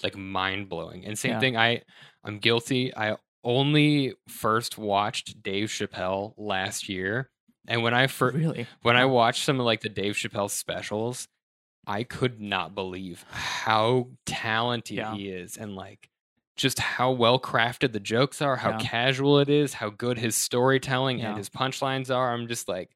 like 0.04 0.16
mind 0.18 0.70
blowing. 0.70 1.06
And 1.06 1.18
same 1.18 1.34
Yeah. 1.34 1.40
thing, 1.40 1.58
I 1.58 1.82
I'm 2.24 2.40
guilty. 2.40 2.96
I 2.96 3.18
only 3.44 4.14
first 4.28 4.78
watched 4.78 5.42
Dave 5.44 5.70
Chappelle 5.70 6.34
last 6.38 6.88
year, 6.90 7.30
and 7.68 7.84
when 7.84 7.94
I 7.94 8.08
first 8.08 8.38
really 8.38 8.68
when 8.82 8.96
I 8.98 9.06
watched 9.06 9.44
some 9.44 9.60
of 9.60 9.66
like 9.66 9.82
the 9.82 9.90
Dave 9.90 10.16
Chappelle 10.16 10.50
specials, 10.50 11.28
I 11.86 12.04
could 12.04 12.40
not 12.40 12.74
believe 12.76 13.24
how 13.30 14.10
talented 14.26 14.98
Yeah. 14.98 15.16
he 15.16 15.30
is 15.30 15.58
and 15.58 15.76
like 15.76 16.10
just 16.56 16.80
how 16.80 17.12
well 17.12 17.40
crafted 17.40 17.92
the 17.94 18.00
jokes 18.00 18.42
are, 18.42 18.58
how 18.58 18.72
Yeah. 18.72 18.78
casual 18.80 19.40
it 19.40 19.50
is, 19.50 19.74
how 19.76 19.90
good 19.90 20.18
his 20.20 20.36
storytelling 20.36 21.20
Yeah. 21.20 21.30
and 21.30 21.38
his 21.38 21.50
punchlines 21.50 22.14
are. 22.16 22.32
I'm 22.34 22.48
just 22.48 22.68
like, 22.68 22.92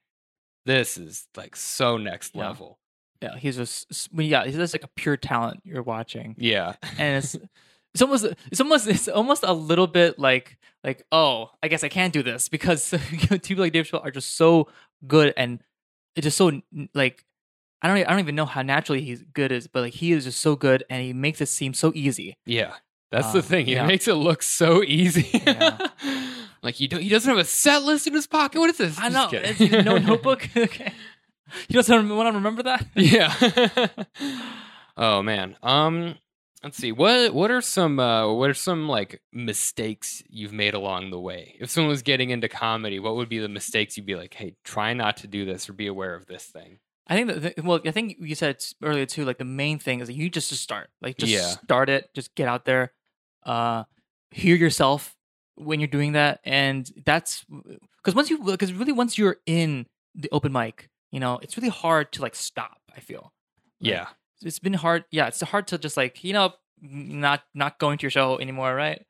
this 0.67 0.97
is 0.97 1.27
like 1.35 1.55
so 1.55 1.97
next 1.97 2.35
Yeah. 2.35 2.47
level. 2.47 2.77
yeah 3.21 3.35
he's 3.37 3.55
just 3.57 4.09
yeah 4.13 4.45
he's 4.45 4.55
just 4.55 4.75
like 4.75 4.83
a 4.83 4.89
pure 4.95 5.17
talent 5.17 5.61
you're 5.65 5.81
watching 5.81 6.35
Yeah. 6.37 6.75
and 6.99 7.17
it's 7.23 7.35
it's 7.93 8.01
almost 8.03 8.25
it's 8.51 8.61
almost 8.61 8.87
it's 8.87 9.07
almost 9.07 9.43
a 9.43 9.53
little 9.53 9.87
bit 9.87 10.19
like 10.19 10.57
like 10.83 11.03
oh 11.11 11.49
I 11.63 11.67
guess 11.67 11.83
I 11.83 11.89
can't 11.89 12.13
do 12.13 12.21
this 12.21 12.47
because 12.55 12.93
people 13.43 13.63
like 13.63 13.73
Dave 13.73 13.87
Chappelle 13.87 14.05
are 14.05 14.11
just 14.11 14.35
so 14.37 14.67
good 15.07 15.33
and 15.35 15.61
it's 16.15 16.25
just 16.25 16.37
so 16.37 16.61
like 16.93 17.23
I 17.81 17.87
don't 17.87 17.97
I 17.97 18.09
don't 18.11 18.19
even 18.19 18.35
know 18.35 18.45
how 18.45 18.61
naturally 18.61 19.01
he's 19.01 19.23
good 19.33 19.51
is 19.51 19.67
but 19.67 19.81
like 19.81 19.93
he 19.93 20.11
is 20.11 20.25
just 20.25 20.39
so 20.41 20.55
good 20.55 20.83
and 20.89 21.01
he 21.01 21.13
makes 21.13 21.41
it 21.41 21.47
seem 21.47 21.73
so 21.73 21.91
easy 21.95 22.35
yeah. 22.45 22.73
That's 23.09 23.31
the 23.31 23.39
Uh, 23.39 23.41
thing. 23.41 23.67
It 23.69 23.75
yeah. 23.79 23.87
makes 23.87 24.05
it 24.09 24.15
look 24.15 24.43
so 24.43 24.83
easy. 24.83 25.29
Yeah. 25.45 25.77
Like 26.63 26.79
you 26.79 26.87
don't, 26.87 27.01
he 27.01 27.09
doesn't 27.09 27.29
have 27.29 27.37
a 27.39 27.45
set 27.45 27.83
list 27.83 28.07
in 28.07 28.13
his 28.13 28.27
pocket. 28.27 28.59
What 28.59 28.69
is 28.69 28.77
this? 28.77 28.99
I 28.99 29.09
know 29.09 29.29
it's 29.31 29.59
no 29.59 29.97
notebook 30.09 30.47
okay 30.57 30.91
He 31.67 31.73
doesn't 31.73 32.09
want 32.09 32.27
to 32.27 32.33
remember 32.37 32.63
that 32.63 32.85
yeah. 32.95 33.87
oh 34.97 35.21
man. 35.21 35.55
Um 35.63 36.15
let's 36.63 36.77
see. 36.77 36.91
What 36.91 37.33
what 37.33 37.51
are 37.51 37.61
some 37.61 37.99
uh 37.99 38.31
what 38.33 38.49
are 38.49 38.53
some 38.53 38.87
like 38.89 39.21
mistakes 39.31 40.23
you've 40.29 40.53
made 40.53 40.73
along 40.73 41.11
the 41.11 41.19
way? 41.19 41.55
If 41.59 41.69
someone 41.69 41.89
was 41.89 42.01
getting 42.01 42.29
into 42.31 42.49
comedy, 42.49 42.99
what 42.99 43.15
would 43.15 43.29
be 43.29 43.39
the 43.39 43.47
mistakes 43.49 43.97
you'd 43.97 44.05
be 44.05 44.15
like, 44.15 44.33
"Hey, 44.33 44.55
try 44.63 44.93
not 44.93 45.17
to 45.17 45.27
do 45.27 45.45
this 45.45 45.69
or 45.69 45.73
be 45.73 45.87
aware 45.87 46.15
of 46.15 46.25
this 46.25 46.43
thing." 46.45 46.79
I 47.09 47.15
think 47.15 47.27
that 47.29 47.55
the, 47.55 47.61
well, 47.63 47.79
I 47.85 47.91
think 47.91 48.17
you 48.19 48.35
said 48.35 48.63
earlier 48.83 49.05
too. 49.05 49.23
Like 49.23 49.37
the 49.37 49.45
main 49.45 49.79
thing 49.79 50.01
is 50.01 50.07
that 50.07 50.13
you 50.15 50.29
just 50.29 50.49
to 50.49 50.55
start, 50.55 50.89
like 51.01 51.17
just 51.17 51.31
Yeah. 51.31 51.51
start 51.51 51.89
it, 51.89 52.09
just 52.13 52.35
get 52.35 52.49
out 52.49 52.65
there, 52.65 52.91
uh, 53.43 53.85
hear 54.31 54.55
yourself 54.57 55.15
when 55.57 55.79
you're 55.79 55.87
doing 55.87 56.13
that, 56.13 56.39
and 56.43 56.89
that's 57.05 57.45
because 57.97 58.15
once 58.15 58.29
you 58.29 58.39
because 58.43 58.71
really 58.73 58.91
once 58.93 59.17
you're 59.17 59.37
in 59.45 59.85
the 60.15 60.29
open 60.31 60.51
mic, 60.51 60.89
you 61.11 61.19
know, 61.19 61.39
it's 61.41 61.57
really 61.57 61.69
hard 61.69 62.11
to 62.13 62.21
like 62.21 62.35
stop. 62.35 62.77
I 62.95 62.99
feel 62.99 63.31
Like, 63.81 63.91
Yeah. 63.91 64.07
it's 64.41 64.59
been 64.59 64.73
hard. 64.73 65.05
Yeah, 65.11 65.27
it's 65.27 65.41
hard 65.41 65.67
to 65.67 65.77
just 65.77 65.97
like 65.97 66.23
you 66.23 66.33
know 66.33 66.53
not 66.81 67.43
not 67.53 67.79
going 67.79 67.97
to 67.99 68.03
your 68.03 68.11
show 68.11 68.37
anymore, 68.39 68.73
right? 68.75 69.01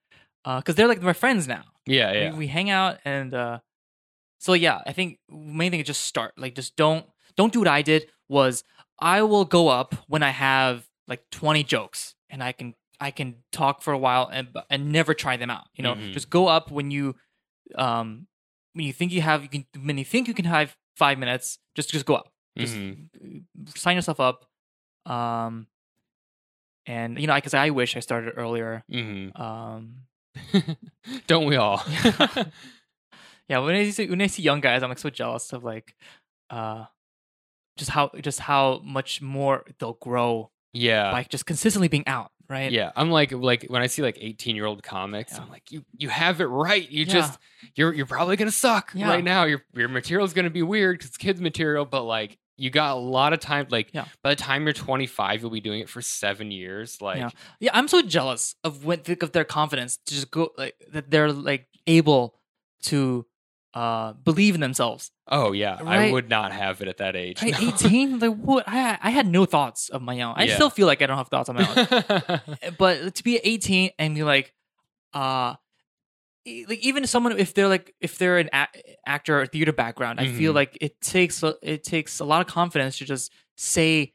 Because 0.46 0.76
they're 0.76 0.88
like 0.88 1.02
my 1.02 1.14
friends 1.14 1.48
now 1.48 1.64
Yeah, 1.86 2.12
yeah. 2.14 2.32
we, 2.32 2.38
we 2.40 2.48
hang 2.48 2.70
out 2.70 3.00
and 3.04 3.34
uh 3.34 3.60
so 4.40 4.54
yeah 4.54 4.80
i 4.86 4.94
think 4.94 5.20
main 5.30 5.72
thing 5.72 5.82
is 5.82 5.88
just 5.88 6.04
start 6.04 6.32
like 6.38 6.56
just 6.56 6.76
don't 6.78 7.06
don't 7.36 7.52
do 7.52 7.60
what 7.60 7.68
i 7.68 7.82
did 7.82 8.08
was 8.30 8.64
i 9.00 9.22
will 9.24 9.44
go 9.44 9.68
up 9.68 9.96
when 10.08 10.24
i 10.24 10.30
have 10.30 10.88
like 11.08 11.22
20 11.32 11.64
jokes 11.66 12.16
and 12.30 12.42
i 12.42 12.52
can 12.54 12.76
i 13.00 13.12
can 13.12 13.36
talk 13.52 13.82
for 13.82 13.94
a 13.94 13.98
while 13.98 14.28
and 14.32 14.48
and 14.70 14.92
never 14.92 15.14
try 15.14 15.38
them 15.38 15.50
out 15.50 15.66
you 15.76 15.84
know 15.84 15.96
Mhm. 15.96 16.14
just 16.14 16.30
go 16.30 16.48
up 16.48 16.72
when 16.72 16.92
you 16.92 17.16
um 17.76 18.28
when 18.74 18.86
you 18.86 18.94
think 18.94 19.12
you 19.12 19.22
have 19.22 19.44
you 19.44 19.50
can 19.50 19.66
when 19.86 19.98
you 19.98 20.06
think 20.06 20.28
you 20.28 20.34
can 20.34 20.46
have 20.46 20.76
five 20.96 21.18
minutes 21.20 21.60
just 21.76 21.90
just 21.90 22.06
go 22.06 22.16
up 22.16 22.32
just 22.58 22.76
Mhm. 22.76 23.44
sign 23.76 23.96
yourself 23.96 24.20
up 24.20 24.46
um 25.06 25.68
and 26.86 27.20
you 27.20 27.28
know 27.28 27.34
I 27.34 27.38
because 27.40 27.54
I 27.54 27.70
wish 27.70 27.96
i 27.96 28.00
started 28.00 28.34
earlier 28.38 28.84
Mhm. 28.92 29.38
um 29.40 30.08
Don't 31.28 31.46
we 31.46 31.56
all? 31.56 31.82
yeah 33.50 33.60
when 33.60 33.76
i 33.76 33.90
see 33.90 34.08
when 34.10 34.22
i 34.22 34.28
see 34.28 34.42
young 34.42 34.60
guys 34.62 34.84
i'm 34.84 34.90
like 34.90 35.00
so 35.00 35.10
jealous 35.10 35.54
of 35.54 35.64
like 35.64 35.96
uh 36.50 36.86
just 37.78 37.92
how 37.92 38.10
just 38.22 38.40
how 38.40 38.80
much 38.84 39.22
more 39.22 39.64
they'll 39.80 39.94
grow 40.02 40.52
yeah. 40.74 41.12
by 41.12 41.24
just 41.24 41.46
consistently 41.46 41.88
being 41.88 42.06
out 42.08 42.32
right 42.50 42.72
Yeah, 42.72 42.92
I'm 42.96 43.10
like 43.12 43.32
like 43.32 43.66
when 43.70 43.82
I 43.82 43.88
see 43.88 44.02
like 44.02 44.18
18 44.22 44.56
year 44.56 44.66
old 44.66 44.84
comics, 44.84 45.34
Yeah. 45.34 45.42
I'm 45.44 45.50
like 45.50 45.72
you 45.72 45.84
you 45.98 46.10
have 46.10 46.42
it 46.42 46.46
right. 46.46 46.90
You 46.90 47.06
Yeah. 47.06 47.14
just 47.14 47.40
you're 47.76 47.94
you're 47.94 48.06
probably 48.06 48.36
gonna 48.36 48.52
suck 48.52 48.92
Yeah. 48.94 49.10
right 49.10 49.24
now. 49.24 49.44
Your 49.46 49.64
your 49.76 49.90
material's 49.90 50.34
gonna 50.34 50.50
be 50.50 50.64
weird 50.64 50.96
because 50.98 51.08
it's 51.10 51.18
kids 51.18 51.42
material, 51.42 51.86
but 51.86 52.04
like 52.04 52.38
you 52.60 52.70
got 52.72 52.96
a 52.98 53.00
lot 53.00 53.34
of 53.34 53.40
time. 53.40 53.68
Like 53.70 53.92
Yeah. 53.94 54.06
by 54.24 54.32
the 54.32 54.36
time 54.36 54.64
you're 54.64 54.74
25, 54.74 55.42
you'll 55.42 55.52
be 55.52 55.62
doing 55.62 55.80
it 55.82 55.90
for 55.90 56.02
seven 56.02 56.50
years. 56.52 57.02
Like 57.02 57.18
Yeah. 57.20 57.30
yeah 57.60 57.72
i'm 57.74 57.88
so 57.88 58.02
jealous 58.02 58.56
of 58.64 58.84
when 58.86 59.00
think 59.02 59.22
of 59.24 59.32
their 59.32 59.44
confidence 59.46 59.98
to 60.06 60.14
just 60.16 60.32
go 60.32 60.50
like 60.58 60.76
that 60.92 61.12
they're 61.12 61.32
like 61.32 61.68
able 61.86 62.36
to 62.84 63.26
uh 63.78 64.14
believe 64.30 64.56
in 64.56 64.62
themselves 64.62 65.12
oh 65.28 65.52
yeah, 65.52 65.76
I 65.86 66.12
would 66.12 66.30
not 66.30 66.50
have 66.54 66.82
it 66.82 66.88
at 66.88 66.98
that 67.04 67.16
age. 67.16 67.42
right 67.44 67.52
no. 67.62 67.68
18 67.70 68.20
like 68.20 68.36
what 68.50 68.64
i 68.68 68.98
i 69.08 69.10
had 69.10 69.28
no 69.28 69.44
thoughts 69.46 69.90
of 69.90 70.02
my 70.02 70.16
own 70.22 70.34
i 70.38 70.44
Yeah. 70.46 70.56
still 70.56 70.70
feel 70.78 70.88
like 70.88 71.02
i 71.02 71.06
don't 71.08 71.18
have 71.24 71.28
thoughts 71.34 71.50
of 71.50 71.56
my 71.60 71.66
own 71.68 72.76
but 72.84 73.16
to 73.16 73.24
be 73.24 73.34
18 73.44 73.92
and 74.00 74.16
be 74.16 74.24
like 74.24 74.54
uh 75.14 75.56
like 76.70 76.80
even 76.80 77.06
someone 77.06 77.38
if 77.38 77.54
they're 77.54 77.68
like 77.68 77.94
if 78.00 78.18
they're 78.18 78.38
an 78.38 78.50
a- 78.54 78.68
actor 79.06 79.42
or 79.42 79.46
theater 79.46 79.74
background, 79.74 80.18
I 80.22 80.28
feel 80.32 80.54
Mhm. 80.54 80.56
like 80.62 80.78
it 80.80 80.94
takes 81.02 81.44
a, 81.44 81.56
it 81.62 81.84
takes 81.84 82.22
a 82.22 82.26
lot 82.26 82.40
of 82.40 82.48
confidence 82.48 83.00
to 83.00 83.06
just 83.06 83.34
say 83.58 84.14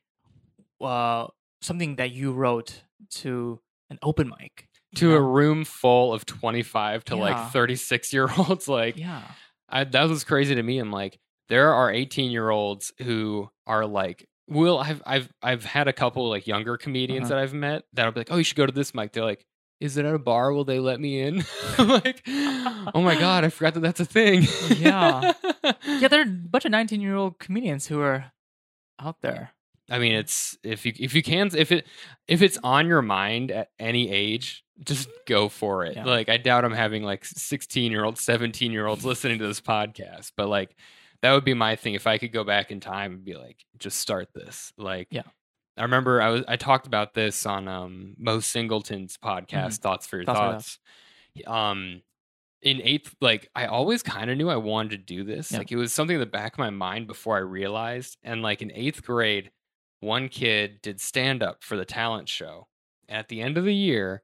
uh 0.81 1.27
something 1.61 1.97
that 1.97 2.11
you 2.13 2.33
wrote 2.33 2.85
to 3.21 3.61
an 3.91 3.99
open 4.03 4.31
mic. 4.39 4.67
to 4.97 5.11
you 5.11 5.15
a 5.15 5.21
room 5.21 5.65
full 5.67 6.15
of 6.15 6.25
25 6.25 7.05
to 7.05 7.17
Yeah. 7.17 7.21
like 7.23 7.53
36 7.53 8.13
year 8.15 8.29
olds 8.39 8.67
like 8.67 8.97
yeah. 8.97 9.23
I, 9.73 9.85
that 9.85 10.09
was 10.09 10.23
crazy 10.25 10.55
to 10.55 10.63
me 10.63 10.79
i'm 10.79 10.93
like 10.93 11.19
there 11.49 11.73
are 11.75 11.91
18 11.91 12.31
year 12.31 12.51
olds 12.51 12.93
who 13.03 13.51
are 13.67 13.85
like 13.87 14.29
will 14.49 14.79
I've 14.79 15.03
I've 15.07 15.33
I've 15.43 15.65
had 15.65 15.89
a 15.89 15.93
couple 15.93 16.29
like 16.29 16.47
younger 16.47 16.77
comedians 16.77 17.25
Uh-huh. 17.31 17.37
that 17.37 17.43
I've 17.43 17.55
met 17.55 17.85
that'll 17.95 18.13
be 18.13 18.21
like, 18.21 18.29
"Oh, 18.31 18.37
you 18.37 18.45
should 18.45 18.57
go 18.57 18.67
to 18.67 18.73
this 18.73 18.93
mic." 18.95 19.13
They're 19.13 19.25
like, 19.25 19.45
"Is 19.81 19.97
it 19.97 20.05
at 20.05 20.15
a 20.15 20.19
bar? 20.19 20.53
Will 20.53 20.65
they 20.65 20.79
let 20.79 21.01
me 21.01 21.21
in?" 21.21 21.45
I'm 21.79 21.89
like, 21.89 22.23
"Oh 22.29 23.01
my 23.03 23.15
god, 23.19 23.45
I 23.45 23.49
forgot 23.49 23.75
that 23.75 23.81
that's 23.81 24.01
a 24.01 24.05
thing." 24.05 24.43
Yeah. 24.77 25.33
Yeah, 25.87 26.09
there 26.09 26.21
are 26.21 26.25
a 26.25 26.27
bunch 26.51 26.65
of 26.65 26.71
19 26.71 27.01
year 27.01 27.15
old 27.15 27.39
comedians 27.39 27.87
who 27.87 28.01
are 28.01 28.33
out 29.01 29.21
there. 29.23 29.53
I 29.91 29.99
mean, 29.99 30.13
it's 30.15 30.59
if 30.63 30.85
you 30.87 30.93
if 30.99 31.15
you 31.15 31.23
can 31.23 31.51
if 31.57 31.71
it 31.73 31.87
if 32.29 32.43
it's 32.43 32.59
on 32.65 32.87
your 32.87 33.03
mind 33.03 33.51
at 33.51 33.71
any 33.79 34.11
age, 34.11 34.65
just 34.85 35.09
go 35.27 35.49
for 35.49 35.85
it. 35.85 35.97
Yeah. 35.97 36.05
Like 36.05 36.29
I 36.29 36.37
doubt 36.37 36.65
I'm 36.65 36.73
having 36.73 37.03
like 37.03 37.25
16 37.25 37.91
year 37.93 38.05
olds, 38.05 38.21
17 38.21 38.73
year 38.73 38.87
olds 38.87 39.05
listening 39.05 39.39
to 39.39 39.47
this 39.47 39.61
podcast, 39.61 40.33
but 40.37 40.49
like 40.49 40.75
that 41.23 41.33
would 41.33 41.45
be 41.45 41.55
my 41.55 41.77
thing 41.77 41.95
if 41.95 42.07
I 42.07 42.19
could 42.19 42.33
go 42.33 42.43
back 42.45 42.71
in 42.71 42.81
time 42.81 43.13
and 43.13 43.25
be 43.25 43.35
like, 43.35 43.65
just 43.79 43.99
start 44.01 44.29
this. 44.35 44.73
Like, 44.77 45.09
Yeah. 45.11 45.23
I 45.77 45.83
remember 45.83 46.21
I 46.21 46.29
was 46.29 46.45
I 46.47 46.57
talked 46.57 46.87
about 46.87 47.15
this 47.15 47.47
on 47.47 47.67
um 47.67 48.15
Mo 48.19 48.41
Singleton's 48.41 49.17
podcast, 49.17 49.79
Thoughts 49.79 50.07
for 50.07 50.17
Your 50.17 50.27
Mm-hmm. 50.27 50.35
Thoughts 50.35 50.79
for 51.33 51.39
Your 51.39 51.45
Thoughts. 51.47 51.71
Um, 51.71 52.03
in 52.61 52.81
eighth, 52.83 53.15
like 53.21 53.49
I 53.55 53.67
always 53.67 54.03
kind 54.03 54.31
of 54.31 54.37
knew 54.37 54.51
I 54.51 54.57
wanted 54.57 54.91
to 54.91 54.99
do 54.99 55.25
this. 55.25 55.51
Yeah. 55.51 55.59
Like 55.59 55.73
it 55.73 55.77
was 55.77 55.93
something 55.93 56.15
in 56.15 56.21
the 56.21 56.27
back 56.27 56.53
of 56.53 56.59
my 56.59 56.71
mind 56.71 57.07
before 57.07 57.37
I 57.37 57.41
realized. 57.41 58.19
And 58.23 58.43
like 58.43 58.61
in 58.63 58.71
eighth 58.73 59.03
grade, 59.03 59.51
one 60.01 60.29
kid 60.29 60.81
did 60.83 61.01
stand 61.01 61.43
up 61.43 61.65
for 61.65 61.77
the 61.77 61.85
talent 61.87 62.29
show. 62.29 62.67
And 63.09 63.19
at 63.19 63.29
the 63.29 63.41
end 63.41 63.57
of 63.57 63.65
the 63.65 63.75
year, 63.75 64.23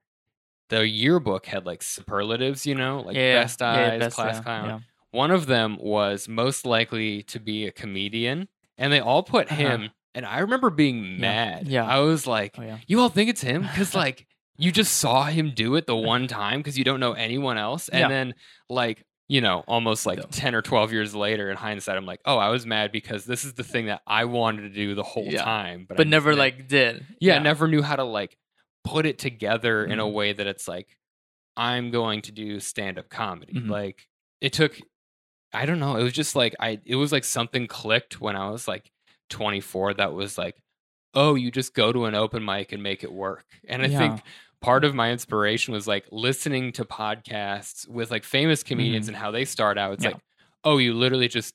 the 0.68 0.86
yearbook 0.86 1.46
had 1.46 1.66
like 1.66 1.82
superlatives, 1.82 2.66
you 2.66 2.74
know, 2.74 3.00
like 3.00 3.16
yeah, 3.16 3.42
best 3.42 3.60
yeah, 3.60 3.68
eyes, 3.92 3.98
best, 4.00 4.16
class 4.16 4.36
yeah, 4.36 4.42
clown. 4.42 4.68
yeah. 4.68 4.78
One 5.10 5.30
of 5.30 5.46
them 5.46 5.78
was 5.80 6.28
most 6.28 6.66
likely 6.66 7.22
to 7.24 7.40
be 7.40 7.66
a 7.66 7.72
comedian, 7.72 8.48
and 8.76 8.92
they 8.92 9.00
all 9.00 9.22
put 9.22 9.50
Uh-huh. 9.50 9.56
him. 9.56 9.90
And 10.14 10.26
I 10.26 10.40
remember 10.40 10.70
being 10.70 11.20
mad. 11.20 11.68
Yeah. 11.68 11.84
I 11.84 12.00
was 12.00 12.26
like, 12.26 12.56
Oh 12.58 12.62
yeah. 12.62 12.78
you 12.86 13.00
all 13.00 13.08
think 13.08 13.30
it's 13.30 13.40
him 13.40 13.62
because 13.62 13.94
like 14.04 14.26
you 14.56 14.72
just 14.72 14.94
saw 14.98 15.24
him 15.24 15.52
do 15.54 15.76
it 15.76 15.86
the 15.86 15.96
one 15.96 16.26
time 16.40 16.58
because 16.60 16.76
you 16.76 16.84
don't 16.84 17.00
know 17.00 17.12
anyone 17.12 17.56
else, 17.58 17.88
and 17.88 18.00
Yeah. 18.00 18.08
then 18.08 18.34
like 18.68 19.04
you 19.28 19.40
know 19.42 19.62
almost 19.68 20.04
like 20.06 20.18
Yeah. 20.18 20.24
ten 20.30 20.54
or 20.54 20.62
twelve 20.62 20.92
years 20.92 21.14
later, 21.14 21.50
in 21.50 21.56
hindsight, 21.56 21.96
I'm 21.96 22.06
like, 22.06 22.20
oh, 22.24 22.36
I 22.38 22.48
was 22.50 22.66
mad 22.66 22.92
because 22.92 23.24
this 23.24 23.44
is 23.44 23.54
the 23.54 23.64
thing 23.64 23.86
that 23.86 24.02
I 24.06 24.24
wanted 24.26 24.62
to 24.62 24.70
do 24.70 24.94
the 24.94 25.02
whole 25.02 25.24
Yeah. 25.24 25.42
time, 25.44 25.86
but, 25.88 25.96
But 25.96 26.06
never 26.08 26.34
like 26.34 26.66
did. 26.68 27.06
yeah, 27.20 27.36
I 27.36 27.38
never 27.38 27.68
knew 27.68 27.82
how 27.82 27.96
to 27.96 28.04
like 28.04 28.36
put 28.89 29.07
it 29.07 29.18
together 29.18 29.84
in 29.84 29.99
a 30.01 30.05
Mhm. 30.05 30.12
way 30.12 30.32
that 30.32 30.47
it's 30.47 30.66
like 30.68 30.97
I'm 31.57 31.91
going 31.91 32.22
to 32.22 32.32
do 32.32 32.61
stand 32.61 32.99
up 32.99 33.09
comedy. 33.09 33.55
Mhm. 33.55 33.68
Like 33.68 34.09
it 34.41 34.53
took 34.53 34.78
I 35.53 35.64
don't 35.66 35.78
know, 35.80 35.97
it 35.97 36.03
was 36.03 36.12
just 36.12 36.36
like 36.36 36.55
I 36.61 36.80
it 36.84 36.97
was 36.97 37.11
like 37.12 37.24
something 37.24 37.66
clicked 37.66 38.20
when 38.20 38.36
I 38.36 38.51
was 38.51 38.68
like 38.68 38.91
24 39.30 39.95
that 39.95 40.12
was 40.12 40.39
like 40.39 40.57
oh, 41.14 41.34
you 41.34 41.51
just 41.51 41.74
go 41.74 41.91
to 41.91 42.05
an 42.05 42.14
open 42.14 42.45
mic 42.45 42.70
and 42.70 42.82
make 42.82 43.03
it 43.03 43.11
work. 43.11 43.47
And 43.66 43.82
I 43.82 43.89
think 43.89 44.20
part 44.61 44.84
of 44.84 44.95
my 44.95 45.11
inspiration 45.11 45.72
was 45.72 45.86
like 45.89 46.07
listening 46.12 46.70
to 46.72 46.84
podcasts 46.84 47.89
with 47.89 48.11
like 48.11 48.24
famous 48.24 48.62
comedians 48.62 49.07
Mhm. 49.07 49.09
and 49.09 49.16
how 49.16 49.30
they 49.30 49.45
start 49.47 49.78
out. 49.78 49.95
It's 49.95 50.05
Yeah. 50.05 50.11
like, 50.11 50.20
oh, 50.64 50.76
you 50.76 50.93
literally 50.95 51.26
just 51.28 51.55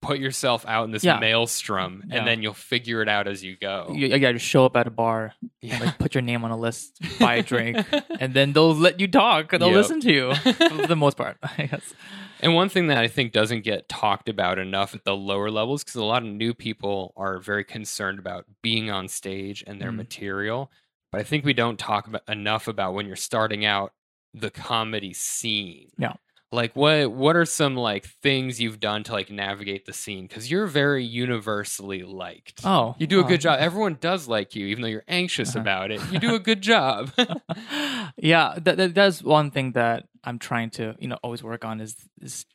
put 0.00 0.18
yourself 0.18 0.64
out 0.66 0.84
in 0.84 0.90
this 0.92 1.02
Yeah. 1.04 1.18
maelstrom 1.18 2.04
Yeah. 2.06 2.18
and 2.18 2.26
then 2.26 2.42
you'll 2.42 2.54
figure 2.54 3.02
it 3.02 3.08
out 3.08 3.26
as 3.26 3.42
you 3.42 3.56
go. 3.56 3.90
You, 3.94 4.06
you 4.08 4.18
gotta 4.18 4.38
show 4.38 4.64
up 4.64 4.76
at 4.76 4.86
a 4.86 4.90
bar, 4.90 5.34
yeah. 5.60 5.78
like 5.80 5.98
put 5.98 6.14
your 6.14 6.22
name 6.22 6.44
on 6.44 6.50
a 6.50 6.56
list, 6.56 6.98
buy 7.18 7.36
a 7.36 7.42
drink, 7.42 7.78
and 8.20 8.32
then 8.34 8.52
they'll 8.52 8.74
let 8.74 9.00
you 9.00 9.08
talk. 9.08 9.50
They'll 9.50 9.62
Yep. 9.68 9.72
listen 9.76 10.00
to 10.02 10.12
you 10.12 10.34
for 10.78 10.86
the 10.86 10.96
most 10.96 11.16
part. 11.16 11.36
I 11.58 11.66
guess. 11.66 11.94
And 12.40 12.54
one 12.54 12.68
thing 12.68 12.86
that 12.86 12.98
I 12.98 13.08
think 13.08 13.32
doesn't 13.32 13.64
get 13.64 13.88
talked 13.88 14.28
about 14.28 14.60
enough 14.60 14.94
at 14.94 15.04
the 15.04 15.16
lower 15.16 15.50
levels, 15.50 15.82
because 15.82 15.96
a 15.96 16.04
lot 16.04 16.22
of 16.22 16.28
new 16.28 16.54
people 16.54 17.12
are 17.16 17.40
very 17.40 17.64
concerned 17.64 18.20
about 18.20 18.44
being 18.62 18.90
on 18.90 19.08
stage 19.08 19.64
and 19.66 19.80
their 19.80 19.90
Mhm. 19.90 19.96
material. 19.96 20.70
But 21.10 21.22
I 21.22 21.24
think 21.24 21.44
we 21.44 21.52
don't 21.54 21.78
talk 21.78 22.06
about, 22.06 22.22
enough 22.28 22.68
about 22.68 22.94
when 22.94 23.06
you're 23.06 23.16
starting 23.16 23.64
out 23.64 23.92
the 24.34 24.50
comedy 24.50 25.12
scene. 25.12 25.88
Yeah. 25.98 26.12
Like 26.50 26.74
what 26.74 27.12
what 27.12 27.36
are 27.36 27.44
some 27.44 27.76
like 27.76 28.06
things 28.06 28.58
you've 28.58 28.80
done 28.80 29.02
to 29.04 29.12
like 29.12 29.30
navigate 29.30 29.84
the 29.84 29.92
scene? 29.92 30.26
Because 30.26 30.50
you're 30.50 30.66
very 30.66 31.04
universally 31.04 32.02
liked. 32.04 32.60
Oh, 32.64 32.94
You 32.98 33.06
do 33.06 33.20
a 33.20 33.24
good 33.24 33.42
job. 33.42 33.60
Everyone 33.60 33.98
does 34.00 34.28
like 34.28 34.54
you, 34.54 34.66
even 34.66 34.80
though 34.82 34.88
you're 34.88 35.04
anxious 35.08 35.50
Uh-huh. 35.50 35.60
about 35.60 35.90
it. 35.90 36.00
You 36.10 36.18
do 36.18 36.34
a 36.34 36.38
good 36.48 36.62
job. 36.62 37.10
yeah, 38.16 38.54
that, 38.62 38.76
that 38.78 38.94
that's 38.94 39.22
one 39.22 39.50
thing 39.50 39.72
that 39.72 40.06
I'm 40.24 40.38
trying 40.38 40.70
to 40.70 40.94
you 40.98 41.08
know 41.08 41.18
always 41.22 41.42
work 41.42 41.64
on 41.66 41.80
is 41.80 41.96
is 42.22 42.46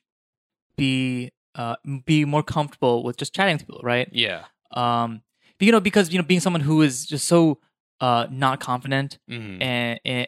be 0.76 1.32
uh 1.56 1.76
be 2.06 2.26
more 2.26 2.44
comfortable 2.44 3.04
with 3.04 3.18
just 3.18 3.34
chatting 3.34 3.58
to 3.58 3.66
people, 3.66 3.82
right? 3.84 4.10
yeah. 4.12 4.46
Um, 4.72 5.22
you 5.60 5.72
know 5.72 5.80
because 5.80 6.12
you 6.12 6.18
know 6.18 6.26
being 6.26 6.40
someone 6.42 6.62
who 6.62 6.82
is 6.82 7.06
just 7.06 7.26
so 7.28 7.60
uh 8.02 8.26
not 8.30 8.60
confident 8.60 9.18
Mhm. 9.30 9.62
and 9.62 10.00
and, 10.04 10.28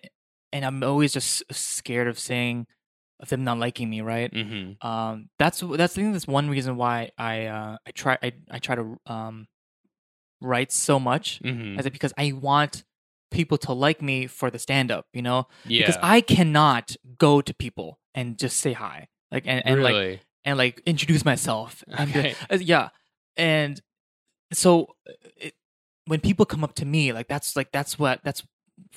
and 0.54 0.64
I'm 0.66 0.84
always 0.84 1.12
just 1.14 1.44
scared 1.52 2.08
of 2.08 2.18
saying 2.20 2.68
of 3.20 3.30
them 3.30 3.44
not 3.44 3.58
liking 3.60 3.90
me, 3.90 4.02
right? 4.02 4.32
Mhm. 4.34 4.84
um 4.86 5.30
that's 5.40 5.60
that's 5.62 5.94
I 5.98 6.02
think 6.02 6.14
that's 6.14 6.28
one 6.28 6.50
reason 6.50 6.76
why 6.78 7.12
I 7.18 7.46
uh 7.46 7.78
I 7.88 7.92
try 7.92 8.18
I 8.22 8.34
I 8.52 8.60
try 8.60 8.76
to 8.76 8.98
um 9.06 9.48
write 10.42 10.72
so 10.72 11.00
much 11.00 11.40
Mhm. 11.44 11.80
as 11.80 11.86
it 11.86 11.94
because 11.94 12.14
I 12.18 12.32
want 12.34 12.84
people 13.32 13.58
to 13.60 13.74
like 13.74 14.02
me 14.02 14.28
for 14.28 14.50
the 14.52 14.60
stand 14.60 14.92
up, 14.92 15.08
you 15.14 15.22
know? 15.22 15.48
Yeah. 15.66 15.80
Because 15.80 15.98
I 16.04 16.22
cannot 16.22 16.96
go 17.18 17.42
to 17.42 17.54
people 17.54 18.00
and 18.14 18.38
just 18.38 18.58
say 18.60 18.74
hi. 18.74 19.08
Like 19.32 19.44
and, 19.48 19.66
and 19.66 19.82
like 19.84 19.94
and 20.44 20.58
like 20.58 20.82
introduce 20.86 21.26
myself. 21.26 21.84
And 21.98 22.10
Okay. 22.16 22.36
uh, 22.50 22.58
yeah. 22.62 22.90
And 23.38 23.82
so 24.54 24.96
uh, 25.10 25.14
it, 25.38 25.54
when 26.06 26.20
people 26.20 26.46
come 26.46 26.64
up 26.64 26.76
to 26.76 26.86
me, 26.86 27.12
like 27.14 27.28
that's 27.28 27.56
like 27.56 27.72
that's 27.72 27.98
what 27.98 28.20
that's 28.24 28.44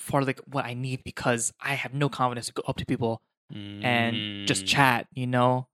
part 0.07 0.23
of 0.23 0.27
like 0.27 0.41
what 0.45 0.65
I 0.65 0.73
need 0.73 1.03
because 1.03 1.51
I 1.59 1.73
have 1.73 1.93
no 1.93 2.07
confidence 2.09 2.47
to 2.47 2.53
go 2.53 2.63
up 2.67 2.77
to 2.77 2.85
people 2.85 3.21
and 3.51 4.47
just 4.47 4.65
Mm. 4.65 4.67
chat, 4.67 5.07
you 5.13 5.27
know. 5.27 5.67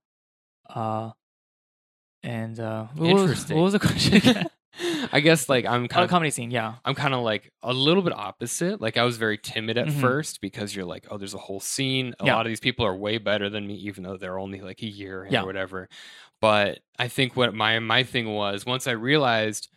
Uh, 0.68 1.10
and 2.22 2.58
uh, 2.58 2.86
what 2.94 3.12
was- 3.12 3.22
Interesting. 3.22 3.56
what 3.56 3.62
was 3.64 3.72
the 3.72 3.78
question? 3.80 4.46
I 5.12 5.20
guess 5.20 5.48
like 5.48 5.64
I'm 5.64 5.88
kind 5.88 6.04
of 6.04 6.10
comedy 6.10 6.30
scene, 6.30 6.50
yeah. 6.50 6.74
I'm 6.84 6.94
kind 6.94 7.14
of 7.14 7.22
like 7.22 7.50
a 7.62 7.72
little 7.72 8.02
bit 8.02 8.12
opposite. 8.12 8.78
Like 8.78 8.98
I 8.98 9.04
was 9.04 9.16
very 9.16 9.38
timid 9.38 9.78
at 9.78 9.86
Mhm. 9.86 10.00
first 10.02 10.42
because 10.42 10.76
you're 10.76 10.84
like, 10.84 11.06
oh, 11.10 11.16
there's 11.16 11.32
a 11.32 11.38
whole 11.38 11.60
scene. 11.60 12.14
A 12.20 12.26
Yeah. 12.26 12.36
lot 12.36 12.44
of 12.44 12.50
these 12.50 12.60
people 12.60 12.84
are 12.84 12.94
way 12.94 13.16
better 13.16 13.48
than 13.48 13.66
me, 13.66 13.74
even 13.76 14.02
though 14.04 14.18
they're 14.18 14.38
only 14.38 14.60
like 14.60 14.82
a 14.82 14.86
year 14.86 15.26
Yeah. 15.30 15.42
or 15.42 15.46
whatever. 15.46 15.88
But 16.42 16.80
I 16.98 17.08
think 17.08 17.36
what 17.36 17.54
my 17.54 17.78
my 17.78 18.02
thing 18.02 18.28
was 18.34 18.66
once 18.66 18.86
I 18.86 18.90
realized, 18.92 19.68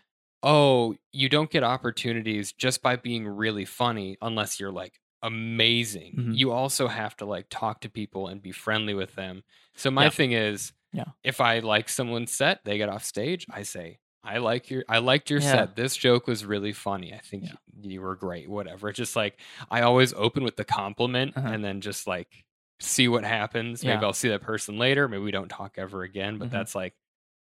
oh, 0.43 0.95
you 1.13 1.29
don't 1.29 1.49
get 1.51 1.63
opportunities 1.63 2.51
just 2.51 2.81
by 2.81 2.97
being 2.97 3.25
really 3.25 3.65
funny 3.65 4.17
unless 4.21 4.59
you're 4.59 4.71
like 4.71 4.99
amazing. 5.21 6.15
Mhm. 6.17 6.37
You 6.37 6.51
also 6.51 6.87
have 6.87 7.15
to 7.17 7.25
like 7.25 7.47
talk 7.49 7.81
to 7.81 7.89
people 7.89 8.27
and 8.27 8.41
be 8.41 8.51
friendly 8.51 8.93
with 8.93 9.15
them. 9.15 9.43
So 9.75 9.91
my 9.91 10.05
Yeah. 10.05 10.09
thing 10.09 10.31
is, 10.33 10.73
Yeah. 10.93 11.05
if 11.23 11.39
I 11.41 11.59
like 11.59 11.89
someone's 11.89 12.31
set, 12.33 12.63
they 12.65 12.77
get 12.77 12.89
off 12.89 13.03
stage, 13.03 13.45
I 13.49 13.63
say, 13.63 13.99
I 14.23 14.37
like 14.39 14.69
your 14.69 14.83
I 14.89 14.99
liked 14.99 15.29
your 15.29 15.39
Yeah. 15.39 15.51
set. 15.51 15.75
This 15.75 15.95
joke 15.95 16.27
was 16.27 16.45
really 16.45 16.73
funny. 16.73 17.13
I 17.13 17.19
think 17.19 17.43
Yeah. 17.45 17.53
you 17.81 18.01
were 18.01 18.15
great. 18.15 18.49
Whatever. 18.49 18.89
It's 18.89 18.97
just 18.97 19.15
like 19.15 19.39
I 19.71 19.81
always 19.81 20.13
open 20.13 20.43
with 20.43 20.57
the 20.57 20.65
compliment 20.65 21.37
Uh-huh. 21.37 21.47
and 21.47 21.63
then 21.63 21.79
just 21.81 22.05
like 22.07 22.43
see 22.81 23.07
what 23.07 23.23
happens. 23.25 23.83
Maybe. 23.83 24.03
I'll 24.03 24.13
see 24.13 24.29
that 24.29 24.41
person 24.41 24.77
later. 24.77 25.07
Maybe 25.07 25.23
we 25.23 25.31
don't 25.31 25.49
talk 25.49 25.73
ever 25.77 26.03
again. 26.03 26.37
But 26.37 26.47
Mhm. 26.49 26.51
that's 26.51 26.75
like 26.75 26.95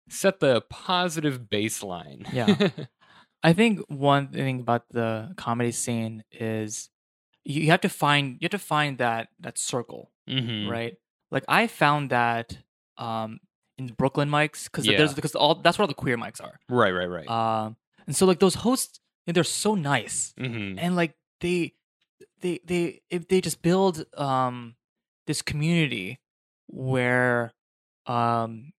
set 0.08 0.38
the 0.40 0.60
positive 0.62 1.42
baseline. 1.50 2.30
Yeah. 2.32 2.46
I 3.42 3.52
think 3.52 3.80
one 3.88 4.28
thing 4.28 4.60
about 4.60 4.88
the 4.90 5.34
comedy 5.36 5.70
scene 5.72 6.24
is 6.32 6.88
you 7.44 7.70
have 7.70 7.80
to 7.82 7.88
find 7.88 8.36
you 8.40 8.46
have 8.46 8.50
to 8.52 8.58
find 8.58 8.98
that 8.98 9.28
that 9.40 9.58
circle, 9.58 10.10
hmm 10.28 10.66
right? 10.68 10.96
Like 11.30 11.44
I 11.48 11.66
found 11.66 12.10
that 12.10 12.58
um 12.96 13.40
in 13.78 13.88
Brooklyn 13.88 14.30
mics 14.30 14.64
because 14.64 14.86
Yeah. 14.86 14.96
there's 14.98 15.14
because 15.14 15.34
all 15.34 15.54
that's 15.56 15.78
where 15.78 15.84
all 15.84 15.88
the 15.88 15.94
queer 15.94 16.16
mics 16.16 16.42
are. 16.42 16.58
Right. 16.68 16.92
Right. 16.92 17.08
Right. 17.08 17.28
Um, 17.28 17.76
and 18.06 18.14
so 18.16 18.26
like 18.26 18.38
those 18.40 18.54
hosts, 18.56 19.00
they're 19.26 19.44
so 19.44 19.74
nice. 19.74 20.34
hmm 20.38 20.78
and 20.78 20.96
like 20.96 21.14
they 21.40 21.72
they 22.40 22.60
they 22.64 23.00
if 23.10 23.28
they 23.28 23.40
just 23.40 23.62
build 23.62 24.04
um 24.16 24.76
this 25.26 25.42
community 25.42 26.20
where 26.66 27.52
um 28.06 28.72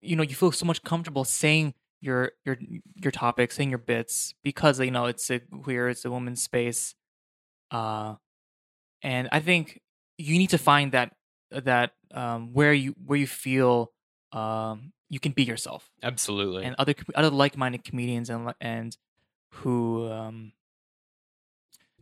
you 0.00 0.16
know 0.16 0.22
you 0.22 0.34
feel 0.34 0.52
so 0.52 0.66
much 0.66 0.82
comfortable 0.82 1.24
saying 1.24 1.74
your 2.00 2.32
your 2.44 2.56
your 3.02 3.10
topic 3.12 3.50
saying 3.52 3.70
your 3.70 3.78
bits 3.78 4.34
because 4.42 4.78
you 4.80 4.90
know 4.90 5.06
it's 5.06 5.30
a 5.30 5.40
queer 5.40 5.88
it's 5.88 6.04
a 6.04 6.10
woman's 6.10 6.42
space 6.42 6.94
uh 7.70 8.14
and 9.02 9.28
i 9.32 9.40
think 9.40 9.80
you 10.18 10.38
need 10.38 10.50
to 10.50 10.58
find 10.58 10.92
that 10.92 11.12
that 11.50 11.92
um, 12.12 12.52
where 12.52 12.72
you 12.72 12.94
where 13.04 13.18
you 13.18 13.26
feel 13.26 13.92
um, 14.32 14.92
you 15.08 15.20
can 15.20 15.32
be 15.32 15.44
yourself. 15.44 15.90
Absolutely. 16.02 16.64
and 16.64 16.74
other 16.78 16.94
other 17.14 17.30
like-minded 17.30 17.84
comedians 17.84 18.30
and 18.30 18.52
and 18.60 18.96
who 19.50 20.10
um 20.10 20.52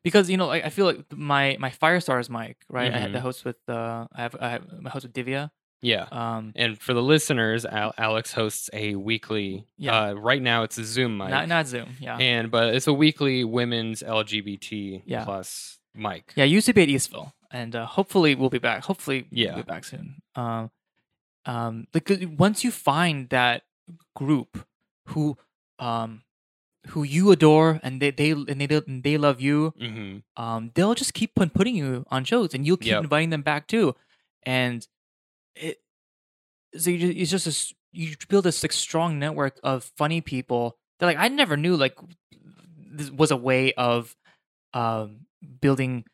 because 0.02 0.30
you 0.30 0.36
know 0.36 0.46
like, 0.46 0.64
I 0.64 0.70
feel 0.70 0.86
like 0.86 1.04
my 1.12 1.56
my 1.58 1.70
fire 1.70 1.98
Firestars 1.98 2.30
mic 2.30 2.56
right? 2.68 2.92
I 2.92 2.98
had 2.98 3.12
the 3.12 3.20
host 3.20 3.44
with 3.44 3.56
uh 3.68 4.06
I 4.12 4.22
have 4.22 4.36
I 4.40 4.48
have 4.50 4.80
my 4.80 4.90
host 4.90 5.04
with 5.04 5.12
Divya 5.12 5.50
yeah. 5.83 6.07
um 6.12 6.53
And 6.57 6.78
for 6.78 6.95
the 6.95 7.03
listeners, 7.03 7.64
Al- 7.66 7.95
Alex 7.99 8.33
hosts 8.33 8.70
a 8.72 8.95
weekly. 8.95 9.66
Yeah. 9.76 9.99
Uh, 9.99 10.12
right 10.14 10.41
now, 10.41 10.62
it's 10.62 10.78
a 10.78 10.85
Zoom 10.85 11.18
mic, 11.18 11.30
not 11.30 11.49
not 11.49 11.66
Zoom 11.66 11.97
yeah 12.01 12.16
and 12.18 12.51
but 12.51 12.74
it's 12.74 12.87
a 12.87 12.93
weekly 12.95 13.45
women's 13.45 14.03
LGBT 14.03 15.03
Yeah. 15.05 15.24
plus 15.24 15.78
mic. 15.95 16.33
yeah 16.37 16.45
used 16.45 16.66
to 16.66 16.72
be 16.72 16.83
at 16.83 16.89
Eastville 16.89 17.33
and 17.51 17.76
uh, 17.76 17.85
hopefully 17.85 18.35
we'll 18.35 18.49
be 18.49 18.59
back 18.59 18.85
hopefully 18.85 19.26
Yeah. 19.30 19.55
we'll 19.55 19.64
be 19.64 19.72
back 19.74 19.85
soon 19.85 20.22
um 20.37 20.70
um 21.45 21.87
like 21.93 22.05
'cause 22.07 22.24
once 22.26 22.64
you 22.64 22.70
find 22.70 23.28
that 23.28 23.62
group 24.14 24.64
who 25.09 25.37
um 25.78 26.22
who 26.89 27.03
you 27.03 27.30
adore 27.30 27.78
and 27.83 28.01
they 28.01 28.11
they 28.11 28.30
and 28.30 28.59
they 28.61 28.66
and 28.87 29.03
they 29.03 29.16
love 29.18 29.41
you 29.41 29.74
hmm 29.78 30.18
um, 30.37 30.70
they'll 30.74 30.95
just 30.95 31.12
keep 31.14 31.35
put, 31.35 31.53
putting 31.55 31.76
you 31.76 32.05
on 32.11 32.24
shows, 32.24 32.55
and 32.55 32.66
you'll 32.66 32.76
keep 32.78 32.93
Yep. 32.97 33.05
inviting 33.05 33.30
them 33.30 33.43
back 33.43 33.66
too. 33.68 33.95
And 34.45 34.87
it, 35.57 35.78
so 36.76 36.90
you 36.90 36.98
just, 36.98 37.18
it's 37.18 37.30
just 37.30 37.46
a, 37.72 37.74
you 37.92 38.14
build 38.28 38.44
this 38.44 38.62
like 38.62 38.72
strong 38.72 39.18
network 39.18 39.59
of 39.62 39.84
funny 39.96 40.20
people 40.20 40.78
that 40.98 41.07
like 41.07 41.18
I 41.18 41.28
never 41.28 41.57
knew 41.57 41.76
like 41.76 41.96
this 42.94 43.11
was 43.11 43.30
a 43.30 43.36
way 43.36 43.72
of 43.74 44.16
um, 44.74 45.26
building 45.61 46.05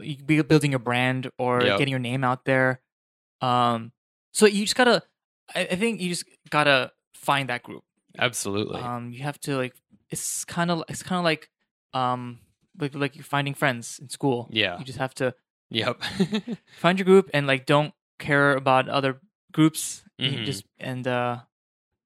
you 0.00 0.16
building 0.44 0.70
your 0.72 0.78
brand 0.80 1.30
or 1.38 1.62
Yep. 1.62 1.78
getting 1.78 1.90
your 1.92 1.98
name 2.00 2.24
out 2.24 2.44
there. 2.44 2.80
Um, 3.40 3.92
so 4.32 4.46
you 4.46 4.62
just 4.64 4.74
gotta, 4.76 5.02
I, 5.54 5.60
I 5.72 5.76
think 5.76 6.00
you 6.00 6.08
just 6.08 6.24
gotta 6.50 6.92
find 7.14 7.48
that 7.50 7.62
group 7.62 7.84
Absolutely. 8.18 8.80
um 8.80 9.12
you 9.12 9.22
have 9.22 9.38
to 9.40 9.56
like 9.56 9.74
it's 10.10 10.44
kind 10.44 10.70
of 10.70 10.82
it's 10.88 11.02
kind 11.04 11.18
of 11.18 11.24
like 11.24 11.48
um 11.94 12.40
like 12.80 12.94
like 12.96 13.14
you 13.16 13.22
finding 13.22 13.54
friends 13.54 13.98
in 14.00 14.08
school 14.08 14.48
yeah. 14.50 14.76
you 14.78 14.84
just 14.84 14.98
have 14.98 15.14
to 15.14 15.34
Yep. 15.70 16.02
find 16.78 16.98
your 16.98 17.04
group 17.06 17.30
and 17.32 17.46
like 17.46 17.64
don't 17.64 17.94
care 18.18 18.52
about 18.56 18.88
other 18.88 19.20
groups 19.52 20.04
Mhm. 20.20 20.44
just 20.44 20.64
and 20.78 21.06
uh 21.06 21.40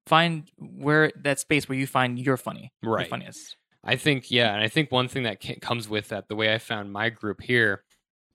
find 0.07 0.49
where 0.57 1.11
that 1.15 1.39
space 1.39 1.67
where 1.67 1.77
you 1.77 1.87
find 1.87 2.17
you're 2.19 2.37
funny 2.37 2.71
right. 2.83 3.09
funniest 3.09 3.57
I 3.83 3.95
think 3.95 4.29
yeah, 4.31 4.53
and 4.53 4.61
I 4.61 4.67
think 4.67 4.91
one 4.91 5.07
thing 5.07 5.23
that 5.23 5.39
comes 5.61 5.87
with 5.87 6.09
that, 6.09 6.27
the 6.27 6.35
way 6.35 6.53
I 6.53 6.57
found 6.57 6.91
my 6.91 7.09
group 7.09 7.41
here, 7.41 7.83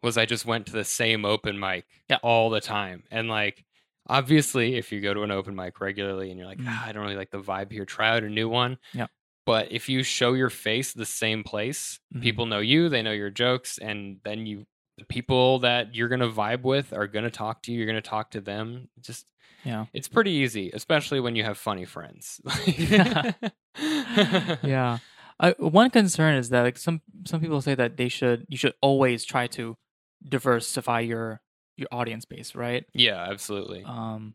was 0.02 0.16
I 0.16 0.24
just 0.24 0.46
went 0.46 0.64
to 0.66 0.72
the 0.72 0.84
same 0.84 1.26
open 1.26 1.58
mic 1.60 1.84
Yeah. 2.08 2.18
all 2.22 2.48
the 2.48 2.60
time, 2.60 3.02
and 3.10 3.28
like 3.28 3.64
obviously, 4.08 4.76
if 4.76 4.90
you 4.92 5.00
go 5.02 5.12
to 5.14 5.22
an 5.22 5.30
open 5.30 5.54
mic 5.54 5.80
regularly 5.80 6.30
and 6.30 6.38
you're 6.38 6.48
like, 6.48 6.58
Mhm. 6.58 6.66
ah, 6.68 6.86
I 6.86 6.92
don't 6.92 7.02
really 7.02 7.16
like 7.16 7.30
the 7.30 7.40
vibe 7.42 7.70
here, 7.70 7.84
try 7.84 8.08
out 8.16 8.22
a 8.24 8.30
new 8.30 8.48
one. 8.48 8.78
Yeah. 8.94 9.08
But 9.44 9.70
if 9.72 9.88
you 9.90 10.02
show 10.02 10.32
your 10.32 10.50
face 10.50 10.92
the 10.94 11.04
same 11.06 11.44
place, 11.44 12.00
Mhm. 12.14 12.22
people 12.22 12.46
know 12.46 12.60
you, 12.60 12.88
they 12.88 13.02
know 13.02 13.12
your 13.12 13.30
jokes, 13.30 13.76
and 13.78 14.20
then 14.24 14.46
you, 14.46 14.64
the 15.02 15.14
people 15.14 15.58
that 15.60 15.94
you're 15.94 16.08
gonna 16.08 16.28
vibe 16.30 16.62
with 16.62 16.92
are 16.92 17.06
gonna 17.06 17.30
talk 17.30 17.62
to 17.62 17.72
you. 17.72 17.78
You're 17.78 17.86
gonna 17.86 18.00
talk 18.02 18.30
to 18.32 18.40
them. 18.40 18.88
Just 19.00 19.26
yeah 19.64 19.86
it's 19.92 20.08
pretty 20.08 20.30
easy, 20.32 20.70
especially 20.72 21.20
when 21.20 21.36
you 21.36 21.44
have 21.44 21.58
funny 21.58 21.84
friends. 21.84 22.40
yeah 24.62 24.98
I, 25.40 25.54
one 25.58 25.90
concern 25.90 26.36
is 26.36 26.50
that 26.50 26.62
like 26.62 26.78
some 26.78 27.00
some 27.26 27.40
people 27.40 27.60
say 27.60 27.74
that 27.74 27.96
they 27.96 28.08
should 28.08 28.46
you 28.48 28.56
should 28.56 28.74
always 28.80 29.24
try 29.24 29.46
to 29.48 29.76
diversify 30.28 31.00
your 31.00 31.40
your 31.76 31.88
audience 31.90 32.24
base 32.24 32.54
right 32.54 32.84
Yeah, 32.94 33.26
absolutely. 33.30 33.82
um 33.84 34.34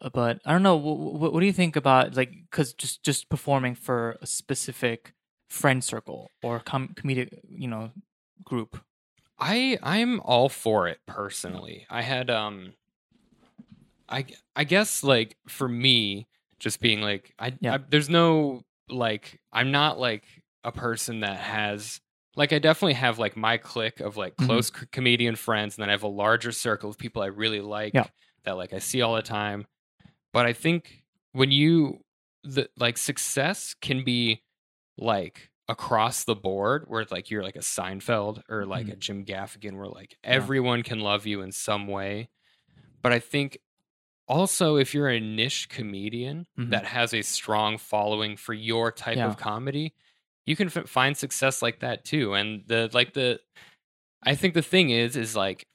uh, 0.00 0.10
but 0.12 0.40
i 0.44 0.52
don't 0.52 0.62
know 0.62 0.76
what, 0.76 1.32
what 1.32 1.40
do 1.40 1.46
you 1.46 1.52
think 1.52 1.76
about 1.76 2.16
like 2.16 2.32
because 2.50 2.72
just 2.74 3.02
just 3.02 3.28
performing 3.28 3.74
for 3.74 4.16
a 4.22 4.26
specific 4.26 5.12
friend 5.50 5.82
circle 5.82 6.30
or 6.42 6.60
com- 6.60 6.94
comedic 6.94 7.28
you 7.48 7.68
know 7.68 7.90
group 8.44 8.78
I 9.38 9.78
I'm 9.82 10.20
all 10.20 10.48
for 10.48 10.88
it 10.88 11.00
personally. 11.06 11.86
I 11.90 12.02
had 12.02 12.30
um 12.30 12.74
I 14.08 14.24
I 14.54 14.64
guess 14.64 15.02
like 15.02 15.36
for 15.48 15.68
me 15.68 16.26
just 16.58 16.80
being 16.80 17.00
like 17.00 17.34
I, 17.38 17.54
Yeah. 17.60 17.74
I 17.74 17.78
there's 17.78 18.08
no 18.08 18.62
like 18.88 19.40
I'm 19.52 19.70
not 19.72 19.98
like 19.98 20.24
a 20.64 20.72
person 20.72 21.20
that 21.20 21.38
has 21.38 22.00
like 22.36 22.52
I 22.52 22.58
definitely 22.58 22.94
have 22.94 23.18
like 23.18 23.36
my 23.36 23.56
clique 23.56 24.00
of 24.00 24.16
like 24.16 24.36
Mhm. 24.36 24.46
close 24.46 24.68
c- 24.68 24.86
comedian 24.92 25.36
friends 25.36 25.76
and 25.76 25.82
then 25.82 25.88
I 25.88 25.92
have 25.92 26.02
a 26.02 26.08
larger 26.08 26.52
circle 26.52 26.88
of 26.90 26.98
people 26.98 27.22
I 27.22 27.26
really 27.26 27.60
like 27.60 27.94
Yeah. 27.94 28.06
that 28.44 28.56
like 28.56 28.72
I 28.72 28.78
see 28.78 29.02
all 29.02 29.14
the 29.16 29.22
time. 29.22 29.66
But 30.32 30.46
I 30.46 30.52
think 30.52 31.02
when 31.32 31.50
you 31.50 32.00
the 32.44 32.68
like 32.78 32.96
success 32.98 33.74
can 33.80 34.04
be 34.04 34.42
like 34.96 35.50
across 35.68 36.24
the 36.24 36.34
board 36.36 36.84
where 36.86 37.00
it's 37.00 37.10
like 37.12 37.30
you're 37.30 37.42
like 37.42 37.56
a 37.56 37.60
Seinfeld 37.60 38.42
or 38.48 38.64
like 38.66 38.86
Mhm. 38.86 38.92
a 38.92 38.96
Jim 38.96 39.24
Gaffigan 39.24 39.76
where 39.76 39.88
like 39.88 40.12
Yeah. 40.22 40.30
everyone 40.30 40.82
can 40.82 41.00
love 41.00 41.26
you 41.26 41.40
in 41.42 41.50
some 41.52 41.86
way. 41.88 42.28
But 43.02 43.12
I 43.12 43.18
think 43.18 43.58
also 44.28 44.76
if 44.76 44.94
you're 44.94 45.08
a 45.08 45.20
niche 45.20 45.68
comedian 45.68 46.46
Mhm. 46.58 46.70
that 46.70 46.84
has 46.86 47.12
a 47.14 47.22
strong 47.22 47.78
following 47.78 48.36
for 48.36 48.54
your 48.54 48.90
type 48.92 49.16
Yeah. 49.16 49.26
of 49.28 49.36
comedy, 49.36 49.94
you 50.44 50.56
can 50.56 50.68
f- 50.68 50.88
find 50.88 51.16
success 51.16 51.62
like 51.62 51.80
that 51.80 52.04
too. 52.04 52.34
And 52.34 52.64
the 52.66 52.88
like 52.92 53.12
the 53.14 53.40
I 54.22 54.34
think 54.34 54.54
the 54.54 54.62
thing 54.62 54.90
is 54.90 55.16
is 55.16 55.36
like 55.36 55.66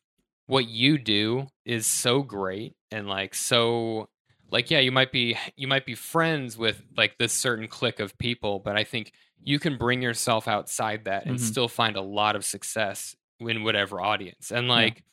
what 0.47 0.67
you 0.67 0.97
do 0.97 1.47
is 1.65 1.85
so 1.87 2.21
great 2.23 2.75
and 2.91 3.07
like 3.07 3.33
so 3.35 4.09
like 4.49 4.69
yeah 4.69 4.79
you 4.79 4.91
might 4.91 5.11
be 5.13 5.37
you 5.55 5.67
might 5.67 5.85
be 5.85 5.95
friends 5.95 6.57
with 6.57 6.83
like 6.97 7.17
this 7.17 7.31
certain 7.31 7.69
clique 7.69 8.01
of 8.01 8.17
people 8.17 8.59
but 8.59 8.75
i 8.75 8.83
think 8.83 9.13
you 9.43 9.59
can 9.59 9.77
bring 9.77 10.01
yourself 10.01 10.47
outside 10.47 11.05
that 11.05 11.25
and 11.25 11.37
Mhm. 11.37 11.41
still 11.41 11.67
find 11.67 11.95
a 11.95 12.01
lot 12.01 12.35
of 12.35 12.45
success 12.45 13.15
in 13.39 13.63
whatever 13.63 13.99
audience 13.99 14.51
and 14.51 14.67
Yeah. 14.67 14.73
like 14.73 15.03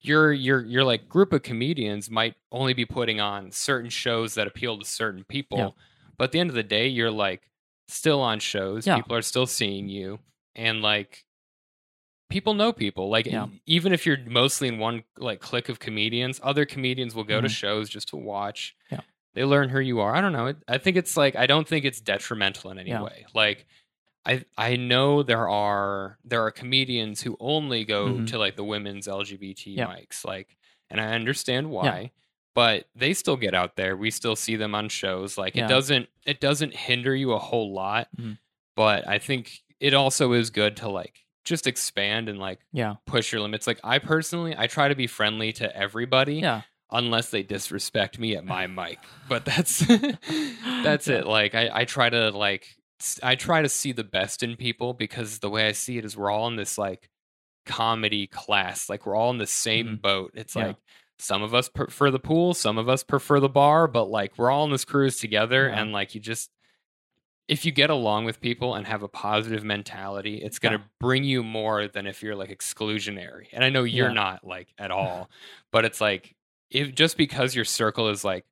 your 0.00 0.32
your 0.32 0.64
your 0.64 0.84
like 0.84 1.08
group 1.08 1.32
of 1.32 1.42
comedians 1.42 2.10
might 2.10 2.34
only 2.52 2.74
be 2.74 2.84
putting 2.84 3.18
on 3.20 3.50
certain 3.50 3.88
shows 3.90 4.34
that 4.34 4.46
appeal 4.46 4.78
to 4.78 4.84
certain 4.84 5.24
people 5.24 5.58
Yeah. 5.58 5.70
but 6.18 6.24
at 6.24 6.32
the 6.32 6.38
end 6.40 6.50
of 6.50 6.54
the 6.56 6.62
day 6.62 6.86
you're 6.86 7.10
like 7.10 7.48
still 7.88 8.20
on 8.20 8.38
shows 8.40 8.86
Yeah. 8.86 8.96
people 8.96 9.16
are 9.16 9.22
still 9.22 9.46
seeing 9.46 9.88
you 9.88 10.18
and 10.54 10.82
like 10.82 11.24
people 12.28 12.54
know 12.54 12.72
people 12.72 13.08
like 13.08 13.24
Yeah. 13.26 13.46
even 13.66 13.92
if 13.92 14.04
you're 14.04 14.18
mostly 14.26 14.68
in 14.68 14.78
one 14.78 15.04
like 15.16 15.40
clique 15.40 15.68
of 15.70 15.78
comedians 15.78 16.40
other 16.42 16.66
comedians 16.66 17.14
will 17.14 17.24
go 17.24 17.40
to 17.40 17.48
Mhm. 17.48 17.52
shows 17.56 17.88
just 17.88 18.08
to 18.08 18.16
watch 18.16 18.76
Yeah. 18.90 19.00
They 19.36 19.44
learn 19.44 19.68
who 19.68 19.78
you 19.78 20.00
are 20.00 20.14
i 20.16 20.20
don't 20.20 20.32
know 20.32 20.52
i 20.66 20.78
think 20.78 20.96
it's 20.96 21.16
like 21.16 21.36
i 21.36 21.46
don't 21.46 21.68
think 21.68 21.84
it's 21.84 22.00
detrimental 22.00 22.70
in 22.72 22.78
any 22.80 22.90
Yeah. 22.90 23.02
way 23.02 23.24
like 23.34 23.66
i 24.24 24.44
i 24.58 24.74
know 24.76 25.22
there 25.22 25.48
are 25.48 26.18
there 26.24 26.42
are 26.44 26.50
comedians 26.50 27.22
who 27.22 27.36
only 27.38 27.84
go 27.84 28.08
Mhm. 28.08 28.26
to 28.30 28.38
like 28.38 28.56
the 28.56 28.64
women's 28.64 29.06
lgbt 29.06 29.62
Yeah. 29.66 29.86
mics 29.86 30.24
like 30.24 30.56
and 30.90 31.00
i 31.00 31.12
understand 31.14 31.70
why 31.70 32.10
but 32.54 32.88
they 32.96 33.12
still 33.14 33.36
get 33.36 33.54
out 33.54 33.76
there 33.76 33.96
we 33.96 34.10
still 34.10 34.34
see 34.34 34.56
them 34.56 34.74
on 34.74 34.88
shows 34.88 35.36
like 35.38 35.54
Yeah. 35.54 35.66
it 35.66 35.68
doesn't 35.68 36.08
it 36.24 36.40
doesn't 36.40 36.74
hinder 36.74 37.14
you 37.14 37.32
a 37.32 37.38
whole 37.38 37.72
lot 37.72 38.08
Mhm. 38.18 38.38
but 38.74 39.06
i 39.06 39.18
think 39.18 39.62
it 39.78 39.92
also 39.94 40.32
is 40.32 40.48
good 40.50 40.76
to 40.78 40.88
like 40.88 41.20
just 41.44 41.66
expand 41.68 42.28
and 42.28 42.38
like 42.40 42.58
yeah 42.72 42.94
push 43.06 43.30
your 43.32 43.40
limits 43.42 43.66
like 43.68 43.78
i 43.84 43.98
personally 44.00 44.54
i 44.58 44.66
try 44.66 44.88
to 44.88 44.94
be 44.96 45.06
friendly 45.06 45.52
to 45.52 45.76
everybody 45.76 46.36
yeah 46.36 46.62
unless 46.90 47.30
they 47.30 47.42
disrespect 47.42 48.18
me 48.18 48.36
at 48.36 48.44
my 48.44 48.66
mic 48.80 48.98
but 49.28 49.44
that's 49.44 49.84
that's 50.82 51.08
it 51.08 51.26
like 51.26 51.54
I, 51.54 51.70
I 51.72 51.84
try 51.84 52.08
to 52.10 52.30
like 52.30 52.66
I 53.22 53.34
try 53.34 53.62
to 53.62 53.68
see 53.68 53.92
the 53.92 54.04
best 54.04 54.42
in 54.42 54.56
people 54.56 54.94
because 54.94 55.38
the 55.40 55.50
way 55.50 55.66
i 55.66 55.72
see 55.72 55.98
it 55.98 56.04
is 56.04 56.16
we're 56.16 56.30
all 56.30 56.46
in 56.48 56.56
this 56.56 56.78
like 56.78 57.08
comedy 57.66 58.26
class 58.28 58.88
like 58.88 59.04
we're 59.06 59.16
all 59.16 59.30
in 59.30 59.38
the 59.38 59.46
same 59.46 59.86
Mhm. 59.98 60.02
boat 60.02 60.30
it's 60.34 60.54
Yeah. 60.54 60.68
like 60.68 60.76
some 61.18 61.42
of 61.42 61.54
us 61.54 61.68
prefer 61.68 62.10
the 62.10 62.18
pool 62.20 62.54
some 62.54 62.78
of 62.78 62.88
us 62.88 63.02
prefer 63.02 63.40
the 63.40 63.48
bar 63.48 63.88
but 63.88 64.04
like 64.04 64.38
we're 64.38 64.50
all 64.50 64.64
in 64.64 64.70
this 64.70 64.84
cruise 64.84 65.18
together 65.18 65.68
Yeah. 65.68 65.80
and 65.80 65.90
like 65.92 66.14
you 66.14 66.20
just 66.20 66.50
if 67.48 67.64
you 67.64 67.72
get 67.72 67.90
along 67.90 68.24
with 68.24 68.40
people 68.40 68.74
and 68.74 68.86
have 68.86 69.02
a 69.02 69.08
positive 69.08 69.64
mentality 69.64 70.36
it's 70.36 70.58
going 70.60 70.72
to 70.74 70.78
Yeah. 70.78 70.84
bring 71.00 71.24
you 71.24 71.42
more 71.42 71.88
than 71.88 72.06
if 72.06 72.22
you're 72.22 72.36
like 72.36 72.50
exclusionary 72.50 73.46
and 73.52 73.64
i 73.64 73.70
know 73.70 73.82
you're 73.82 74.12
not 74.12 74.46
like 74.46 74.68
at 74.78 74.90
all 74.92 75.28
but 75.72 75.84
it's 75.84 76.00
like 76.00 76.35
if 76.70 76.94
just 76.94 77.16
because 77.16 77.54
your 77.54 77.64
circle 77.64 78.08
is 78.08 78.24
like 78.24 78.44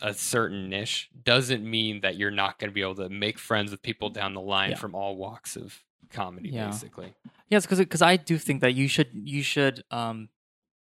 a 0.00 0.12
certain 0.12 0.68
niche 0.68 1.10
doesn't 1.24 1.62
mean 1.68 2.00
that 2.00 2.16
you're 2.16 2.30
not 2.30 2.58
going 2.58 2.68
to 2.70 2.74
be 2.74 2.82
able 2.82 2.96
to 2.96 3.08
make 3.08 3.38
friends 3.38 3.70
with 3.70 3.82
people 3.82 4.10
down 4.10 4.34
the 4.34 4.40
line 4.40 4.70
Yeah. 4.70 4.76
from 4.76 4.94
all 4.94 5.16
walks 5.16 5.56
of 5.56 5.82
comedy 6.10 6.48
Yeah. 6.50 6.66
basically 6.66 7.14
yes 7.48 7.64
because 7.64 7.78
because 7.78 8.02
i 8.02 8.16
do 8.16 8.36
think 8.36 8.60
that 8.62 8.72
you 8.74 8.88
should 8.88 9.08
you 9.14 9.42
should 9.42 9.82
um 9.90 10.28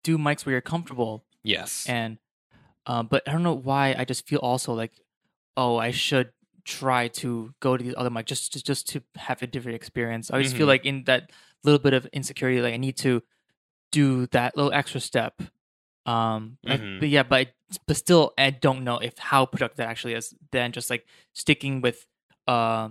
do 0.04 0.18
mics 0.18 0.46
where 0.46 0.54
you're 0.54 0.62
comfortable 0.62 1.26
yes 1.44 1.86
and 1.88 2.18
um 2.88 3.08
but 3.08 3.22
i 3.28 3.32
don't 3.32 3.44
know 3.44 3.54
why 3.54 3.94
i 3.98 4.06
just 4.06 4.28
feel 4.28 4.40
also 4.40 4.74
like 4.74 4.94
oh 5.58 5.78
i 5.78 5.92
should 5.92 6.32
try 6.64 7.08
to 7.08 7.54
go 7.60 7.76
to 7.78 7.84
these 7.84 7.94
other 7.98 8.10
mics 8.10 8.26
just 8.26 8.54
to, 8.54 8.64
just 8.64 8.88
to 8.88 9.04
have 9.16 9.42
a 9.44 9.48
different 9.48 9.76
experience 9.76 10.32
i 10.32 10.42
just 10.42 10.56
feel 10.56 10.66
Mhm. 10.66 10.70
like 10.70 10.86
in 10.86 11.04
that 11.06 11.32
little 11.64 11.80
bit 11.80 11.94
of 11.94 12.06
insecurity 12.14 12.62
like 12.62 12.74
i 12.74 12.78
need 12.78 12.98
to 12.98 13.22
do 13.92 14.26
that 14.28 14.56
little 14.56 14.72
extra 14.72 15.02
step. 15.02 15.42
Um, 16.06 16.58
I- 16.66 16.78
Mhm. 16.78 17.00
but 17.00 17.10
yeah, 17.10 17.24
but 17.24 17.54
but 17.88 17.96
still, 17.96 18.34
I 18.38 18.50
don't 18.50 18.84
know 18.84 18.98
if 18.98 19.18
how 19.18 19.46
productive 19.46 19.78
that 19.78 19.88
actually 19.90 20.14
is. 20.14 20.34
Than 20.52 20.72
just 20.72 20.90
like 20.90 21.06
sticking 21.34 21.82
with, 21.82 22.06
uh, 22.48 22.90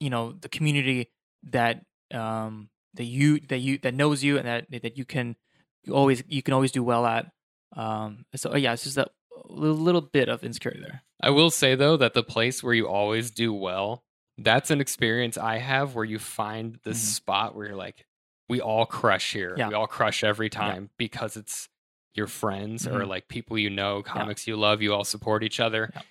you 0.00 0.10
know, 0.10 0.32
the 0.32 0.48
community 0.48 1.10
that 1.50 1.84
um 2.12 2.70
that 2.94 3.04
you 3.04 3.40
that 3.48 3.58
you 3.58 3.78
that 3.78 3.94
knows 3.94 4.22
you 4.22 4.38
and 4.38 4.46
that 4.46 4.66
that 4.82 4.96
you 4.96 5.04
can 5.04 5.36
you 5.84 5.94
always 5.94 6.22
you 6.28 6.42
can 6.42 6.54
always 6.54 6.70
do 6.72 6.82
well 6.82 7.04
at. 7.06 7.32
Um, 7.74 8.26
so 8.36 8.54
yeah, 8.56 8.72
it's 8.74 8.84
just 8.84 8.98
a 8.98 9.08
little, 9.48 10.00
bit 10.02 10.28
of 10.28 10.44
insecurity 10.44 10.82
there. 10.82 11.02
I 11.22 11.30
will 11.30 11.50
say 11.50 11.74
though 11.74 11.96
that 11.96 12.14
the 12.14 12.22
place 12.22 12.62
where 12.62 12.74
you 12.74 12.86
always 12.88 13.30
do 13.30 13.52
well, 13.52 14.04
that's 14.38 14.70
an 14.70 14.80
experience 14.80 15.36
I 15.36 15.58
have 15.58 15.94
where 15.94 16.04
you 16.04 16.18
find 16.18 16.78
this 16.84 17.02
Mhm. 17.02 17.14
spot 17.14 17.54
where 17.54 17.66
you're 17.68 17.76
like, 17.76 18.06
we 18.48 18.60
all 18.60 18.86
crush 18.86 19.32
here. 19.32 19.54
Yeah. 19.56 19.68
We 19.68 19.74
all 19.74 19.86
crush 19.86 20.22
every 20.22 20.50
time 20.50 20.90
because 20.98 21.36
it's 21.36 21.68
your 22.14 22.26
friends 22.26 22.86
or 22.86 23.00
Mhm. 23.02 23.08
like 23.08 23.28
people 23.28 23.58
you 23.58 23.70
know, 23.70 24.02
comics 24.02 24.46
you 24.46 24.56
love, 24.56 24.82
you 24.82 24.92
all 24.94 25.04
support 25.04 25.42
each 25.42 25.60
other. 25.60 25.90
Yeah. 25.94 26.02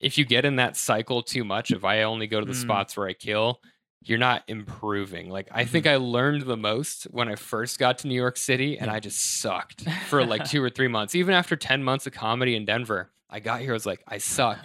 If 0.00 0.16
you 0.18 0.24
get 0.24 0.44
in 0.44 0.56
that 0.56 0.76
cycle 0.76 1.22
too 1.22 1.44
much, 1.44 1.70
if 1.72 1.84
I 1.84 2.02
only 2.02 2.26
go 2.28 2.38
to 2.40 2.46
the 2.46 2.52
Mm. 2.52 2.62
spots 2.62 2.96
where 2.96 3.08
I 3.08 3.12
kill, 3.14 3.60
you're 4.02 4.18
not 4.18 4.44
improving. 4.46 5.28
Like 5.28 5.48
I 5.50 5.64
think 5.64 5.86
I 5.86 5.96
learned 5.96 6.42
the 6.42 6.56
most 6.56 7.04
when 7.04 7.28
I 7.28 7.34
first 7.34 7.78
got 7.80 7.98
to 7.98 8.06
New 8.08 8.14
York 8.14 8.36
City 8.36 8.78
and 8.78 8.86
Yeah. 8.86 8.94
I 8.94 9.00
just 9.00 9.40
sucked 9.40 9.82
for 10.08 10.24
like 10.24 10.44
2 10.50 10.62
or 10.62 10.70
3 10.70 10.86
months. 10.88 11.14
Even 11.16 11.34
after 11.34 11.56
10 11.56 11.82
months 11.82 12.06
of 12.06 12.12
comedy 12.12 12.54
in 12.54 12.64
Denver, 12.64 13.10
I 13.28 13.40
got 13.40 13.60
here 13.60 13.72
I 13.72 13.74
was 13.74 13.86
like 13.86 14.02
I 14.06 14.18
suck. 14.18 14.58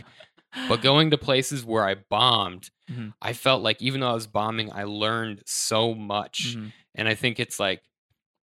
But 0.67 0.81
going 0.83 1.09
to 1.09 1.17
places 1.17 1.65
where 1.65 1.83
I 1.83 1.95
bombed, 1.95 2.69
Mhm. 2.91 3.13
I 3.19 3.33
felt 3.33 3.63
like 3.63 3.81
even 3.81 4.01
though 4.01 4.11
I 4.11 4.13
was 4.13 4.27
bombing, 4.27 4.71
I 4.71 4.83
learned 4.83 5.41
so 5.47 5.95
much. 5.95 6.55
Mhm. 6.55 6.71
And 6.93 7.07
I 7.07 7.15
think 7.15 7.39
it's 7.39 7.59
like 7.59 7.81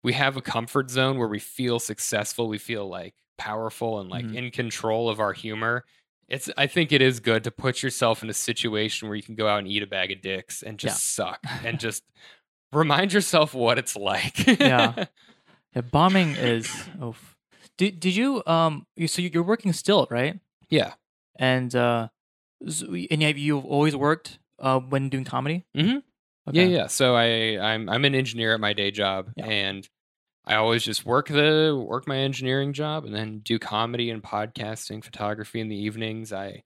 we 0.02 0.12
have 0.14 0.36
a 0.36 0.42
comfort 0.42 0.90
zone 0.90 1.18
where 1.18 1.28
we 1.28 1.38
feel 1.38 1.78
successful, 1.78 2.48
we 2.48 2.58
feel 2.58 2.88
like 2.88 3.14
powerful 3.38 4.00
and 4.00 4.10
like 4.10 4.24
Mhm. 4.26 4.34
in 4.36 4.50
control 4.50 5.08
of 5.08 5.20
our 5.20 5.32
humor. 5.32 5.84
It's 6.28 6.48
I 6.56 6.66
think 6.66 6.92
it 6.92 7.02
is 7.02 7.20
good 7.20 7.44
to 7.44 7.50
put 7.50 7.82
yourself 7.82 8.22
in 8.22 8.30
a 8.30 8.34
situation 8.34 9.08
where 9.08 9.16
you 9.16 9.22
can 9.22 9.34
go 9.34 9.46
out 9.48 9.58
and 9.58 9.68
eat 9.68 9.82
a 9.82 9.86
bag 9.86 10.10
of 10.12 10.20
dicks 10.22 10.62
and 10.62 10.78
just 10.78 11.14
suck 11.14 11.40
and 11.64 11.78
just 11.86 12.04
remind 12.72 13.12
yourself 13.12 13.54
what 13.54 13.78
it's 13.78 13.96
like. 13.96 14.46
Yeah. 14.60 15.06
Yeah, 15.74 15.80
bombing 15.80 16.32
is. 16.36 16.70
Oof. 17.02 17.34
Did 17.78 17.98
did 17.98 18.14
you 18.14 18.42
um? 18.46 18.86
You, 18.94 19.08
so 19.08 19.22
you're 19.22 19.42
working 19.42 19.72
still, 19.72 20.06
right? 20.10 20.38
yeah. 20.68 20.92
And 21.36 21.74
uh, 21.74 22.08
and 22.60 23.22
have 23.22 23.38
always 23.64 23.96
worked 23.96 24.38
uh 24.58 24.80
when 24.80 25.08
doing 25.08 25.24
comedy? 25.24 25.64
Mhm. 25.74 26.02
Okay. 26.48 26.66
Yeah, 26.66 26.76
yeah. 26.78 26.86
So 26.88 27.14
I 27.14 27.58
I'm 27.60 27.88
I'm 27.88 28.04
an 28.04 28.14
engineer 28.14 28.54
at 28.54 28.60
my 28.60 28.72
day 28.72 28.90
job 28.90 29.30
Yeah. 29.36 29.46
and 29.46 29.88
I 30.44 30.56
always 30.56 30.82
just 30.82 31.06
work 31.06 31.28
the 31.28 31.80
work 31.88 32.08
my 32.08 32.16
engineering 32.18 32.72
job 32.72 33.04
and 33.04 33.14
then 33.14 33.38
do 33.40 33.58
comedy 33.60 34.10
and 34.10 34.22
podcasting, 34.22 35.04
photography 35.04 35.60
in 35.60 35.68
the 35.68 35.76
evenings. 35.76 36.32
I 36.32 36.62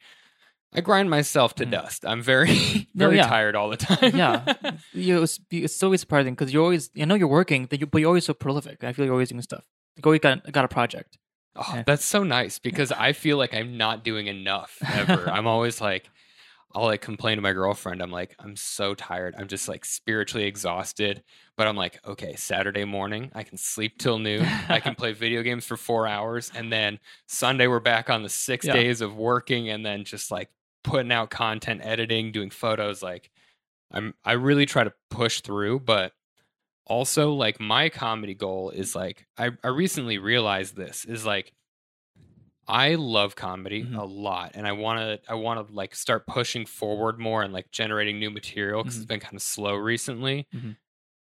I 0.74 0.80
grind 0.80 1.10
myself 1.10 1.54
to 1.56 1.66
Mhm. 1.66 1.70
dust. 1.72 2.04
I'm 2.06 2.22
very 2.22 2.48
No, 2.94 3.06
very 3.06 3.16
yeah. 3.16 3.26
tired 3.28 3.54
all 3.54 3.68
the 3.70 3.76
time. 3.76 4.16
yeah, 4.16 4.54
you, 4.92 5.22
it's, 5.22 5.38
it's 5.50 5.82
always 5.82 6.00
surprising 6.00 6.34
because 6.34 6.52
you're 6.52 6.62
always. 6.62 6.90
I 6.98 7.04
know 7.04 7.14
you're 7.14 7.28
working, 7.28 7.66
but 7.66 7.78
you 7.80 7.86
but 7.86 7.98
you're 8.00 8.08
always 8.08 8.24
so 8.24 8.34
prolific. 8.34 8.82
I 8.82 8.92
feel 8.92 9.04
like 9.04 9.08
you're 9.08 9.14
always 9.14 9.28
doing 9.28 9.42
stuff. 9.42 9.64
Like 9.96 10.06
always 10.06 10.20
got 10.20 10.50
got 10.52 10.64
a 10.64 10.68
project. 10.68 11.18
Oh, 11.54 11.70
Yeah. 11.74 11.82
that's 11.86 12.04
so 12.04 12.22
nice 12.22 12.58
because 12.58 12.92
I 12.92 13.12
feel 13.12 13.36
like 13.38 13.54
I'm 13.54 13.76
not 13.78 14.04
doing 14.04 14.26
enough 14.26 14.76
ever. 14.92 15.30
I'm 15.30 15.46
always 15.46 15.80
like, 15.80 16.08
I'll 16.76 16.84
like 16.84 17.00
complain 17.00 17.36
to 17.36 17.42
my 17.42 17.54
girlfriend. 17.54 18.02
I'm 18.02 18.10
like, 18.10 18.36
I'm 18.38 18.54
so 18.54 18.94
tired. 18.94 19.34
I'm 19.38 19.48
just 19.48 19.66
like 19.66 19.86
spiritually 19.86 20.46
exhausted. 20.46 21.24
But 21.56 21.66
I'm 21.66 21.74
like, 21.76 22.06
okay, 22.06 22.36
Saturday 22.36 22.84
morning, 22.84 23.30
I 23.34 23.44
can 23.44 23.56
sleep 23.56 23.96
till 23.98 24.18
noon. 24.28 24.46
I 24.68 24.80
can 24.80 24.94
play 24.94 25.14
video 25.14 25.42
games 25.42 25.64
for 25.64 25.78
four 25.78 26.06
hours. 26.06 26.52
And 26.54 26.70
then 26.70 26.98
Sunday, 27.28 27.66
we're 27.66 27.80
back 27.80 28.10
on 28.10 28.22
the 28.22 28.28
six 28.28 28.66
Yeah. 28.66 28.74
days 28.74 29.00
of 29.00 29.16
working 29.16 29.70
and 29.70 29.86
then 29.86 30.04
just 30.04 30.30
like 30.30 30.50
putting 30.84 31.12
out 31.12 31.30
content, 31.30 31.80
editing, 31.82 32.30
doing 32.30 32.50
photos. 32.50 33.02
Like, 33.02 33.30
I'm, 33.90 34.12
I 34.22 34.32
really 34.32 34.66
try 34.66 34.84
to 34.84 34.92
push 35.08 35.40
through. 35.40 35.80
But 35.80 36.12
also, 36.84 37.32
like, 37.32 37.58
my 37.58 37.88
comedy 37.88 38.34
goal 38.34 38.68
is 38.68 38.94
like, 38.94 39.26
I, 39.38 39.52
I 39.64 39.68
recently 39.68 40.18
realized 40.18 40.76
this 40.76 41.06
is 41.06 41.24
like, 41.24 41.54
I 42.68 42.94
love 42.96 43.36
comedy 43.36 43.84
Mhm. 43.84 43.96
a 43.98 44.04
lot 44.04 44.52
and 44.54 44.66
I 44.66 44.72
want 44.72 44.98
to 45.00 45.30
I 45.30 45.34
want 45.34 45.66
to 45.66 45.72
like 45.74 45.94
start 45.94 46.26
pushing 46.26 46.66
forward 46.66 47.18
more 47.18 47.42
and 47.42 47.52
like 47.52 47.70
generating 47.70 48.18
new 48.18 48.30
material 48.30 48.82
cuz 48.84 48.96
it's 48.96 49.04
Mhm. 49.04 49.08
been 49.08 49.20
kind 49.20 49.36
of 49.36 49.42
slow 49.42 49.74
recently. 49.76 50.46
Mhm. 50.54 50.76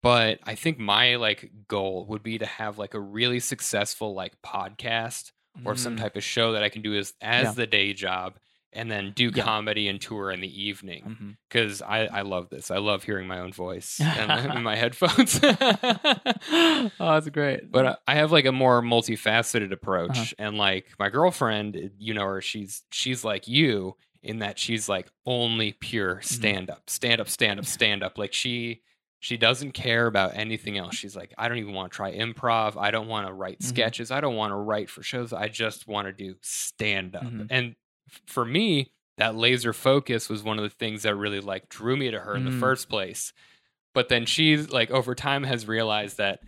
But 0.03 0.39
I 0.43 0.55
think 0.55 0.79
my 0.79 1.15
like 1.17 1.51
goal 1.67 2.05
would 2.07 2.23
be 2.23 2.37
to 2.39 2.45
have 2.45 2.77
like 2.79 2.93
a 2.95 2.99
really 2.99 3.39
successful 3.39 4.13
like 4.15 4.41
podcast 4.41 5.31
or 5.65 5.75
some 5.75 5.95
Mm. 5.95 5.99
type 5.99 6.15
of 6.15 6.23
show 6.23 6.53
that 6.53 6.63
I 6.63 6.69
can 6.69 6.81
do 6.83 6.95
as 6.95 7.13
as 7.21 7.45
Yeah. 7.45 7.51
the 7.53 7.67
day 7.67 7.93
job 7.93 8.39
and 8.73 8.91
then 8.91 9.11
do 9.15 9.31
Yeah. 9.33 9.43
comedy 9.43 9.87
and 9.87 9.99
tour 10.01 10.29
in 10.31 10.41
the 10.41 10.61
evening 10.63 11.03
Mhm. 11.21 11.37
cuz 11.49 11.81
I 11.81 12.05
I 12.07 12.21
love 12.21 12.49
this. 12.49 12.69
I 12.71 12.77
love 12.77 13.03
hearing 13.03 13.27
my 13.27 13.39
own 13.39 13.51
voice 13.53 13.99
and 14.03 14.55
in 14.57 14.63
my 14.63 14.75
headphones. 14.75 15.39
oh, 15.43 16.89
that's 16.99 17.29
great. 17.29 17.71
but 17.71 17.99
I 18.07 18.15
have 18.15 18.31
like 18.31 18.45
a 18.45 18.51
more 18.51 18.81
multifaceted 18.81 19.71
approach, 19.71 20.17
Uh-huh. 20.17 20.33
and 20.39 20.57
like 20.57 20.87
my 20.99 21.09
girlfriend, 21.09 21.91
you 21.97 22.13
know 22.13 22.25
her, 22.25 22.41
she's 22.41 22.83
she's 22.91 23.23
like 23.23 23.47
you 23.47 23.95
in 24.23 24.39
that 24.39 24.59
she's 24.59 24.89
like 24.89 25.07
only 25.25 25.73
pure 25.73 26.15
Mm-hmm. 26.15 26.23
stand 26.23 26.69
up, 26.69 26.89
stand 26.89 27.21
up, 27.21 27.29
stand 27.29 27.59
up, 27.59 27.65
stand 27.65 28.03
up. 28.03 28.17
Like 28.17 28.33
she 28.33 28.81
she 29.19 29.35
doesn't 29.37 29.71
care 29.71 30.05
about 30.05 30.35
anything 30.35 30.77
else. 30.77 30.95
She's 30.95 31.15
like, 31.15 31.33
I 31.39 31.49
don't 31.49 31.57
even 31.57 31.73
want 31.73 31.91
to 31.91 31.95
try 31.95 32.15
improv. 32.15 32.77
I 32.79 32.91
don't 32.91 33.07
want 33.07 33.25
to 33.27 33.33
write 33.33 33.59
Mhm. 33.59 33.63
sketches. 33.63 34.11
I 34.11 34.21
don't 34.21 34.35
want 34.35 34.51
to 34.51 34.55
write 34.55 34.91
for 34.91 35.01
shows. 35.01 35.33
I 35.33 35.47
just 35.47 35.87
want 35.87 36.05
to 36.07 36.13
do 36.13 36.35
stand 36.41 37.15
up. 37.15 37.23
Mhm. 37.23 37.47
And 37.49 37.75
for 38.25 38.45
me, 38.45 38.91
that 39.17 39.35
laser 39.35 39.73
focus 39.73 40.29
was 40.29 40.43
one 40.43 40.57
of 40.57 40.63
the 40.63 40.69
things 40.69 41.03
that 41.03 41.15
really 41.15 41.39
like 41.39 41.69
drew 41.69 41.97
me 41.97 42.11
to 42.11 42.19
her 42.19 42.35
in 42.35 42.45
the 42.45 42.51
Mm. 42.51 42.59
first 42.59 42.87
place. 42.89 43.33
But 43.93 44.09
then 44.09 44.25
she's 44.25 44.69
like 44.69 44.91
over 44.91 45.15
time 45.15 45.43
has 45.43 45.67
realized 45.67 46.17
that 46.17 46.39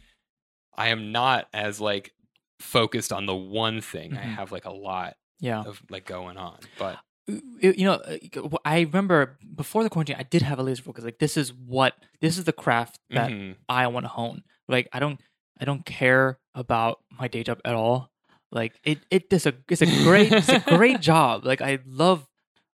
I 0.78 0.90
am 0.90 1.12
not 1.12 1.48
as 1.54 1.82
like 1.82 2.14
focused 2.60 3.12
on 3.12 3.26
the 3.26 3.36
one 3.36 3.82
thing. 3.82 4.14
I 4.18 4.22
Mhm. 4.24 4.36
have 4.36 4.52
like 4.52 4.66
a 4.66 4.72
lot 4.72 5.16
yeah. 5.40 5.64
of 5.64 5.82
like 5.90 6.06
going 6.06 6.38
on. 6.38 6.60
But 6.78 7.00
you 7.28 7.86
know, 7.86 7.94
uh, 7.94 8.58
I 8.66 8.82
remember 8.82 9.38
before 9.56 9.84
the 9.84 9.90
quarantine, 9.90 10.16
I 10.18 10.24
did 10.24 10.42
have 10.42 10.58
a 10.60 10.64
laser 10.64 10.82
focus. 10.82 11.04
Like, 11.04 11.20
this 11.20 11.38
is 11.38 11.54
what 11.54 11.96
this 12.22 12.38
is 12.40 12.46
the 12.46 12.54
craft 12.54 13.00
that 13.12 13.30
mhm, 13.32 13.56
I 13.68 13.86
want 13.88 14.04
to 14.06 14.08
hone. 14.10 14.44
Like, 14.68 14.88
I 14.94 15.00
don't, 15.00 15.20
I 15.60 15.66
don't 15.66 15.86
care 15.86 16.40
about 16.56 17.02
my 17.12 17.28
day 17.28 17.44
job 17.44 17.60
at 17.66 17.76
all. 17.76 18.10
Like, 18.52 18.80
it, 18.84 19.00
it 19.12 19.32
is 19.32 19.46
a, 19.46 19.54
it's 19.70 19.82
a 19.82 19.86
great, 19.86 20.32
it's 20.32 20.50
a 20.50 20.60
great 20.68 21.02
job. 21.02 21.46
Like, 21.46 21.62
I 21.62 21.80
love, 21.86 22.28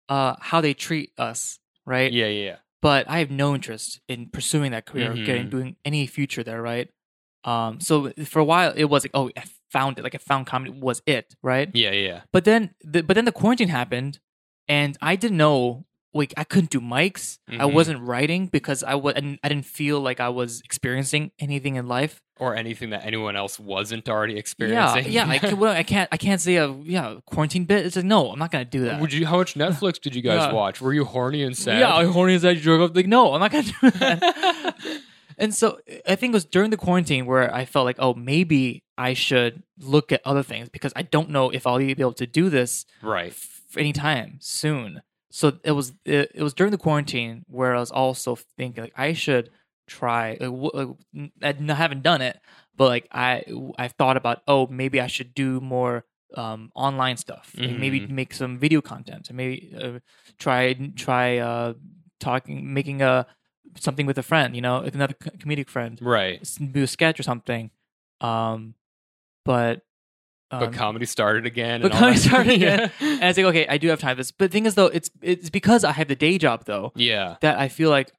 uh, 0.09 0.35
how 0.39 0.61
they 0.61 0.73
treat 0.73 1.11
us, 1.17 1.59
right? 1.85 2.11
yeah, 2.11 2.27
yeah, 2.27 2.43
yeah. 2.45 2.55
But 2.81 3.09
I 3.09 3.19
have 3.19 3.31
no 3.31 3.55
interest 3.55 4.01
in 4.09 4.27
pursuing 4.27 4.71
that 4.71 4.85
career, 4.85 5.11
or 5.11 5.15
getting 5.15 5.49
doing 5.49 5.77
any 5.85 6.05
future 6.05 6.43
there, 6.43 6.61
right? 6.61 6.89
Um, 7.45 7.79
so 7.79 8.11
for 8.25 8.39
a 8.39 8.43
while, 8.43 8.73
it 8.75 8.85
was 8.85 9.03
like, 9.05 9.11
oh, 9.13 9.29
I 9.37 9.43
found 9.71 9.97
it. 9.99 10.03
Like, 10.03 10.15
I 10.15 10.17
found 10.17 10.47
comedy 10.47 10.71
was 10.71 11.01
it, 11.05 11.33
right? 11.41 11.69
Yeah, 11.73 11.91
yeah. 11.91 12.21
But 12.33 12.43
then, 12.45 12.71
the, 12.81 13.01
but 13.01 13.13
then 13.13 13.25
the 13.25 13.31
quarantine 13.31 13.69
happened, 13.69 14.19
and 14.67 14.97
I 15.01 15.15
didn't 15.15 15.37
know. 15.37 15.85
Like 16.15 16.33
I 16.37 16.43
couldn't 16.43 16.69
do 16.69 16.79
mics. 16.79 17.39
I 17.49 17.63
Mhm. 17.63 17.73
wasn't 17.73 17.99
writing 18.01 18.47
because 18.47 18.83
I 18.83 18.95
was. 18.95 19.15
I 19.15 19.47
didn't 19.49 19.65
feel 19.65 19.99
like 19.99 20.19
I 20.19 20.29
was 20.29 20.61
experiencing 20.63 21.31
anything 21.39 21.75
in 21.75 21.87
life. 21.87 22.21
Or 22.39 22.55
anything 22.55 22.89
that 22.89 23.05
anyone 23.05 23.35
else 23.35 23.59
wasn't 23.59 24.09
already 24.09 24.37
experiencing. 24.37 25.11
yeah. 25.11 25.27
I, 25.29 25.37
can, 25.39 25.59
well, 25.59 25.71
I 25.71 25.83
can't. 25.83 26.09
I 26.11 26.17
can't 26.17 26.41
say 26.41 26.55
a 26.55 26.67
yeah 26.83 27.17
quarantine 27.27 27.65
bit. 27.65 27.85
It's 27.85 27.95
like 27.95 28.05
no, 28.05 28.31
I'm 28.31 28.39
not 28.39 28.51
gonna 28.51 28.65
do 28.65 28.85
that. 28.85 28.99
Would 28.99 29.13
you? 29.13 29.27
How 29.27 29.37
much 29.37 29.53
Netflix 29.53 30.01
did 30.01 30.15
you 30.15 30.23
guys 30.23 30.47
Yeah. 30.47 30.51
watch? 30.51 30.81
Were 30.81 30.93
you 30.93 31.05
horny 31.05 31.43
and 31.43 31.55
sad? 31.55 31.79
Yeah, 31.79 31.93
I 31.93 32.05
horny 32.05 32.33
as 32.33 32.43
I 32.43 32.55
drug 32.55 32.81
up. 32.81 32.95
Like 32.95 33.05
no, 33.07 33.33
I'm 33.33 33.39
not 33.39 33.51
gonna 33.51 33.63
do 33.81 33.91
that. 33.91 34.75
and 35.37 35.53
so 35.53 35.79
I 36.07 36.15
think 36.15 36.31
it 36.31 36.33
was 36.33 36.45
during 36.45 36.71
the 36.71 36.77
quarantine 36.77 37.25
where 37.27 37.53
I 37.53 37.65
felt 37.65 37.85
like, 37.85 37.97
oh, 37.99 38.15
maybe 38.15 38.83
I 38.97 39.13
should 39.13 39.61
look 39.79 40.11
at 40.11 40.21
other 40.25 40.43
things 40.43 40.69
because 40.69 40.91
I 40.95 41.03
don't 41.03 41.29
know 41.29 41.49
if 41.51 41.67
I'll 41.67 41.77
be 41.77 41.91
able 41.91 42.13
to 42.13 42.25
do 42.27 42.49
this 42.49 42.85
right. 43.03 43.29
f- 43.31 43.61
anytime 43.77 44.37
soon. 44.41 45.01
So 45.29 45.53
it 45.63 45.71
was 45.71 45.93
it, 46.05 46.31
it 46.33 46.41
was 46.43 46.53
during 46.55 46.71
the 46.71 46.77
quarantine 46.79 47.45
where 47.47 47.75
I 47.75 47.79
was 47.79 47.91
also 47.91 48.35
thinking 48.57 48.83
like 48.83 48.93
I 48.97 49.13
should 49.13 49.49
try. 49.87 50.37
Like, 50.39 50.95
like, 51.41 51.69
I 51.69 51.73
haven't 51.73 52.03
done 52.03 52.21
it, 52.21 52.39
but 52.75 52.85
like 52.85 53.07
I 53.11 53.43
I 53.77 53.87
thought 53.87 54.17
about 54.17 54.41
oh 54.47 54.67
maybe 54.67 54.99
I 54.99 55.07
should 55.07 55.33
do 55.33 55.59
more 55.59 56.05
um, 56.35 56.71
online 56.75 57.17
stuff. 57.17 57.53
Like, 57.57 57.77
maybe 57.77 58.07
make 58.07 58.33
some 58.33 58.57
video 58.57 58.81
content. 58.81 59.27
And 59.29 59.37
maybe 59.37 59.73
uh, 59.79 59.99
try 60.37 60.73
try 60.95 61.37
uh, 61.37 61.73
talking 62.19 62.73
making 62.73 63.01
a 63.01 63.27
something 63.79 64.05
with 64.05 64.17
a 64.17 64.23
friend. 64.23 64.55
You 64.55 64.61
know, 64.61 64.81
with 64.81 64.95
another 64.95 65.13
comedic 65.13 65.69
friend. 65.69 65.99
Right. 66.01 66.47
Do 66.71 66.83
a 66.83 66.87
sketch 66.87 67.19
or 67.19 67.23
something. 67.23 67.71
Um, 68.21 68.75
but. 69.45 69.81
But 70.51 70.67
um, 70.67 70.73
comedy 70.73 71.07
started 71.07 71.47
again. 71.47 71.81
but 71.81 71.91
comedy 71.91 72.17
started 72.19 72.53
again. 72.53 72.91
Yeah. 72.99 73.07
and 73.07 73.23
I 73.23 73.33
think, 73.33 73.47
okay, 73.47 73.65
I 73.67 73.77
do 73.77 73.87
have 73.87 73.99
time 73.99 74.15
for 74.15 74.19
this. 74.19 74.31
But 74.31 74.51
the 74.51 74.53
thing 74.53 74.67
is, 74.67 74.75
though, 74.75 74.85
it's 74.85 75.09
it's 75.19 75.49
because 75.49 75.83
I 75.83 75.93
have 75.93 76.07
the 76.07 76.15
day 76.15 76.37
job, 76.37 76.65
though, 76.65 76.91
yeah. 76.95 77.37
that 77.41 77.57
I 77.57 77.69
feel 77.69 77.89
like, 77.89 78.11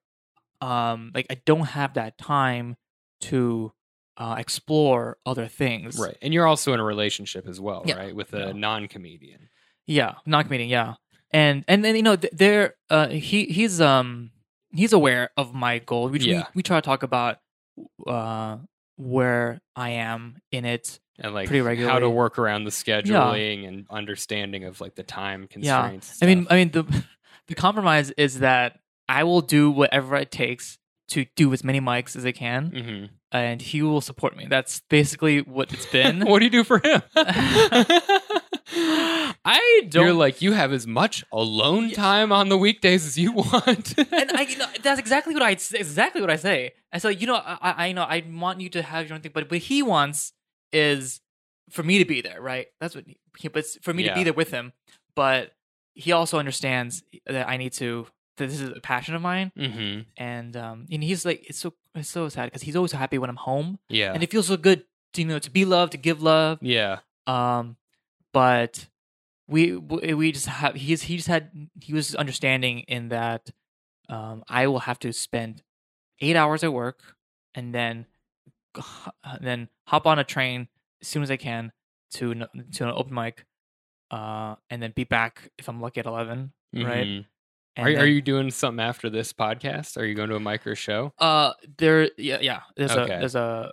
um, 0.64 1.10
like 1.14 1.26
I 1.30 1.36
don't 1.44 1.66
have 1.66 1.94
that 1.94 2.16
time 2.18 2.76
to 3.22 3.72
uh, 4.16 4.36
explore 4.38 5.16
other 5.26 5.46
things. 5.48 5.98
Right. 5.98 6.16
And 6.22 6.32
you're 6.32 6.46
also 6.46 6.72
in 6.72 6.80
a 6.80 6.84
relationship 6.84 7.46
as 7.48 7.60
well, 7.60 7.82
Yeah. 7.84 7.96
right? 7.96 8.14
With 8.14 8.32
a 8.32 8.46
Yeah. 8.46 8.52
non-comedian. 8.52 9.48
Yeah, 9.86 10.14
non 10.24 10.44
comedian. 10.44 10.70
Yeah, 10.70 10.94
and 11.30 11.64
and 11.68 11.84
then 11.84 11.94
you 11.96 12.02
know 12.02 12.16
th- 12.16 12.32
there 12.32 12.74
uh 12.88 13.08
he 13.08 13.44
he's 13.46 13.80
um 13.80 14.30
he's 14.70 14.92
aware 14.94 15.30
of 15.36 15.52
my 15.52 15.78
goal. 15.80 16.08
We 16.08 16.20
Yeah. 16.20 16.38
we, 16.54 16.60
we 16.60 16.62
try 16.62 16.78
to 16.78 16.84
talk 16.84 17.02
about 17.02 17.38
uh 18.06 18.58
where 18.96 19.60
I 19.76 19.90
am 19.90 20.38
in 20.52 20.64
it. 20.64 21.00
And 21.18 21.34
like 21.34 21.48
Pretty 21.48 21.84
how 21.84 21.98
to 21.98 22.10
work 22.10 22.38
around 22.38 22.64
the 22.64 22.70
scheduling 22.70 23.68
and 23.68 23.86
understanding 23.90 24.64
of 24.64 24.80
like 24.80 24.94
the 24.96 25.02
time 25.04 25.46
constraints. 25.48 26.18
Yeah. 26.20 26.26
I 26.28 26.34
mean. 26.34 26.46
I 26.50 26.54
mean 26.56 26.70
the 26.70 26.84
the 27.48 27.54
compromise 27.54 28.10
is 28.12 28.38
that 28.40 28.78
I 29.08 29.24
will 29.24 29.40
do 29.40 29.70
whatever 29.70 30.16
it 30.16 30.30
takes 30.30 30.78
to 31.08 31.26
do 31.36 31.52
as 31.52 31.62
many 31.62 31.80
mics 31.80 32.16
as 32.16 32.24
I 32.24 32.32
can, 32.32 32.70
Mhm. 32.70 33.08
and 33.30 33.60
he 33.60 33.82
will 33.82 34.00
support 34.00 34.36
me. 34.36 34.46
That's 34.48 34.80
basically 34.88 35.40
what 35.42 35.72
it's 35.72 35.86
been. 35.86 36.20
what 36.26 36.38
do 36.38 36.46
you 36.46 36.50
do 36.50 36.64
for 36.64 36.78
him? 36.78 37.02
I 39.46 39.82
don't. 39.88 40.04
You're 40.06 40.14
like 40.14 40.40
you 40.42 40.52
have 40.52 40.72
as 40.72 40.86
much 40.86 41.24
alone 41.32 41.90
time 41.90 42.32
on 42.32 42.48
the 42.48 42.56
weekdays 42.56 43.06
as 43.06 43.18
you 43.18 43.32
want. 43.32 43.94
and 44.12 44.32
I, 44.32 44.42
you 44.48 44.56
know, 44.56 44.66
that's 44.82 44.98
exactly 44.98 45.34
what 45.34 45.42
I 45.42 45.50
exactly 45.50 46.20
what 46.20 46.30
I 46.30 46.36
say. 46.36 46.72
And 46.92 47.02
so, 47.02 47.08
you 47.08 47.26
know, 47.26 47.36
I, 47.36 47.88
I- 47.88 47.92
know 47.92 48.02
I 48.02 48.24
want 48.30 48.60
you 48.60 48.68
to 48.70 48.82
have 48.82 49.06
your 49.06 49.14
own 49.14 49.20
thing, 49.20 49.32
but 49.34 49.50
what 49.50 49.60
he 49.60 49.82
wants 49.82 50.32
is 50.72 51.20
for 51.70 51.82
me 51.82 51.98
to 51.98 52.04
be 52.04 52.20
there, 52.22 52.40
right? 52.40 52.68
That's 52.80 52.94
what 52.94 53.04
he, 53.36 53.48
but 53.48 53.66
for 53.82 53.92
me 53.92 54.04
to 54.04 54.14
be 54.14 54.24
there 54.24 54.32
with 54.32 54.50
him. 54.50 54.72
But 55.14 55.52
he 55.94 56.12
also 56.12 56.38
understands 56.38 57.02
that 57.26 57.48
I 57.48 57.56
need 57.56 57.72
to. 57.74 58.06
That 58.36 58.48
this 58.48 58.60
is 58.60 58.70
a 58.70 58.80
passion 58.80 59.14
of 59.14 59.22
mine, 59.22 59.52
hmm 59.56 60.00
and 60.16 60.56
um, 60.56 60.86
and 60.90 61.04
he's 61.04 61.24
like, 61.24 61.44
it's 61.48 61.58
so 61.58 61.74
it's 61.94 62.10
so 62.10 62.28
sad 62.28 62.46
because 62.46 62.62
he's 62.62 62.74
always 62.76 62.92
happy 62.92 63.16
when 63.18 63.30
I'm 63.30 63.36
home, 63.36 63.78
Yeah. 63.88 64.12
and 64.12 64.22
it 64.24 64.30
feels 64.30 64.48
so 64.48 64.56
good, 64.56 64.84
to, 65.12 65.22
you 65.22 65.28
know, 65.28 65.38
to 65.38 65.50
be 65.50 65.64
loved, 65.64 65.92
to 65.92 65.98
give 65.98 66.20
love. 66.22 66.58
yeah. 66.60 66.98
Um, 67.28 67.76
but 68.32 68.88
we 69.46 69.76
we 69.76 70.14
we 70.14 70.32
just 70.32 70.46
have 70.46 70.74
he's 70.74 71.02
he 71.02 71.16
just 71.16 71.28
had 71.28 71.50
he 71.80 71.92
was 71.92 72.14
understanding 72.16 72.80
in 72.88 73.08
that 73.10 73.50
um 74.08 74.42
I 74.48 74.66
will 74.66 74.80
have 74.80 74.98
to 75.00 75.12
spend 75.12 75.62
eight 76.20 76.34
hours 76.34 76.64
at 76.64 76.72
work 76.72 77.14
and 77.54 77.72
then 77.74 78.06
then 79.40 79.68
hop 79.86 80.06
on 80.06 80.18
a 80.18 80.24
train 80.24 80.68
as 81.00 81.08
soon 81.08 81.22
as 81.22 81.30
I 81.30 81.36
can 81.36 81.72
to 82.12 82.30
an, 82.32 82.46
to 82.72 82.84
an 82.84 82.90
open 82.90 83.14
mic, 83.14 83.44
uh, 84.10 84.56
and 84.70 84.82
then 84.82 84.92
be 84.94 85.04
back 85.04 85.50
if 85.58 85.68
I'm 85.68 85.80
lucky 85.80 86.00
at 86.00 86.06
eleven, 86.06 86.52
right? 86.72 87.24
Are, 87.76 87.90
then, 87.92 88.00
are 88.00 88.06
you 88.06 88.22
doing 88.22 88.50
something 88.52 88.84
after 88.84 89.10
this 89.10 89.32
podcast? 89.32 89.96
Are 89.96 90.04
you 90.04 90.14
going 90.14 90.28
to 90.30 90.36
a 90.36 90.40
micro 90.40 90.74
show? 90.74 91.12
Uh, 91.18 91.52
there, 91.78 92.08
yeah, 92.16 92.38
yeah. 92.40 92.60
There's 92.76 92.92
Okay. 92.92 93.14
a, 93.16 93.18
there's 93.18 93.34
a, 93.34 93.72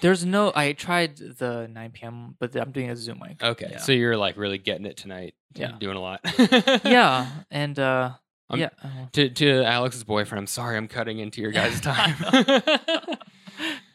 there's 0.00 0.24
no. 0.24 0.52
I 0.54 0.72
tried 0.72 1.16
the 1.16 1.66
9 1.68 1.90
p.m., 1.90 2.36
but 2.38 2.54
I'm 2.54 2.70
doing 2.70 2.90
a 2.90 2.96
Zoom 2.96 3.20
mic. 3.26 3.42
Okay, 3.42 3.68
Yeah. 3.72 3.78
so 3.78 3.90
you're 3.90 4.16
like 4.16 4.36
really 4.36 4.58
getting 4.58 4.86
it 4.86 4.96
tonight. 4.96 5.34
Yeah. 5.54 5.72
doing 5.78 5.96
a 5.96 6.00
lot. 6.00 6.20
yeah, 6.84 7.28
and 7.50 7.76
uh, 7.78 8.10
I'm- 8.50 8.60
yeah. 8.60 8.68
uh, 8.82 8.88
To 9.14 9.28
to 9.30 9.64
Alex's 9.64 10.04
boyfriend, 10.04 10.38
I'm 10.40 10.46
sorry, 10.46 10.76
I'm 10.76 10.86
cutting 10.88 11.18
into 11.18 11.40
your 11.42 11.50
guys' 11.52 11.80
time. 11.92 12.14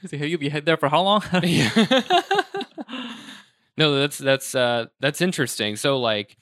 He's 0.02 0.11
like, 0.14 0.20
"Hey, 0.22 0.28
you'll 0.28 0.40
be 0.40 0.48
there 0.49 0.78
for 0.78 0.88
how 0.90 1.02
long? 1.02 1.22
Yeah. 1.44 1.70
no, 3.78 3.99
that's 3.99 4.18
that's 4.18 4.56
uh 4.56 4.86
that's 4.99 5.22
interesting. 5.22 5.76
So 5.76 5.98
like 5.99 6.38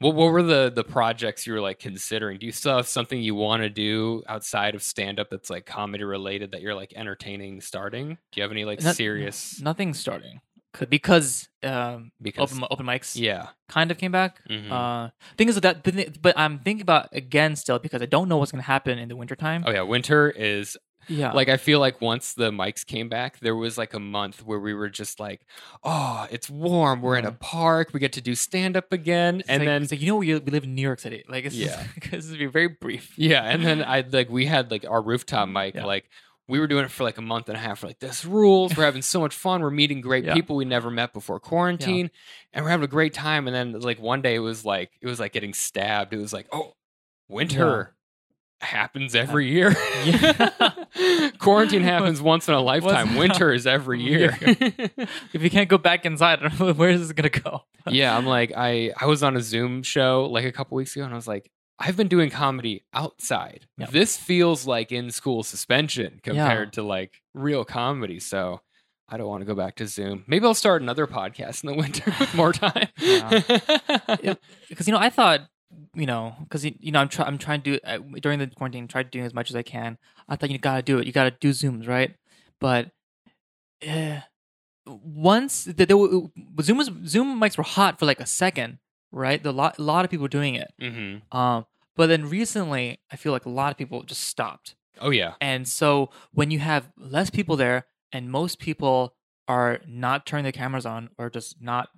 what 0.00 0.14
what 0.14 0.30
were 0.32 0.42
the 0.42 0.70
the 0.74 0.84
projects 0.84 1.46
you 1.46 1.52
were 1.52 1.60
like 1.60 1.78
considering? 1.78 2.38
Do 2.38 2.46
you 2.46 2.52
still 2.52 2.76
have 2.76 2.86
something 2.86 3.20
you 3.20 3.34
want 3.34 3.62
to 3.62 3.68
do 3.70 4.22
outside 4.28 4.74
of 4.74 4.82
stand 4.82 5.18
up 5.18 5.28
that's 5.30 5.50
like 5.50 5.66
comedy 5.66 6.04
related 6.04 6.52
that 6.52 6.60
you're 6.62 6.74
like 6.74 6.92
entertaining 6.96 7.60
starting? 7.60 8.08
Do 8.10 8.16
you 8.36 8.42
have 8.42 8.52
any 8.52 8.64
like 8.64 8.82
Not- 8.82 8.96
serious 8.96 9.60
nothing 9.60 9.94
starting 9.94 10.40
because 10.90 11.48
um, 11.62 12.12
because 12.20 12.52
open 12.52 12.64
open 12.70 12.86
mics 12.86 13.18
yeah. 13.18 13.48
kind 13.68 13.90
of 13.90 13.98
came 13.98 14.12
back. 14.12 14.40
Mhm. 14.48 14.70
Uh, 14.70 15.10
thing 15.36 15.48
is 15.48 15.56
that, 15.60 15.82
but, 15.82 16.22
but 16.22 16.38
I'm 16.38 16.58
thinking 16.60 16.82
about 16.82 17.08
again 17.12 17.56
still 17.56 17.78
because 17.78 18.02
I 18.02 18.06
don't 18.06 18.28
know 18.28 18.36
what's 18.36 18.52
gonna 18.52 18.62
happen 18.62 18.98
in 18.98 19.08
the 19.08 19.16
wintertime. 19.16 19.64
Oh 19.66 19.70
yeah, 19.70 19.82
winter 19.82 20.30
is 20.30 20.76
yeah, 21.10 21.32
like 21.32 21.48
I 21.48 21.56
feel 21.56 21.80
like 21.80 22.02
once 22.02 22.34
the 22.34 22.50
mics 22.50 22.84
came 22.84 23.08
back, 23.08 23.38
there 23.40 23.56
was 23.56 23.78
like 23.78 23.94
a 23.94 23.98
month 23.98 24.44
where 24.44 24.60
we 24.60 24.74
were 24.74 24.90
just 24.90 25.18
like, 25.18 25.40
"Oh, 25.82 26.26
it's 26.30 26.50
warm. 26.50 27.00
We're 27.00 27.16
in 27.16 27.24
a 27.24 27.32
park. 27.32 27.90
We 27.94 28.00
get 28.00 28.12
to 28.14 28.20
do 28.20 28.34
stand 28.34 28.76
up 28.76 28.92
again." 28.92 29.40
It's 29.40 29.48
and 29.48 29.60
like- 29.60 29.66
then 29.66 29.82
it's 29.84 29.90
like 29.90 30.02
you 30.02 30.08
know 30.08 30.16
we, 30.16 30.34
we 30.34 30.52
live 30.52 30.64
in 30.64 30.74
New 30.74 30.82
York 30.82 31.00
City. 31.00 31.24
Like 31.26 31.46
it's 31.46 31.54
Yeah. 31.54 31.82
because 31.94 32.28
it's 32.28 32.36
be 32.38 32.44
very 32.46 32.68
brief. 32.68 33.14
Yeah, 33.16 33.42
and 33.42 33.64
then 33.64 33.82
I 33.82 34.04
like 34.12 34.28
we 34.28 34.44
had 34.44 34.70
like 34.70 34.84
our 34.86 35.00
rooftop 35.00 35.48
mic, 35.48 35.74
Yeah. 35.76 35.86
like 35.86 36.10
we 36.48 36.58
were 36.58 36.66
doing 36.66 36.84
it 36.84 36.90
for 36.90 37.04
like 37.04 37.18
a 37.18 37.22
month 37.22 37.48
and 37.48 37.56
a 37.56 37.60
half. 37.60 37.82
We're 37.82 37.90
like, 37.90 37.98
this 37.98 38.24
rules. 38.24 38.74
We're 38.76 38.84
having 38.84 39.02
so 39.02 39.20
much 39.20 39.34
fun. 39.34 39.60
We're 39.60 39.70
meeting 39.70 40.00
great 40.00 40.24
Yeah. 40.24 40.32
people 40.34 40.56
we 40.56 40.64
never 40.64 40.90
met 40.90 41.12
before 41.12 41.38
quarantine, 41.40 42.10
and 42.52 42.64
we're 42.64 42.70
having 42.70 42.84
a 42.84 42.88
great 42.88 43.12
time. 43.14 43.46
And 43.46 43.54
then 43.54 43.78
like 43.80 44.00
one 44.00 44.22
day 44.22 44.34
it 44.36 44.40
was 44.40 44.64
like 44.64 44.90
it 45.02 45.06
was 45.06 45.20
like 45.20 45.32
getting 45.32 45.52
stabbed. 45.54 46.12
It 46.14 46.18
was 46.18 46.32
like, 46.32 46.46
oh, 46.52 46.72
winter 47.28 47.94
happens 48.60 49.14
every 49.14 49.48
year. 49.50 49.76
Yeah. 50.04 51.30
quarantine 51.38 51.82
happens 51.82 52.20
once 52.20 52.48
in 52.48 52.54
a 52.54 52.60
lifetime. 52.72 53.14
Winter 53.16 53.52
is 53.52 53.66
every 53.66 54.02
year. 54.10 54.36
If 54.40 55.42
you 55.42 55.50
can't 55.50 55.68
go 55.68 55.78
back 55.78 56.04
inside, 56.06 56.40
I 56.42 56.48
don't 56.48 56.58
know 56.60 56.72
where 56.72 56.90
is 56.90 57.00
this 57.02 57.12
gonna 57.12 57.28
go. 57.28 57.64
yeah, 57.88 58.16
I'm 58.16 58.26
like 58.26 58.52
I 58.56 58.92
I 58.98 59.06
was 59.06 59.22
on 59.22 59.36
a 59.36 59.40
Zoom 59.40 59.82
show 59.82 60.26
like 60.30 60.44
a 60.44 60.52
couple 60.52 60.76
weeks 60.76 60.96
ago, 60.96 61.04
and 61.04 61.12
I 61.12 61.16
was 61.16 61.28
like, 61.28 61.50
I've 61.78 61.96
been 61.96 62.08
doing 62.08 62.30
comedy 62.30 62.84
outside. 62.92 63.66
Yeah. 63.76 63.86
This 63.90 64.16
feels 64.16 64.66
like 64.66 64.90
in 64.90 65.10
school 65.10 65.42
suspension 65.42 66.20
compared 66.22 66.72
to 66.74 66.82
like 66.82 67.22
real 67.34 67.64
comedy. 67.64 68.18
So 68.18 68.60
I 69.08 69.16
don't 69.16 69.28
want 69.28 69.42
to 69.42 69.46
go 69.46 69.54
back 69.54 69.76
to 69.76 69.86
Zoom. 69.86 70.24
Maybe 70.26 70.44
I'll 70.44 70.54
start 70.54 70.82
another 70.82 71.06
podcast 71.06 71.62
in 71.62 71.70
the 71.70 71.76
winter 71.82 72.12
with 72.18 72.34
more 72.34 72.52
time. 72.52 72.88
because 74.68 74.86
you 74.86 74.92
know 74.92 74.98
I 74.98 75.10
thought 75.10 75.42
you 75.94 76.06
know 76.06 76.34
because 76.40 76.64
you 76.64 76.92
know 76.92 77.00
I'm 77.00 77.08
try- 77.08 77.26
I'm 77.26 77.38
trying 77.38 77.62
to 77.62 77.72
do 77.72 77.80
uh, 77.84 77.98
during 78.20 78.38
the 78.38 78.48
quarantine 78.48 78.88
try 78.88 79.02
to 79.02 79.08
do 79.08 79.22
as 79.22 79.32
much 79.32 79.50
as 79.50 79.56
I 79.56 79.62
can. 79.62 79.98
I 80.28 80.36
thought 80.36 80.50
you 80.50 80.58
gotta 80.58 80.82
do 80.82 80.98
it. 80.98 81.06
You 81.06 81.12
gotta 81.12 81.30
do 81.30 81.50
zooms 81.50 81.88
right, 81.88 82.14
but 82.60 82.90
uh, 83.88 84.20
once 84.86 85.64
the, 85.64 85.96
were, 85.96 86.62
Zoom 86.62 86.78
was 86.78 86.90
Zoom 87.06 87.40
mics 87.40 87.56
were 87.56 87.64
hot 87.64 87.98
for 87.98 88.06
like 88.06 88.20
a 88.20 88.26
second, 88.26 88.78
right? 89.12 89.42
The 89.42 89.52
lot 89.52 89.78
a 89.78 89.82
lot 89.82 90.04
of 90.04 90.10
people 90.10 90.28
doing 90.28 90.54
it. 90.54 90.70
hmm 90.80 91.16
Um, 91.36 91.66
but 91.96 92.06
then 92.06 92.28
recently 92.28 92.98
I 93.10 93.16
feel 93.16 93.32
like 93.32 93.46
a 93.46 93.50
lot 93.50 93.70
of 93.72 93.76
people 93.78 94.02
just 94.02 94.22
stopped. 94.24 94.74
Oh 95.00 95.10
yeah, 95.10 95.34
And 95.40 95.68
so 95.68 96.10
when 96.32 96.50
you 96.50 96.58
have 96.58 96.90
less 96.96 97.30
people 97.30 97.56
there 97.56 97.86
and 98.12 98.30
most 98.30 98.58
people 98.58 99.14
are 99.46 99.80
not 99.86 100.26
turning 100.26 100.42
their 100.42 100.52
cameras 100.52 100.84
on 100.84 101.10
or 101.18 101.30
just 101.30 101.62
not 101.62 101.88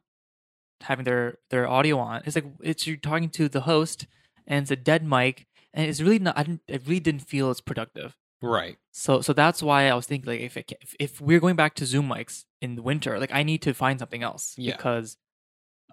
having 0.83 1.05
their 1.05 1.39
their 1.51 1.69
audio 1.69 1.99
on, 1.99 2.23
it's 2.25 2.37
like 2.37 2.47
it's 2.63 2.87
you're 2.87 2.97
talking 2.97 3.29
to 3.31 3.49
the 3.49 3.63
host 3.63 4.07
and 4.47 4.63
it's 4.63 4.71
a 4.71 4.77
dead 4.77 5.05
mic 5.07 5.47
and 5.75 5.87
it's 5.89 6.01
really 6.01 6.19
not 6.19 6.37
I 6.39 6.43
didn't 6.43 6.63
I 6.71 6.79
really 6.87 7.01
didn't 7.01 7.23
feel 7.29 7.51
as 7.51 7.61
productive. 7.61 8.17
right. 8.43 8.77
So 8.93 9.21
so 9.21 9.33
that's 9.33 9.63
why 9.63 9.89
I 9.89 9.95
was 9.95 10.07
thinking 10.07 10.29
like 10.33 10.41
if 10.41 10.57
it, 10.57 10.73
if, 10.81 10.95
if 10.99 11.21
we're 11.21 11.41
going 11.41 11.57
back 11.57 11.75
to 11.77 11.87
Zoom 11.87 12.09
mics 12.09 12.45
in 12.61 12.75
the 12.77 12.83
winter, 12.83 13.19
like 13.19 13.33
I 13.33 13.43
need 13.43 13.63
to 13.63 13.73
find 13.75 13.99
something 13.99 14.23
else 14.23 14.55
Yeah. 14.59 14.77
because 14.77 15.17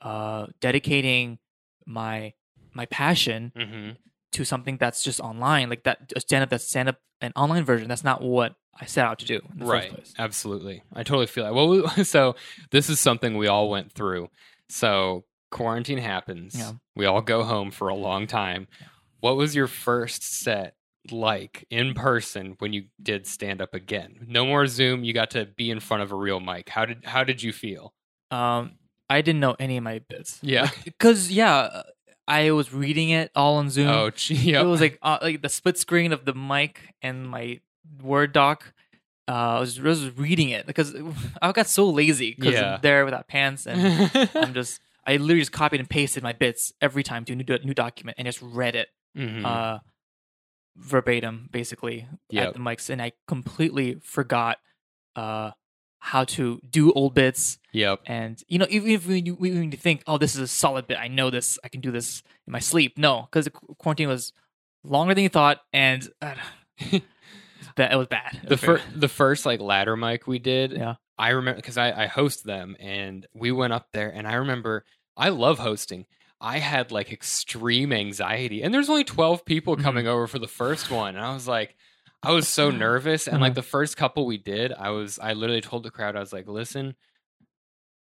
uh 0.02 0.48
dedicating 0.62 1.40
my 1.86 2.34
my 2.74 2.86
passion 2.86 3.52
hmm 3.56 3.90
to 4.34 4.44
something 4.44 4.78
that's 4.78 5.04
just 5.04 5.20
online, 5.22 5.70
like 5.70 5.84
that 5.84 6.12
a 6.16 6.20
stand 6.20 6.44
up 6.44 6.50
that's 6.50 6.68
stand 6.68 6.90
up 6.90 6.98
an 7.22 7.32
online 7.36 7.64
version. 7.64 7.88
That's 7.88 8.04
not 8.04 8.22
what 8.22 8.56
I 8.80 8.86
set 8.86 9.06
out 9.06 9.20
to 9.20 9.26
do 9.26 9.40
in 9.54 9.60
the 9.60 9.66
Right. 9.66 9.84
first 9.84 9.96
place. 9.96 10.14
Absolutely. 10.20 10.84
I 10.94 11.04
totally 11.04 11.26
feel 11.28 11.46
that. 11.46 11.56
Well, 11.56 11.70
we- 11.70 12.04
so 12.04 12.36
this 12.70 12.90
is 12.90 13.00
something 13.00 13.38
we 13.38 13.48
all 13.48 13.70
went 13.70 13.94
through. 13.94 14.30
So 14.70 15.24
quarantine 15.50 15.98
happens. 15.98 16.56
Yeah. 16.56 16.74
We 16.96 17.06
all 17.06 17.22
go 17.22 17.44
home 17.44 17.72
for 17.72 17.88
a 17.88 17.96
long 17.96 18.28
time. 18.28 18.68
What 19.22 19.38
was 19.38 19.56
your 19.56 19.68
first 19.68 20.22
set 20.24 20.76
like 21.10 21.66
in 21.72 21.94
person 21.94 22.56
when 22.60 22.74
you 22.74 22.84
did 23.02 23.26
stand 23.26 23.62
up 23.62 23.74
again? 23.74 24.26
No 24.28 24.46
more 24.46 24.68
Zoom. 24.68 25.04
You 25.06 25.14
got 25.14 25.32
to 25.32 25.46
be 25.46 25.72
in 25.72 25.80
front 25.80 26.04
of 26.04 26.12
a 26.12 26.16
real 26.16 26.42
mic. 26.42 26.68
How 26.70 26.86
did 26.86 27.06
how 27.06 27.24
did 27.24 27.42
you 27.42 27.54
feel? 27.54 27.94
Um, 28.30 28.74
I 29.10 29.22
didn't 29.22 29.40
know 29.40 29.56
any 29.60 29.78
of 29.78 29.84
my 29.84 30.00
bits 30.00 30.40
Yeah. 30.42 30.70
because 30.84 31.32
yeah, 31.32 31.84
I 32.28 32.52
was 32.52 32.74
reading 32.74 33.10
it 33.10 33.32
all 33.36 33.56
on 33.56 33.70
Zoom. 33.70 33.88
Oh, 33.90 34.10
gee, 34.10 34.36
yep. 34.36 34.64
It 34.66 34.68
was 34.68 34.82
like 34.82 35.00
uh, 35.02 35.20
like 35.22 35.42
the 35.42 35.50
split 35.50 35.78
screen 35.78 36.12
of 36.12 36.26
the 36.26 36.34
mic 36.34 36.94
and 37.02 37.28
my 37.28 37.60
Word 38.02 38.34
doc. 38.34 38.74
Uh, 39.30 39.32
I 39.58 39.60
was, 39.60 39.80
was 39.80 40.18
reading 40.18 40.50
it 40.50 40.66
because 40.68 40.94
I 41.42 41.52
got 41.54 41.68
so 41.68 41.90
lazy 41.90 42.34
because 42.34 42.54
Yeah. 42.54 42.76
I'm 42.76 42.82
there 42.82 43.06
without 43.06 43.28
pants 43.28 43.66
and 43.66 44.12
I'm 44.36 44.54
just 44.54 44.80
I 45.06 45.14
literally 45.18 45.40
just 45.42 45.54
copied 45.54 45.80
and 45.80 45.90
pasted 45.90 46.22
my 46.24 46.34
bits 46.34 46.74
every 46.82 47.04
time 47.04 47.24
to 47.26 47.34
a 47.34 47.36
new, 47.38 47.46
new 47.64 47.74
document 47.74 48.18
and 48.20 48.26
just 48.26 48.42
read 48.42 48.76
it 48.76 48.90
Mhm. 49.18 49.46
uh, 49.46 49.80
verbatim, 50.76 51.50
basically 51.52 52.08
Yep. 52.30 52.48
at 52.50 52.54
the 52.54 52.60
mics, 52.60 52.90
and 52.90 53.02
I 53.02 53.14
completely 53.28 53.96
forgot 54.02 54.58
uh, 55.16 55.52
how 56.00 56.24
to 56.26 56.60
do 56.70 56.92
old 56.94 57.14
bits. 57.14 57.58
yep. 57.72 58.00
And 58.06 58.42
you 58.48 58.60
know, 58.60 58.68
even 58.70 58.90
if 58.92 59.08
we, 59.08 59.22
you, 59.22 59.36
when 59.36 59.72
think, 59.72 60.04
"Oh, 60.08 60.18
this 60.18 60.36
is 60.36 60.42
a 60.42 60.48
solid 60.48 60.88
bit. 60.88 60.98
I 60.98 61.08
know 61.08 61.30
this. 61.30 61.58
I 61.64 61.70
can 61.70 61.82
do 61.82 61.92
this 61.92 62.22
in 62.46 62.52
my 62.54 62.60
sleep." 62.60 62.98
No, 62.98 63.24
because 63.24 63.46
the 63.46 63.52
quarantine 63.52 64.08
was 64.10 64.32
longer 64.84 65.14
than 65.14 65.24
you 65.24 65.30
thought, 65.30 65.60
and 65.74 66.08
uh. 66.22 66.36
It 67.80 67.96
was 67.98 68.08
bad. 68.08 68.34
It 68.34 68.44
the 68.44 68.50
was 68.56 68.60
very 68.60 68.78
fir- 68.80 68.84
the 68.96 69.08
first 69.08 69.46
like 69.46 69.60
ladder 69.60 69.96
mic 69.96 70.26
we 70.28 70.40
did. 70.40 70.72
Yeah. 70.72 70.96
I 71.18 71.30
remember 71.30 71.58
because 71.58 71.78
I, 71.78 72.04
I 72.04 72.08
host 72.08 72.44
them 72.44 72.76
and 72.80 73.26
we 73.34 73.52
went 73.52 73.74
up 73.74 73.88
there 73.94 74.10
and 74.10 74.28
I 74.28 74.36
remember 74.36 74.84
I 75.16 75.30
love 75.30 75.60
hosting. 75.60 76.06
I 76.40 76.60
had 76.60 76.92
like 76.92 77.12
extreme 77.12 77.92
anxiety 77.94 78.62
and 78.64 78.74
there's 78.74 78.90
only 78.90 79.04
12 79.04 79.46
people 79.46 79.76
Mhm. 79.78 79.84
coming 79.84 80.08
over 80.08 80.28
for 80.28 80.40
the 80.40 80.48
first 80.48 80.90
one 80.92 81.16
and 81.16 81.24
I 81.26 81.34
was 81.34 81.48
like 81.48 81.76
I 82.24 82.32
was 82.32 82.48
so 82.48 82.70
nervous 82.72 83.28
and 83.28 83.40
like 83.42 83.52
Uh-huh. 83.52 83.56
the 83.56 83.64
first 83.64 83.96
couple 83.98 84.26
we 84.26 84.38
did 84.38 84.74
I 84.74 84.90
was 84.90 85.20
I 85.20 85.34
literally 85.34 85.62
told 85.62 85.84
the 85.84 85.92
crowd 85.92 86.16
I 86.16 86.20
was 86.20 86.34
like 86.34 86.48
listen 86.48 86.96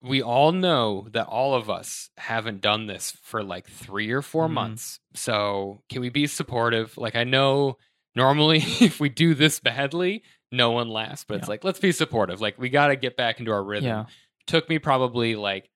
we 0.02 0.22
all 0.22 0.52
know 0.52 1.06
that 1.12 1.26
all 1.26 1.54
of 1.54 1.68
us 1.70 2.10
haven't 2.16 2.60
done 2.60 2.86
this 2.86 3.12
for 3.22 3.42
like 3.42 3.66
3 3.66 4.10
or 4.12 4.22
4 4.22 4.46
Mhm. 4.48 4.52
months 4.52 5.00
so 5.14 5.82
can 5.88 6.00
we 6.00 6.08
be 6.10 6.26
supportive 6.26 6.96
like 6.96 7.16
I 7.16 7.24
know 7.24 7.76
normally 8.14 8.58
if 8.80 9.00
we 9.00 9.08
do 9.08 9.34
this 9.34 9.60
badly 9.60 10.22
no 10.52 10.70
one 10.70 10.88
laughs 10.88 11.24
but 11.26 11.38
it's 11.38 11.48
like 11.48 11.64
let's 11.64 11.80
be 11.80 11.92
supportive 11.92 12.40
like 12.40 12.58
we 12.58 12.68
got 12.68 12.88
to 12.88 12.96
get 12.96 13.16
back 13.16 13.38
into 13.40 13.52
our 13.52 13.62
rhythm 13.64 13.86
yeah. 13.88 14.04
took 14.46 14.68
me 14.68 14.78
probably 14.78 15.34
like 15.36 15.68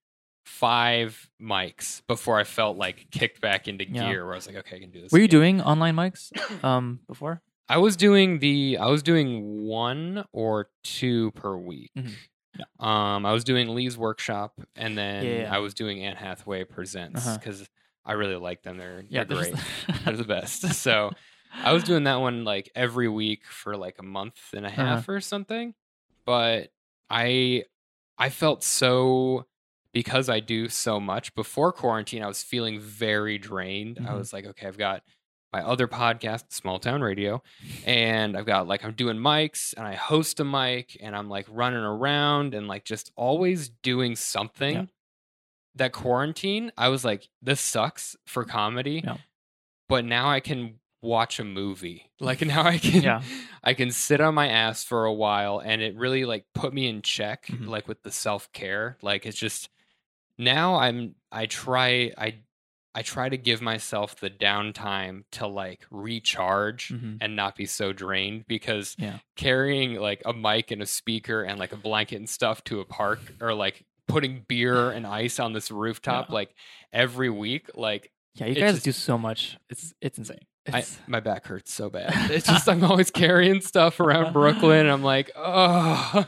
five 0.46 1.28
mics 1.40 2.02
before 2.06 2.38
I 2.38 2.44
felt 2.44 2.76
like 2.76 3.06
kicked 3.10 3.40
back 3.40 3.68
into 3.68 3.88
Yeah. 3.88 4.08
gear 4.08 4.24
where 4.24 4.34
I 4.34 4.36
was 4.36 4.46
like, 4.46 4.56
okay, 4.56 4.76
I 4.76 4.80
can 4.80 4.90
do 4.90 5.00
this. 5.00 5.12
Were 5.12 5.18
you 5.18 5.28
doing 5.28 5.60
online 5.60 5.94
mics 5.94 6.32
um 6.64 7.00
before? 7.06 7.42
I 7.70 7.78
was 7.78 7.96
doing 7.96 8.40
the 8.40 8.78
I 8.78 8.86
was 8.88 9.02
doing 9.02 9.64
one 9.66 10.24
or 10.32 10.70
two 10.82 11.30
per 11.32 11.56
week. 11.56 11.92
Mhm. 11.96 12.14
Um, 12.84 13.24
I 13.24 13.32
was 13.32 13.44
doing 13.44 13.74
Lee's 13.74 13.96
workshop, 13.96 14.54
and 14.74 14.98
then 14.98 15.24
Yeah, 15.24 15.42
yeah. 15.42 15.54
I 15.54 15.58
was 15.58 15.72
doing 15.72 16.04
Anne 16.04 16.16
Hathaway 16.16 16.64
presents 16.64 17.24
Uh-huh. 17.24 17.38
because 17.38 17.68
I 18.04 18.12
really 18.14 18.36
like 18.36 18.62
them. 18.62 18.76
They're 18.76 19.04
Yeah, 19.08 19.24
they're 19.24 19.36
great. 19.38 19.54
they're 20.04 20.16
the 20.16 20.24
best. 20.24 20.62
So 20.74 21.12
I 21.52 21.72
was 21.72 21.84
doing 21.84 22.04
that 22.04 22.16
one 22.16 22.44
like 22.44 22.70
every 22.74 23.08
week 23.08 23.44
for 23.46 23.76
like 23.76 23.98
a 23.98 24.02
month 24.02 24.38
and 24.52 24.66
a 24.66 24.68
Uh-huh. 24.68 24.82
half 24.96 25.08
or 25.08 25.20
something. 25.20 25.74
But 26.26 26.72
I 27.08 27.64
I 28.18 28.30
felt 28.30 28.64
so 28.64 29.46
because 29.92 30.28
I 30.28 30.40
do 30.40 30.68
so 30.68 31.00
much 31.00 31.34
before 31.34 31.72
quarantine, 31.72 32.22
I 32.22 32.26
was 32.26 32.42
feeling 32.42 32.80
very 32.80 33.38
drained. 33.38 33.98
I 33.98 34.10
Mhm. 34.12 34.18
was 34.18 34.32
like, 34.32 34.44
okay, 34.46 34.66
I've 34.66 34.78
got 34.78 35.02
my 35.52 35.62
other 35.62 35.88
podcast, 35.88 36.52
Small 36.52 36.78
Town 36.78 37.00
Radio, 37.02 37.42
and 37.84 38.36
I've 38.36 38.46
got 38.46 38.68
like 38.68 38.84
I'm 38.84 38.92
doing 38.94 39.16
mics 39.16 39.74
and 39.76 39.86
I 39.86 39.94
host 39.94 40.38
a 40.40 40.44
mic 40.44 40.96
and 41.00 41.16
I'm 41.16 41.28
like 41.28 41.46
running 41.50 41.80
around 41.80 42.54
and 42.54 42.68
like 42.68 42.84
just 42.84 43.10
always 43.16 43.68
doing 43.68 44.14
something. 44.16 44.74
Yeah. 44.74 44.84
That 45.76 45.92
quarantine, 45.92 46.72
I 46.76 46.88
was 46.88 47.04
like, 47.04 47.28
this 47.42 47.60
sucks 47.60 48.16
for 48.26 48.44
comedy, 48.44 49.02
Yeah. 49.04 49.16
but 49.88 50.04
now 50.04 50.28
I 50.28 50.40
can 50.40 50.74
watch 51.02 51.38
a 51.40 51.44
movie. 51.44 52.06
Like 52.20 52.42
now 52.44 52.64
I 52.64 52.76
can 52.78 53.02
Yeah. 53.02 53.22
I 53.64 53.72
can 53.74 53.90
sit 53.90 54.20
on 54.20 54.34
my 54.34 54.48
ass 54.48 54.84
for 54.84 55.04
a 55.06 55.12
while 55.12 55.58
and 55.58 55.80
it 55.80 55.96
really 55.96 56.26
like 56.26 56.44
put 56.54 56.74
me 56.74 56.86
in 56.86 57.00
check 57.02 57.46
Mhm. 57.46 57.66
like 57.66 57.88
with 57.88 58.02
the 58.02 58.10
self-care. 58.10 58.98
Like 59.00 59.24
it's 59.26 59.38
just 59.38 59.70
now 60.36 60.74
I'm 60.76 61.14
I 61.32 61.46
try 61.46 62.12
I 62.18 62.40
I 62.94 63.02
try 63.02 63.28
to 63.28 63.36
give 63.36 63.62
myself 63.62 64.16
the 64.18 64.30
downtime 64.30 65.22
to 65.32 65.46
like 65.46 65.86
recharge 65.90 66.88
Mhm. 66.88 67.18
and 67.20 67.36
not 67.36 67.56
be 67.56 67.66
so 67.66 67.92
drained 67.92 68.46
because 68.48 68.96
Yeah. 68.98 69.18
carrying 69.36 69.94
like 69.94 70.22
a 70.24 70.32
mic 70.32 70.70
and 70.70 70.82
a 70.82 70.86
speaker 70.86 71.42
and 71.42 71.58
like 71.58 71.72
a 71.72 71.76
blanket 71.76 72.16
and 72.16 72.28
stuff 72.28 72.64
to 72.64 72.80
a 72.80 72.84
park 72.84 73.20
or 73.40 73.54
like 73.54 73.84
putting 74.08 74.44
beer 74.48 74.90
and 74.96 75.06
ice 75.06 75.38
on 75.38 75.52
this 75.52 75.70
rooftop 75.70 76.28
Yeah. 76.28 76.34
like 76.34 76.54
every 76.92 77.30
week 77.30 77.70
like 77.74 78.10
Yeah, 78.34 78.46
you 78.46 78.54
guys 78.56 78.74
just- 78.74 78.84
do 78.84 78.92
so 78.92 79.16
much. 79.18 79.56
It's 79.68 79.94
it's 80.00 80.18
insane. 80.18 80.38
I, 80.72 80.84
my 81.08 81.20
back 81.20 81.46
hurts 81.46 81.72
so 81.72 81.90
bad. 81.90 82.12
It's 82.30 82.46
just 82.46 82.68
I'm 82.68 82.84
always 82.84 83.10
carrying 83.10 83.60
stuff 83.60 83.98
around 83.98 84.32
Brooklyn. 84.32 84.80
And 84.80 84.90
I'm 84.90 85.02
like, 85.02 85.30
oh, 85.36 86.24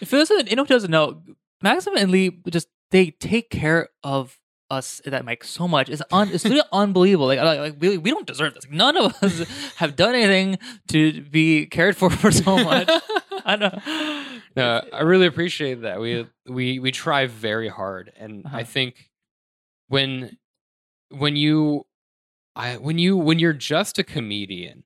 if 0.00 0.12
it 0.12 0.16
doesn't, 0.16 0.48
anyone 0.48 0.66
who 0.66 0.74
doesn't 0.74 0.90
know, 0.90 1.22
Maxim 1.62 1.94
and 1.96 2.10
Lee 2.10 2.40
just 2.48 2.68
they 2.90 3.10
take 3.10 3.50
care 3.50 3.88
of 4.02 4.38
us 4.70 5.00
that 5.04 5.24
mic 5.24 5.42
so 5.44 5.66
much. 5.66 5.88
It's 5.88 6.02
un, 6.12 6.28
it's 6.32 6.44
really 6.44 6.62
unbelievable. 6.72 7.26
Like, 7.26 7.40
like, 7.40 7.58
like 7.58 7.76
we, 7.80 7.98
we 7.98 8.10
don't 8.10 8.26
deserve 8.26 8.54
this. 8.54 8.66
None 8.70 8.96
of 8.96 9.14
us 9.22 9.74
have 9.76 9.96
done 9.96 10.14
anything 10.14 10.58
to 10.88 11.20
be 11.22 11.66
cared 11.66 11.96
for 11.96 12.10
for 12.10 12.30
so 12.30 12.56
much. 12.62 12.88
I 13.44 13.56
know. 13.56 13.78
no, 14.56 14.82
I 14.92 15.02
really 15.02 15.26
appreciate 15.26 15.82
that. 15.82 16.00
We 16.00 16.26
we 16.48 16.78
we 16.78 16.90
try 16.92 17.26
very 17.26 17.68
hard, 17.68 18.12
and 18.18 18.46
Uh-huh. 18.46 18.56
I 18.58 18.64
think 18.64 19.10
when 19.88 20.36
when 21.10 21.36
you 21.36 21.86
I 22.54 22.76
when 22.76 22.98
you 22.98 23.16
when 23.16 23.38
you're 23.38 23.52
just 23.52 23.98
a 23.98 24.04
comedian 24.04 24.84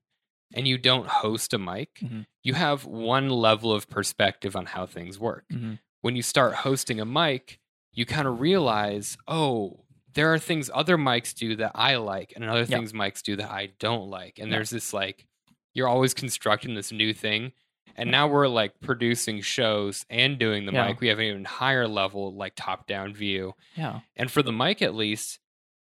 and 0.53 0.67
you 0.67 0.77
don't 0.77 1.07
host 1.07 1.53
a 1.53 1.57
mic, 1.59 1.89
Mhm. 2.03 2.25
you 2.43 2.53
have 2.53 2.85
one 2.85 3.29
level 3.29 3.71
of 3.73 3.89
perspective 3.89 4.55
on 4.55 4.67
how 4.67 4.85
things 4.85 5.19
work. 5.19 5.45
Mhm. 5.51 5.79
When 6.01 6.15
you 6.15 6.21
start 6.21 6.53
hosting 6.55 6.99
a 6.99 7.05
mic, 7.05 7.59
you 7.95 8.05
kind 8.05 8.27
of 8.27 8.39
realize, 8.39 9.17
oh, 9.27 9.83
there 10.13 10.33
are 10.33 10.39
things 10.39 10.69
other 10.73 10.97
mics 10.97 11.33
do 11.33 11.55
that 11.57 11.71
I 11.75 11.95
like, 11.95 12.33
and 12.35 12.45
other 12.45 12.59
Yeah. 12.61 12.77
things 12.77 12.93
mics 12.93 13.21
do 13.21 13.35
that 13.37 13.49
I 13.51 13.71
don't 13.79 14.09
like. 14.09 14.39
And 14.39 14.49
Yeah. 14.49 14.57
there's 14.57 14.69
this 14.69 14.93
like, 14.93 15.25
you're 15.73 15.87
always 15.87 16.13
constructing 16.13 16.75
this 16.75 16.91
new 16.91 17.13
thing. 17.13 17.51
And 17.97 18.11
now 18.11 18.27
we're 18.27 18.47
like 18.47 18.79
producing 18.81 19.41
shows 19.41 20.05
and 20.09 20.37
doing 20.37 20.65
the 20.65 20.73
Yeah. 20.73 20.87
mic. 20.87 20.99
We 20.99 21.07
have 21.07 21.19
an 21.19 21.25
even 21.25 21.45
higher 21.45 21.87
level, 21.87 22.33
like 22.35 22.53
top 22.55 22.87
down 22.87 23.13
view. 23.13 23.53
Yeah. 23.75 24.01
And 24.15 24.29
for 24.29 24.41
the 24.43 24.51
mic, 24.51 24.81
at 24.81 24.95
least, 24.95 25.39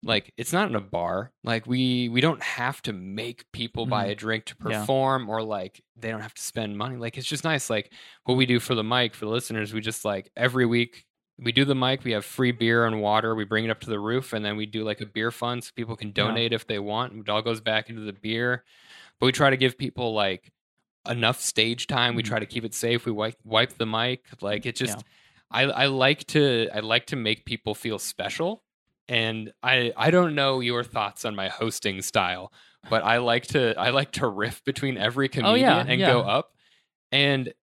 like 0.05 0.33
it's 0.37 0.53
not 0.53 0.69
in 0.69 0.77
a 0.77 0.81
bar. 0.81 1.33
Like 1.43 1.67
we 1.67 2.09
we 2.09 2.21
don't 2.21 2.43
have 2.43 2.81
to 2.83 2.93
make 2.93 3.51
people 3.53 3.85
buy 3.85 4.07
Mhm. 4.07 4.11
a 4.13 4.15
drink 4.15 4.45
to 4.47 4.57
perform, 4.57 5.29
or 5.29 5.43
like 5.43 5.83
they 5.97 6.11
don't 6.11 6.21
have 6.21 6.35
to 6.35 6.43
spend 6.43 6.79
money. 6.79 6.97
Like 6.97 7.19
it's 7.19 7.27
just 7.27 7.45
nice. 7.45 7.69
Like 7.69 7.93
what 8.25 8.37
we 8.37 8.47
do 8.47 8.61
for 8.61 8.75
the 8.77 8.85
mic 8.85 9.15
for 9.15 9.25
the 9.25 9.31
listeners, 9.33 9.75
we 9.75 9.81
just 9.81 10.05
like 10.05 10.31
every 10.37 10.65
week 10.67 11.05
we 11.41 11.53
do 11.53 11.65
the 11.65 11.75
mic. 11.75 12.05
We 12.05 12.13
have 12.13 12.25
free 12.25 12.53
beer 12.53 12.85
and 12.87 13.01
water. 13.01 13.35
We 13.35 13.45
bring 13.45 13.65
it 13.65 13.71
up 13.71 13.81
to 13.81 13.91
the 13.91 14.01
roof, 14.01 14.33
and 14.33 14.45
then 14.45 14.57
we 14.57 14.67
do 14.67 14.83
like 14.85 15.01
a 15.01 15.07
beer 15.07 15.31
fund 15.31 15.63
so 15.65 15.71
people 15.75 15.97
can 15.97 16.09
Yeah. 16.09 16.15
donate 16.15 16.53
if 16.53 16.67
they 16.67 16.79
want. 16.79 17.13
It 17.15 17.29
all 17.29 17.43
goes 17.43 17.61
back 17.61 17.89
into 17.89 18.03
the 18.03 18.13
beer. 18.13 18.65
But 19.21 19.27
we 19.27 19.33
try 19.33 19.51
to 19.51 19.57
give 19.57 19.79
people 19.79 20.13
like 20.15 20.51
enough 21.09 21.41
stage 21.41 21.87
time. 21.87 22.15
We 22.15 22.23
Mhm. 22.23 22.27
try 22.27 22.39
to 22.41 22.47
keep 22.47 22.65
it 22.65 22.75
safe. 22.75 23.07
We 23.07 23.13
wipe 23.13 23.37
wipe 23.45 23.75
the 23.79 23.87
mic. 23.87 24.25
Like 24.43 24.67
it 24.67 24.77
just 24.77 24.99
Yeah. 24.99 25.03
I, 25.51 25.63
I 25.65 25.87
like 25.87 26.27
to 26.29 26.69
I 26.75 26.81
like 26.81 27.07
to 27.07 27.17
make 27.17 27.45
people 27.45 27.75
feel 27.75 27.99
special. 27.99 28.63
And 29.09 29.53
I 29.63 29.93
I 29.97 30.11
don't 30.11 30.35
know 30.35 30.61
your 30.61 30.85
thoughts 30.85 31.25
on 31.25 31.35
my 31.35 31.49
hosting 31.49 32.03
style, 32.03 32.53
but 32.91 33.03
I 33.05 33.19
like 33.19 33.47
to 33.49 33.75
I 33.79 33.91
like 33.91 34.11
to 34.13 34.27
riff 34.29 34.63
between 34.65 34.99
every 34.99 35.29
comedian 35.29 35.55
Oh, 35.71 35.77
yeah, 35.79 35.85
and 35.87 35.99
yeah. 36.01 36.13
go 36.13 36.21
up. 36.21 36.55
And 37.11 37.55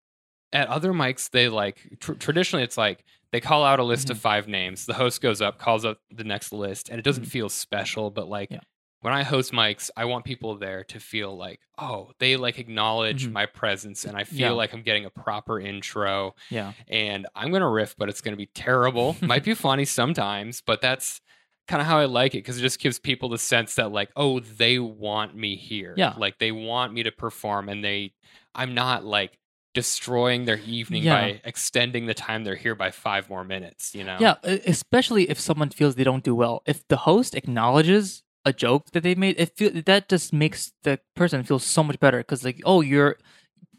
at 0.52 0.68
other 0.70 0.92
mics, 0.94 1.30
they 1.30 1.48
like 1.50 1.98
tr- 2.00 2.14
traditionally 2.14 2.64
it's 2.64 2.78
like 2.78 3.04
they 3.36 3.42
call 3.42 3.66
out 3.66 3.80
a 3.80 3.84
list 3.84 4.10
of 4.10 4.16
Mhm. 4.18 4.22
five 4.22 4.48
names. 4.48 4.86
The 4.86 4.94
host 4.94 5.22
goes 5.22 5.42
up, 5.42 5.58
calls 5.60 5.84
up 5.84 5.98
the 6.10 6.24
next 6.24 6.54
list, 6.54 6.88
and 6.88 6.98
it 6.98 7.04
doesn't 7.04 7.26
Mhm. 7.26 7.32
feel 7.32 7.50
special. 7.50 8.10
But 8.10 8.30
like 8.30 8.50
Yeah. 8.50 8.62
when 9.02 9.14
I 9.14 9.24
host 9.24 9.52
mics, 9.52 9.90
I 9.98 10.06
want 10.06 10.24
people 10.24 10.56
there 10.58 10.86
to 10.86 11.00
feel 11.02 11.36
like, 11.36 11.60
oh, 11.78 12.12
they 12.20 12.38
like 12.38 12.60
acknowledge 12.60 13.28
Mhm. 13.28 13.34
my 13.34 13.46
presence, 13.46 14.06
and 14.06 14.16
I 14.16 14.24
feel 14.24 14.40
Yeah. 14.40 14.52
like 14.52 14.74
I'm 14.74 14.84
getting 14.84 15.04
a 15.04 15.10
proper 15.10 15.60
intro 15.60 16.34
Yeah. 16.50 16.72
and 16.88 17.28
I'm 17.36 17.52
gonna 17.52 17.70
riff, 17.70 17.94
but 17.98 18.08
it's 18.08 18.22
gonna 18.22 18.38
be 18.38 18.46
terrible. 18.48 19.18
Might 19.22 19.44
be 19.44 19.54
funny 19.70 19.84
sometimes, 19.86 20.62
but 20.62 20.80
that's 20.82 21.20
kind 21.68 21.82
of 21.82 21.88
how 21.88 21.98
I 21.98 22.06
like 22.06 22.36
it 22.36 22.40
because 22.40 22.58
it 22.60 22.62
just 22.62 22.80
gives 22.80 23.00
people 23.00 23.28
the 23.28 23.38
sense 23.38 23.76
that 23.76 23.92
like, 23.92 24.12
oh, 24.16 24.40
they 24.40 24.80
want 24.80 25.36
me 25.36 25.56
here. 25.58 25.94
Yeah. 25.98 26.14
like 26.16 26.38
they 26.40 26.54
want 26.54 26.94
me 26.94 27.04
to 27.04 27.12
perform, 27.12 27.68
and 27.68 27.84
they, 27.84 28.14
I'm 28.54 28.74
not 28.74 29.04
like 29.04 29.38
destroying 29.76 30.46
their 30.46 30.58
evening 30.66 31.04
Yeah. 31.04 31.14
by 31.22 31.42
extending 31.44 32.08
the 32.08 32.16
time 32.16 32.44
they're 32.44 32.56
here 32.56 32.74
by 32.74 32.90
five 32.90 33.30
more 33.30 33.44
minutes. 33.44 33.94
You 33.94 34.04
know? 34.04 34.18
Yeah, 34.20 34.36
especially 34.44 35.30
if 35.30 35.40
someone 35.40 35.70
feels 35.70 35.94
they 35.96 36.04
don't 36.04 36.24
do 36.24 36.34
well. 36.34 36.64
If 36.66 36.88
the 36.88 36.98
host 36.98 37.36
acknowledges 37.36 38.24
a 38.44 38.54
joke 38.54 38.92
that 38.94 39.04
they 39.04 39.14
made, 39.16 39.36
it 39.40 39.56
feel, 39.56 39.72
that 39.86 40.10
just 40.10 40.34
makes 40.34 40.72
the 40.84 41.00
person 41.16 41.44
feel 41.44 41.60
so 41.60 41.84
much 41.84 42.00
better 42.00 42.18
because 42.20 42.44
like, 42.44 42.62
oh, 42.66 42.82
you're 42.82 43.18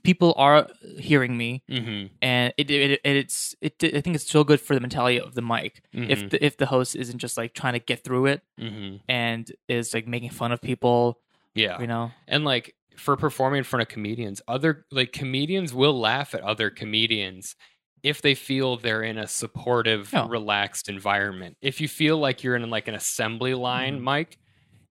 people 0.04 0.32
are 0.36 0.68
hearing 1.00 1.36
me, 1.36 1.64
Mm-hmm. 1.68 2.14
and 2.22 2.54
it, 2.56 2.70
it, 2.70 3.00
it 3.02 3.16
it's 3.16 3.56
it. 3.60 3.74
I 3.82 4.00
think 4.00 4.14
it's 4.14 4.30
so 4.30 4.44
good 4.44 4.60
for 4.60 4.74
the 4.74 4.80
mentality 4.80 5.18
of 5.20 5.34
the 5.34 5.42
mic. 5.42 5.82
mm-hmm. 5.92 6.08
If 6.08 6.30
the, 6.30 6.44
if 6.44 6.56
the 6.58 6.66
host 6.66 6.94
isn't 6.94 7.18
just 7.18 7.36
like 7.36 7.54
trying 7.54 7.72
to 7.72 7.80
get 7.80 8.04
through 8.04 8.26
it 8.26 8.42
mm-hmm. 8.60 8.98
and 9.08 9.50
is 9.68 9.92
like 9.94 10.06
making 10.06 10.30
fun 10.30 10.52
of 10.52 10.60
people, 10.62 11.18
yeah, 11.56 11.80
you 11.80 11.88
know, 11.88 12.12
and 12.28 12.44
like 12.44 12.75
for 12.96 13.16
performing 13.16 13.58
in 13.58 13.64
front 13.64 13.82
of 13.82 13.88
comedians 13.88 14.40
other 14.48 14.84
like 14.90 15.12
comedians 15.12 15.72
will 15.74 15.98
laugh 15.98 16.34
at 16.34 16.40
other 16.42 16.70
comedians 16.70 17.54
if 18.02 18.22
they 18.22 18.34
feel 18.34 18.76
they're 18.76 19.02
in 19.02 19.18
a 19.18 19.26
supportive 19.26 20.10
Yeah. 20.12 20.26
relaxed 20.28 20.88
environment 20.88 21.56
if 21.60 21.80
you 21.80 21.88
feel 21.88 22.18
like 22.18 22.42
you're 22.42 22.56
in 22.56 22.68
like 22.70 22.88
an 22.88 22.94
assembly 22.94 23.54
line 23.54 23.98
Mhm. 23.98 24.02
mike 24.02 24.38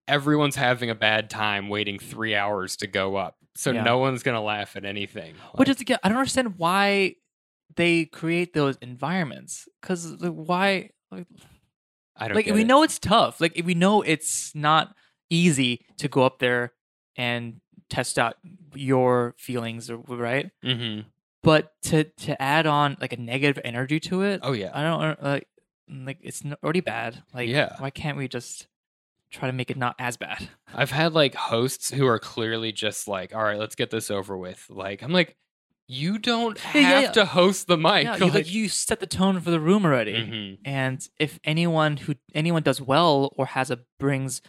everyone's 0.08 0.56
having 0.56 0.90
a 0.90 0.96
bad 0.96 1.30
time 1.30 1.68
waiting 1.70 1.98
three 2.00 2.36
hours 2.36 2.76
to 2.78 2.88
go 2.88 3.16
up 3.16 3.36
so 3.56 3.72
Yeah. 3.72 3.84
no 3.84 3.98
one's 3.98 4.22
gonna 4.24 4.42
laugh 4.44 4.76
at 4.76 4.86
anything 4.86 5.36
which 5.56 5.70
is 5.70 5.82
again, 5.82 5.98
I 6.04 6.10
don't 6.10 6.18
understand 6.18 6.56
why 6.58 7.16
they 7.76 8.06
create 8.06 8.54
those 8.54 8.78
environments 8.82 9.68
because 9.82 10.16
why 10.22 10.90
like, 11.12 11.28
i 12.18 12.28
don't 12.28 12.36
like 12.36 12.46
we 12.48 12.62
it. 12.62 12.68
know 12.68 12.84
it's 12.84 13.00
tough 13.00 13.42
like 13.42 13.60
we 13.66 13.74
know 13.74 14.02
it's 14.02 14.54
not 14.56 14.94
easy 15.30 15.86
to 15.98 16.08
go 16.08 16.22
up 16.24 16.38
there 16.40 16.72
and 17.18 17.60
test 17.90 18.18
out 18.20 18.36
your 18.74 19.36
feelings 19.38 19.90
or 19.90 19.98
right 19.98 20.52
hmm 20.64 21.02
but 21.44 21.74
to 21.84 22.04
to 22.06 22.40
add 22.42 22.66
on 22.66 22.98
like 23.00 23.14
a 23.14 23.18
negative 23.18 23.62
energy 23.64 24.00
to 24.00 24.22
it 24.24 24.40
Oh 24.44 24.54
yeah. 24.54 24.72
i 24.74 24.82
don't 24.84 25.02
uh, 25.02 25.16
like 25.22 25.48
like 25.90 26.18
it's 26.22 26.44
already 26.64 26.82
bad 26.82 27.22
like 27.34 27.48
Yeah. 27.50 27.76
why 27.80 27.90
can't 27.92 28.18
we 28.18 28.28
just 28.28 28.68
try 29.32 29.48
to 29.48 29.54
make 29.54 29.70
it 29.70 29.78
not 29.78 29.96
as 30.00 30.18
bad 30.18 30.50
I've 30.74 30.92
had 30.92 31.14
like 31.14 31.36
hosts 31.36 31.92
who 31.92 32.06
are 32.08 32.20
clearly 32.20 32.72
just 32.72 33.08
like, 33.08 33.34
all 33.36 33.44
right, 33.44 33.58
let's 33.58 33.76
get 33.76 33.92
this 33.92 34.12
over 34.12 34.36
with. 34.38 34.66
Like, 34.70 35.02
I'm 35.04 35.12
like, 35.14 35.38
you 35.88 36.18
don't 36.18 36.58
Yeah, 36.74 36.82
have 36.82 36.92
yeah, 36.92 37.00
yeah. 37.02 37.12
to 37.12 37.26
host 37.26 37.68
the 37.68 37.78
mic. 37.78 38.04
yeah, 38.04 38.16
you, 38.26 38.30
like 38.32 38.52
you 38.52 38.68
set 38.68 39.00
the 39.00 39.08
tone 39.08 39.40
for 39.40 39.52
the 39.52 39.60
room 39.60 39.86
already 39.86 40.14
Mhm. 40.16 40.58
and 40.66 41.08
if 41.20 41.40
anyone 41.46 41.96
who 41.98 42.16
anyone 42.34 42.64
does 42.64 42.82
well 42.82 43.32
or 43.38 43.46
has 43.46 43.70
a 43.72 43.80
brings 44.00 44.42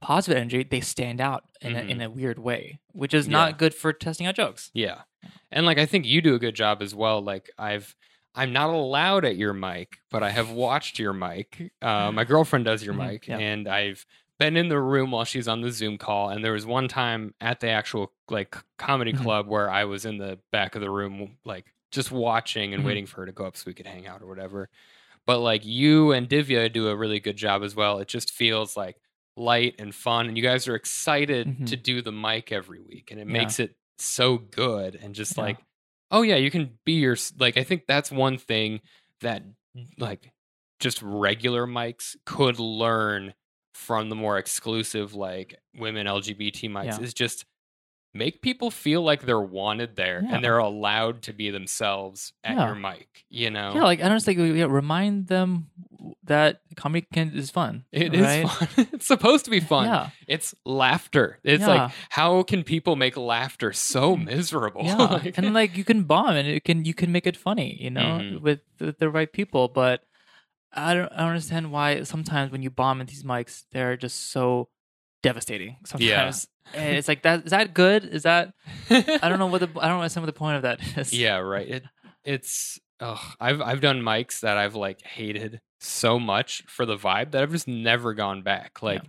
positive 0.00 0.36
energy 0.38 0.62
they 0.62 0.80
stand 0.80 1.20
out 1.20 1.44
in, 1.62 1.74
a, 1.74 1.80
in 1.80 2.00
a 2.00 2.10
weird 2.10 2.38
way 2.38 2.78
which 2.92 3.14
is 3.14 3.24
Mm-hmm. 3.24 3.32
Yeah. 3.32 3.38
not 3.38 3.58
good 3.58 3.74
for 3.74 3.92
testing 3.92 4.26
out 4.26 4.34
jokes 4.34 4.70
Yeah. 4.74 5.02
And 5.50 5.64
like 5.66 5.78
I 5.78 5.86
think 5.86 6.04
you 6.06 6.20
do 6.22 6.34
a 6.34 6.38
good 6.38 6.54
job 6.54 6.82
as 6.82 6.94
well. 6.94 7.20
Like 7.22 7.50
I've 7.58 7.96
I'm 8.34 8.52
not 8.52 8.70
allowed 8.70 9.24
at 9.24 9.36
your 9.36 9.52
mic, 9.52 9.98
but 10.10 10.22
I 10.22 10.30
have 10.30 10.50
watched 10.50 10.98
your 11.00 11.12
mic. 11.12 11.72
Uh, 11.82 12.12
my 12.12 12.22
girlfriend 12.24 12.66
does 12.66 12.84
your 12.84 12.94
Mhm, 12.98 13.08
mic, 13.12 13.26
yeah. 13.26 13.38
and 13.38 13.66
I've 13.66 14.04
been 14.38 14.56
in 14.56 14.68
the 14.68 14.78
room 14.78 15.10
while 15.10 15.24
she's 15.24 15.48
on 15.48 15.60
the 15.62 15.72
Zoom 15.72 15.98
call. 15.98 16.28
And 16.28 16.44
there 16.44 16.52
was 16.52 16.64
one 16.66 16.86
time 16.86 17.34
at 17.40 17.58
the 17.58 17.68
actual 17.70 18.12
like 18.30 18.56
comedy 18.76 19.12
Mhm. 19.12 19.22
club 19.22 19.48
where 19.48 19.68
I 19.68 19.84
was 19.86 20.04
in 20.04 20.18
the 20.18 20.38
back 20.52 20.76
of 20.76 20.82
the 20.82 20.90
room, 20.90 21.38
like 21.44 21.72
just 21.90 22.12
watching 22.12 22.74
and 22.74 22.82
Mhm. 22.84 22.86
waiting 22.86 23.06
for 23.06 23.22
her 23.22 23.26
to 23.26 23.32
go 23.32 23.44
up 23.46 23.56
so 23.56 23.64
we 23.66 23.74
could 23.74 23.86
hang 23.86 24.06
out 24.06 24.22
or 24.22 24.26
whatever. 24.26 24.68
But 25.26 25.40
like 25.40 25.64
you 25.64 26.12
and 26.12 26.28
Divya 26.28 26.72
do 26.72 26.88
a 26.88 26.94
really 26.96 27.18
good 27.18 27.36
job 27.36 27.64
as 27.64 27.74
well. 27.74 27.98
It 27.98 28.06
just 28.06 28.30
feels 28.30 28.76
like 28.76 28.96
light 29.38 29.76
and 29.78 29.94
fun, 29.94 30.26
and 30.26 30.36
you 30.36 30.42
guys 30.42 30.68
are 30.68 30.74
excited 30.74 31.46
Mhm. 31.46 31.66
to 31.68 31.76
do 31.76 32.02
the 32.02 32.12
mic 32.12 32.52
every 32.52 32.80
week, 32.80 33.10
and 33.10 33.20
it 33.20 33.26
Yeah. 33.26 33.32
makes 33.32 33.58
it 33.60 33.76
so 33.98 34.38
good 34.38 34.94
and 34.94 35.14
just 35.14 35.36
Yeah. 35.36 35.42
like 35.44 35.58
oh 36.10 36.22
yeah 36.22 36.36
you 36.36 36.50
can 36.50 36.78
be 36.86 36.92
your 36.94 37.16
like 37.38 37.56
i 37.58 37.64
think 37.64 37.82
that's 37.86 38.10
one 38.12 38.38
thing 38.38 38.80
that 39.20 39.42
like 39.98 40.30
just 40.78 41.02
regular 41.02 41.66
mics 41.66 42.16
could 42.24 42.58
learn 42.60 43.34
from 43.74 44.08
the 44.08 44.14
more 44.14 44.38
exclusive 44.38 45.14
like 45.14 45.56
women 45.74 46.06
lgbt 46.06 46.70
mics 46.70 46.84
Yeah. 46.98 47.00
is 47.00 47.12
just 47.12 47.44
make 48.14 48.40
people 48.42 48.70
feel 48.70 49.02
like 49.02 49.22
they're 49.22 49.38
wanted 49.40 49.94
there 49.96 50.22
Yeah. 50.24 50.34
and 50.34 50.44
they're 50.44 50.58
allowed 50.58 51.22
to 51.22 51.32
be 51.32 51.50
themselves 51.50 52.32
at 52.42 52.56
Yeah. 52.56 52.66
your 52.66 52.74
mic 52.74 53.24
you 53.28 53.50
know 53.50 53.72
yeah 53.74 53.82
like 53.84 54.02
i 54.02 54.08
don't 54.08 54.26
yeah, 54.56 54.64
remind 54.68 55.28
them 55.28 55.68
that 56.24 56.60
comedy 56.76 57.06
can 57.12 57.32
is 57.34 57.50
fun 57.50 57.84
It 57.92 58.14
is 58.14 58.22
right? 58.22 58.48
fun. 58.48 58.86
it's 58.92 59.06
supposed 59.06 59.44
to 59.46 59.50
be 59.50 59.60
fun. 59.60 59.86
yeah 59.86 60.10
It's 60.26 60.54
laughter. 60.64 61.38
It's 61.44 61.66
like 61.66 61.90
how 62.08 62.42
can 62.44 62.62
people 62.64 62.96
make 62.96 63.16
laughter 63.16 63.72
so 63.72 64.16
miserable? 64.16 64.82
yeah 64.84 64.96
Like- 65.18 65.38
and 65.38 65.52
like 65.54 65.76
you 65.76 65.84
can 65.84 66.04
bomb 66.04 66.34
and 66.36 66.48
it 66.48 66.64
can 66.64 66.84
you 66.84 66.94
can 66.94 67.12
make 67.12 67.26
it 67.26 67.36
funny 67.36 67.76
you 67.80 67.90
know 67.90 68.18
Mhm. 68.20 68.40
with 68.40 68.60
the, 68.78 68.94
the 68.98 69.10
right 69.10 69.30
people 69.32 69.68
but 69.68 70.02
i 70.72 70.94
don't 70.94 71.10
i 71.12 71.18
don't 71.18 71.28
understand 71.28 71.72
why 71.72 72.02
sometimes 72.04 72.52
when 72.52 72.62
you 72.62 72.70
bomb 72.70 73.00
at 73.00 73.06
these 73.08 73.24
mics 73.24 73.64
they're 73.72 73.96
just 73.96 74.30
so 74.30 74.68
devastating 75.22 75.76
sometimes 75.84 76.46
and 76.74 76.96
it's 76.96 77.08
like 77.08 77.22
that 77.22 77.44
is 77.44 77.50
that 77.50 77.74
good 77.74 78.04
is 78.04 78.22
that 78.22 78.52
i 78.90 79.28
don't 79.28 79.38
know 79.38 79.46
what 79.46 79.60
the 79.60 79.68
i 79.80 79.88
don't 79.88 79.96
know 79.96 80.02
what 80.02 80.10
some 80.12 80.22
of 80.22 80.26
the 80.26 80.32
point 80.32 80.56
of 80.56 80.62
that 80.62 80.80
is 80.96 81.12
yeah, 81.18 81.36
right. 81.38 81.68
It 81.68 81.84
it's 82.24 82.78
ugh, 83.00 83.18
I've 83.40 83.60
I've 83.60 83.80
done 83.80 84.00
mics 84.02 84.40
that 84.40 84.56
I've 84.58 84.74
like 84.74 85.00
hated 85.02 85.60
so 85.80 86.18
much 86.18 86.62
for 86.68 86.84
the 86.84 86.96
vibe 86.96 87.30
that 87.32 87.42
I've 87.42 87.52
just 87.52 87.66
never 87.68 88.12
gone 88.14 88.42
back. 88.42 88.82
Like 88.82 89.02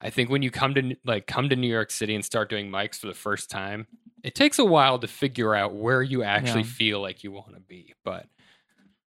I 0.00 0.10
think 0.10 0.30
when 0.30 0.42
you 0.42 0.50
come 0.50 0.74
to 0.74 0.96
like 1.04 1.26
come 1.26 1.48
to 1.50 1.56
New 1.56 1.68
York 1.68 1.90
City 1.90 2.14
and 2.14 2.24
start 2.24 2.48
doing 2.48 2.70
mics 2.70 2.96
for 2.96 3.08
the 3.08 3.14
first 3.14 3.50
time, 3.50 3.86
it 4.24 4.34
takes 4.34 4.58
a 4.58 4.64
while 4.64 4.98
to 5.00 5.06
figure 5.06 5.54
out 5.54 5.74
where 5.74 6.02
you 6.02 6.22
actually 6.22 6.62
Yeah. 6.62 6.66
feel 6.68 7.00
like 7.02 7.22
you 7.24 7.30
want 7.30 7.54
to 7.54 7.60
be. 7.60 7.94
But 8.04 8.26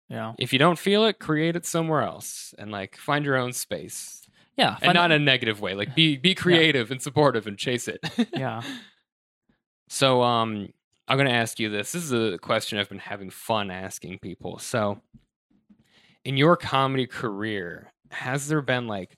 yeah 0.10 0.34
if 0.38 0.52
you 0.54 0.60
don't 0.60 0.78
feel 0.78 1.06
it, 1.06 1.18
create 1.20 1.56
it 1.56 1.66
somewhere 1.66 2.02
else 2.02 2.54
and 2.60 2.72
like 2.72 2.98
find 2.98 3.24
your 3.26 3.38
own 3.38 3.54
space. 3.54 4.25
Yeah 4.58 4.78
and 4.82 4.96
not 4.96 5.12
in 5.12 5.22
a 5.22 5.24
negative 5.24 5.62
way. 5.62 5.74
Like 5.76 5.96
be 5.96 6.18
be 6.18 6.36
creative 6.36 6.92
and 6.92 7.02
supportive 7.02 7.48
and 7.48 7.58
chase 7.58 7.88
it. 7.88 8.00
yeah 8.34 8.62
So 9.90 10.22
um 10.22 10.70
I'm 11.08 11.18
going 11.18 11.30
to 11.30 11.36
ask 11.36 11.60
you 11.60 11.70
this. 11.70 11.92
This 11.92 12.04
is 12.04 12.12
a 12.12 12.38
question 12.40 12.80
I've 12.80 12.90
been 12.90 12.98
having 12.98 13.30
fun 13.30 13.70
asking 13.70 14.20
people. 14.20 14.58
So 14.58 15.02
in 16.24 16.36
your 16.36 16.58
comedy 16.58 17.06
career, 17.06 17.94
has 18.10 18.48
there 18.48 18.62
been 18.62 18.88
like 18.88 19.16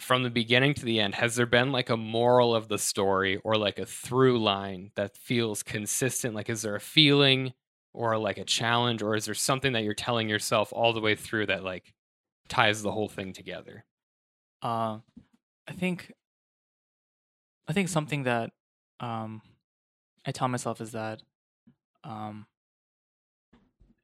from 0.00 0.22
the 0.22 0.30
beginning 0.30 0.74
to 0.74 0.84
the 0.84 0.98
end, 0.98 1.14
has 1.14 1.36
there 1.36 1.46
been 1.46 1.70
like 1.70 1.90
a 1.90 1.96
moral 1.96 2.54
of 2.54 2.68
the 2.68 2.78
story 2.78 3.36
or 3.44 3.56
like 3.56 3.78
a 3.78 3.86
through 3.86 4.40
line 4.40 4.90
that 4.96 5.16
feels 5.16 5.62
consistent? 5.62 6.34
Like 6.34 6.48
is 6.48 6.62
there 6.62 6.74
a 6.74 6.80
feeling 6.80 7.52
or 7.92 8.18
like 8.18 8.38
a 8.38 8.44
challenge 8.44 9.02
or 9.02 9.14
is 9.14 9.26
there 9.26 9.34
something 9.34 9.72
that 9.74 9.84
you're 9.84 9.94
telling 9.94 10.28
yourself 10.28 10.72
all 10.72 10.92
the 10.92 11.00
way 11.00 11.14
through 11.14 11.46
that 11.46 11.62
like 11.62 11.92
ties 12.48 12.82
the 12.82 12.90
whole 12.90 13.08
thing 13.08 13.32
together? 13.32 13.84
Uh, 14.62 14.98
I 15.68 15.72
think 15.72 16.12
I 17.68 17.72
think 17.72 17.88
something 17.88 18.24
that 18.24 18.50
um, 18.98 19.42
I 20.26 20.32
tell 20.32 20.48
myself 20.48 20.80
is 20.80 20.92
that 20.92 21.22
um, 22.04 22.46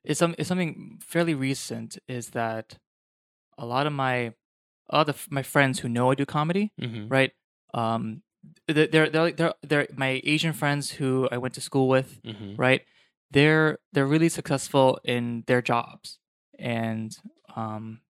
it's 0.04 0.18
some 0.18 0.34
it's 0.38 0.48
something 0.48 0.98
fairly 1.04 1.34
recent 1.34 1.98
is 2.08 2.30
that 2.30 2.78
a 3.58 3.66
lot 3.66 3.86
of 3.86 3.92
my 3.92 4.34
a 4.90 4.96
lot 4.98 5.08
of 5.08 5.26
my 5.30 5.42
friends 5.42 5.80
who 5.80 5.88
know 5.88 6.10
I 6.10 6.14
do 6.14 6.24
comedy, 6.24 6.72
Mhm. 6.80 7.10
right? 7.10 7.32
Um, 7.74 8.22
they're 8.68 8.86
they're 8.86 9.08
they're, 9.10 9.32
they're, 9.32 9.54
they're 9.62 9.86
my 9.96 10.20
Asian 10.24 10.52
friends 10.52 10.92
who 10.92 11.28
I 11.32 11.38
went 11.38 11.54
to 11.54 11.60
school 11.60 11.88
with, 11.88 12.20
Mhm. 12.22 12.56
right? 12.56 12.82
They're 13.32 13.78
they're 13.92 14.06
really 14.06 14.28
successful 14.28 15.00
in 15.04 15.42
their 15.48 15.60
jobs, 15.60 16.20
and 16.58 17.16
um, 17.56 18.00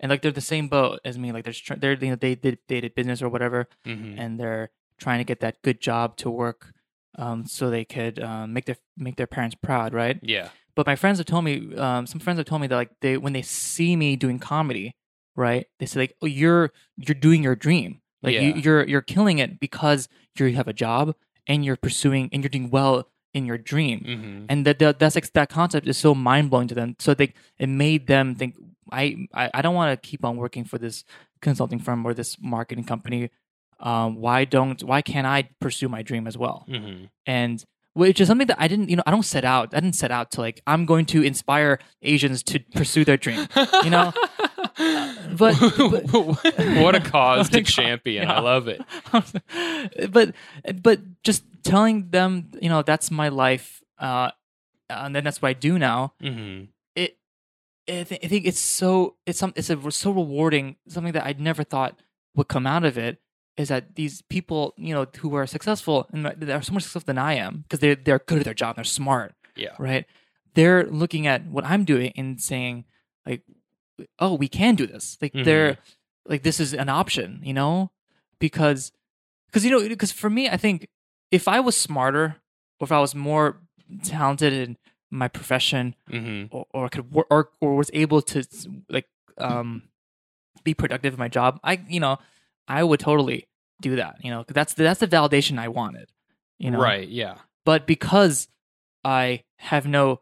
and 0.00 0.10
like 0.10 0.22
they're 0.22 0.32
the 0.32 0.40
same 0.40 0.68
boat 0.68 1.00
as 1.04 1.18
me. 1.18 1.32
Like 1.32 1.44
they're 1.44 1.52
tr- 1.52 1.74
they're 1.74 1.94
you 1.94 2.10
know 2.10 2.16
they 2.16 2.34
did 2.34 2.58
they 2.68 2.80
did 2.80 2.94
business 2.94 3.22
or 3.22 3.28
whatever, 3.28 3.68
Mhm. 3.86 4.14
and 4.18 4.38
they're 4.40 4.70
trying 4.98 5.18
to 5.18 5.24
get 5.24 5.40
that 5.40 5.62
good 5.62 5.80
job 5.80 6.16
to 6.18 6.28
work, 6.30 6.72
um, 7.16 7.46
so 7.46 7.70
they 7.70 7.84
could 7.84 8.18
um, 8.22 8.52
make 8.52 8.64
their 8.66 8.76
make 8.96 9.16
their 9.16 9.26
parents 9.26 9.56
proud, 9.62 9.92
right? 9.94 10.18
Yeah. 10.22 10.48
But 10.74 10.86
my 10.86 10.94
friends 10.96 11.18
have 11.18 11.26
told 11.26 11.44
me, 11.44 11.74
um, 11.76 12.06
some 12.06 12.20
friends 12.20 12.38
have 12.38 12.46
told 12.46 12.60
me 12.62 12.66
that 12.68 12.76
like 12.76 12.90
they 13.00 13.16
when 13.16 13.32
they 13.32 13.42
see 13.42 13.96
me 13.96 14.14
doing 14.16 14.38
comedy, 14.38 14.94
right? 15.36 15.66
They 15.78 15.86
say 15.86 16.00
like, 16.00 16.14
"Oh, 16.22 16.26
you're 16.26 16.72
you're 16.96 17.14
doing 17.18 17.42
your 17.42 17.56
dream. 17.56 18.00
Like 18.22 18.34
you, 18.34 18.40
Yeah. 18.40 18.56
you're 18.56 18.84
you're 18.86 19.02
killing 19.02 19.38
it 19.38 19.58
because 19.60 20.08
you 20.38 20.52
have 20.54 20.68
a 20.68 20.72
job 20.72 21.14
and 21.48 21.64
you're 21.64 21.76
pursuing 21.76 22.28
and 22.32 22.42
you're 22.42 22.50
doing 22.50 22.70
well 22.70 23.08
in 23.34 23.44
your 23.46 23.58
dream." 23.58 24.00
Mhm. 24.06 24.46
And 24.48 24.64
that 24.66 24.78
that 24.78 24.98
that's 25.00 25.14
like, 25.16 25.32
that 25.32 25.48
concept 25.48 25.88
is 25.88 25.96
so 25.98 26.14
mind 26.14 26.50
blowing 26.50 26.68
to 26.68 26.74
them. 26.74 26.94
So 27.00 27.14
they 27.14 27.32
it 27.58 27.68
made 27.68 28.06
them 28.06 28.34
think, 28.36 28.54
I 28.92 29.26
I, 29.34 29.50
I 29.54 29.62
don't 29.62 29.74
want 29.74 30.00
to 30.00 30.08
keep 30.08 30.24
on 30.24 30.36
working 30.36 30.64
for 30.64 30.78
this 30.78 31.04
consulting 31.42 31.78
firm 31.78 32.04
or 32.06 32.14
this 32.14 32.36
marketing 32.40 32.84
company. 32.84 33.30
Um, 33.80 34.16
why 34.16 34.44
don't 34.44 34.82
why 34.82 35.02
can't 35.02 35.26
I 35.26 35.50
pursue 35.60 35.88
my 35.88 36.02
dream 36.02 36.26
as 36.26 36.36
well? 36.36 36.66
Mhm. 36.68 37.10
and 37.26 37.64
which 37.94 38.20
is 38.20 38.28
something 38.28 38.46
that 38.46 38.60
I 38.60 38.68
didn't, 38.68 38.90
you 38.90 38.96
know, 38.96 39.02
I 39.06 39.10
don't 39.10 39.24
set 39.24 39.44
out. 39.44 39.74
I 39.74 39.80
didn't 39.80 39.96
set 39.96 40.12
out 40.12 40.30
to 40.32 40.40
like 40.40 40.60
I'm 40.66 40.84
going 40.86 41.04
to 41.06 41.22
inspire 41.22 41.80
Asians 42.02 42.42
to 42.44 42.60
pursue 42.74 43.04
their 43.04 43.16
dream. 43.16 43.48
You 43.82 43.90
know, 43.90 44.12
but- 45.36 45.54
what 46.82 46.94
a 46.94 47.00
cause 47.00 47.46
What 47.50 47.52
to 47.52 47.58
a 47.60 47.62
champion! 47.64 48.22
yeah. 48.24 48.34
I 48.34 48.40
love 48.40 48.68
it. 48.68 48.82
but 50.12 50.34
but 50.82 51.00
just 51.24 51.44
telling 51.64 52.10
them, 52.10 52.50
you 52.60 52.68
know, 52.68 52.82
that's 52.82 53.10
my 53.10 53.28
life, 53.28 53.82
uh, 53.98 54.30
and 54.90 55.14
then 55.14 55.24
that's 55.24 55.42
what 55.42 55.48
I 55.48 55.52
do 55.54 55.78
now. 55.78 56.12
hmm 56.20 56.30
It, 56.30 56.68
I, 57.88 58.04
th- 58.04 58.20
I 58.22 58.28
think 58.28 58.46
it's 58.46 58.60
so 58.60 59.16
it's 59.26 59.38
some 59.38 59.52
it's 59.56 59.70
a 59.70 59.90
so 59.90 60.10
rewarding 60.10 60.76
something 60.88 61.12
that 61.12 61.26
I 61.26 61.34
never 61.38 61.64
thought 61.64 61.98
would 62.34 62.48
come 62.48 62.66
out 62.66 62.84
of 62.84 62.98
it 62.98 63.18
is 63.56 63.68
that 63.68 63.96
these 63.96 64.22
people, 64.22 64.74
you 64.76 64.94
know, 64.94 65.06
who 65.18 65.34
are 65.34 65.46
successful 65.46 66.06
and 66.12 66.26
they're 66.36 66.62
so 66.62 66.72
much 66.72 66.84
successful 66.84 67.06
than 67.06 67.18
I 67.18 67.34
am 67.34 67.62
because 67.62 67.80
they 67.80 67.94
they're 67.94 68.20
good 68.20 68.38
at 68.38 68.44
their 68.44 68.54
job, 68.54 68.76
they're 68.76 68.84
smart. 68.84 69.34
Yeah. 69.58 69.74
right? 69.78 70.06
They're 70.54 70.84
looking 70.84 71.26
at 71.26 71.46
what 71.46 71.64
I'm 71.64 71.84
doing 71.84 72.12
and 72.16 72.40
saying, 72.40 72.84
like, 73.26 73.42
oh, 74.18 74.34
we 74.34 74.48
can 74.48 74.76
do 74.76 74.86
this. 74.86 75.18
Like, 75.20 75.32
mm-hmm. 75.32 75.44
they're 75.44 75.78
like, 76.26 76.42
this 76.42 76.60
is 76.60 76.72
an 76.72 76.88
option, 76.88 77.40
you 77.42 77.52
know? 77.52 77.90
Because, 78.38 78.92
because, 79.46 79.64
you 79.64 79.70
know, 79.70 79.86
because 79.88 80.12
for 80.12 80.30
me, 80.30 80.48
I 80.48 80.56
think 80.56 80.88
if 81.30 81.48
I 81.48 81.60
was 81.60 81.76
smarter 81.76 82.36
or 82.80 82.84
if 82.84 82.92
I 82.92 83.00
was 83.00 83.14
more 83.14 83.60
talented 84.04 84.52
in 84.52 84.76
my 85.10 85.28
profession 85.28 85.94
hmm 86.10 86.44
or, 86.50 86.66
or 86.72 86.88
could 86.88 87.12
work 87.12 87.28
or, 87.30 87.48
or 87.60 87.76
was 87.76 87.90
able 87.94 88.20
to 88.22 88.44
like, 88.88 89.06
um, 89.38 89.82
be 90.64 90.74
productive 90.74 91.14
in 91.14 91.18
my 91.18 91.28
job, 91.28 91.58
I, 91.64 91.80
you 91.88 92.00
know, 92.00 92.18
I 92.66 92.82
would 92.84 93.00
totally 93.00 93.46
do 93.80 93.96
that, 93.96 94.16
you 94.24 94.30
know, 94.30 94.44
'cause 94.44 94.54
that's 94.54 94.74
the, 94.74 94.82
that's 94.82 95.00
the 95.00 95.06
validation 95.08 95.58
I 95.58 95.68
wanted, 95.68 96.10
you 96.58 96.70
know? 96.70 96.78
Right. 96.80 97.08
Yeah. 97.08 97.36
but 97.64 97.86
because 97.86 98.48
I 99.04 99.42
have 99.58 99.86
no 99.86 100.20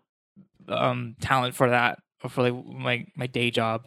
um 0.69 1.17
talent 1.21 1.55
for 1.55 1.71
that 1.71 2.01
or 2.23 2.29
for 2.31 2.43
like 2.51 2.67
my 2.67 3.07
my 3.17 3.27
day 3.29 3.51
job 3.51 3.87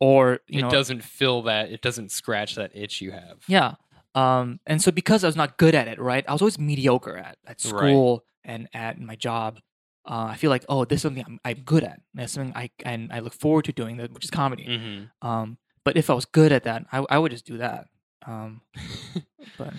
or 0.00 0.40
you 0.48 0.58
it 0.58 0.62
know 0.62 0.70
doesn't 0.70 1.02
fill 1.04 1.42
that. 1.42 1.70
It 1.70 1.80
doesn't 1.82 2.10
scratch 2.10 2.54
that 2.56 2.72
itch 2.74 3.00
you 3.00 3.12
have. 3.12 3.38
yeah 3.48 3.74
Um, 4.14 4.60
and 4.66 4.80
so 4.82 4.90
because 4.90 5.24
I 5.24 5.28
was 5.28 5.36
not 5.36 5.56
good 5.58 5.74
at 5.74 5.88
it, 5.88 5.98
right? 6.00 6.24
I 6.28 6.32
was 6.32 6.40
always 6.42 6.58
mediocre 6.58 7.16
at 7.16 7.36
at 7.46 7.62
Right. 7.64 7.90
school 7.92 8.24
and 8.44 8.68
at 8.74 8.98
my 9.00 9.14
job. 9.14 9.60
Uh, 10.06 10.26
I 10.30 10.36
feel 10.36 10.50
like 10.50 10.64
oh, 10.68 10.84
this 10.84 10.98
is 10.98 11.02
something 11.02 11.24
I'm, 11.26 11.40
I'm 11.44 11.60
good 11.64 11.82
at. 11.82 12.00
That's 12.14 12.32
something 12.32 12.54
I 12.56 12.70
and 12.84 13.12
I 13.12 13.18
look 13.20 13.34
forward 13.34 13.64
to 13.66 13.72
doing 13.72 13.96
that, 13.96 14.12
which 14.12 14.24
is 14.24 14.30
comedy. 14.30 14.64
hmm 14.64 15.26
Um, 15.26 15.58
but 15.84 15.96
if 15.96 16.10
I 16.10 16.14
was 16.14 16.24
good 16.24 16.52
at 16.52 16.64
that, 16.64 16.84
I, 16.92 17.04
I 17.10 17.18
would 17.18 17.32
just 17.32 17.46
do 17.46 17.58
that. 17.58 17.86
Um, 18.26 18.60
but 19.58 19.72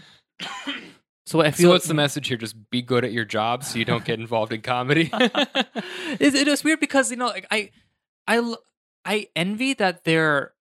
so 1.26 1.42
I 1.42 1.52
feel 1.52 1.70
so 1.70 1.74
what's 1.74 1.88
the 1.88 1.94
message 1.94 2.28
here? 2.28 2.38
Just 2.38 2.56
be 2.70 2.82
good 2.82 3.04
at 3.04 3.12
your 3.12 3.26
job 3.26 3.64
so 3.64 3.78
you 3.78 3.86
don't 3.86 4.06
get 4.06 4.20
involved 4.20 4.54
in 4.54 4.62
comedy. 4.62 5.10
it's, 5.14 6.36
it 6.36 6.48
was 6.48 6.64
weird 6.64 6.80
because 6.80 7.12
you 7.12 7.18
know 7.18 7.28
like 7.28 7.48
I 7.52 7.72
I 8.28 8.56
I 9.04 9.28
envy 9.36 9.74
that 9.76 10.04
they're 10.04 10.54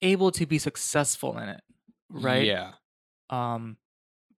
able 0.00 0.30
to 0.32 0.46
be 0.46 0.58
successful 0.58 1.38
in 1.38 1.48
it, 1.48 1.60
right? 2.10 2.44
Yeah. 2.46 2.72
Um, 3.30 3.76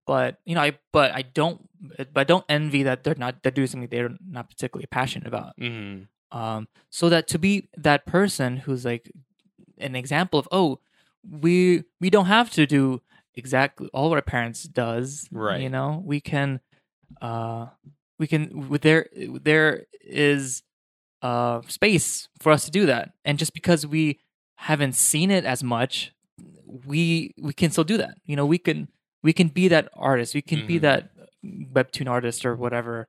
but 0.07 0.39
you 0.45 0.55
know 0.55 0.61
I 0.63 0.79
but 0.93 1.13
I 1.13 1.23
don't 1.23 1.69
but 2.13 2.21
I 2.21 2.25
don't 2.25 2.45
envy 2.49 2.83
that 2.85 3.05
they're 3.05 3.15
not 3.17 3.43
they're 3.43 3.53
doing 3.53 3.67
something 3.69 3.89
they're 3.91 4.17
not 4.29 4.49
particularly 4.51 4.87
passionate 4.91 5.27
about. 5.29 5.53
hmm 5.59 6.03
Um, 6.33 6.67
so 6.91 7.09
that 7.09 7.29
to 7.29 7.39
be 7.39 7.69
that 7.77 8.07
person 8.07 8.57
who's 8.59 8.85
like 8.85 9.11
an 9.79 9.95
example 9.97 10.39
of 10.41 10.49
oh 10.53 10.81
we 11.29 11.85
we 12.01 12.11
don't 12.11 12.27
have 12.27 12.51
to 12.53 12.67
do 12.67 13.01
exactly 13.35 13.89
all 13.95 14.09
what 14.11 14.17
our 14.17 14.23
parents 14.23 14.65
does 14.65 15.29
Right. 15.33 15.61
you 15.63 15.69
know 15.69 16.03
we 16.05 16.21
can 16.21 16.61
uh 17.23 17.67
we 18.19 18.27
can 18.27 18.69
with 18.69 18.83
there 18.83 19.09
there 19.43 19.87
is 20.03 20.63
uh 21.23 21.61
space 21.69 22.29
for 22.41 22.53
us 22.53 22.65
to 22.67 22.71
do 22.71 22.87
that 22.87 23.13
and 23.25 23.39
just 23.39 23.55
because 23.55 23.87
we 23.87 24.19
haven't 24.57 24.95
seen 24.95 25.31
it 25.31 25.45
as 25.45 25.63
much 25.65 26.13
we 26.87 27.35
we 27.41 27.53
can 27.53 27.71
still 27.71 27.85
do 27.85 27.97
that 27.97 28.15
you 28.27 28.37
know 28.37 28.47
we 28.47 28.59
can 28.59 28.89
we 29.25 29.33
can 29.33 29.49
be 29.49 29.67
that 29.69 29.89
artist 29.95 30.35
we 30.35 30.43
can 30.43 30.67
be 30.67 30.79
Mhm. 30.79 30.83
that 30.83 31.11
webtoon 31.45 32.09
artist 32.09 32.45
or 32.47 32.55
whatever 32.55 33.09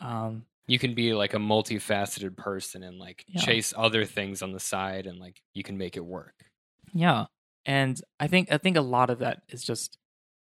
um 0.00 0.44
You 0.66 0.78
can 0.78 0.94
be 0.94 1.12
like 1.14 1.34
a 1.34 1.38
multifaceted 1.38 2.36
person 2.36 2.82
and 2.82 2.98
like 2.98 3.24
Yeah. 3.26 3.40
chase 3.44 3.72
other 3.76 4.04
things 4.04 4.42
on 4.42 4.52
the 4.52 4.60
side 4.60 5.06
and 5.06 5.18
like 5.18 5.40
you 5.54 5.62
can 5.62 5.76
make 5.78 5.96
it 5.96 6.04
work. 6.04 6.34
Yeah. 6.94 7.26
And 7.66 8.00
I 8.20 8.26
think 8.28 8.52
I 8.52 8.58
think 8.58 8.76
a 8.76 8.80
lot 8.96 9.10
of 9.10 9.18
that 9.20 9.42
is 9.48 9.62
just 9.64 9.98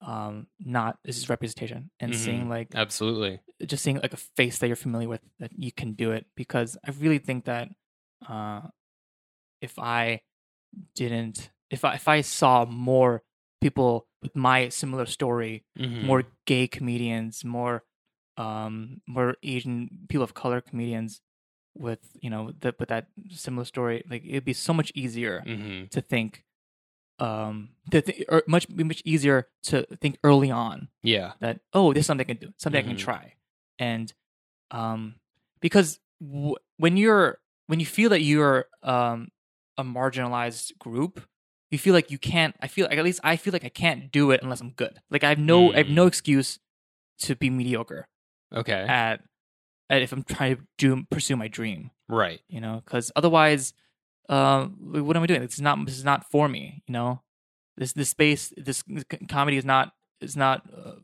um 0.00 0.46
not 0.60 0.98
is 1.04 1.16
just 1.16 1.30
representation 1.30 1.90
and 2.00 2.14
seeing 2.14 2.48
like 2.48 2.68
Absolutely. 2.74 3.40
just 3.64 3.82
seeing 3.82 3.98
like 3.98 4.12
a 4.12 4.22
face 4.38 4.58
that 4.58 4.66
you're 4.68 4.76
familiar 4.76 5.08
with 5.08 5.22
that 5.40 5.50
you 5.56 5.72
can 5.72 5.94
do 5.94 6.12
it 6.12 6.26
because 6.36 6.76
I 6.86 6.90
really 6.92 7.18
think 7.18 7.44
that 7.46 7.68
uh 8.28 8.62
if 9.62 9.78
I 9.78 10.20
didn't 10.94 11.50
if 11.70 11.84
I 11.84 11.94
if 11.94 12.06
I 12.08 12.20
saw 12.22 12.64
more 12.66 13.22
people 13.66 14.06
with 14.22 14.34
my 14.48 14.68
similar 14.80 15.06
story, 15.18 15.54
Mhm. 15.78 16.02
more 16.10 16.22
gay 16.50 16.66
comedians, 16.76 17.44
more 17.44 17.76
um 18.38 19.00
more 19.06 19.30
Asian 19.42 19.76
people 20.10 20.24
of 20.28 20.32
color 20.42 20.60
comedians 20.60 21.20
with 21.74 22.02
you 22.24 22.30
know 22.32 22.52
that 22.62 22.74
with 22.80 22.88
that 22.94 23.04
similar 23.44 23.64
story, 23.74 23.98
like 24.10 24.22
it'd 24.24 24.44
be 24.44 24.52
so 24.68 24.72
much 24.72 24.90
easier 24.94 25.36
Mhm. 25.46 25.88
to 25.94 26.00
think 26.12 26.44
um 27.18 27.70
to 27.90 28.02
th- 28.02 28.24
or 28.28 28.42
much 28.46 28.68
much 28.68 29.00
easier 29.04 29.48
to 29.62 29.86
think 30.02 30.18
early 30.22 30.50
on 30.50 30.88
Yeah. 31.02 31.32
that 31.40 31.60
oh 31.72 31.92
this 31.92 32.02
is 32.02 32.06
something 32.06 32.26
I 32.26 32.32
can 32.32 32.40
do 32.44 32.52
something 32.60 32.78
I 32.78 32.84
Mhm. 32.84 32.92
can 32.92 33.00
try 33.08 33.24
and 33.78 34.12
um 34.70 35.00
because 35.60 35.98
w- 36.20 36.60
when 36.76 36.96
you're 37.00 37.40
when 37.68 37.80
you 37.80 37.86
feel 37.86 38.10
that 38.10 38.20
you're 38.20 38.66
um 38.82 39.28
a 39.78 39.84
marginalized 39.84 40.76
group 40.78 41.14
you 41.76 41.78
feel 41.78 41.94
like 41.94 42.10
you 42.10 42.18
can't 42.18 42.54
I 42.60 42.68
feel 42.68 42.86
like 42.88 42.98
at 42.98 43.04
least 43.04 43.20
I 43.22 43.36
feel 43.36 43.52
like 43.52 43.64
I 43.64 43.68
can't 43.84 44.10
do 44.10 44.30
it 44.32 44.40
unless 44.42 44.60
I'm 44.60 44.70
good 44.70 44.94
like 45.10 45.22
I 45.24 45.28
have 45.28 45.38
no 45.38 45.72
I 45.74 45.78
have 45.78 45.88
no 46.00 46.06
excuse 46.06 46.58
to 47.20 47.36
be 47.36 47.50
mediocre 47.50 48.08
Okay. 48.60 48.84
at 48.88 49.22
at 49.90 50.02
if 50.02 50.12
I'm 50.12 50.22
trying 50.24 50.56
to 50.56 50.62
do 50.78 51.04
pursue 51.10 51.36
my 51.36 51.48
dream 51.48 51.90
Right. 52.08 52.40
you 52.48 52.60
know 52.60 52.82
because 52.84 53.12
otherwise 53.14 53.72
uh, 54.28 54.64
what 54.66 55.16
am 55.16 55.22
i 55.22 55.26
doing 55.26 55.40
this 55.42 55.54
is 55.54 55.60
not 55.60 55.76
this 55.86 55.98
is 55.98 56.04
not 56.04 56.28
for 56.30 56.48
me 56.48 56.82
you 56.88 56.92
know 56.92 57.20
this 57.76 57.92
this 57.92 58.10
space 58.10 58.52
this 58.56 58.82
c- 58.88 59.26
comedy 59.28 59.56
is 59.56 59.64
not 59.64 59.92
is 60.20 60.36
not 60.36 60.62
uh, 60.74 60.96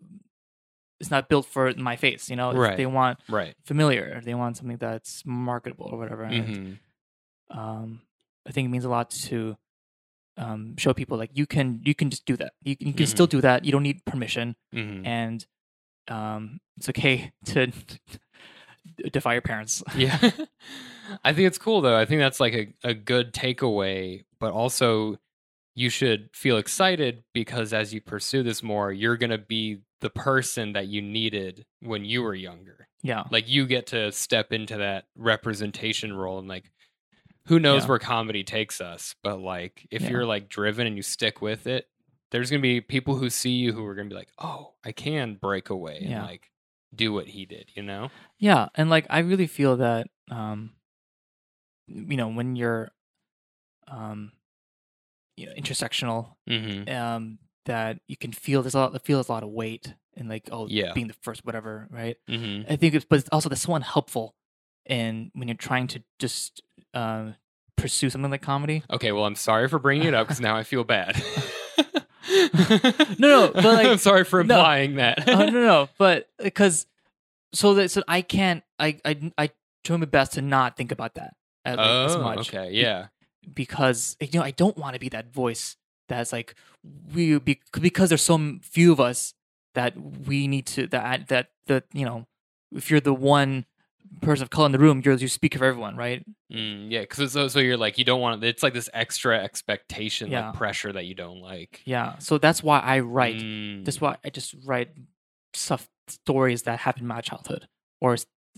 it's 1.01 1.11
not 1.11 1.29
built 1.29 1.47
for 1.47 1.73
my 1.77 1.97
face 1.97 2.31
you 2.31 2.37
know 2.37 2.53
Right. 2.53 2.77
they 2.77 2.87
want 2.87 3.19
Right. 3.29 3.55
familiar 3.65 4.21
they 4.25 4.35
want 4.35 4.57
something 4.57 4.77
that's 4.77 5.23
marketable 5.27 5.89
or 5.93 5.99
whatever 5.99 6.25
and 6.25 6.57
hmm 6.57 6.73
um 7.51 8.01
i 8.47 8.51
think 8.53 8.67
it 8.67 8.71
means 8.71 8.85
a 8.85 8.89
lot 8.89 9.11
to 9.11 9.57
um 10.39 10.77
show 10.79 10.95
people 10.95 11.19
like 11.19 11.31
you 11.35 11.47
can 11.47 11.81
you 11.85 11.95
can 11.95 12.09
just 12.11 12.25
do 12.25 12.37
that. 12.37 12.53
You, 12.63 12.77
you 12.81 12.93
can 12.95 13.07
still 13.07 13.27
do 13.27 13.41
that. 13.43 13.65
You 13.65 13.73
don't 13.73 13.83
need 13.83 14.05
permission. 14.05 14.57
Hmm 14.73 15.03
and 15.05 15.47
um 16.09 16.61
it's 16.77 16.89
okay 16.89 17.33
to 17.47 17.71
defy 19.13 19.33
your 19.35 19.43
parents. 19.43 19.83
Yeah. 19.97 20.19
I 21.25 21.33
think 21.35 21.47
it's 21.49 21.59
cool 21.59 21.81
though. 21.83 21.97
I 21.97 22.07
think 22.07 22.21
that's 22.21 22.41
like 22.41 22.55
a, 22.55 22.69
a 22.85 22.95
good 22.95 23.33
takeaway, 23.35 24.25
but 24.41 24.53
also 24.53 25.19
you 25.75 25.91
should 25.91 26.31
feel 26.33 26.57
excited 26.59 27.25
because 27.35 27.73
as 27.73 27.93
you 27.93 28.01
pursue 28.01 28.43
this 28.43 28.63
more, 28.63 28.93
you're 28.93 29.17
going 29.17 29.31
to 29.31 29.39
be 29.39 29.79
the 30.01 30.11
person 30.11 30.73
that 30.75 30.87
you 30.87 31.01
needed 31.03 31.65
when 31.81 32.05
you 32.05 32.23
were 32.23 32.35
younger. 32.35 32.89
yeah. 33.03 33.25
Like 33.31 33.49
you 33.49 33.67
get 33.67 33.89
to 33.89 34.11
step 34.13 34.53
into 34.53 34.79
that 34.79 35.05
representation 35.17 36.13
role 36.13 36.39
and 36.39 36.49
like 36.49 36.71
who 37.47 37.59
knows 37.61 37.85
Yeah. 37.85 37.89
where 37.89 37.99
comedy 37.99 38.45
takes 38.45 38.81
us, 38.81 39.15
but 39.23 39.41
like 39.41 39.87
if 39.91 40.03
Yeah. 40.03 40.11
you're 40.11 40.27
like 40.27 40.49
driven 40.49 40.87
and 40.87 40.97
you 40.97 41.03
stick 41.03 41.43
with 41.43 41.67
it, 41.67 41.89
there's 42.31 42.51
going 42.51 42.61
to 42.61 42.63
be 42.63 42.81
people 42.81 43.17
who 43.17 43.29
see 43.31 43.51
you 43.53 43.73
who 43.73 43.85
are 43.85 43.95
going 43.95 44.09
to 44.09 44.15
be 44.15 44.19
like, 44.19 44.33
"Oh, 44.39 44.75
I 44.85 44.93
can 44.93 45.35
break 45.35 45.71
away 45.71 45.99
and 45.99 46.11
Yeah. 46.11 46.23
like 46.23 46.51
do 46.95 47.13
what 47.13 47.29
he 47.29 47.45
did," 47.47 47.71
you 47.75 47.83
know? 47.83 48.11
Yeah, 48.39 48.69
and 48.75 48.89
like 48.91 49.07
I 49.11 49.21
really 49.21 49.47
feel 49.47 49.77
that 49.79 50.09
um 50.31 50.73
you 51.89 52.17
know, 52.17 52.29
when 52.29 52.57
you're 52.57 52.91
um 53.89 54.33
you 55.37 55.47
know, 55.47 55.53
intersectional, 55.55 56.35
Mhm. 56.49 56.89
um 56.91 57.39
that 57.65 58.01
you 58.09 58.17
can 58.17 58.33
feel 58.33 58.61
there's 58.63 58.75
a 58.75 58.79
lot 58.79 59.05
feel 59.05 59.19
there's 59.19 59.29
a 59.29 59.33
lot 59.33 59.45
of 59.45 59.51
weight 59.51 59.95
and 60.17 60.29
like 60.29 60.49
oh 60.51 60.67
Yeah. 60.69 60.93
being 60.95 61.07
the 61.09 61.15
first 61.23 61.45
whatever, 61.45 61.89
right? 61.91 62.17
Mhm. 62.29 62.67
I 62.71 62.77
think 62.77 62.95
it's 62.95 63.05
but 63.05 63.21
it's 63.21 63.29
also 63.31 63.49
that's 63.49 63.63
so 63.63 63.75
helpful 63.79 64.35
and 64.87 65.31
when 65.35 65.49
you're 65.49 65.57
trying 65.57 65.87
to 65.89 66.03
just 66.19 66.63
uh 66.95 67.31
pursue 67.77 68.11
something 68.11 68.31
like 68.31 68.43
comedy. 68.43 68.83
Okay, 68.91 69.13
well, 69.13 69.25
I'm 69.25 69.35
sorry 69.35 69.69
for 69.69 69.79
bringing 69.79 70.09
it 70.09 70.15
up 70.15 70.27
because 70.27 70.41
now 70.41 70.57
I 70.57 70.63
feel 70.63 70.85
bad. 70.85 71.23
No, 72.29 73.19
no, 73.19 73.51
but, 73.53 73.65
like- 73.65 73.87
I'm 73.89 73.99
sorry 73.99 74.25
for 74.25 74.43
no. 74.43 74.55
implying 74.55 74.97
that. 74.97 75.29
oh 75.29 75.47
no, 75.47 75.51
no, 75.51 75.89
but 75.99 76.29
because 76.43 76.87
so 77.53 77.75
that 77.75 77.91
so 77.91 78.03
I 78.09 78.23
can't 78.23 78.63
I 78.79 78.99
I 79.05 79.33
I 79.37 79.51
try 79.85 79.97
my 79.97 80.07
best 80.07 80.35
to 80.35 80.43
not 80.43 80.77
think 80.77 80.93
about 80.93 81.15
that 81.15 81.35
as, 81.65 81.77
like, 81.77 81.87
as 81.87 82.17
oh, 82.17 82.23
much. 82.23 82.49
okay, 82.49 82.71
yeah, 82.73 83.09
because 83.53 84.17
you 84.21 84.39
know 84.39 84.45
I 84.45 84.53
don't 84.53 84.77
want 84.79 84.95
to 84.95 85.01
be 85.01 85.09
that 85.11 85.33
voice 85.33 85.77
that's 86.09 86.33
like 86.33 86.55
we 87.15 87.39
be, 87.39 87.61
because 87.81 88.11
there's 88.11 88.23
so 88.23 88.59
few 88.63 88.93
of 88.93 89.01
us 89.01 89.35
that 89.75 89.95
we 90.27 90.47
need 90.47 90.67
to 90.67 90.87
that 90.89 91.29
that 91.29 91.51
that 91.67 91.85
you 91.93 92.05
know 92.05 92.27
if 92.75 92.91
you're 92.91 93.01
the 93.01 93.15
one 93.15 93.67
person 94.21 94.43
of 94.43 94.51
color 94.51 94.67
in 94.67 94.73
the 94.73 94.79
room 94.79 95.01
you're 95.05 95.15
you 95.17 95.29
speak 95.29 95.57
for 95.57 95.65
everyone 95.65 95.97
right 95.97 96.25
mm, 96.53 96.91
yeah. 96.91 97.01
Because 97.01 97.33
so, 97.33 97.49
so 97.49 97.59
you're 97.61 97.77
like 97.77 97.99
you 97.99 98.05
don't 98.05 98.21
want 98.21 98.45
it's 98.45 98.63
like 98.63 98.75
this 98.75 98.91
extra 98.93 99.39
expectation, 99.43 100.31
Yeah. 100.31 100.47
like 100.51 100.55
pressure 100.57 100.93
that 100.93 101.07
you 101.07 101.15
don't 101.15 101.41
like. 101.41 101.81
yeah 101.87 102.19
so 102.19 102.39
that's 102.39 102.63
why 102.63 102.79
I 102.81 103.01
write 103.01 103.37
Mm, 103.37 103.85
that's 103.85 104.01
why 104.01 104.17
I 104.25 104.31
just 104.31 104.55
write 104.65 104.91
stuff 105.55 105.89
stories 106.09 106.63
that 106.63 106.81
happened 106.81 107.03
in 107.03 107.09
my 107.09 107.21
childhood 107.21 107.69
or 108.01 108.17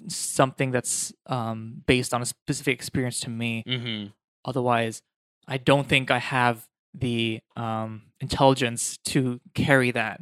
something 0.08 0.70
that's 0.72 1.12
um 1.26 1.82
based 1.86 2.12
on 2.12 2.20
a 2.22 2.26
specific 2.26 2.74
experience 2.74 3.20
to 3.20 3.30
me 3.30 3.62
mhm. 3.66 4.12
otherwise 4.44 5.02
i 5.46 5.56
don't 5.56 5.88
think 5.88 6.10
i 6.10 6.18
have 6.18 6.66
the 6.94 7.40
um 7.56 8.02
intelligence 8.20 8.98
to 9.04 9.40
carry 9.54 9.90
that 9.92 10.20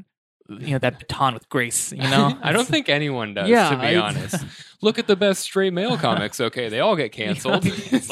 you 0.49 0.73
know 0.73 0.79
that 0.79 0.99
baton 0.99 1.35
with 1.35 1.49
grace 1.49 1.93
you 1.93 2.03
know 2.03 2.37
I 2.43 2.53
don't 2.53 2.67
think 2.67 2.89
anyone 2.89 3.33
does. 3.35 3.49
Yeah, 3.49 3.71
to 3.71 3.77
be 3.77 3.83
I- 3.97 3.97
honest, 3.97 4.45
look 4.83 4.99
at 4.99 5.07
the 5.07 5.17
best 5.17 5.41
straight 5.43 5.73
male 5.73 5.97
comics. 5.97 6.41
Okay, 6.41 6.69
they 6.69 6.81
all 6.81 6.97
get 6.97 7.13
canceled. 7.21 7.63
it's 7.65 8.09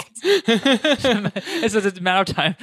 just 1.74 1.98
a 1.98 2.02
matter 2.02 2.31
of 2.31 2.36
time 2.36 2.57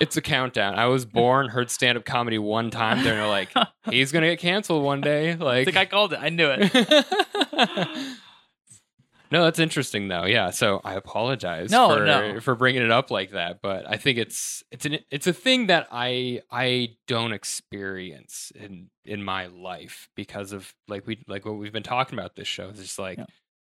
it's 0.00 0.16
a 0.16 0.22
countdown. 0.22 0.74
I 0.74 0.86
was 0.86 1.04
born, 1.04 1.48
heard 1.48 1.70
stand 1.70 1.96
up 1.98 2.04
comedy 2.04 2.38
one 2.38 2.70
time. 2.70 3.04
They're 3.04 3.26
like, 3.28 3.50
he's 3.90 4.10
gonna 4.12 4.28
get 4.30 4.38
canceled 4.40 4.82
one 4.82 5.00
day. 5.02 5.32
I 5.32 5.34
Like, 5.34 5.64
think 5.66 5.76
i 5.76 5.84
called 5.84 6.12
it 6.14 6.18
i 6.20 6.28
knew 6.30 6.48
it 6.50 6.72
no, 9.30 9.44
that's 9.44 9.58
interesting 9.58 10.08
though. 10.08 10.24
Yeah, 10.24 10.50
so 10.50 10.80
I 10.84 10.94
apologize 10.94 11.70
No, 11.70 11.88
for 11.88 12.04
no. 12.04 12.40
for 12.40 12.54
bringing 12.54 12.82
it 12.82 12.90
up 12.90 13.10
like 13.10 13.30
that, 13.32 13.60
but 13.62 13.88
I 13.88 13.96
think 13.96 14.18
it's 14.18 14.62
it's 14.70 14.86
an 14.86 14.98
it's 15.10 15.26
a 15.26 15.32
thing 15.32 15.66
that 15.66 15.88
I 15.90 16.42
I 16.50 16.96
don't 17.06 17.32
experience 17.32 18.52
in 18.54 18.88
in 19.04 19.22
my 19.22 19.46
life 19.46 20.08
because 20.16 20.52
of 20.52 20.72
like 20.88 21.06
we 21.06 21.22
like 21.28 21.44
what 21.44 21.56
we've 21.58 21.72
been 21.72 21.82
talking 21.82 22.18
about 22.18 22.36
this 22.36 22.48
show. 22.48 22.68
It's 22.68 22.80
just 22.80 22.98
like 22.98 23.18
Yeah. 23.18 23.24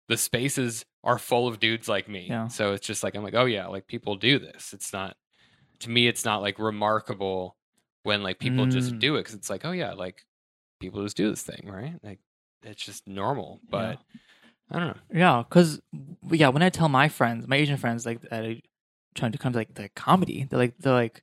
the 0.09 0.17
spaces 0.17 0.85
are 1.05 1.19
full 1.19 1.47
of 1.49 1.61
dudes 1.61 1.89
like 1.89 2.09
me. 2.09 2.27
Yeah. 2.29 2.49
So 2.49 2.73
it's 2.73 2.87
just 2.87 3.03
like 3.03 3.15
I'm 3.15 3.23
like, 3.23 3.35
oh 3.35 3.45
yeah, 3.45 3.67
like 3.67 3.87
people 3.87 4.17
do 4.17 4.39
this. 4.39 4.73
It's 4.73 4.93
not 4.93 5.17
to 5.81 5.91
me 5.91 6.07
it's 6.07 6.25
not 6.25 6.43
like 6.43 6.59
remarkable 6.59 7.57
when 8.05 8.23
like 8.23 8.39
people 8.39 8.67
just 8.67 8.93
Mm. 8.95 8.99
do 8.99 9.17
it 9.17 9.21
because 9.21 9.35
it's 9.35 9.51
like, 9.51 9.65
oh 9.65 9.73
yeah, 9.73 9.93
like 9.93 10.23
people 10.81 11.03
just 11.03 11.17
do 11.17 11.29
this 11.31 11.43
thing, 11.43 11.69
right? 11.71 11.95
Like 12.03 12.21
it's 12.63 12.85
just 12.85 13.07
normal. 13.07 13.61
But 13.69 13.99
I 14.73 14.79
don't 14.79 14.89
know. 14.89 14.97
Yeah, 15.13 15.43
because 15.49 15.81
yeah, 16.31 16.49
when 16.49 16.63
I 16.63 16.71
tell 16.71 16.89
my 16.89 17.09
friends, 17.09 17.47
my 17.47 17.57
Asian 17.57 17.77
friends, 17.77 18.07
like 18.07 18.21
that 18.23 18.45
I 18.45 18.63
trying 19.15 19.33
to 19.33 19.39
come 19.39 19.53
to 19.53 19.59
like 19.59 19.75
the 19.75 19.89
comedy, 19.91 20.47
they're 20.49 20.59
like 20.59 20.79
they're 20.79 20.93
like 20.95 21.23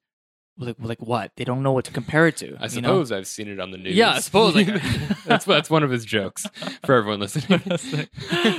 like 0.58 0.76
like 0.80 1.00
what? 1.02 1.32
They 1.38 1.46
don't 1.46 1.64
know 1.64 1.72
what 1.72 1.86
to 1.86 1.92
compare 1.92 2.28
it 2.28 2.38
to. 2.38 2.48
I 2.60 2.68
you 2.68 2.82
know? 2.82 2.90
suppose 2.90 3.12
I've 3.12 3.28
seen 3.28 3.48
it 3.48 3.60
on 3.60 3.72
the 3.72 3.78
news. 3.78 3.96
Yeah, 3.96 4.12
I 4.12 4.20
suppose, 4.20 4.54
like- 4.56 4.68
that's 5.26 5.46
that's 5.46 5.70
one 5.70 5.84
of 5.84 5.90
his 5.90 6.06
jokes 6.06 6.46
for 6.86 6.96
everyone 6.96 7.22
listening. 7.22 7.60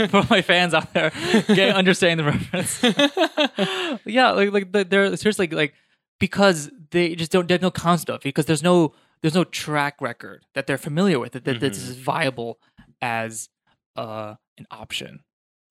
for 0.08 0.24
my 0.30 0.42
fans 0.42 0.74
out 0.74 0.92
there, 0.94 1.10
getting 1.46 1.74
understanding 1.74 2.24
the 2.26 2.32
reference. 2.32 2.82
yeah, 4.06 4.30
like 4.30 4.50
like 4.72 4.88
they're 4.90 5.16
seriously 5.16 5.46
like 5.48 5.74
because 6.18 6.70
they 6.90 7.14
just 7.14 7.30
don't 7.30 7.48
they 7.48 7.54
have 7.54 7.62
no 7.62 7.70
concept 7.70 8.24
because 8.24 8.46
there's 8.46 8.62
no 8.62 8.92
there's 9.22 9.34
no 9.34 9.44
track 9.44 10.00
record 10.00 10.46
that 10.54 10.66
they're 10.66 10.78
familiar 10.78 11.18
with 11.18 11.32
that, 11.32 11.44
that 11.44 11.60
this 11.60 11.78
Mhm. 11.78 11.90
is 11.90 11.96
viable 11.96 12.58
as 13.02 13.48
uh 13.96 14.34
an 14.60 14.66
option. 14.70 15.24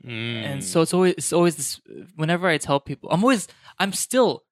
Mm. 0.06 0.44
And 0.50 0.64
so 0.64 0.82
it's 0.82 0.94
always 0.94 1.14
it's 1.20 1.34
always 1.34 1.56
this 1.56 1.82
whenever 2.16 2.48
I 2.48 2.58
tell 2.58 2.80
people 2.80 3.10
I'm 3.12 3.24
always 3.24 3.48
I'm 3.80 3.94
still 3.94 4.44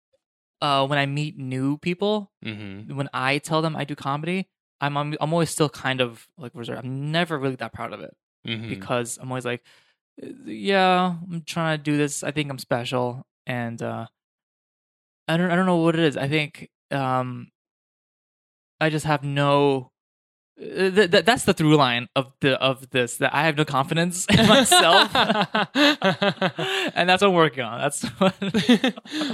uh 0.61 0.85
when 0.88 0.99
I 0.99 1.05
meet 1.05 1.38
new 1.38 1.77
people 1.77 2.31
Mhm. 2.43 2.91
when 2.97 3.09
I 3.14 3.38
tell 3.39 3.61
them 3.61 3.76
I 3.76 3.84
do 3.85 3.95
comedy 3.95 4.49
I'm 4.81 4.97
I'm, 4.97 5.15
I'm 5.22 5.31
always 5.34 5.49
still 5.49 5.69
kind 5.69 6.01
of 6.01 6.27
like 6.38 6.51
reserved. 6.53 6.84
I'm 6.85 7.11
never 7.11 7.39
really 7.39 7.55
that 7.64 7.73
proud 7.73 7.93
of 7.93 8.01
it 8.01 8.14
Mhm. 8.45 8.69
because 8.69 9.18
I'm 9.22 9.31
always 9.31 9.45
like, 9.45 9.64
"Uh, 10.22 10.27
yeah, 10.45 11.15
I'm 11.31 11.41
trying 11.43 11.77
to 11.80 11.84
do 11.84 11.95
this. 11.97 12.23
I 12.23 12.31
think 12.31 12.51
I'm 12.51 12.59
special, 12.59 13.26
and 13.47 13.81
uh, 13.81 14.05
I 15.27 15.38
don't 15.38 15.49
I 15.51 15.55
don't 15.55 15.65
know 15.65 15.77
what 15.77 15.95
it 15.95 16.01
is. 16.05 16.15
I 16.18 16.27
think 16.27 16.69
um, 16.91 17.49
I 18.80 18.89
just 18.89 19.05
have 19.05 19.23
no. 19.23 19.91
Uh, 20.59 20.89
th- 20.89 21.11
th- 21.11 21.23
that's 21.25 21.43
the 21.43 21.53
through 21.53 21.75
line 21.75 22.07
of 22.15 22.34
the 22.41 22.59
of 22.59 22.89
this 22.89 23.17
that 23.17 23.31
I 23.34 23.43
have 23.45 23.57
no 23.57 23.63
confidence 23.65 24.25
in 24.25 24.47
myself, 24.47 25.11
and 25.15 27.07
that's 27.07 27.21
what 27.21 27.29
I'm 27.29 27.34
working 27.34 27.63
on. 27.63 27.79
That's 27.79 28.03
what. 28.19 28.35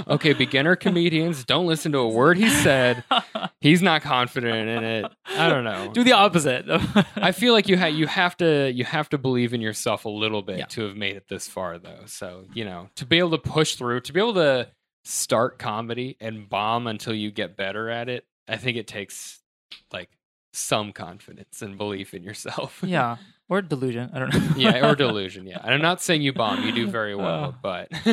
okay, 0.08 0.32
beginner 0.34 0.76
comedians 0.76 1.44
don't 1.44 1.66
listen 1.66 1.92
to 1.92 1.98
a 1.98 2.08
word 2.08 2.36
he 2.36 2.48
said. 2.50 3.04
He's 3.60 3.80
not 3.82 4.02
confident 4.02 4.68
in 4.68 4.84
it. 4.84 5.12
I 5.26 5.48
don't 5.48 5.64
know. 5.64 5.90
do 5.92 6.04
the 6.04 6.12
opposite. 6.12 6.66
I 7.16 7.32
feel 7.32 7.52
like 7.54 7.68
you 7.68 7.78
ha- 7.78 7.86
you 7.86 8.06
have 8.06 8.36
to 8.38 8.70
you 8.72 8.84
have 8.84 9.08
to 9.10 9.18
believe 9.18 9.54
in 9.54 9.60
yourself 9.60 10.04
a 10.04 10.10
little 10.10 10.42
bit 10.42 10.58
Yeah. 10.58 10.66
to 10.66 10.88
have 10.88 10.96
made 10.96 11.16
it 11.16 11.28
this 11.28 11.48
far 11.48 11.78
though. 11.78 12.02
So, 12.06 12.44
you 12.52 12.64
know, 12.64 12.90
to 12.96 13.06
be 13.06 13.18
able 13.18 13.30
to 13.30 13.38
push 13.38 13.76
through, 13.76 14.00
to 14.00 14.12
be 14.12 14.20
able 14.20 14.34
to 14.34 14.68
start 15.04 15.58
comedy 15.58 16.16
and 16.20 16.48
bomb 16.48 16.86
until 16.86 17.14
you 17.14 17.30
get 17.30 17.56
better 17.56 17.88
at 17.88 18.08
it, 18.08 18.24
I 18.48 18.56
think 18.56 18.76
it 18.76 18.86
takes 18.86 19.40
like 19.92 20.10
some 20.56 20.92
confidence 20.92 21.60
and 21.62 21.76
belief 21.76 22.14
in 22.14 22.22
yourself. 22.22 22.80
yeah, 22.84 23.16
or 23.48 23.60
delusion. 23.62 24.10
I 24.14 24.18
don't 24.18 24.32
know. 24.32 24.54
yeah, 24.56 24.88
or 24.88 24.94
delusion, 25.04 25.46
yeah. 25.46 25.58
And 25.62 25.74
I'm 25.74 25.82
not 25.82 26.00
saying 26.00 26.22
you 26.22 26.32
bomb, 26.32 26.64
you 26.64 26.72
do 26.72 26.86
very 26.88 27.14
well, 27.14 27.44
Uh. 27.44 27.52
but 27.62 27.88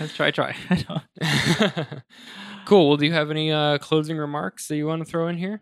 Let's 0.00 0.14
try. 0.14 0.30
Try. 0.30 0.54
I 0.70 0.74
don't- 1.20 2.02
cool. 2.64 2.88
Well, 2.88 2.96
do 2.96 3.06
you 3.06 3.12
have 3.12 3.30
any 3.30 3.52
uh 3.52 3.78
closing 3.78 4.16
remarks 4.16 4.68
that 4.68 4.76
you 4.76 4.86
want 4.86 5.00
to 5.04 5.10
throw 5.10 5.28
in 5.28 5.36
here? 5.38 5.60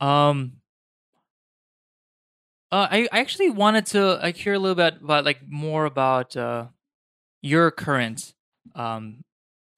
Um, 0.00 0.54
uh, 2.72 2.88
I 2.90 3.08
I 3.12 3.20
actually 3.20 3.50
wanted 3.50 3.86
to 3.86 4.14
like 4.16 4.36
hear 4.36 4.54
a 4.54 4.58
little 4.58 4.74
bit 4.74 4.96
about 5.02 5.24
like 5.24 5.40
more 5.48 5.84
about 5.84 6.36
uh 6.36 6.66
your 7.42 7.70
current 7.70 8.34
um 8.74 9.22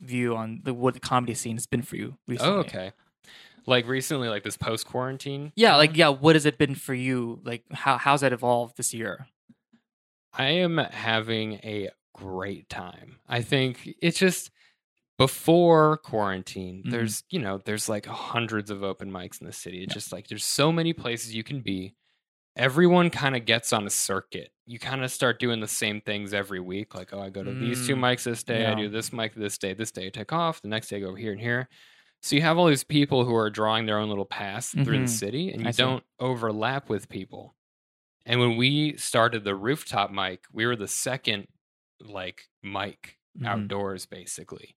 view 0.00 0.36
on 0.36 0.60
the 0.64 0.72
what 0.72 0.94
the 0.94 1.00
comedy 1.00 1.34
scene 1.34 1.56
has 1.56 1.66
been 1.66 1.82
for 1.82 1.96
you 1.96 2.16
recently. 2.26 2.52
Oh, 2.54 2.58
okay. 2.60 2.92
Like 3.66 3.86
recently, 3.86 4.28
like 4.28 4.44
this 4.44 4.56
post 4.56 4.86
quarantine. 4.86 5.52
Yeah, 5.56 5.76
like 5.76 5.96
yeah, 5.96 6.08
what 6.08 6.36
has 6.36 6.46
it 6.46 6.56
been 6.58 6.74
for 6.74 6.94
you? 6.94 7.40
Like 7.44 7.64
how 7.72 7.98
how's 7.98 8.20
that 8.20 8.32
evolved 8.32 8.76
this 8.76 8.94
year? 8.94 9.26
I 10.32 10.46
am 10.50 10.76
having 10.78 11.54
a 11.64 11.90
great 12.14 12.68
time. 12.68 13.16
I 13.28 13.42
think 13.42 13.88
it's 14.00 14.18
just 14.18 14.50
before 15.18 15.96
quarantine, 15.98 16.82
Mhm. 16.84 16.90
there's, 16.90 17.24
you 17.30 17.38
know, 17.38 17.58
there's 17.64 17.88
like 17.88 18.04
hundreds 18.06 18.70
of 18.70 18.82
open 18.82 19.10
mics 19.10 19.40
in 19.40 19.46
the 19.46 19.52
city. 19.52 19.82
It's 19.82 19.94
just 19.94 20.12
like 20.12 20.28
there's 20.28 20.44
so 20.44 20.70
many 20.70 20.92
places 20.92 21.34
you 21.34 21.42
can 21.42 21.60
be. 21.62 21.94
Everyone 22.54 23.10
kind 23.10 23.34
of 23.36 23.44
gets 23.46 23.72
on 23.72 23.86
a 23.86 23.90
circuit. 23.90 24.50
You 24.66 24.78
kind 24.78 25.02
of 25.04 25.10
start 25.10 25.40
doing 25.40 25.60
the 25.60 25.68
same 25.68 26.00
things 26.00 26.32
every 26.34 26.60
week. 26.60 26.94
Like, 26.94 27.12
oh, 27.14 27.20
I 27.20 27.30
go 27.30 27.42
to 27.44 27.52
these 27.52 27.86
two 27.86 27.96
Mm, 27.96 28.00
mics 28.00 28.24
this 28.24 28.42
day. 28.42 28.66
I 28.66 28.74
do 28.74 28.88
this 28.88 29.12
mic 29.12 29.34
this 29.34 29.58
day. 29.58 29.72
This 29.74 29.90
day 29.90 30.06
I 30.06 30.10
take 30.10 30.32
off. 30.32 30.60
The 30.62 30.68
next 30.68 30.88
day 30.88 30.96
I 30.96 31.00
go 31.00 31.14
here 31.14 31.32
and 31.32 31.40
here. 31.40 31.68
So 32.26 32.34
you 32.34 32.42
have 32.42 32.58
all 32.58 32.66
these 32.66 32.82
people 32.82 33.24
who 33.24 33.36
are 33.36 33.48
drawing 33.50 33.86
their 33.86 33.98
own 33.98 34.08
little 34.08 34.24
paths 34.24 34.70
through 34.72 34.84
the 34.98 35.04
Mhm. 35.04 35.08
city, 35.08 35.52
and 35.52 35.64
you 35.64 35.72
see. 35.72 35.76
don't 35.80 36.02
overlap 36.18 36.88
with 36.88 37.08
people. 37.08 37.54
And 38.24 38.40
when 38.40 38.56
we 38.56 38.96
started 38.96 39.44
the 39.44 39.54
rooftop 39.54 40.10
mic, 40.10 40.44
we 40.52 40.66
were 40.66 40.74
the 40.74 40.88
second 40.88 41.46
like 42.00 42.48
mic 42.64 43.16
Mhm. 43.38 43.46
outdoors 43.46 44.06
basically. 44.06 44.74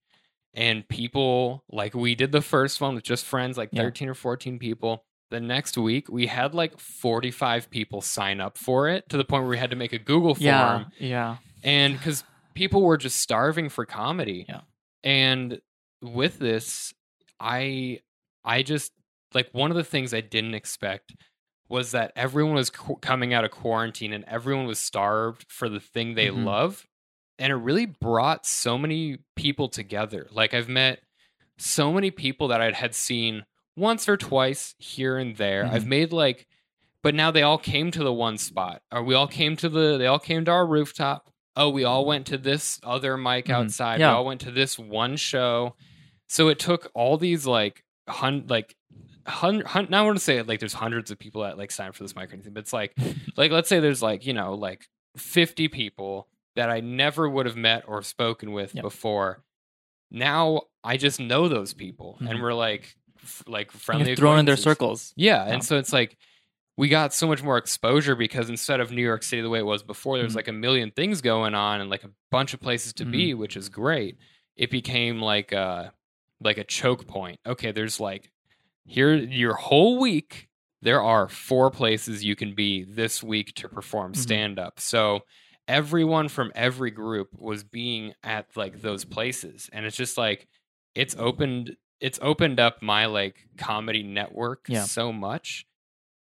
And 0.54 0.88
people 0.88 1.64
like 1.68 1.92
we 1.92 2.14
did 2.14 2.30
the 2.30 2.40
first 2.40 2.80
one 2.80 2.94
with 2.94 3.02
just 3.02 3.24
friends, 3.26 3.58
like 3.58 3.70
Yeah. 3.72 3.82
13 3.82 4.08
or 4.08 4.14
14 4.14 4.60
people. 4.60 5.04
The 5.30 5.40
next 5.40 5.76
week 5.76 6.08
we 6.08 6.28
had 6.28 6.54
like 6.54 6.78
45 6.78 7.68
people 7.68 8.00
sign 8.00 8.40
up 8.40 8.56
for 8.58 8.88
it 8.88 9.08
to 9.08 9.16
the 9.16 9.24
point 9.24 9.42
where 9.42 9.50
we 9.50 9.58
had 9.58 9.70
to 9.70 9.76
make 9.76 9.92
a 9.92 9.98
Google 9.98 10.36
form 10.36 10.44
Yeah, 10.44 10.84
yeah. 10.98 11.36
and 11.64 11.98
because 11.98 12.22
people 12.54 12.82
were 12.82 12.96
just 12.96 13.18
starving 13.18 13.68
for 13.68 13.84
comedy 13.84 14.46
Yeah. 14.48 14.60
and 15.02 15.60
with 16.00 16.38
this 16.38 16.94
i 17.40 17.98
i 18.44 18.62
just 18.62 18.92
like 19.34 19.48
one 19.52 19.70
of 19.70 19.76
the 19.76 19.84
things 19.84 20.12
i 20.14 20.20
didn't 20.20 20.54
expect 20.54 21.14
was 21.68 21.92
that 21.92 22.12
everyone 22.16 22.54
was 22.54 22.70
qu- 22.70 22.96
coming 22.96 23.32
out 23.32 23.44
of 23.44 23.50
quarantine 23.50 24.12
and 24.12 24.24
everyone 24.24 24.66
was 24.66 24.78
starved 24.78 25.46
for 25.48 25.68
the 25.68 25.80
thing 25.80 26.14
they 26.14 26.26
Mhm. 26.28 26.44
love 26.44 26.86
and 27.38 27.50
it 27.52 27.56
really 27.56 27.86
brought 27.86 28.44
so 28.44 28.76
many 28.76 29.16
people 29.34 29.68
together. 29.68 30.26
Like 30.30 30.52
i've 30.52 30.68
met 30.68 31.00
so 31.58 31.92
many 31.92 32.10
people 32.10 32.48
that 32.48 32.60
i 32.60 32.70
had 32.72 32.94
seen 32.94 33.44
once 33.76 34.08
or 34.08 34.16
twice 34.16 34.74
here 34.78 35.16
and 35.16 35.36
there. 35.36 35.64
I've 35.64 35.86
made 35.86 36.12
like 36.12 36.46
but 37.02 37.14
now 37.14 37.30
they 37.30 37.40
all 37.42 37.56
came 37.56 37.90
to 37.92 38.04
the 38.04 38.12
one 38.12 38.36
spot. 38.36 38.82
Or 38.92 39.02
we 39.02 39.14
all 39.14 39.26
came 39.28 39.56
to 39.56 39.68
the 39.70 39.96
they 39.96 40.06
all 40.06 40.18
came 40.18 40.44
to 40.44 40.50
our 40.50 40.66
rooftop. 40.66 41.30
Oh 41.56 41.70
we 41.70 41.84
all 41.84 42.04
went 42.04 42.26
to 42.26 42.36
this 42.36 42.78
other 42.82 43.16
mic 43.16 43.46
Mhm. 43.46 43.54
outside. 43.54 44.00
Yeah. 44.00 44.10
we 44.10 44.16
all 44.16 44.24
went 44.26 44.40
to 44.42 44.50
this 44.50 44.78
one 44.78 45.16
show 45.16 45.76
so 46.32 46.46
it 46.48 46.58
took 46.60 46.90
all 46.94 47.16
these 47.18 47.44
like 47.46 47.82
hun 48.08 48.44
like 48.48 48.76
hun, 49.26 49.60
hun 49.62 49.86
now 49.90 50.02
i 50.02 50.06
want 50.06 50.16
to 50.16 50.22
say 50.24 50.40
like 50.42 50.60
there's 50.60 50.72
hundreds 50.72 51.10
of 51.10 51.18
people 51.18 51.42
that 51.42 51.58
like 51.58 51.70
sign 51.70 51.92
for 51.92 52.02
this 52.04 52.14
mic 52.16 52.30
or 52.30 52.34
anything 52.34 52.52
but 52.52 52.60
it's 52.60 52.72
like 52.72 52.94
like 53.36 53.50
let's 53.50 53.68
say 53.68 53.80
there's 53.80 54.02
like 54.02 54.24
you 54.26 54.32
know 54.32 54.54
like 54.54 54.86
50 55.16 55.68
people 55.68 56.28
that 56.56 56.70
i 56.70 56.80
never 56.80 57.28
would 57.28 57.46
have 57.46 57.56
met 57.56 57.84
or 57.86 58.02
spoken 58.02 58.52
with 58.52 58.74
Yep. 58.74 58.82
before 58.82 59.42
now 60.10 60.62
i 60.82 60.96
just 60.96 61.20
know 61.20 61.48
those 61.48 61.74
people 61.74 62.16
and 62.20 62.28
Mhm. 62.38 62.42
we're 62.42 62.54
like 62.54 62.96
f- 63.22 63.44
like 63.46 63.70
friendly 63.70 64.16
thrown 64.16 64.38
in 64.38 64.46
their 64.46 64.56
circles. 64.56 65.12
Yeah, 65.16 65.46
Yeah. 65.46 65.52
and 65.52 65.64
so 65.64 65.76
it's 65.78 65.92
like 65.92 66.16
we 66.76 66.88
got 66.88 67.12
so 67.12 67.26
much 67.26 67.42
more 67.42 67.58
exposure 67.58 68.14
because 68.16 68.48
instead 68.48 68.80
of 68.80 68.90
New 68.90 69.02
York 69.02 69.22
City 69.22 69.42
the 69.42 69.50
way 69.50 69.58
it 69.58 69.66
was 69.66 69.82
before, 69.82 70.16
there's 70.16 70.32
Mhm. 70.32 70.36
like 70.36 70.48
a 70.48 70.52
million 70.52 70.90
things 70.90 71.20
going 71.20 71.54
on 71.54 71.82
and 71.82 71.90
like 71.90 72.04
a 72.04 72.10
bunch 72.30 72.54
of 72.54 72.60
places 72.60 72.94
to 72.94 73.02
Mm-hmm. 73.02 73.12
be, 73.12 73.34
which 73.34 73.56
is 73.58 73.68
great. 73.68 74.16
It 74.56 74.70
became 74.70 75.20
like 75.20 75.52
a 75.52 75.92
like 76.42 76.58
a 76.58 76.64
choke 76.64 77.06
point. 77.06 77.38
Okay, 77.46 77.72
there's 77.72 78.00
like 78.00 78.30
here 78.86 79.14
your 79.14 79.54
whole 79.54 79.98
week 80.00 80.48
there 80.82 81.02
are 81.02 81.28
four 81.28 81.70
places 81.70 82.24
you 82.24 82.34
can 82.34 82.54
be 82.54 82.82
this 82.84 83.22
week 83.22 83.52
to 83.54 83.68
perform 83.68 84.12
Mhm. 84.12 84.16
stand 84.16 84.58
up. 84.58 84.80
So 84.80 85.20
everyone 85.68 86.28
from 86.28 86.50
every 86.54 86.90
group 86.90 87.28
was 87.34 87.62
being 87.62 88.14
at 88.24 88.46
like 88.56 88.80
those 88.80 89.04
places 89.04 89.68
and 89.72 89.84
it's 89.86 89.96
just 89.96 90.16
like 90.18 90.48
it's 90.94 91.14
opened 91.18 91.76
it's 92.00 92.18
opened 92.22 92.58
up 92.58 92.82
my 92.82 93.06
like 93.06 93.46
comedy 93.58 94.02
network 94.02 94.64
Yeah. 94.68 94.84
so 94.84 95.12
much 95.12 95.66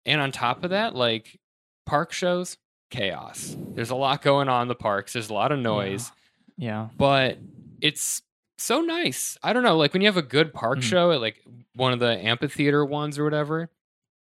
and 0.07 0.21
on 0.21 0.31
top 0.33 0.63
of 0.65 0.71
that 0.71 0.95
like 0.95 1.39
park 1.85 2.13
shows 2.13 2.57
chaos 2.91 3.55
there's 3.75 3.91
a 3.91 3.97
lot 3.97 4.23
going 4.23 4.49
on 4.49 4.63
in 4.63 4.69
the 4.69 4.75
parks 4.75 5.13
there's 5.13 5.29
a 5.31 5.35
lot 5.35 5.51
of 5.53 5.59
noise 5.59 6.11
Yeah. 6.57 6.89
but 6.97 7.37
it's 7.83 8.23
so 8.59 8.81
nice 8.81 9.37
i 9.43 9.53
don't 9.53 9.63
know 9.63 9.77
like 9.77 9.93
when 9.93 10.03
you 10.03 10.09
have 10.09 10.17
a 10.17 10.23
good 10.23 10.53
park 10.55 10.79
Mhm. 10.79 10.83
show 10.83 11.13
at 11.13 11.21
like 11.21 11.43
one 11.75 11.93
of 11.93 11.99
the 11.99 12.17
amphitheater 12.19 12.85
ones 12.85 13.19
or 13.19 13.25
whatever 13.25 13.71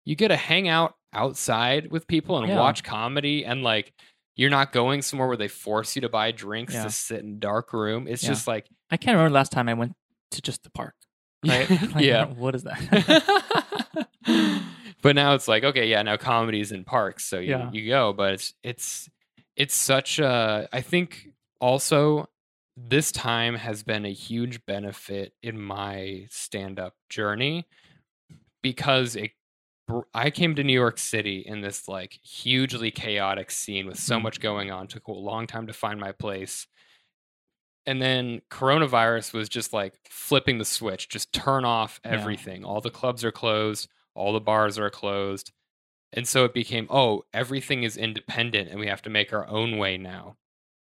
you 0.04 0.14
get 0.16 0.28
to 0.28 0.36
hang 0.36 0.68
out 0.68 0.94
outside 1.12 1.90
with 1.90 2.06
people 2.06 2.38
and 2.38 2.48
Yeah. 2.48 2.58
watch 2.58 2.82
comedy 2.84 3.44
and 3.44 3.62
like 3.62 3.92
you're 4.36 4.50
not 4.50 4.72
going 4.72 5.02
somewhere 5.02 5.28
where 5.28 5.36
they 5.36 5.48
force 5.48 5.94
you 5.96 6.02
to 6.02 6.08
buy 6.08 6.30
drinks 6.32 6.72
Yeah. 6.74 6.84
to 6.84 6.90
sit 6.90 7.20
in 7.20 7.32
a 7.32 7.38
dark 7.38 7.72
room 7.72 8.06
it's 8.08 8.22
Yeah. 8.22 8.30
just 8.30 8.46
like 8.46 8.66
I 8.90 8.96
can't 8.96 9.14
remember 9.16 9.30
the 9.30 9.34
last 9.34 9.52
time 9.52 9.68
I 9.68 9.74
went 9.74 9.94
to 10.32 10.40
just 10.42 10.62
the 10.62 10.70
park. 10.70 10.94
Right? 11.46 11.68
Like, 11.94 12.04
yeah 12.04 12.24
What 12.44 12.54
is 12.54 12.62
that? 12.62 14.06
but 15.02 15.16
now 15.16 15.34
it's 15.34 15.48
like 15.48 15.64
okay 15.64 15.86
yeah 15.88 16.02
now 16.02 16.16
comedy's 16.16 16.72
in 16.72 16.84
parks 16.84 17.24
so 17.24 17.38
you, 17.38 17.50
Yeah. 17.50 17.70
you 17.72 17.88
go 17.88 18.12
but 18.12 18.34
it's 18.34 18.54
it's 18.62 19.10
it's 19.56 19.74
such 19.74 20.18
a 20.18 20.68
i 20.72 20.80
think 20.80 21.28
also 21.60 22.28
this 22.76 23.12
time 23.12 23.54
has 23.54 23.82
been 23.82 24.04
a 24.06 24.12
huge 24.12 24.64
benefit 24.66 25.34
in 25.42 25.60
my 25.60 26.26
stand-up 26.30 26.94
journey 27.08 27.66
because 28.62 29.16
it 29.16 29.32
I 30.14 30.30
came 30.30 30.54
to 30.54 30.64
New 30.64 30.72
York 30.72 30.98
City 30.98 31.40
in 31.40 31.60
this 31.60 31.88
like 31.88 32.18
hugely 32.22 32.90
chaotic 32.90 33.50
scene 33.50 33.86
with 33.86 33.98
so 33.98 34.18
Mhm. 34.18 34.22
much 34.22 34.40
going 34.40 34.70
on. 34.70 34.86
Took 34.86 35.08
a 35.08 35.12
long 35.12 35.46
time 35.46 35.66
to 35.66 35.72
find 35.74 36.00
my 36.00 36.12
place. 36.12 36.66
And 37.84 38.00
then 38.00 38.40
coronavirus 38.50 39.32
was 39.32 39.48
just 39.48 39.72
like 39.72 39.98
flipping 40.08 40.58
the 40.58 40.64
switch, 40.64 41.08
just 41.08 41.32
turn 41.32 41.64
off 41.64 42.00
Yeah. 42.04 42.12
everything. 42.12 42.64
All 42.64 42.80
the 42.80 42.90
clubs 42.90 43.24
are 43.24 43.32
closed, 43.32 43.88
all 44.14 44.32
the 44.32 44.40
bars 44.40 44.78
are 44.78 44.90
closed. 44.90 45.52
And 46.12 46.28
so 46.28 46.44
it 46.44 46.54
became, 46.54 46.86
oh, 46.90 47.24
everything 47.34 47.82
is 47.82 47.96
independent 47.96 48.70
and 48.70 48.78
we 48.78 48.86
have 48.86 49.02
to 49.02 49.10
make 49.10 49.32
our 49.32 49.46
own 49.48 49.78
way 49.78 49.98
now. 49.98 50.36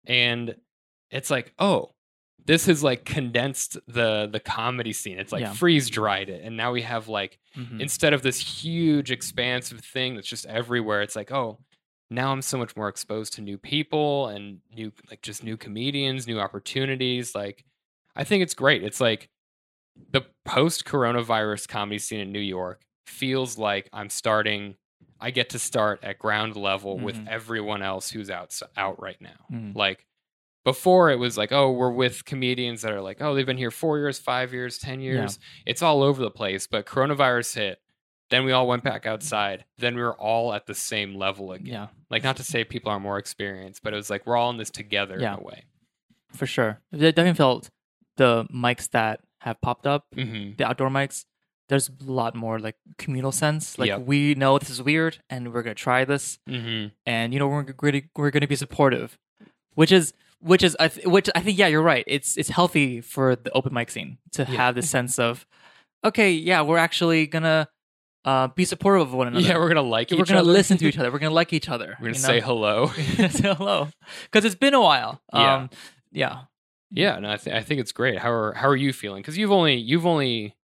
And 0.06 0.56
it's 1.12 1.30
like, 1.30 1.54
oh, 1.60 1.92
this 2.46 2.66
has 2.68 2.82
like 2.84 3.04
condensed 3.06 3.78
the 3.88 4.28
the 4.32 4.40
comedy 4.40 4.94
scene. 4.94 5.20
It's 5.20 5.32
like 5.34 5.42
Yeah. 5.42 5.54
freeze 5.54 5.90
dried 5.90 6.30
it. 6.30 6.44
And 6.44 6.56
now 6.56 6.72
we 6.72 6.82
have 6.84 7.08
like 7.10 7.40
Mhm. 7.58 7.82
instead 7.82 8.14
of 8.14 8.22
this 8.22 8.40
huge 8.64 9.12
expansive 9.12 9.82
thing 9.82 10.16
that's 10.16 10.28
just 10.28 10.46
everywhere 10.46 11.02
it's 11.02 11.16
like 11.16 11.32
oh 11.32 11.60
now 12.10 12.32
i'm 12.32 12.42
so 12.42 12.58
much 12.58 12.76
more 12.78 12.88
exposed 12.88 13.34
to 13.34 13.42
new 13.42 13.58
people 13.58 14.28
and 14.28 14.62
new 14.74 14.92
like 15.10 15.22
just 15.22 15.44
new 15.44 15.58
comedians 15.58 16.26
new 16.28 16.40
opportunities 16.40 17.34
like 17.36 17.66
i 18.16 18.24
think 18.24 18.42
it's 18.44 18.54
great 18.54 18.82
it's 18.84 19.02
like 19.02 19.28
the 20.12 20.22
post 20.46 20.86
coronavirus 20.86 21.68
comedy 21.68 21.98
scene 22.00 22.20
in 22.22 22.32
new 22.32 22.40
york 22.40 22.82
feels 23.08 23.58
like 23.58 23.90
i'm 23.92 24.10
starting 24.10 24.76
i 25.20 25.32
get 25.32 25.50
to 25.50 25.60
start 25.60 26.00
at 26.04 26.18
ground 26.20 26.56
level 26.56 26.98
with 27.00 27.16
Mhm. 27.18 27.28
everyone 27.28 27.82
else 27.82 28.12
who's 28.12 28.30
out 28.30 28.58
out 28.78 29.02
right 29.02 29.20
now 29.20 29.46
Mhm. 29.52 29.76
like 29.76 30.06
before 30.72 31.10
it 31.10 31.16
was 31.18 31.38
like 31.38 31.52
oh 31.54 31.72
we're 31.72 31.90
with 32.04 32.26
comedians 32.26 32.82
that 32.82 32.92
are 32.92 33.02
like 33.02 33.22
oh 33.22 33.34
they've 33.34 33.46
been 33.46 33.58
here 33.66 33.72
four 33.72 33.98
years 33.98 34.20
five 34.20 34.52
years 34.52 34.78
ten 34.78 35.00
years 35.00 35.40
it's 35.66 35.82
all 35.82 36.04
over 36.04 36.22
the 36.22 36.30
place 36.42 36.68
but 36.68 36.86
coronavirus 36.86 37.56
hit 37.56 37.80
then 38.30 38.44
we 38.44 38.52
all 38.52 38.68
went 38.68 38.84
back 38.84 39.06
outside 39.06 39.64
then 39.78 39.96
we 39.96 40.02
were 40.02 40.18
all 40.30 40.54
at 40.54 40.66
the 40.66 40.74
same 40.76 41.16
level 41.16 41.54
again 41.54 41.68
yeah, 41.74 41.88
like 42.10 42.22
not 42.24 42.36
to 42.36 42.44
say 42.44 42.66
people 42.66 42.92
are 42.92 43.00
more 43.00 43.18
experienced 43.18 43.82
but 43.82 43.94
it 43.94 43.96
was 43.96 44.10
like 44.10 44.26
we're 44.28 44.36
all 44.36 44.50
in 44.50 44.58
this 44.58 44.70
together 44.70 45.18
Yeah. 45.20 45.36
in 45.36 45.40
a 45.40 45.44
way 45.44 45.64
for 46.34 46.46
sure. 46.46 46.82
I 46.94 46.98
definitely 46.98 47.34
felt 47.36 47.70
the 48.18 48.46
mics 48.54 48.90
that 48.92 49.22
have 49.40 49.62
popped 49.62 49.88
up, 49.88 50.04
hmm 50.14 50.52
the 50.58 50.66
outdoor 50.68 50.90
mics. 50.90 51.24
There's 51.70 51.88
a 51.90 52.12
lot 52.12 52.36
more 52.36 52.60
like 52.60 52.76
communal 52.98 53.32
sense. 53.32 53.80
Like 53.80 53.88
Yep. 53.88 54.02
we 54.02 54.36
know 54.36 54.58
this 54.60 54.70
is 54.70 54.82
weird, 54.82 55.20
and 55.30 55.54
we're 55.54 55.64
gonna 55.64 55.76
try 55.88 56.04
this, 56.04 56.40
hmm 56.46 56.88
and 57.06 57.32
you 57.34 57.40
know 57.40 57.48
we're 57.48 57.64
gonna 57.64 58.02
we're 58.18 58.32
gonna 58.32 58.48
be 58.56 58.58
supportive, 58.58 59.18
which 59.76 59.92
is 60.00 60.14
which 60.40 60.64
is 60.64 60.76
I 60.80 60.88
th- 60.90 61.06
which 61.08 61.30
I 61.36 61.42
think 61.42 61.58
yeah 61.58 61.68
you're 61.68 61.82
right. 61.82 62.04
It's 62.08 62.38
it's 62.38 62.50
healthy 62.50 63.02
for 63.02 63.36
the 63.36 63.52
open 63.52 63.74
mic 63.74 63.90
scene 63.92 64.18
to 64.34 64.44
Yeah. 64.44 64.56
have 64.58 64.76
this 64.76 64.90
sense 64.90 65.18
of 65.20 65.46
okay 66.04 66.32
yeah 66.32 66.62
we're 66.62 66.78
actually 66.78 67.28
gonna 67.28 67.68
uh, 68.26 68.48
be 68.50 68.66
supportive 68.66 69.08
of 69.08 69.14
one 69.14 69.28
another. 69.28 69.46
yeah 69.46 69.58
we're 69.58 69.68
gonna 69.70 69.82
like 69.82 70.12
each. 70.12 70.20
we're 70.20 70.26
gonna 70.26 70.42
other. 70.42 70.52
listen 70.52 70.78
to 70.78 70.86
each 70.88 70.98
other. 71.00 71.12
We're 71.12 71.20
gonna 71.20 71.34
like 71.34 71.54
each 71.54 71.70
other. 71.70 71.96
we're 72.00 72.08
gonna 72.08 72.16
say 72.20 72.40
know? 72.40 72.46
hello 72.46 72.88
say 73.30 73.54
hello 73.54 73.88
because 74.24 74.46
it's 74.46 74.56
been 74.56 74.74
a 74.74 74.82
while. 74.82 75.22
Yeah. 75.34 75.56
Um, 75.56 75.70
yeah. 76.12 76.42
yeah 76.92 77.20
no 77.20 77.32
i, 77.32 77.38
th- 77.38 77.56
I 77.56 77.62
think 77.62 77.80
it's 77.82 77.92
great 77.92 78.18
how 78.20 78.32
are 78.32 78.54
how 78.54 78.68
are 78.68 78.76
you 78.76 78.94
feeling 78.94 79.22
because 79.22 79.38
you've 79.38 79.52
only 79.52 79.76
you've 79.76 80.06
only 80.06 80.56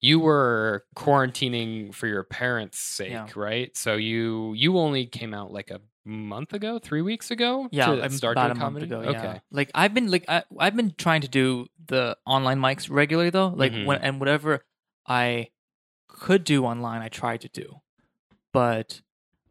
you 0.00 0.20
were 0.20 0.84
quarantining 0.96 1.94
for 1.94 2.06
your 2.06 2.22
parents 2.22 2.78
sake 2.78 3.10
Yeah. 3.10 3.26
right 3.34 3.76
so 3.76 3.94
you 3.96 4.52
you 4.54 4.78
only 4.78 5.06
came 5.06 5.32
out 5.34 5.52
like 5.52 5.70
a 5.70 5.80
month 6.06 6.52
ago 6.52 6.78
three 6.78 7.02
weeks 7.02 7.30
ago 7.30 7.68
Yeah, 7.72 7.86
to 7.96 8.02
I'm 8.04 8.10
start 8.12 8.36
about 8.36 8.48
doing 8.48 8.56
a 8.56 8.60
month 8.60 8.74
comedy 8.78 8.86
ago. 8.86 9.00
okay 9.10 9.12
Yeah. 9.34 9.38
Like 9.50 9.70
I've 9.74 9.92
been 9.92 10.10
like 10.10 10.24
I, 10.28 10.44
I've 10.58 10.76
been 10.76 10.94
trying 10.96 11.20
to 11.22 11.28
do 11.28 11.66
the 11.84 12.16
online 12.24 12.60
mics 12.60 12.88
regularly 12.90 13.30
though. 13.30 13.48
Like 13.48 13.72
Mhm. 13.72 13.86
when 13.86 13.98
and 14.00 14.20
whatever 14.20 14.64
I 15.06 15.48
could 16.08 16.44
do 16.44 16.64
online, 16.64 17.02
I 17.02 17.08
tried 17.08 17.40
to 17.42 17.48
do, 17.48 17.82
but 18.52 19.02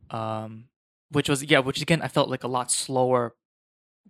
um, 0.10 0.69
which 1.11 1.27
was 1.30 1.44
yeah, 1.44 1.60
which 1.60 1.82
again 1.82 2.02
I 2.02 2.07
felt 2.07 2.30
like 2.30 2.44
a 2.44 2.48
lot 2.48 2.72
slower 2.72 3.36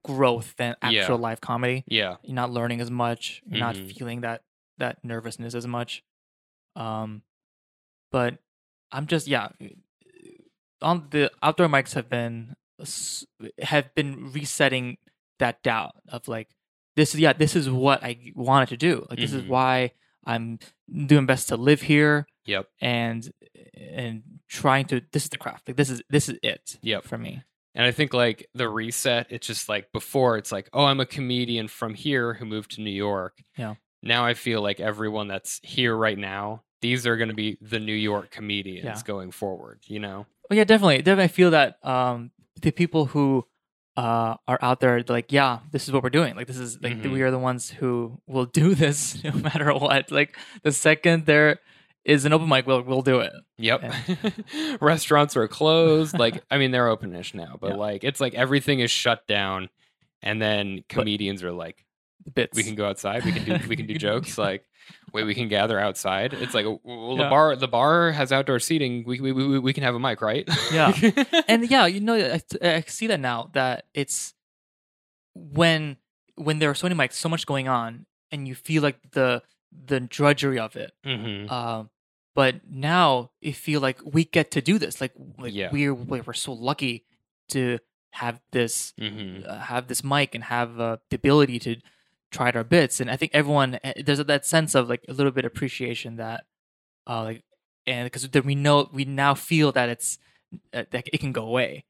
growth 0.04 0.56
than 0.58 0.76
Yeah. 0.84 1.02
actual 1.02 1.18
live 1.18 1.42
comedy. 1.42 1.84
yeah 1.88 2.18
You're 2.24 2.36
not 2.36 2.52
learning 2.52 2.80
as 2.82 2.92
much. 2.92 3.42
You're 3.48 3.60
not 3.60 3.76
Mhm. 3.76 3.98
feeling 3.98 4.22
that 4.22 4.44
that 4.78 5.04
nervousness 5.04 5.56
as 5.56 5.66
much. 5.66 6.04
Um, 6.76 7.24
but 8.12 8.38
I'm 8.92 9.08
just 9.08 9.28
yeah. 9.28 9.50
On 10.82 11.08
the 11.12 11.32
outdoor 11.42 11.68
mics 11.68 11.94
have 11.94 12.10
been 12.10 12.56
have 13.62 13.94
been 13.96 14.32
resetting 14.32 14.98
that 15.40 15.64
doubt 15.64 15.96
of 16.10 16.28
like 16.28 16.50
this 16.96 17.14
is 17.14 17.20
yeah 17.20 17.34
this 17.34 17.56
is 17.56 17.70
what 17.70 18.04
I 18.04 18.32
wanted 18.36 18.70
to 18.70 18.78
do 18.78 19.06
like 19.10 19.20
this 19.20 19.34
is 19.34 19.44
Mhm. 19.44 19.48
why 19.48 19.92
I'm 20.26 20.60
doing 21.08 21.26
best 21.26 21.50
to 21.50 21.58
live 21.58 21.82
here 21.84 22.26
yep 22.46 22.68
and 22.82 23.30
and 23.76 24.24
trying 24.48 24.86
to 24.86 25.02
this 25.12 25.24
is 25.24 25.30
the 25.30 25.38
craft 25.38 25.68
like 25.68 25.78
this 25.78 25.90
is 25.90 26.02
this 26.10 26.30
is 26.30 26.38
it 26.44 26.78
Yep. 26.82 27.04
for 27.06 27.18
me 27.18 27.44
And 27.74 27.86
I 27.86 27.92
think 27.92 28.14
like 28.14 28.48
the 28.54 28.70
reset, 28.70 29.28
it's 29.30 29.48
just 29.48 29.68
like 29.68 29.92
before 29.92 30.38
it's 30.38 30.50
like, 30.50 30.70
oh, 30.72 30.86
I'm 30.86 31.02
a 31.02 31.06
comedian 31.06 31.68
from 31.68 31.94
here 31.94 32.34
who 32.36 32.46
moved 32.46 32.72
to 32.76 32.82
New 32.82 32.90
York. 33.08 33.34
Yeah. 33.58 33.76
Now 34.02 34.26
I 34.26 34.34
feel 34.34 34.62
like 34.62 34.80
everyone 34.80 35.28
that's 35.28 35.60
here 35.62 35.94
right 35.94 36.18
now, 36.18 36.64
these 36.82 37.06
are 37.06 37.18
going 37.18 37.28
to 37.28 37.36
be 37.36 37.58
the 37.60 37.80
New 37.82 37.94
York 38.12 38.32
comedians 38.32 38.86
Yeah. 38.86 39.02
going 39.06 39.32
forward, 39.32 39.82
you 39.88 40.00
know? 40.00 40.26
Oh 40.52 40.56
yeah, 40.56 40.64
definitely. 40.64 40.98
Definitely 40.98 41.24
I 41.26 41.28
feel 41.30 41.52
that 41.52 41.78
um 41.86 42.32
the 42.62 42.72
people 42.72 43.06
who 43.08 43.46
uh 43.98 44.36
are 44.48 44.60
out 44.62 44.80
there 44.82 45.04
like, 45.08 45.32
yeah, 45.32 45.60
this 45.72 45.88
is 45.88 45.94
what 45.94 46.04
we're 46.04 46.10
doing. 46.10 46.36
Like 46.36 46.48
this 46.48 46.58
is 46.58 46.82
like 46.82 46.94
Mhm. 46.98 47.12
we 47.12 47.22
are 47.22 47.32
the 47.32 47.40
ones 47.40 47.70
who 47.70 48.20
will 48.28 48.46
do 48.46 48.76
this 48.84 49.24
no 49.24 49.32
matter 49.32 49.74
what. 49.74 50.12
Like 50.12 50.38
the 50.64 50.72
second 50.72 51.26
there 51.26 51.60
is 52.04 52.24
an 52.26 52.34
open 52.34 52.48
mic, 52.48 52.68
we'll 52.68 52.82
we'll 52.84 53.02
do 53.02 53.20
it. 53.20 53.34
Yep. 53.58 53.84
Restaurants 54.82 55.36
are 55.38 55.48
closed. 55.48 56.18
Like, 56.26 56.44
I 56.52 56.58
mean, 56.58 56.72
they're 56.72 56.88
openish 56.88 57.34
now, 57.34 57.58
but 57.60 57.72
Yeah. 57.72 57.76
like, 57.78 58.04
it's 58.04 58.22
like 58.22 58.34
everything 58.36 58.80
is 58.80 58.92
shut 58.92 59.26
down. 59.28 59.70
And 60.22 60.42
then 60.42 60.84
comedians 60.90 61.44
are 61.44 61.52
like, 61.52 61.86
bits. 62.34 62.56
we 62.56 62.64
can 62.64 62.76
go 62.76 62.86
outside. 62.88 63.24
We 63.26 63.32
can 63.32 63.44
do, 63.44 63.68
we 63.68 63.76
can 63.76 63.86
do 63.86 63.96
jokes. 63.96 64.38
Like, 64.38 64.64
wait, 65.16 65.24
we 65.24 65.34
can 65.34 65.48
gather 65.48 65.80
outside. 65.80 66.34
It's 66.34 66.54
like, 66.54 66.66
well, 66.84 67.16
the 67.18 67.24
Yeah. 67.24 67.30
bar, 67.30 67.56
the 67.56 67.68
bar 67.68 68.12
has 68.12 68.32
outdoor 68.32 68.60
seating. 68.60 69.04
We, 69.08 69.20
we, 69.20 69.32
we, 69.32 69.58
we 69.60 69.74
can 69.74 69.84
have 69.84 69.96
a 69.96 70.00
mic, 70.00 70.22
right? 70.22 70.48
Yeah. 70.72 70.94
and 71.48 71.68
yeah, 71.70 71.88
you 71.88 72.02
know, 72.02 72.16
I, 72.16 72.42
I 72.62 72.82
see 72.82 73.08
that 73.08 73.20
now 73.20 73.50
that 73.54 73.86
it's 73.94 74.34
when 75.34 75.98
when 76.36 76.60
there 76.60 76.70
are 76.70 76.76
so 76.76 76.88
many 76.88 76.96
mics, 77.00 77.14
so 77.14 77.30
much 77.30 77.46
going 77.46 77.68
on, 77.68 78.06
and 78.32 78.48
you 78.48 78.56
feel 78.56 78.84
like 78.84 79.00
the 79.12 79.42
the 79.72 80.00
drudgery 80.00 80.60
of 80.60 80.76
it. 80.76 80.92
hmm 81.04 81.48
Um, 81.48 81.90
but 82.34 82.56
now 82.70 83.32
it 83.42 83.56
feel 83.56 83.80
like 83.80 84.00
we 84.04 84.26
get 84.26 84.52
to 84.52 84.62
do 84.62 84.78
this. 84.78 85.00
Like, 85.00 85.14
like 85.38 85.54
Yeah. 85.54 85.70
we're 85.72 85.94
we're 85.94 86.34
so 86.34 86.54
lucky 86.54 87.06
to 87.50 87.80
have 88.12 88.40
this 88.52 88.94
hmm 88.98 89.42
uh, 89.46 89.60
have 89.60 89.88
this 89.88 90.04
mic 90.04 90.34
and 90.36 90.44
have 90.46 90.80
uh, 90.80 90.98
the 91.10 91.16
ability 91.18 91.60
to 91.60 91.76
try 92.36 92.52
our 92.52 92.64
bits. 92.64 93.00
And 93.00 93.10
I 93.10 93.16
think 93.18 93.32
everyone 93.34 93.80
eh, 93.84 93.94
there's 94.06 94.24
that 94.24 94.46
sense 94.46 94.76
of 94.76 94.90
like 94.90 95.04
a 95.08 95.14
little 95.14 95.32
bit 95.32 95.46
appreciation 95.46 96.18
that, 96.18 96.44
uh, 97.08 97.24
like, 97.24 97.44
and 97.88 98.06
because 98.06 98.28
then 98.30 98.46
we 98.46 98.56
know 98.56 98.90
we 98.92 99.06
now 99.06 99.34
feel 99.36 99.72
that 99.72 99.90
it's 99.90 100.18
uh, 100.74 100.84
that 100.92 101.08
it 101.14 101.20
can 101.20 101.32
go 101.32 101.46
away. 101.46 101.86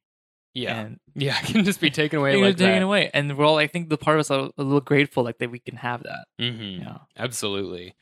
Yeah. 0.53 0.80
and 0.80 0.99
Yeah. 1.15 1.38
It 1.41 1.47
can 1.47 1.63
just 1.65 1.81
be 1.81 1.89
taken 1.89 2.19
away 2.19 2.35
like 2.41 2.57
taken 2.57 2.84
away. 2.84 3.09
And 3.13 3.38
we're 3.38 3.45
all 3.45 3.57
I 3.57 3.67
think 3.67 3.89
the 3.89 3.97
part 3.97 4.17
of 4.17 4.22
us 4.22 4.31
are 4.31 4.49
a 4.57 4.63
little 4.63 4.81
grateful 4.81 5.23
like 5.23 5.38
that 5.39 5.51
we 5.51 5.59
can 5.59 5.77
have 5.77 6.03
that. 6.03 6.26
hmm 6.39 6.81
Yeah. 6.81 6.97
Absolutely. 7.17 7.95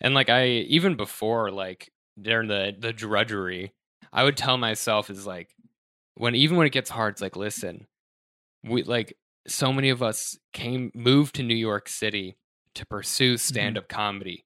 And 0.00 0.14
like 0.14 0.28
I 0.28 0.46
even 0.46 0.96
before 0.96 1.50
like 1.50 1.90
during 2.20 2.48
the 2.48 2.74
the 2.78 2.92
drudgery, 2.92 3.72
I 4.12 4.24
would 4.24 4.36
tell 4.36 4.56
myself 4.56 5.10
is 5.10 5.26
like 5.26 5.54
when 6.14 6.34
even 6.34 6.56
when 6.56 6.66
it 6.66 6.72
gets 6.72 6.90
hard, 6.90 7.14
it's 7.14 7.22
like 7.22 7.36
listen, 7.36 7.86
we 8.64 8.82
like 8.82 9.16
so 9.46 9.72
many 9.72 9.90
of 9.90 10.02
us 10.02 10.38
came 10.52 10.90
moved 10.94 11.34
to 11.36 11.42
New 11.42 11.54
York 11.54 11.88
City 11.88 12.36
to 12.74 12.86
pursue 12.86 13.34
mm-hmm. 13.34 13.38
stand 13.38 13.78
up 13.78 13.88
comedy. 13.88 14.44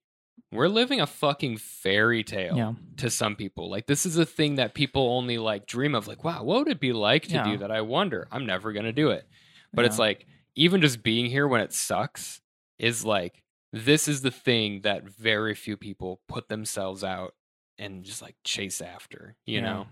We're 0.52 0.68
living 0.68 1.00
a 1.00 1.06
fucking 1.06 1.56
fairy 1.56 2.22
tale 2.22 2.56
Yeah. 2.56 2.72
to 2.98 3.10
some 3.10 3.34
people. 3.34 3.68
Like 3.68 3.86
this 3.86 4.06
is 4.06 4.16
a 4.16 4.24
thing 4.24 4.54
that 4.56 4.74
people 4.74 5.10
only 5.10 5.36
like 5.38 5.66
dream 5.66 5.94
of. 5.94 6.06
Like, 6.06 6.22
wow, 6.22 6.44
what 6.44 6.58
would 6.60 6.68
it 6.68 6.80
be 6.80 6.92
like 6.92 7.24
to 7.24 7.34
Yeah. 7.34 7.44
do 7.44 7.56
that? 7.58 7.70
I 7.70 7.80
wonder. 7.80 8.28
I'm 8.30 8.46
never 8.46 8.72
gonna 8.72 8.92
do 8.92 9.10
it. 9.10 9.26
But 9.72 9.84
it's 9.84 9.98
like 9.98 10.26
even 10.54 10.80
just 10.80 11.02
being 11.02 11.26
here 11.26 11.48
when 11.48 11.60
it 11.60 11.72
sucks 11.72 12.40
is 12.78 13.04
like 13.04 13.42
this 13.72 14.06
is 14.06 14.22
the 14.22 14.30
thing 14.30 14.82
that 14.82 15.02
very 15.02 15.54
few 15.54 15.76
people 15.76 16.20
put 16.28 16.48
themselves 16.48 17.02
out 17.02 17.34
and 17.76 18.04
just 18.04 18.22
like 18.22 18.36
chase 18.44 18.80
after. 18.80 19.36
You 19.44 19.56
Yeah. 19.56 19.60
know? 19.62 19.86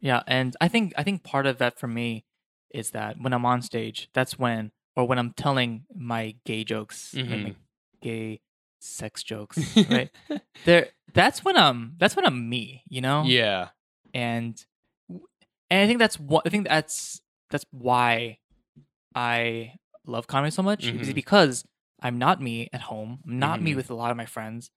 Yeah, 0.00 0.22
and 0.26 0.54
I 0.60 0.68
think 0.68 0.92
I 0.98 1.02
think 1.02 1.22
part 1.22 1.46
of 1.46 1.56
that 1.58 1.78
for 1.78 1.86
me 1.86 2.26
is 2.74 2.90
that 2.90 3.16
when 3.20 3.32
I'm 3.32 3.46
on 3.46 3.62
stage, 3.62 4.08
that's 4.12 4.38
when 4.38 4.72
or 4.96 5.06
when 5.06 5.18
I'm 5.18 5.32
telling 5.32 5.86
my 5.94 6.34
gay 6.44 6.64
jokes, 6.64 7.14
like, 7.14 7.24
Mhm. 7.28 7.42
my 7.42 7.54
gay 8.02 8.40
sex 8.80 9.22
jokes, 9.22 9.58
right? 9.88 10.10
there 10.64 10.88
that's 11.14 11.44
when 11.44 11.56
I'm 11.56 11.94
that's 11.98 12.16
when 12.16 12.26
I'm 12.26 12.48
me, 12.48 12.82
you 12.88 13.00
know? 13.00 13.24
yeah. 13.24 13.68
And 14.12 14.54
and 15.70 15.80
I 15.82 15.86
think 15.86 15.98
that's 15.98 16.18
what 16.20 16.42
I 16.46 16.50
think 16.50 16.68
that's 16.68 17.20
that's 17.50 17.64
why 17.70 18.38
I 19.14 19.74
love 20.06 20.26
comedy 20.26 20.50
so 20.50 20.62
much 20.62 20.84
is 20.86 21.10
Mhm. 21.10 21.14
because 21.14 21.64
I'm 22.02 22.18
not 22.18 22.40
me 22.42 22.68
at 22.72 22.82
home. 22.82 23.20
I'm 23.24 23.38
not 23.38 23.62
me 23.62 23.72
Mhm. 23.72 23.76
with 23.76 23.90
a 23.90 23.94
lot 23.94 24.10
of 24.10 24.16
my 24.16 24.26
friends. 24.26 24.70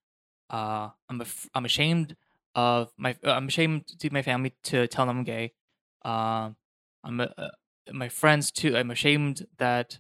uh, 0.50 0.90
I'm 1.10 1.20
af- 1.20 1.50
I'm 1.54 1.66
ashamed 1.66 2.16
of 2.56 2.92
my 2.98 3.18
uh, 3.26 3.32
I'm 3.34 3.48
ashamed 3.50 3.86
to 4.00 4.10
my 4.14 4.22
family 4.22 4.54
to 4.72 4.88
tell 4.88 5.06
them 5.06 5.18
I'm 5.20 5.24
gay. 5.26 5.52
Um, 6.06 6.56
I'm 7.04 7.20
uh, 7.20 7.28
my 7.94 8.10
friends 8.10 8.52
too. 8.52 8.76
I'm 8.78 8.92
ashamed 8.92 9.46
that 9.58 10.00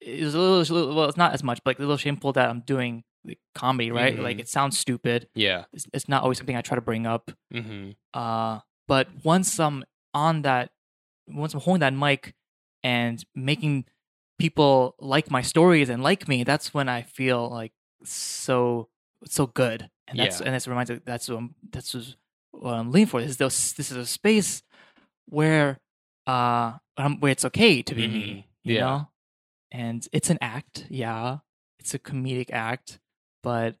it's 0.00 0.34
a 0.34 0.38
little, 0.38 0.60
it's 0.60 0.70
a 0.70 0.74
little 0.74 0.94
well, 0.94 1.08
it's 1.08 1.16
not 1.16 1.32
as 1.34 1.42
much, 1.42 1.60
but 1.64 1.70
like 1.70 1.78
a 1.78 1.82
little 1.82 1.96
shameful 1.96 2.32
that 2.34 2.48
I'm 2.48 2.60
doing 2.60 3.04
like, 3.24 3.38
comedy, 3.54 3.90
right? 3.90 4.18
Like 4.18 4.36
Mhm. 4.36 4.40
it 4.40 4.48
sounds 4.48 4.78
stupid. 4.78 5.28
Yeah. 5.34 5.64
It's, 5.72 5.86
it's 5.92 6.08
not 6.08 6.22
always 6.22 6.38
something 6.38 6.56
I 6.56 6.60
try 6.62 6.76
to 6.76 6.80
bring 6.80 7.06
up. 7.06 7.32
Mm-hmm. 7.52 7.90
Uh, 8.14 8.60
but 8.86 9.08
once 9.24 9.58
I'm 9.58 9.84
on 10.14 10.42
that, 10.42 10.70
once 11.26 11.52
I'm 11.52 11.60
holding 11.60 11.80
that 11.80 11.92
mic 11.94 12.34
and 12.82 13.22
making 13.34 13.84
people 14.38 14.94
like 15.00 15.30
my 15.30 15.42
stories 15.42 15.88
and 15.88 16.02
like 16.02 16.28
me, 16.28 16.44
that's 16.44 16.72
when 16.72 16.88
I 16.88 17.02
feel 17.02 17.48
like 17.50 17.72
so 18.04 18.88
so 19.24 19.46
good. 19.46 19.90
And 20.06 20.18
that's 20.18 20.38
Yeah. 20.40 20.46
and 20.46 20.54
that's 20.54 20.68
reminds 20.68 20.90
me 20.90 21.00
that's 21.04 21.28
what 21.28 21.38
I'm, 21.38 21.54
that's 21.70 21.94
what 22.52 22.72
I'm 22.74 22.92
leaning 22.92 23.08
for. 23.08 23.20
This 23.20 23.32
is 23.50 23.72
this 23.74 23.90
is 23.90 23.96
a 23.96 24.06
space 24.06 24.62
where 25.26 25.78
uh 26.28 26.78
um, 26.96 27.20
where 27.20 27.32
it's 27.32 27.44
okay 27.44 27.82
to 27.82 27.94
be 27.94 28.06
me. 28.08 28.20
Mhm. 28.26 28.44
You 28.64 28.74
Yeah. 28.74 28.80
know, 28.84 29.08
and 29.72 30.06
it's 30.12 30.30
an 30.30 30.38
act. 30.40 30.86
Yeah, 30.90 31.38
it's 31.80 31.94
a 31.94 31.98
comedic 31.98 32.50
act, 32.52 32.98
but 33.42 33.76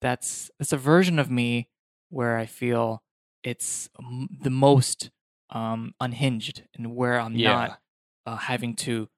that's 0.00 0.50
it's 0.60 0.72
a 0.72 0.76
version 0.78 1.18
of 1.18 1.30
me 1.30 1.68
where 2.08 2.36
I 2.38 2.46
feel 2.46 3.02
it's 3.42 3.88
the 4.46 4.50
most 4.50 5.10
um, 5.50 5.94
unhinged 6.00 6.62
and 6.74 6.94
where 6.94 7.18
I'm 7.20 7.34
Yeah. 7.36 7.52
not 7.54 7.80
uh, 8.26 8.36
having 8.36 8.74
to 8.86 9.08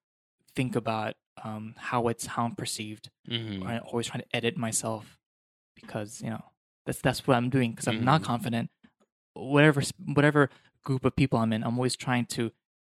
think 0.57 0.75
about 0.77 1.15
um, 1.45 1.75
how 1.77 2.09
it's 2.09 2.27
how 2.27 2.45
I'm 2.47 2.55
perceived. 2.57 3.11
Mm-hmm. 3.29 3.67
I'm 3.67 3.83
always 3.87 4.07
trying 4.07 4.23
to 4.23 4.37
edit 4.37 4.57
myself 4.57 5.19
because 5.75 6.21
you 6.23 6.31
know 6.31 6.45
that's 6.87 7.01
that's 7.01 7.27
what 7.27 7.37
I'm 7.37 7.51
doing 7.51 7.71
because 7.73 7.87
I'm 7.87 8.05
not 8.05 8.23
Mhm. 8.23 8.25
confident. 8.25 8.71
Whatever 9.35 9.83
whatever 10.15 10.51
group 10.85 11.05
of 11.05 11.15
people 11.17 11.39
I'm 11.39 11.53
in, 11.53 11.63
I'm 11.65 11.77
always 11.79 11.97
trying 11.97 12.27
to 12.37 12.51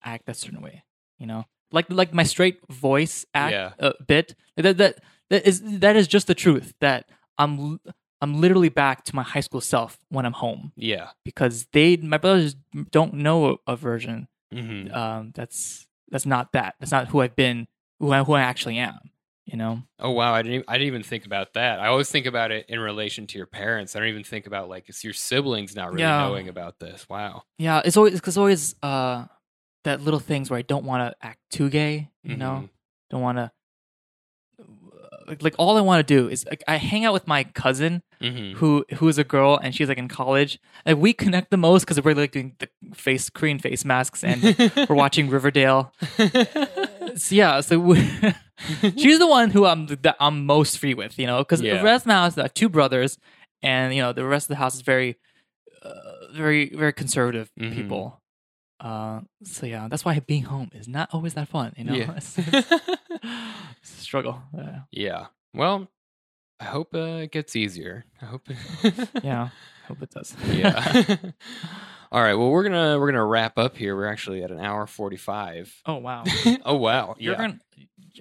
act 0.05 0.29
a 0.29 0.33
certain 0.33 0.61
way. 0.61 0.83
You 1.17 1.27
know, 1.27 1.45
like 1.71 1.85
like 1.89 2.13
my 2.13 2.23
straight 2.23 2.59
voice 2.69 3.25
act 3.33 3.53
Yeah. 3.53 3.71
uh, 3.79 3.93
bit. 4.07 4.35
That 4.57 4.77
that 4.77 4.99
that 5.29 5.47
is 5.47 5.61
that 5.79 5.95
is 5.95 6.07
just 6.07 6.27
the 6.27 6.35
truth. 6.35 6.73
That 6.79 7.09
I'm 7.37 7.79
I'm 8.21 8.39
literally 8.39 8.69
back 8.69 9.03
to 9.05 9.15
my 9.15 9.23
high 9.23 9.41
school 9.41 9.61
self 9.61 9.99
when 10.09 10.25
I'm 10.25 10.33
home 10.33 10.71
Yeah. 10.75 11.09
because 11.25 11.67
they 11.73 11.97
my 11.97 12.17
brothers 12.17 12.55
don't 12.91 13.15
know 13.15 13.57
a 13.67 13.75
version 13.75 14.27
Mm-hmm. 14.53 14.93
um, 14.95 15.31
that's 15.35 15.85
that's 16.11 16.25
not 16.25 16.53
that. 16.53 16.75
That's 16.79 16.91
not 16.91 17.07
who 17.09 17.19
I've 17.19 17.35
been. 17.35 17.67
Who 17.99 18.11
I, 18.11 18.23
who 18.23 18.33
I 18.33 18.41
actually 18.41 18.77
am. 18.77 18.99
You 19.45 19.57
know. 19.57 19.81
Oh 19.99 20.11
wow, 20.11 20.33
I 20.33 20.41
didn't. 20.43 20.53
Even, 20.55 20.65
I 20.67 20.73
didn't 20.77 20.87
even 20.87 21.03
think 21.03 21.25
about 21.25 21.53
that. 21.55 21.79
I 21.79 21.87
always 21.87 22.09
think 22.09 22.25
about 22.25 22.51
it 22.51 22.65
in 22.69 22.79
relation 22.79 23.27
to 23.27 23.37
your 23.37 23.47
parents. 23.47 23.95
I 23.95 23.99
don't 23.99 24.07
even 24.09 24.23
think 24.23 24.47
about 24.47 24.69
like 24.69 24.87
it's 24.87 25.03
your 25.03 25.13
siblings 25.13 25.75
not 25.75 25.89
really 25.91 26.03
Yeah. 26.03 26.19
knowing 26.19 26.47
about 26.47 26.79
this. 26.79 27.05
Wow. 27.09 27.43
Yeah, 27.57 27.81
it's 27.83 27.97
always 27.97 28.13
because 28.13 28.37
always 28.37 28.75
uh 28.81 29.25
that 29.85 30.01
little 30.01 30.19
things 30.19 30.49
where 30.49 30.59
I 30.59 30.63
don't 30.63 30.85
want 30.85 31.01
to 31.09 31.25
act 31.25 31.39
too 31.51 31.69
gay. 31.69 32.09
You 32.23 32.35
know, 32.37 32.65
Mhm. 32.65 32.69
don't 33.09 33.21
want 33.21 33.37
to. 33.39 33.51
Like, 35.27 35.41
like 35.41 35.55
all 35.57 35.75
I 35.75 35.81
want 35.81 36.05
to 36.07 36.13
do 36.15 36.29
is 36.29 36.45
like 36.45 36.63
I 36.67 36.75
hang 36.77 37.03
out 37.03 37.13
with 37.13 37.27
my 37.27 37.43
cousin 37.45 38.03
Mm-hmm. 38.21 38.57
who 38.59 38.85
who 38.97 39.07
is 39.09 39.17
a 39.17 39.23
girl 39.25 39.59
and 39.61 39.75
she's 39.75 39.89
like 39.89 39.97
in 39.97 40.07
college. 40.07 40.57
Like 40.85 40.97
we 40.97 41.11
connect 41.13 41.51
the 41.51 41.57
most 41.57 41.81
because 41.83 42.01
we're 42.01 42.15
like 42.15 42.31
doing 42.31 42.55
the 42.59 42.69
face 42.93 43.29
Korean 43.29 43.59
face 43.59 43.83
masks 43.83 44.23
and 44.23 44.41
we're 44.87 44.95
watching 45.03 45.29
Riverdale. 45.29 45.93
So, 47.17 47.33
yeah, 47.33 47.61
so 47.61 47.79
we, 47.79 47.95
she's 48.97 49.19
the 49.19 49.27
one 49.27 49.49
who 49.51 49.65
I'm 49.65 49.85
that 49.87 50.17
I'm 50.19 50.45
most 50.45 50.79
free 50.79 50.93
with, 50.93 51.17
you 51.17 51.25
know, 51.27 51.37
because 51.39 51.61
Yeah. 51.61 51.77
the 51.77 51.83
rest 51.83 52.03
of 52.03 52.07
the 52.09 52.13
house, 52.13 52.37
I 52.37 52.41
have 52.41 52.53
two 52.53 52.67
brothers, 52.67 53.17
and 53.61 53.95
you 53.95 54.01
know 54.01 54.11
the 54.11 54.25
rest 54.25 54.45
of 54.45 54.49
the 54.49 54.55
house 54.57 54.75
is 54.75 54.81
very, 54.81 55.15
uh, 55.81 55.91
very, 56.33 56.69
very 56.75 56.91
conservative 56.91 57.51
Mhm. 57.57 57.73
people. 57.73 58.21
Uh, 58.79 59.21
so 59.43 59.65
yeah, 59.65 59.87
that's 59.89 60.03
why 60.05 60.19
being 60.19 60.43
home 60.43 60.69
is 60.73 60.87
not 60.87 61.09
always 61.13 61.33
that 61.35 61.47
fun, 61.47 61.73
you 61.77 61.83
know. 61.85 61.93
Yeah. 61.93 62.13
It's, 62.17 62.37
it's 62.37 62.71
a 63.23 64.01
struggle. 64.01 64.41
Yeah. 64.55 64.79
yeah. 64.91 65.25
Well, 65.53 65.87
I 66.59 66.65
hope 66.65 66.93
uh, 66.93 67.23
it 67.23 67.31
gets 67.31 67.55
easier. 67.55 68.05
I 68.21 68.25
hope. 68.25 68.47
yeah, 69.23 69.49
I 69.83 69.87
hope 69.87 70.01
it 70.01 70.09
does. 70.11 70.35
yeah. 70.51 71.15
All 72.11 72.21
right. 72.21 72.35
Well, 72.35 72.49
we're 72.49 72.63
gonna 72.63 72.99
we're 72.99 73.07
gonna 73.11 73.25
wrap 73.25 73.57
up 73.57 73.75
here. 73.77 73.95
We're 73.95 74.07
actually 74.07 74.43
at 74.43 74.51
an 74.51 74.59
hour 74.59 74.85
forty 74.87 75.17
five. 75.17 75.73
oh 75.85 75.95
wow. 75.95 76.23
oh 76.65 76.75
wow. 76.75 77.15
You're 77.17 77.33
Yeah. 77.33 77.37
gonna 77.39 77.59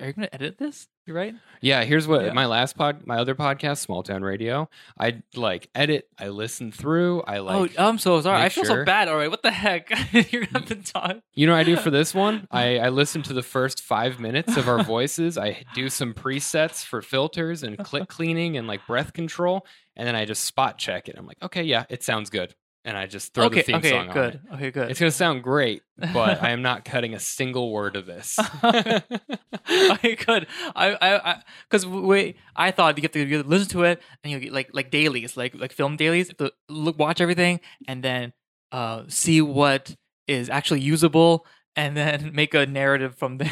are 0.01 0.06
you 0.06 0.12
gonna 0.12 0.28
edit 0.32 0.59
this? 0.59 0.89
You 1.06 1.12
right? 1.14 1.35
Yeah, 1.60 1.85
here's 1.85 2.09
what 2.09 2.24
Yeah. 2.24 2.32
my 2.32 2.47
last 2.47 2.78
pod, 2.78 3.06
my 3.06 3.18
other 3.18 3.35
podcast, 3.35 3.78
Small 3.78 4.02
Town 4.02 4.22
Radio. 4.22 4.70
I 4.98 5.22
like 5.35 5.68
edit, 5.74 6.09
I 6.18 6.28
listen 6.28 6.72
through, 6.72 7.22
I 7.26 7.39
oh, 7.39 7.43
like. 7.44 7.74
oh, 7.78 7.89
I'm 7.89 7.98
so 7.98 8.18
sorry. 8.22 8.40
I 8.43 8.48
feel 8.48 8.64
sure- 8.64 8.82
so 8.82 8.85
bad. 8.86 9.09
All 9.09 9.16
right, 9.18 9.31
what 9.31 9.43
the 9.43 9.51
heck? 9.51 9.90
You're 10.32 10.47
gonna 10.47 10.60
have 10.60 10.66
to 10.68 10.76
talk. 10.76 11.16
You 11.35 11.47
know 11.47 11.52
what 11.52 11.59
I 11.59 11.64
do 11.64 11.76
for 11.76 11.90
this 11.90 12.14
one? 12.26 12.48
I, 12.51 12.78
I 12.78 12.89
listen 12.89 13.22
to 13.24 13.35
the 13.35 13.43
first 13.43 13.82
five 13.82 14.18
minutes 14.18 14.56
of 14.56 14.66
our 14.66 14.82
voices. 14.82 15.36
I 15.36 15.62
do 15.74 15.90
some 15.90 16.14
presets 16.14 16.82
for 16.82 17.02
filters 17.02 17.62
and 17.62 17.76
click 17.78 18.09
cleaning 18.09 18.56
and 18.56 18.66
like 18.66 18.86
breath 18.86 19.12
control, 19.12 19.66
and 19.97 20.09
then 20.09 20.16
I 20.16 20.24
just 20.24 20.44
spot 20.44 20.78
check 20.78 21.09
it. 21.10 21.16
I'm 21.18 21.26
like, 21.26 21.43
okay, 21.43 21.64
yeah, 21.64 21.85
it 21.90 22.02
sounds 22.02 22.31
good, 22.31 22.55
and 22.85 22.97
I 22.97 23.06
just 23.06 23.32
throw 23.32 23.47
okay, 23.47 23.56
the 23.56 23.62
theme 23.62 23.77
okay, 23.77 23.90
song 23.90 24.09
on 24.09 24.15
good. 24.15 24.35
it. 24.35 24.40
Okay, 24.55 24.70
good. 24.70 24.90
It's 24.90 25.01
gonna 25.01 25.11
sound 25.11 25.43
great, 25.43 25.82
but 25.97 26.43
I 26.43 26.51
am 26.51 26.61
not 26.70 26.85
cutting 26.85 27.15
a 27.15 27.20
single 27.20 27.73
word 27.73 27.97
of 27.97 28.05
this. 28.05 28.39
okay, 28.65 30.15
good. 30.16 30.47
I, 30.77 30.97
I, 31.01 31.43
because 31.69 31.86
we, 31.86 32.36
I 32.55 32.70
thought 32.70 32.98
you 32.98 33.02
have 33.02 33.12
to 33.12 33.24
you 33.24 33.36
have 33.39 33.44
to 33.44 33.48
listen 33.51 33.69
to 33.70 33.85
it 33.85 34.02
and 34.23 34.32
you 34.32 34.39
get 34.39 34.52
like 34.52 34.70
like 34.73 34.90
dailies, 34.90 35.36
like 35.36 35.55
like 35.55 35.73
film 35.73 35.97
dailies, 35.97 36.32
to 36.35 36.52
look, 36.69 36.98
watch 36.98 37.20
everything, 37.20 37.61
and 37.89 38.02
then 38.02 38.32
uh 38.70 39.05
see 39.09 39.40
what 39.40 39.97
is 40.28 40.51
actually 40.51 40.81
usable, 40.81 41.47
and 41.77 41.97
then 41.97 42.31
make 42.35 42.52
a 42.52 42.66
narrative 42.66 43.16
from 43.16 43.39
there. 43.39 43.48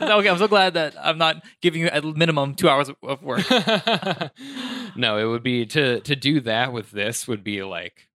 okay, 0.00 0.28
I'm 0.28 0.38
so 0.38 0.46
glad 0.46 0.74
that 0.74 0.94
I'm 1.00 1.18
not 1.18 1.42
giving 1.60 1.80
you 1.80 1.88
at 1.88 2.04
minimum 2.04 2.54
two 2.54 2.68
hours 2.68 2.88
of 3.02 3.22
work. 3.24 3.50
no, 4.94 5.18
it 5.18 5.24
would 5.24 5.42
be 5.42 5.66
to 5.66 5.98
to 6.02 6.14
do 6.14 6.40
that 6.42 6.72
with 6.72 6.92
this 6.92 7.26
would 7.26 7.42
be 7.42 7.64
like 7.64 8.06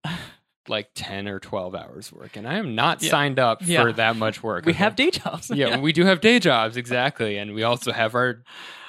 like 0.68 0.90
10 0.96 1.28
or 1.28 1.40
12 1.40 1.76
hours 1.76 2.12
work 2.12 2.36
and 2.36 2.48
I 2.48 2.56
am 2.56 2.76
not 2.76 3.02
Yeah. 3.02 3.10
signed 3.12 3.40
up 3.40 3.60
Yeah. 3.64 3.84
for 3.84 3.94
that 3.94 4.16
much 4.16 4.42
work. 4.44 4.66
We 4.66 4.72
okay? 4.72 4.80
have 4.80 4.96
day 4.96 5.12
jobs. 5.12 5.50
yeah, 5.54 5.78
we 5.88 5.94
do 5.94 6.06
have 6.06 6.22
day 6.22 6.40
jobs 6.40 6.76
exactly 6.78 7.38
and 7.38 7.54
we 7.54 7.64
also 7.64 7.92
have 7.92 8.16
our 8.16 8.44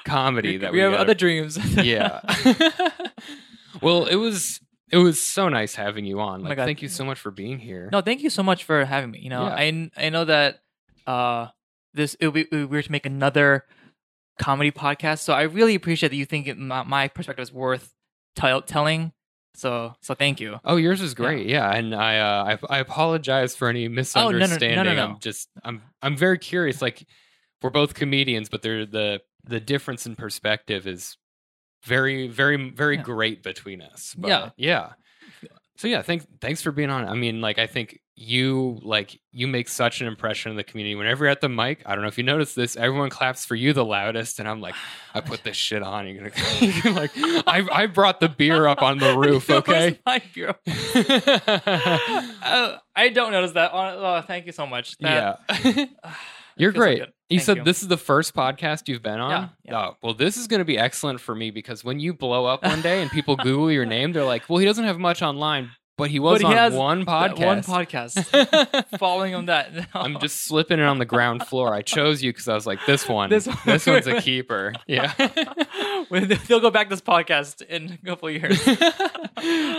comedy 0.05 0.53
we, 0.53 0.57
that 0.59 0.73
we 0.73 0.79
we, 0.79 0.83
have 0.83 0.93
gotta- 0.93 1.03
other 1.03 1.15
dreams. 1.15 1.59
Yeah. 1.85 2.21
well, 3.83 4.07
it 4.07 4.17
was 4.17 4.61
it 4.91 4.99
was 4.99 5.21
so 5.21 5.49
nice 5.49 5.75
having 5.75 6.05
you 6.05 6.21
on. 6.21 6.41
Oh 6.43 6.49
Like 6.49 6.57
God. 6.57 6.65
thank 6.65 6.81
you 6.83 6.89
so 6.89 7.05
much 7.05 7.19
for 7.19 7.31
being 7.31 7.59
here. 7.59 7.89
No, 7.93 8.01
thank 8.01 8.23
you 8.23 8.31
so 8.31 8.43
much 8.43 8.65
for 8.65 8.85
having 8.85 9.11
me. 9.11 9.19
You 9.21 9.31
know, 9.31 9.45
Yeah. 9.47 9.55
I 9.57 9.91
I 9.97 10.09
know 10.11 10.25
that 10.25 10.61
uh 11.07 11.49
this 11.95 12.15
it 12.21 12.27
would 12.27 12.35
be, 12.35 12.41
it 12.43 12.49
would 12.53 12.59
be 12.59 12.65
weird 12.65 12.85
to 12.87 12.93
make 12.93 13.07
another 13.07 13.65
comedy 14.39 14.71
podcast, 14.71 15.21
so 15.21 15.33
I 15.33 15.43
really 15.43 15.75
appreciate 15.75 16.11
that 16.11 16.17
you 16.17 16.27
think 16.27 16.47
it, 16.47 16.59
my, 16.59 16.83
my 16.83 17.09
perspective 17.09 17.43
is 17.45 17.53
worth 17.53 17.93
tell, 18.35 18.61
telling. 18.63 19.13
So 19.57 19.95
so 20.03 20.15
thank 20.15 20.39
you. 20.41 20.59
Oh, 20.65 20.77
yours 20.77 21.01
is 21.01 21.15
great. 21.15 21.47
Yeah, 21.47 21.71
and 21.71 21.95
I, 21.95 22.19
uh, 22.19 22.57
I 22.71 22.77
I 22.77 22.79
apologize 22.79 23.57
for 23.57 23.69
any 23.69 23.89
misunderstanding. 23.89 24.79
Oh, 24.79 24.83
no, 24.83 24.91
no, 24.91 24.97
no. 24.97 25.13
I'm 25.15 25.19
just 25.21 25.49
I'm 25.65 25.83
I'm 26.03 26.17
very 26.17 26.39
curious. 26.39 26.83
Like 26.83 27.07
we're 27.63 27.71
both 27.71 27.95
comedians, 27.95 28.49
but 28.49 28.63
they're 28.63 28.85
the 28.87 29.21
the 29.45 29.61
difference 29.61 30.07
in 30.07 30.15
perspective 30.17 30.87
is 30.87 31.17
very 31.85 32.29
very 32.29 32.71
very 32.71 32.97
Yeah. 32.97 33.03
great 33.03 33.43
between 33.43 33.81
us. 33.81 34.15
But, 34.17 34.29
Yeah. 34.29 34.51
yeah. 34.57 34.93
So 35.79 35.89
yeah, 35.89 36.03
thanks 36.03 36.27
thanks 36.41 36.63
for 36.63 36.71
being 36.73 36.91
on. 36.91 37.07
I 37.09 37.15
mean, 37.15 37.41
like 37.41 37.59
I 37.59 37.67
think 37.67 38.01
you 38.19 38.81
like 38.83 39.21
you 39.31 39.47
make 39.47 39.69
such 39.69 40.01
an 40.01 40.07
impression 40.07 40.51
in 40.51 40.57
the 40.57 40.65
community. 40.65 40.95
Whenever 40.95 41.27
you're 41.27 41.31
at 41.31 41.43
the 41.43 41.51
mic, 41.51 41.83
I 41.85 41.95
don't 41.95 42.01
know 42.01 42.09
if 42.09 42.17
you 42.17 42.25
noticed 42.25 42.57
this, 42.57 42.75
everyone 42.75 43.11
claps 43.11 43.45
for 43.45 43.55
you 43.55 43.75
the 43.75 43.85
loudest, 43.85 44.39
and 44.39 44.49
I'm 44.49 44.63
like, 44.63 44.75
I 45.15 45.21
put 45.21 45.45
this 45.45 45.57
shit 45.57 45.83
on. 45.83 46.09
You're 46.09 46.31
gonna 46.31 46.95
like 46.99 47.11
I 47.15 47.67
I 47.71 47.87
brought 47.87 48.21
the 48.21 48.31
beer 48.31 48.67
up 48.67 48.83
on 48.83 48.99
the 48.99 49.17
roof. 49.17 49.51
Okay. 49.57 49.99
my. 50.05 50.23
Uh, 52.43 52.79
I 52.97 53.09
don't 53.09 53.33
notice 53.33 53.53
that. 53.53 53.71
Oh, 53.73 53.79
oh, 53.79 54.23
thank 54.27 54.47
you 54.47 54.53
so 54.53 54.67
much. 54.67 54.97
That, 54.99 55.41
yeah. 55.49 55.87
You're 56.57 56.73
feels 56.73 56.85
so 56.85 56.97
great. 56.97 57.09
you 57.29 57.39
said 57.39 57.57
you. 57.59 57.65
this 57.65 57.83
is 57.83 57.89
the 57.89 57.99
first 57.99 58.35
podcast 58.35 58.89
you've 58.89 59.03
been 59.03 59.21
on? 59.21 59.31
Yeah, 59.31 59.49
yeah. 59.65 59.79
Oh, 59.79 59.97
well, 60.03 60.15
this 60.15 60.37
is 60.37 60.47
going 60.47 60.61
to 60.61 60.65
be 60.65 60.79
excellent 60.79 61.21
for 61.21 61.35
me 61.35 61.51
because 61.51 61.85
when 61.85 62.01
you 62.01 62.15
blow 62.15 62.47
up 62.47 62.65
one 62.65 62.81
day 62.81 63.03
and 63.03 63.11
people 63.11 63.37
Google 63.37 63.71
your 63.71 63.85
name, 63.85 64.13
they're 64.13 64.25
like, 64.25 64.49
well, 64.49 64.59
he 64.59 64.65
doesn't 64.65 64.85
have 64.85 64.99
much 64.99 65.23
online, 65.23 65.71
but 65.97 66.11
he 66.11 66.19
was 66.19 66.43
But 66.43 66.49
he 66.49 66.55
on 66.55 66.59
has 66.59 66.75
one 66.75 67.05
podcast. 67.07 67.45
one 67.47 67.63
podcast 67.63 68.85
following 68.99 69.35
on 69.35 69.47
that. 69.47 69.89
I'm 69.95 70.19
just 70.21 70.45
slipping 70.45 70.79
it 70.79 70.85
on 70.85 70.99
the 70.99 71.05
ground 71.05 71.47
floor. 71.47 71.75
I 71.75 71.83
chose 71.83 72.23
you 72.23 72.33
because 72.33 72.49
I 72.49 72.55
was 72.55 72.67
like, 72.67 72.79
this 72.87 73.09
one, 73.09 73.31
This 73.31 73.49
this, 73.65 73.87
one's 73.87 74.07
a 74.07 74.21
keeper. 74.21 74.73
Yeah. 74.87 75.13
They'll 76.11 76.61
go 76.61 76.71
back 76.71 76.89
to 76.89 76.95
this 76.95 77.01
podcast 77.01 77.63
in 77.63 77.99
a 78.03 78.07
couple 78.07 78.31
years. 78.31 78.65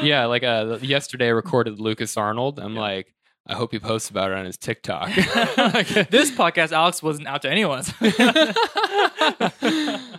yeah, 0.04 0.26
like 0.26 0.44
uh, 0.44 0.80
yesterday 0.82 1.28
I 1.28 1.30
recorded 1.30 1.80
Lucas 1.80 2.18
Arnold. 2.18 2.60
I'm 2.60 2.74
Yeah. 2.76 2.82
like, 2.82 3.14
I 3.50 3.54
hope 3.54 3.72
he 3.72 3.80
posts 3.80 4.10
about 4.10 4.32
it 4.32 4.38
on 4.38 4.46
his 4.46 4.58
TikTok. 4.58 5.08
this 5.16 6.32
podcast, 6.32 6.74
Alex 6.74 7.02
wasn't 7.02 7.28
out 7.28 7.44
to 7.44 7.50
anyone. 7.50 7.84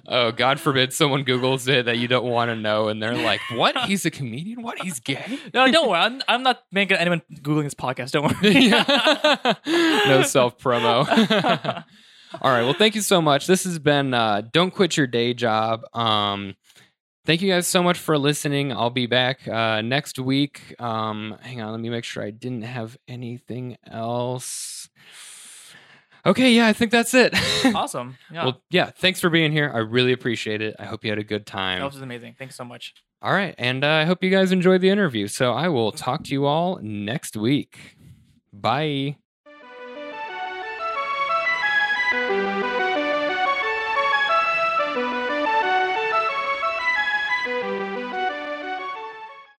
oh. 0.09 0.33
God 0.33 0.59
forbid 0.59 0.95
someone 0.95 1.25
Googles 1.25 1.69
it 1.69 1.85
that 1.85 1.99
you 1.99 2.09
don't 2.09 2.25
want 2.25 2.51
to 2.51 2.57
know, 2.57 2.89
and 2.89 3.03
they're 3.03 3.15
like, 3.15 3.41
"What? 3.53 3.77
He's 3.85 4.07
a 4.07 4.11
comedian? 4.11 4.63
What? 4.63 4.81
He's 4.81 5.01
gay?" 5.01 5.39
No, 5.55 5.71
don't 5.71 5.89
worry. 5.89 6.01
I'm, 6.01 6.23
I'm 6.27 6.43
not 6.43 6.63
making 6.73 6.97
anyone 6.97 7.23
googling 7.35 7.65
this 7.65 7.75
podcast. 7.75 8.13
Don't 8.13 8.25
worry. 8.25 8.69
no 10.07 10.23
self 10.23 10.59
promo. 10.59 11.85
All 12.41 12.51
right. 12.51 12.63
Well, 12.63 12.75
thank 12.75 12.95
you 12.95 13.01
so 13.01 13.21
much. 13.21 13.47
This 13.47 13.65
has 13.65 13.79
been 13.79 14.15
uh, 14.15 14.43
Don't 14.53 14.71
Quit 14.71 14.97
Your 14.97 15.07
Day 15.07 15.35
Job. 15.35 15.83
Um, 15.95 16.55
thank 17.29 17.43
you 17.43 17.53
guys 17.53 17.67
so 17.67 17.83
much 17.83 17.99
for 17.99 18.17
listening. 18.17 18.73
I'll 18.73 18.89
be 18.89 19.05
back 19.07 19.47
uh, 19.47 19.83
next 19.83 20.19
week. 20.19 20.75
Um, 20.81 21.37
hang 21.43 21.61
on. 21.61 21.73
Let 21.73 21.81
me 21.81 21.91
make 21.91 22.05
sure 22.05 22.23
I 22.23 22.31
didn't 22.31 22.63
have 22.63 22.97
anything 23.07 23.77
else. 23.87 24.89
Okay. 26.25 26.53
Yeah, 26.53 26.67
I 26.67 26.73
think 26.73 26.91
that's 26.91 27.13
it. 27.13 27.35
awesome. 27.75 28.17
Yeah. 28.33 28.45
Well, 28.45 28.63
yeah. 28.71 28.87
Thanks 28.87 29.21
for 29.21 29.29
being 29.29 29.53
here. 29.53 29.71
I 29.73 29.79
really 29.79 30.13
appreciate 30.13 30.63
it. 30.63 30.75
I 30.79 30.87
hope 30.87 31.05
you 31.05 31.11
had 31.11 31.19
a 31.19 31.25
good 31.25 31.45
time. 31.45 31.81
that 31.81 31.85
was 31.85 32.01
amazing. 32.01 32.35
Thanks 32.39 32.57
so 32.57 32.65
much. 32.65 32.95
All 33.21 33.33
right. 33.33 33.55
And 33.59 33.85
uh, 33.85 33.89
I 33.89 34.05
hope 34.05 34.25
you 34.25 34.31
guys 34.31 34.51
enjoyed 34.51 34.81
the 34.81 34.89
interview. 34.89 35.29
So 35.29 35.53
I 35.53 35.69
will 35.69 35.93
talk 35.93 36.25
to 36.25 36.33
you 36.33 36.47
all 36.47 36.79
next 36.81 37.37
week. 37.37 37.99
Bye. 38.55 39.19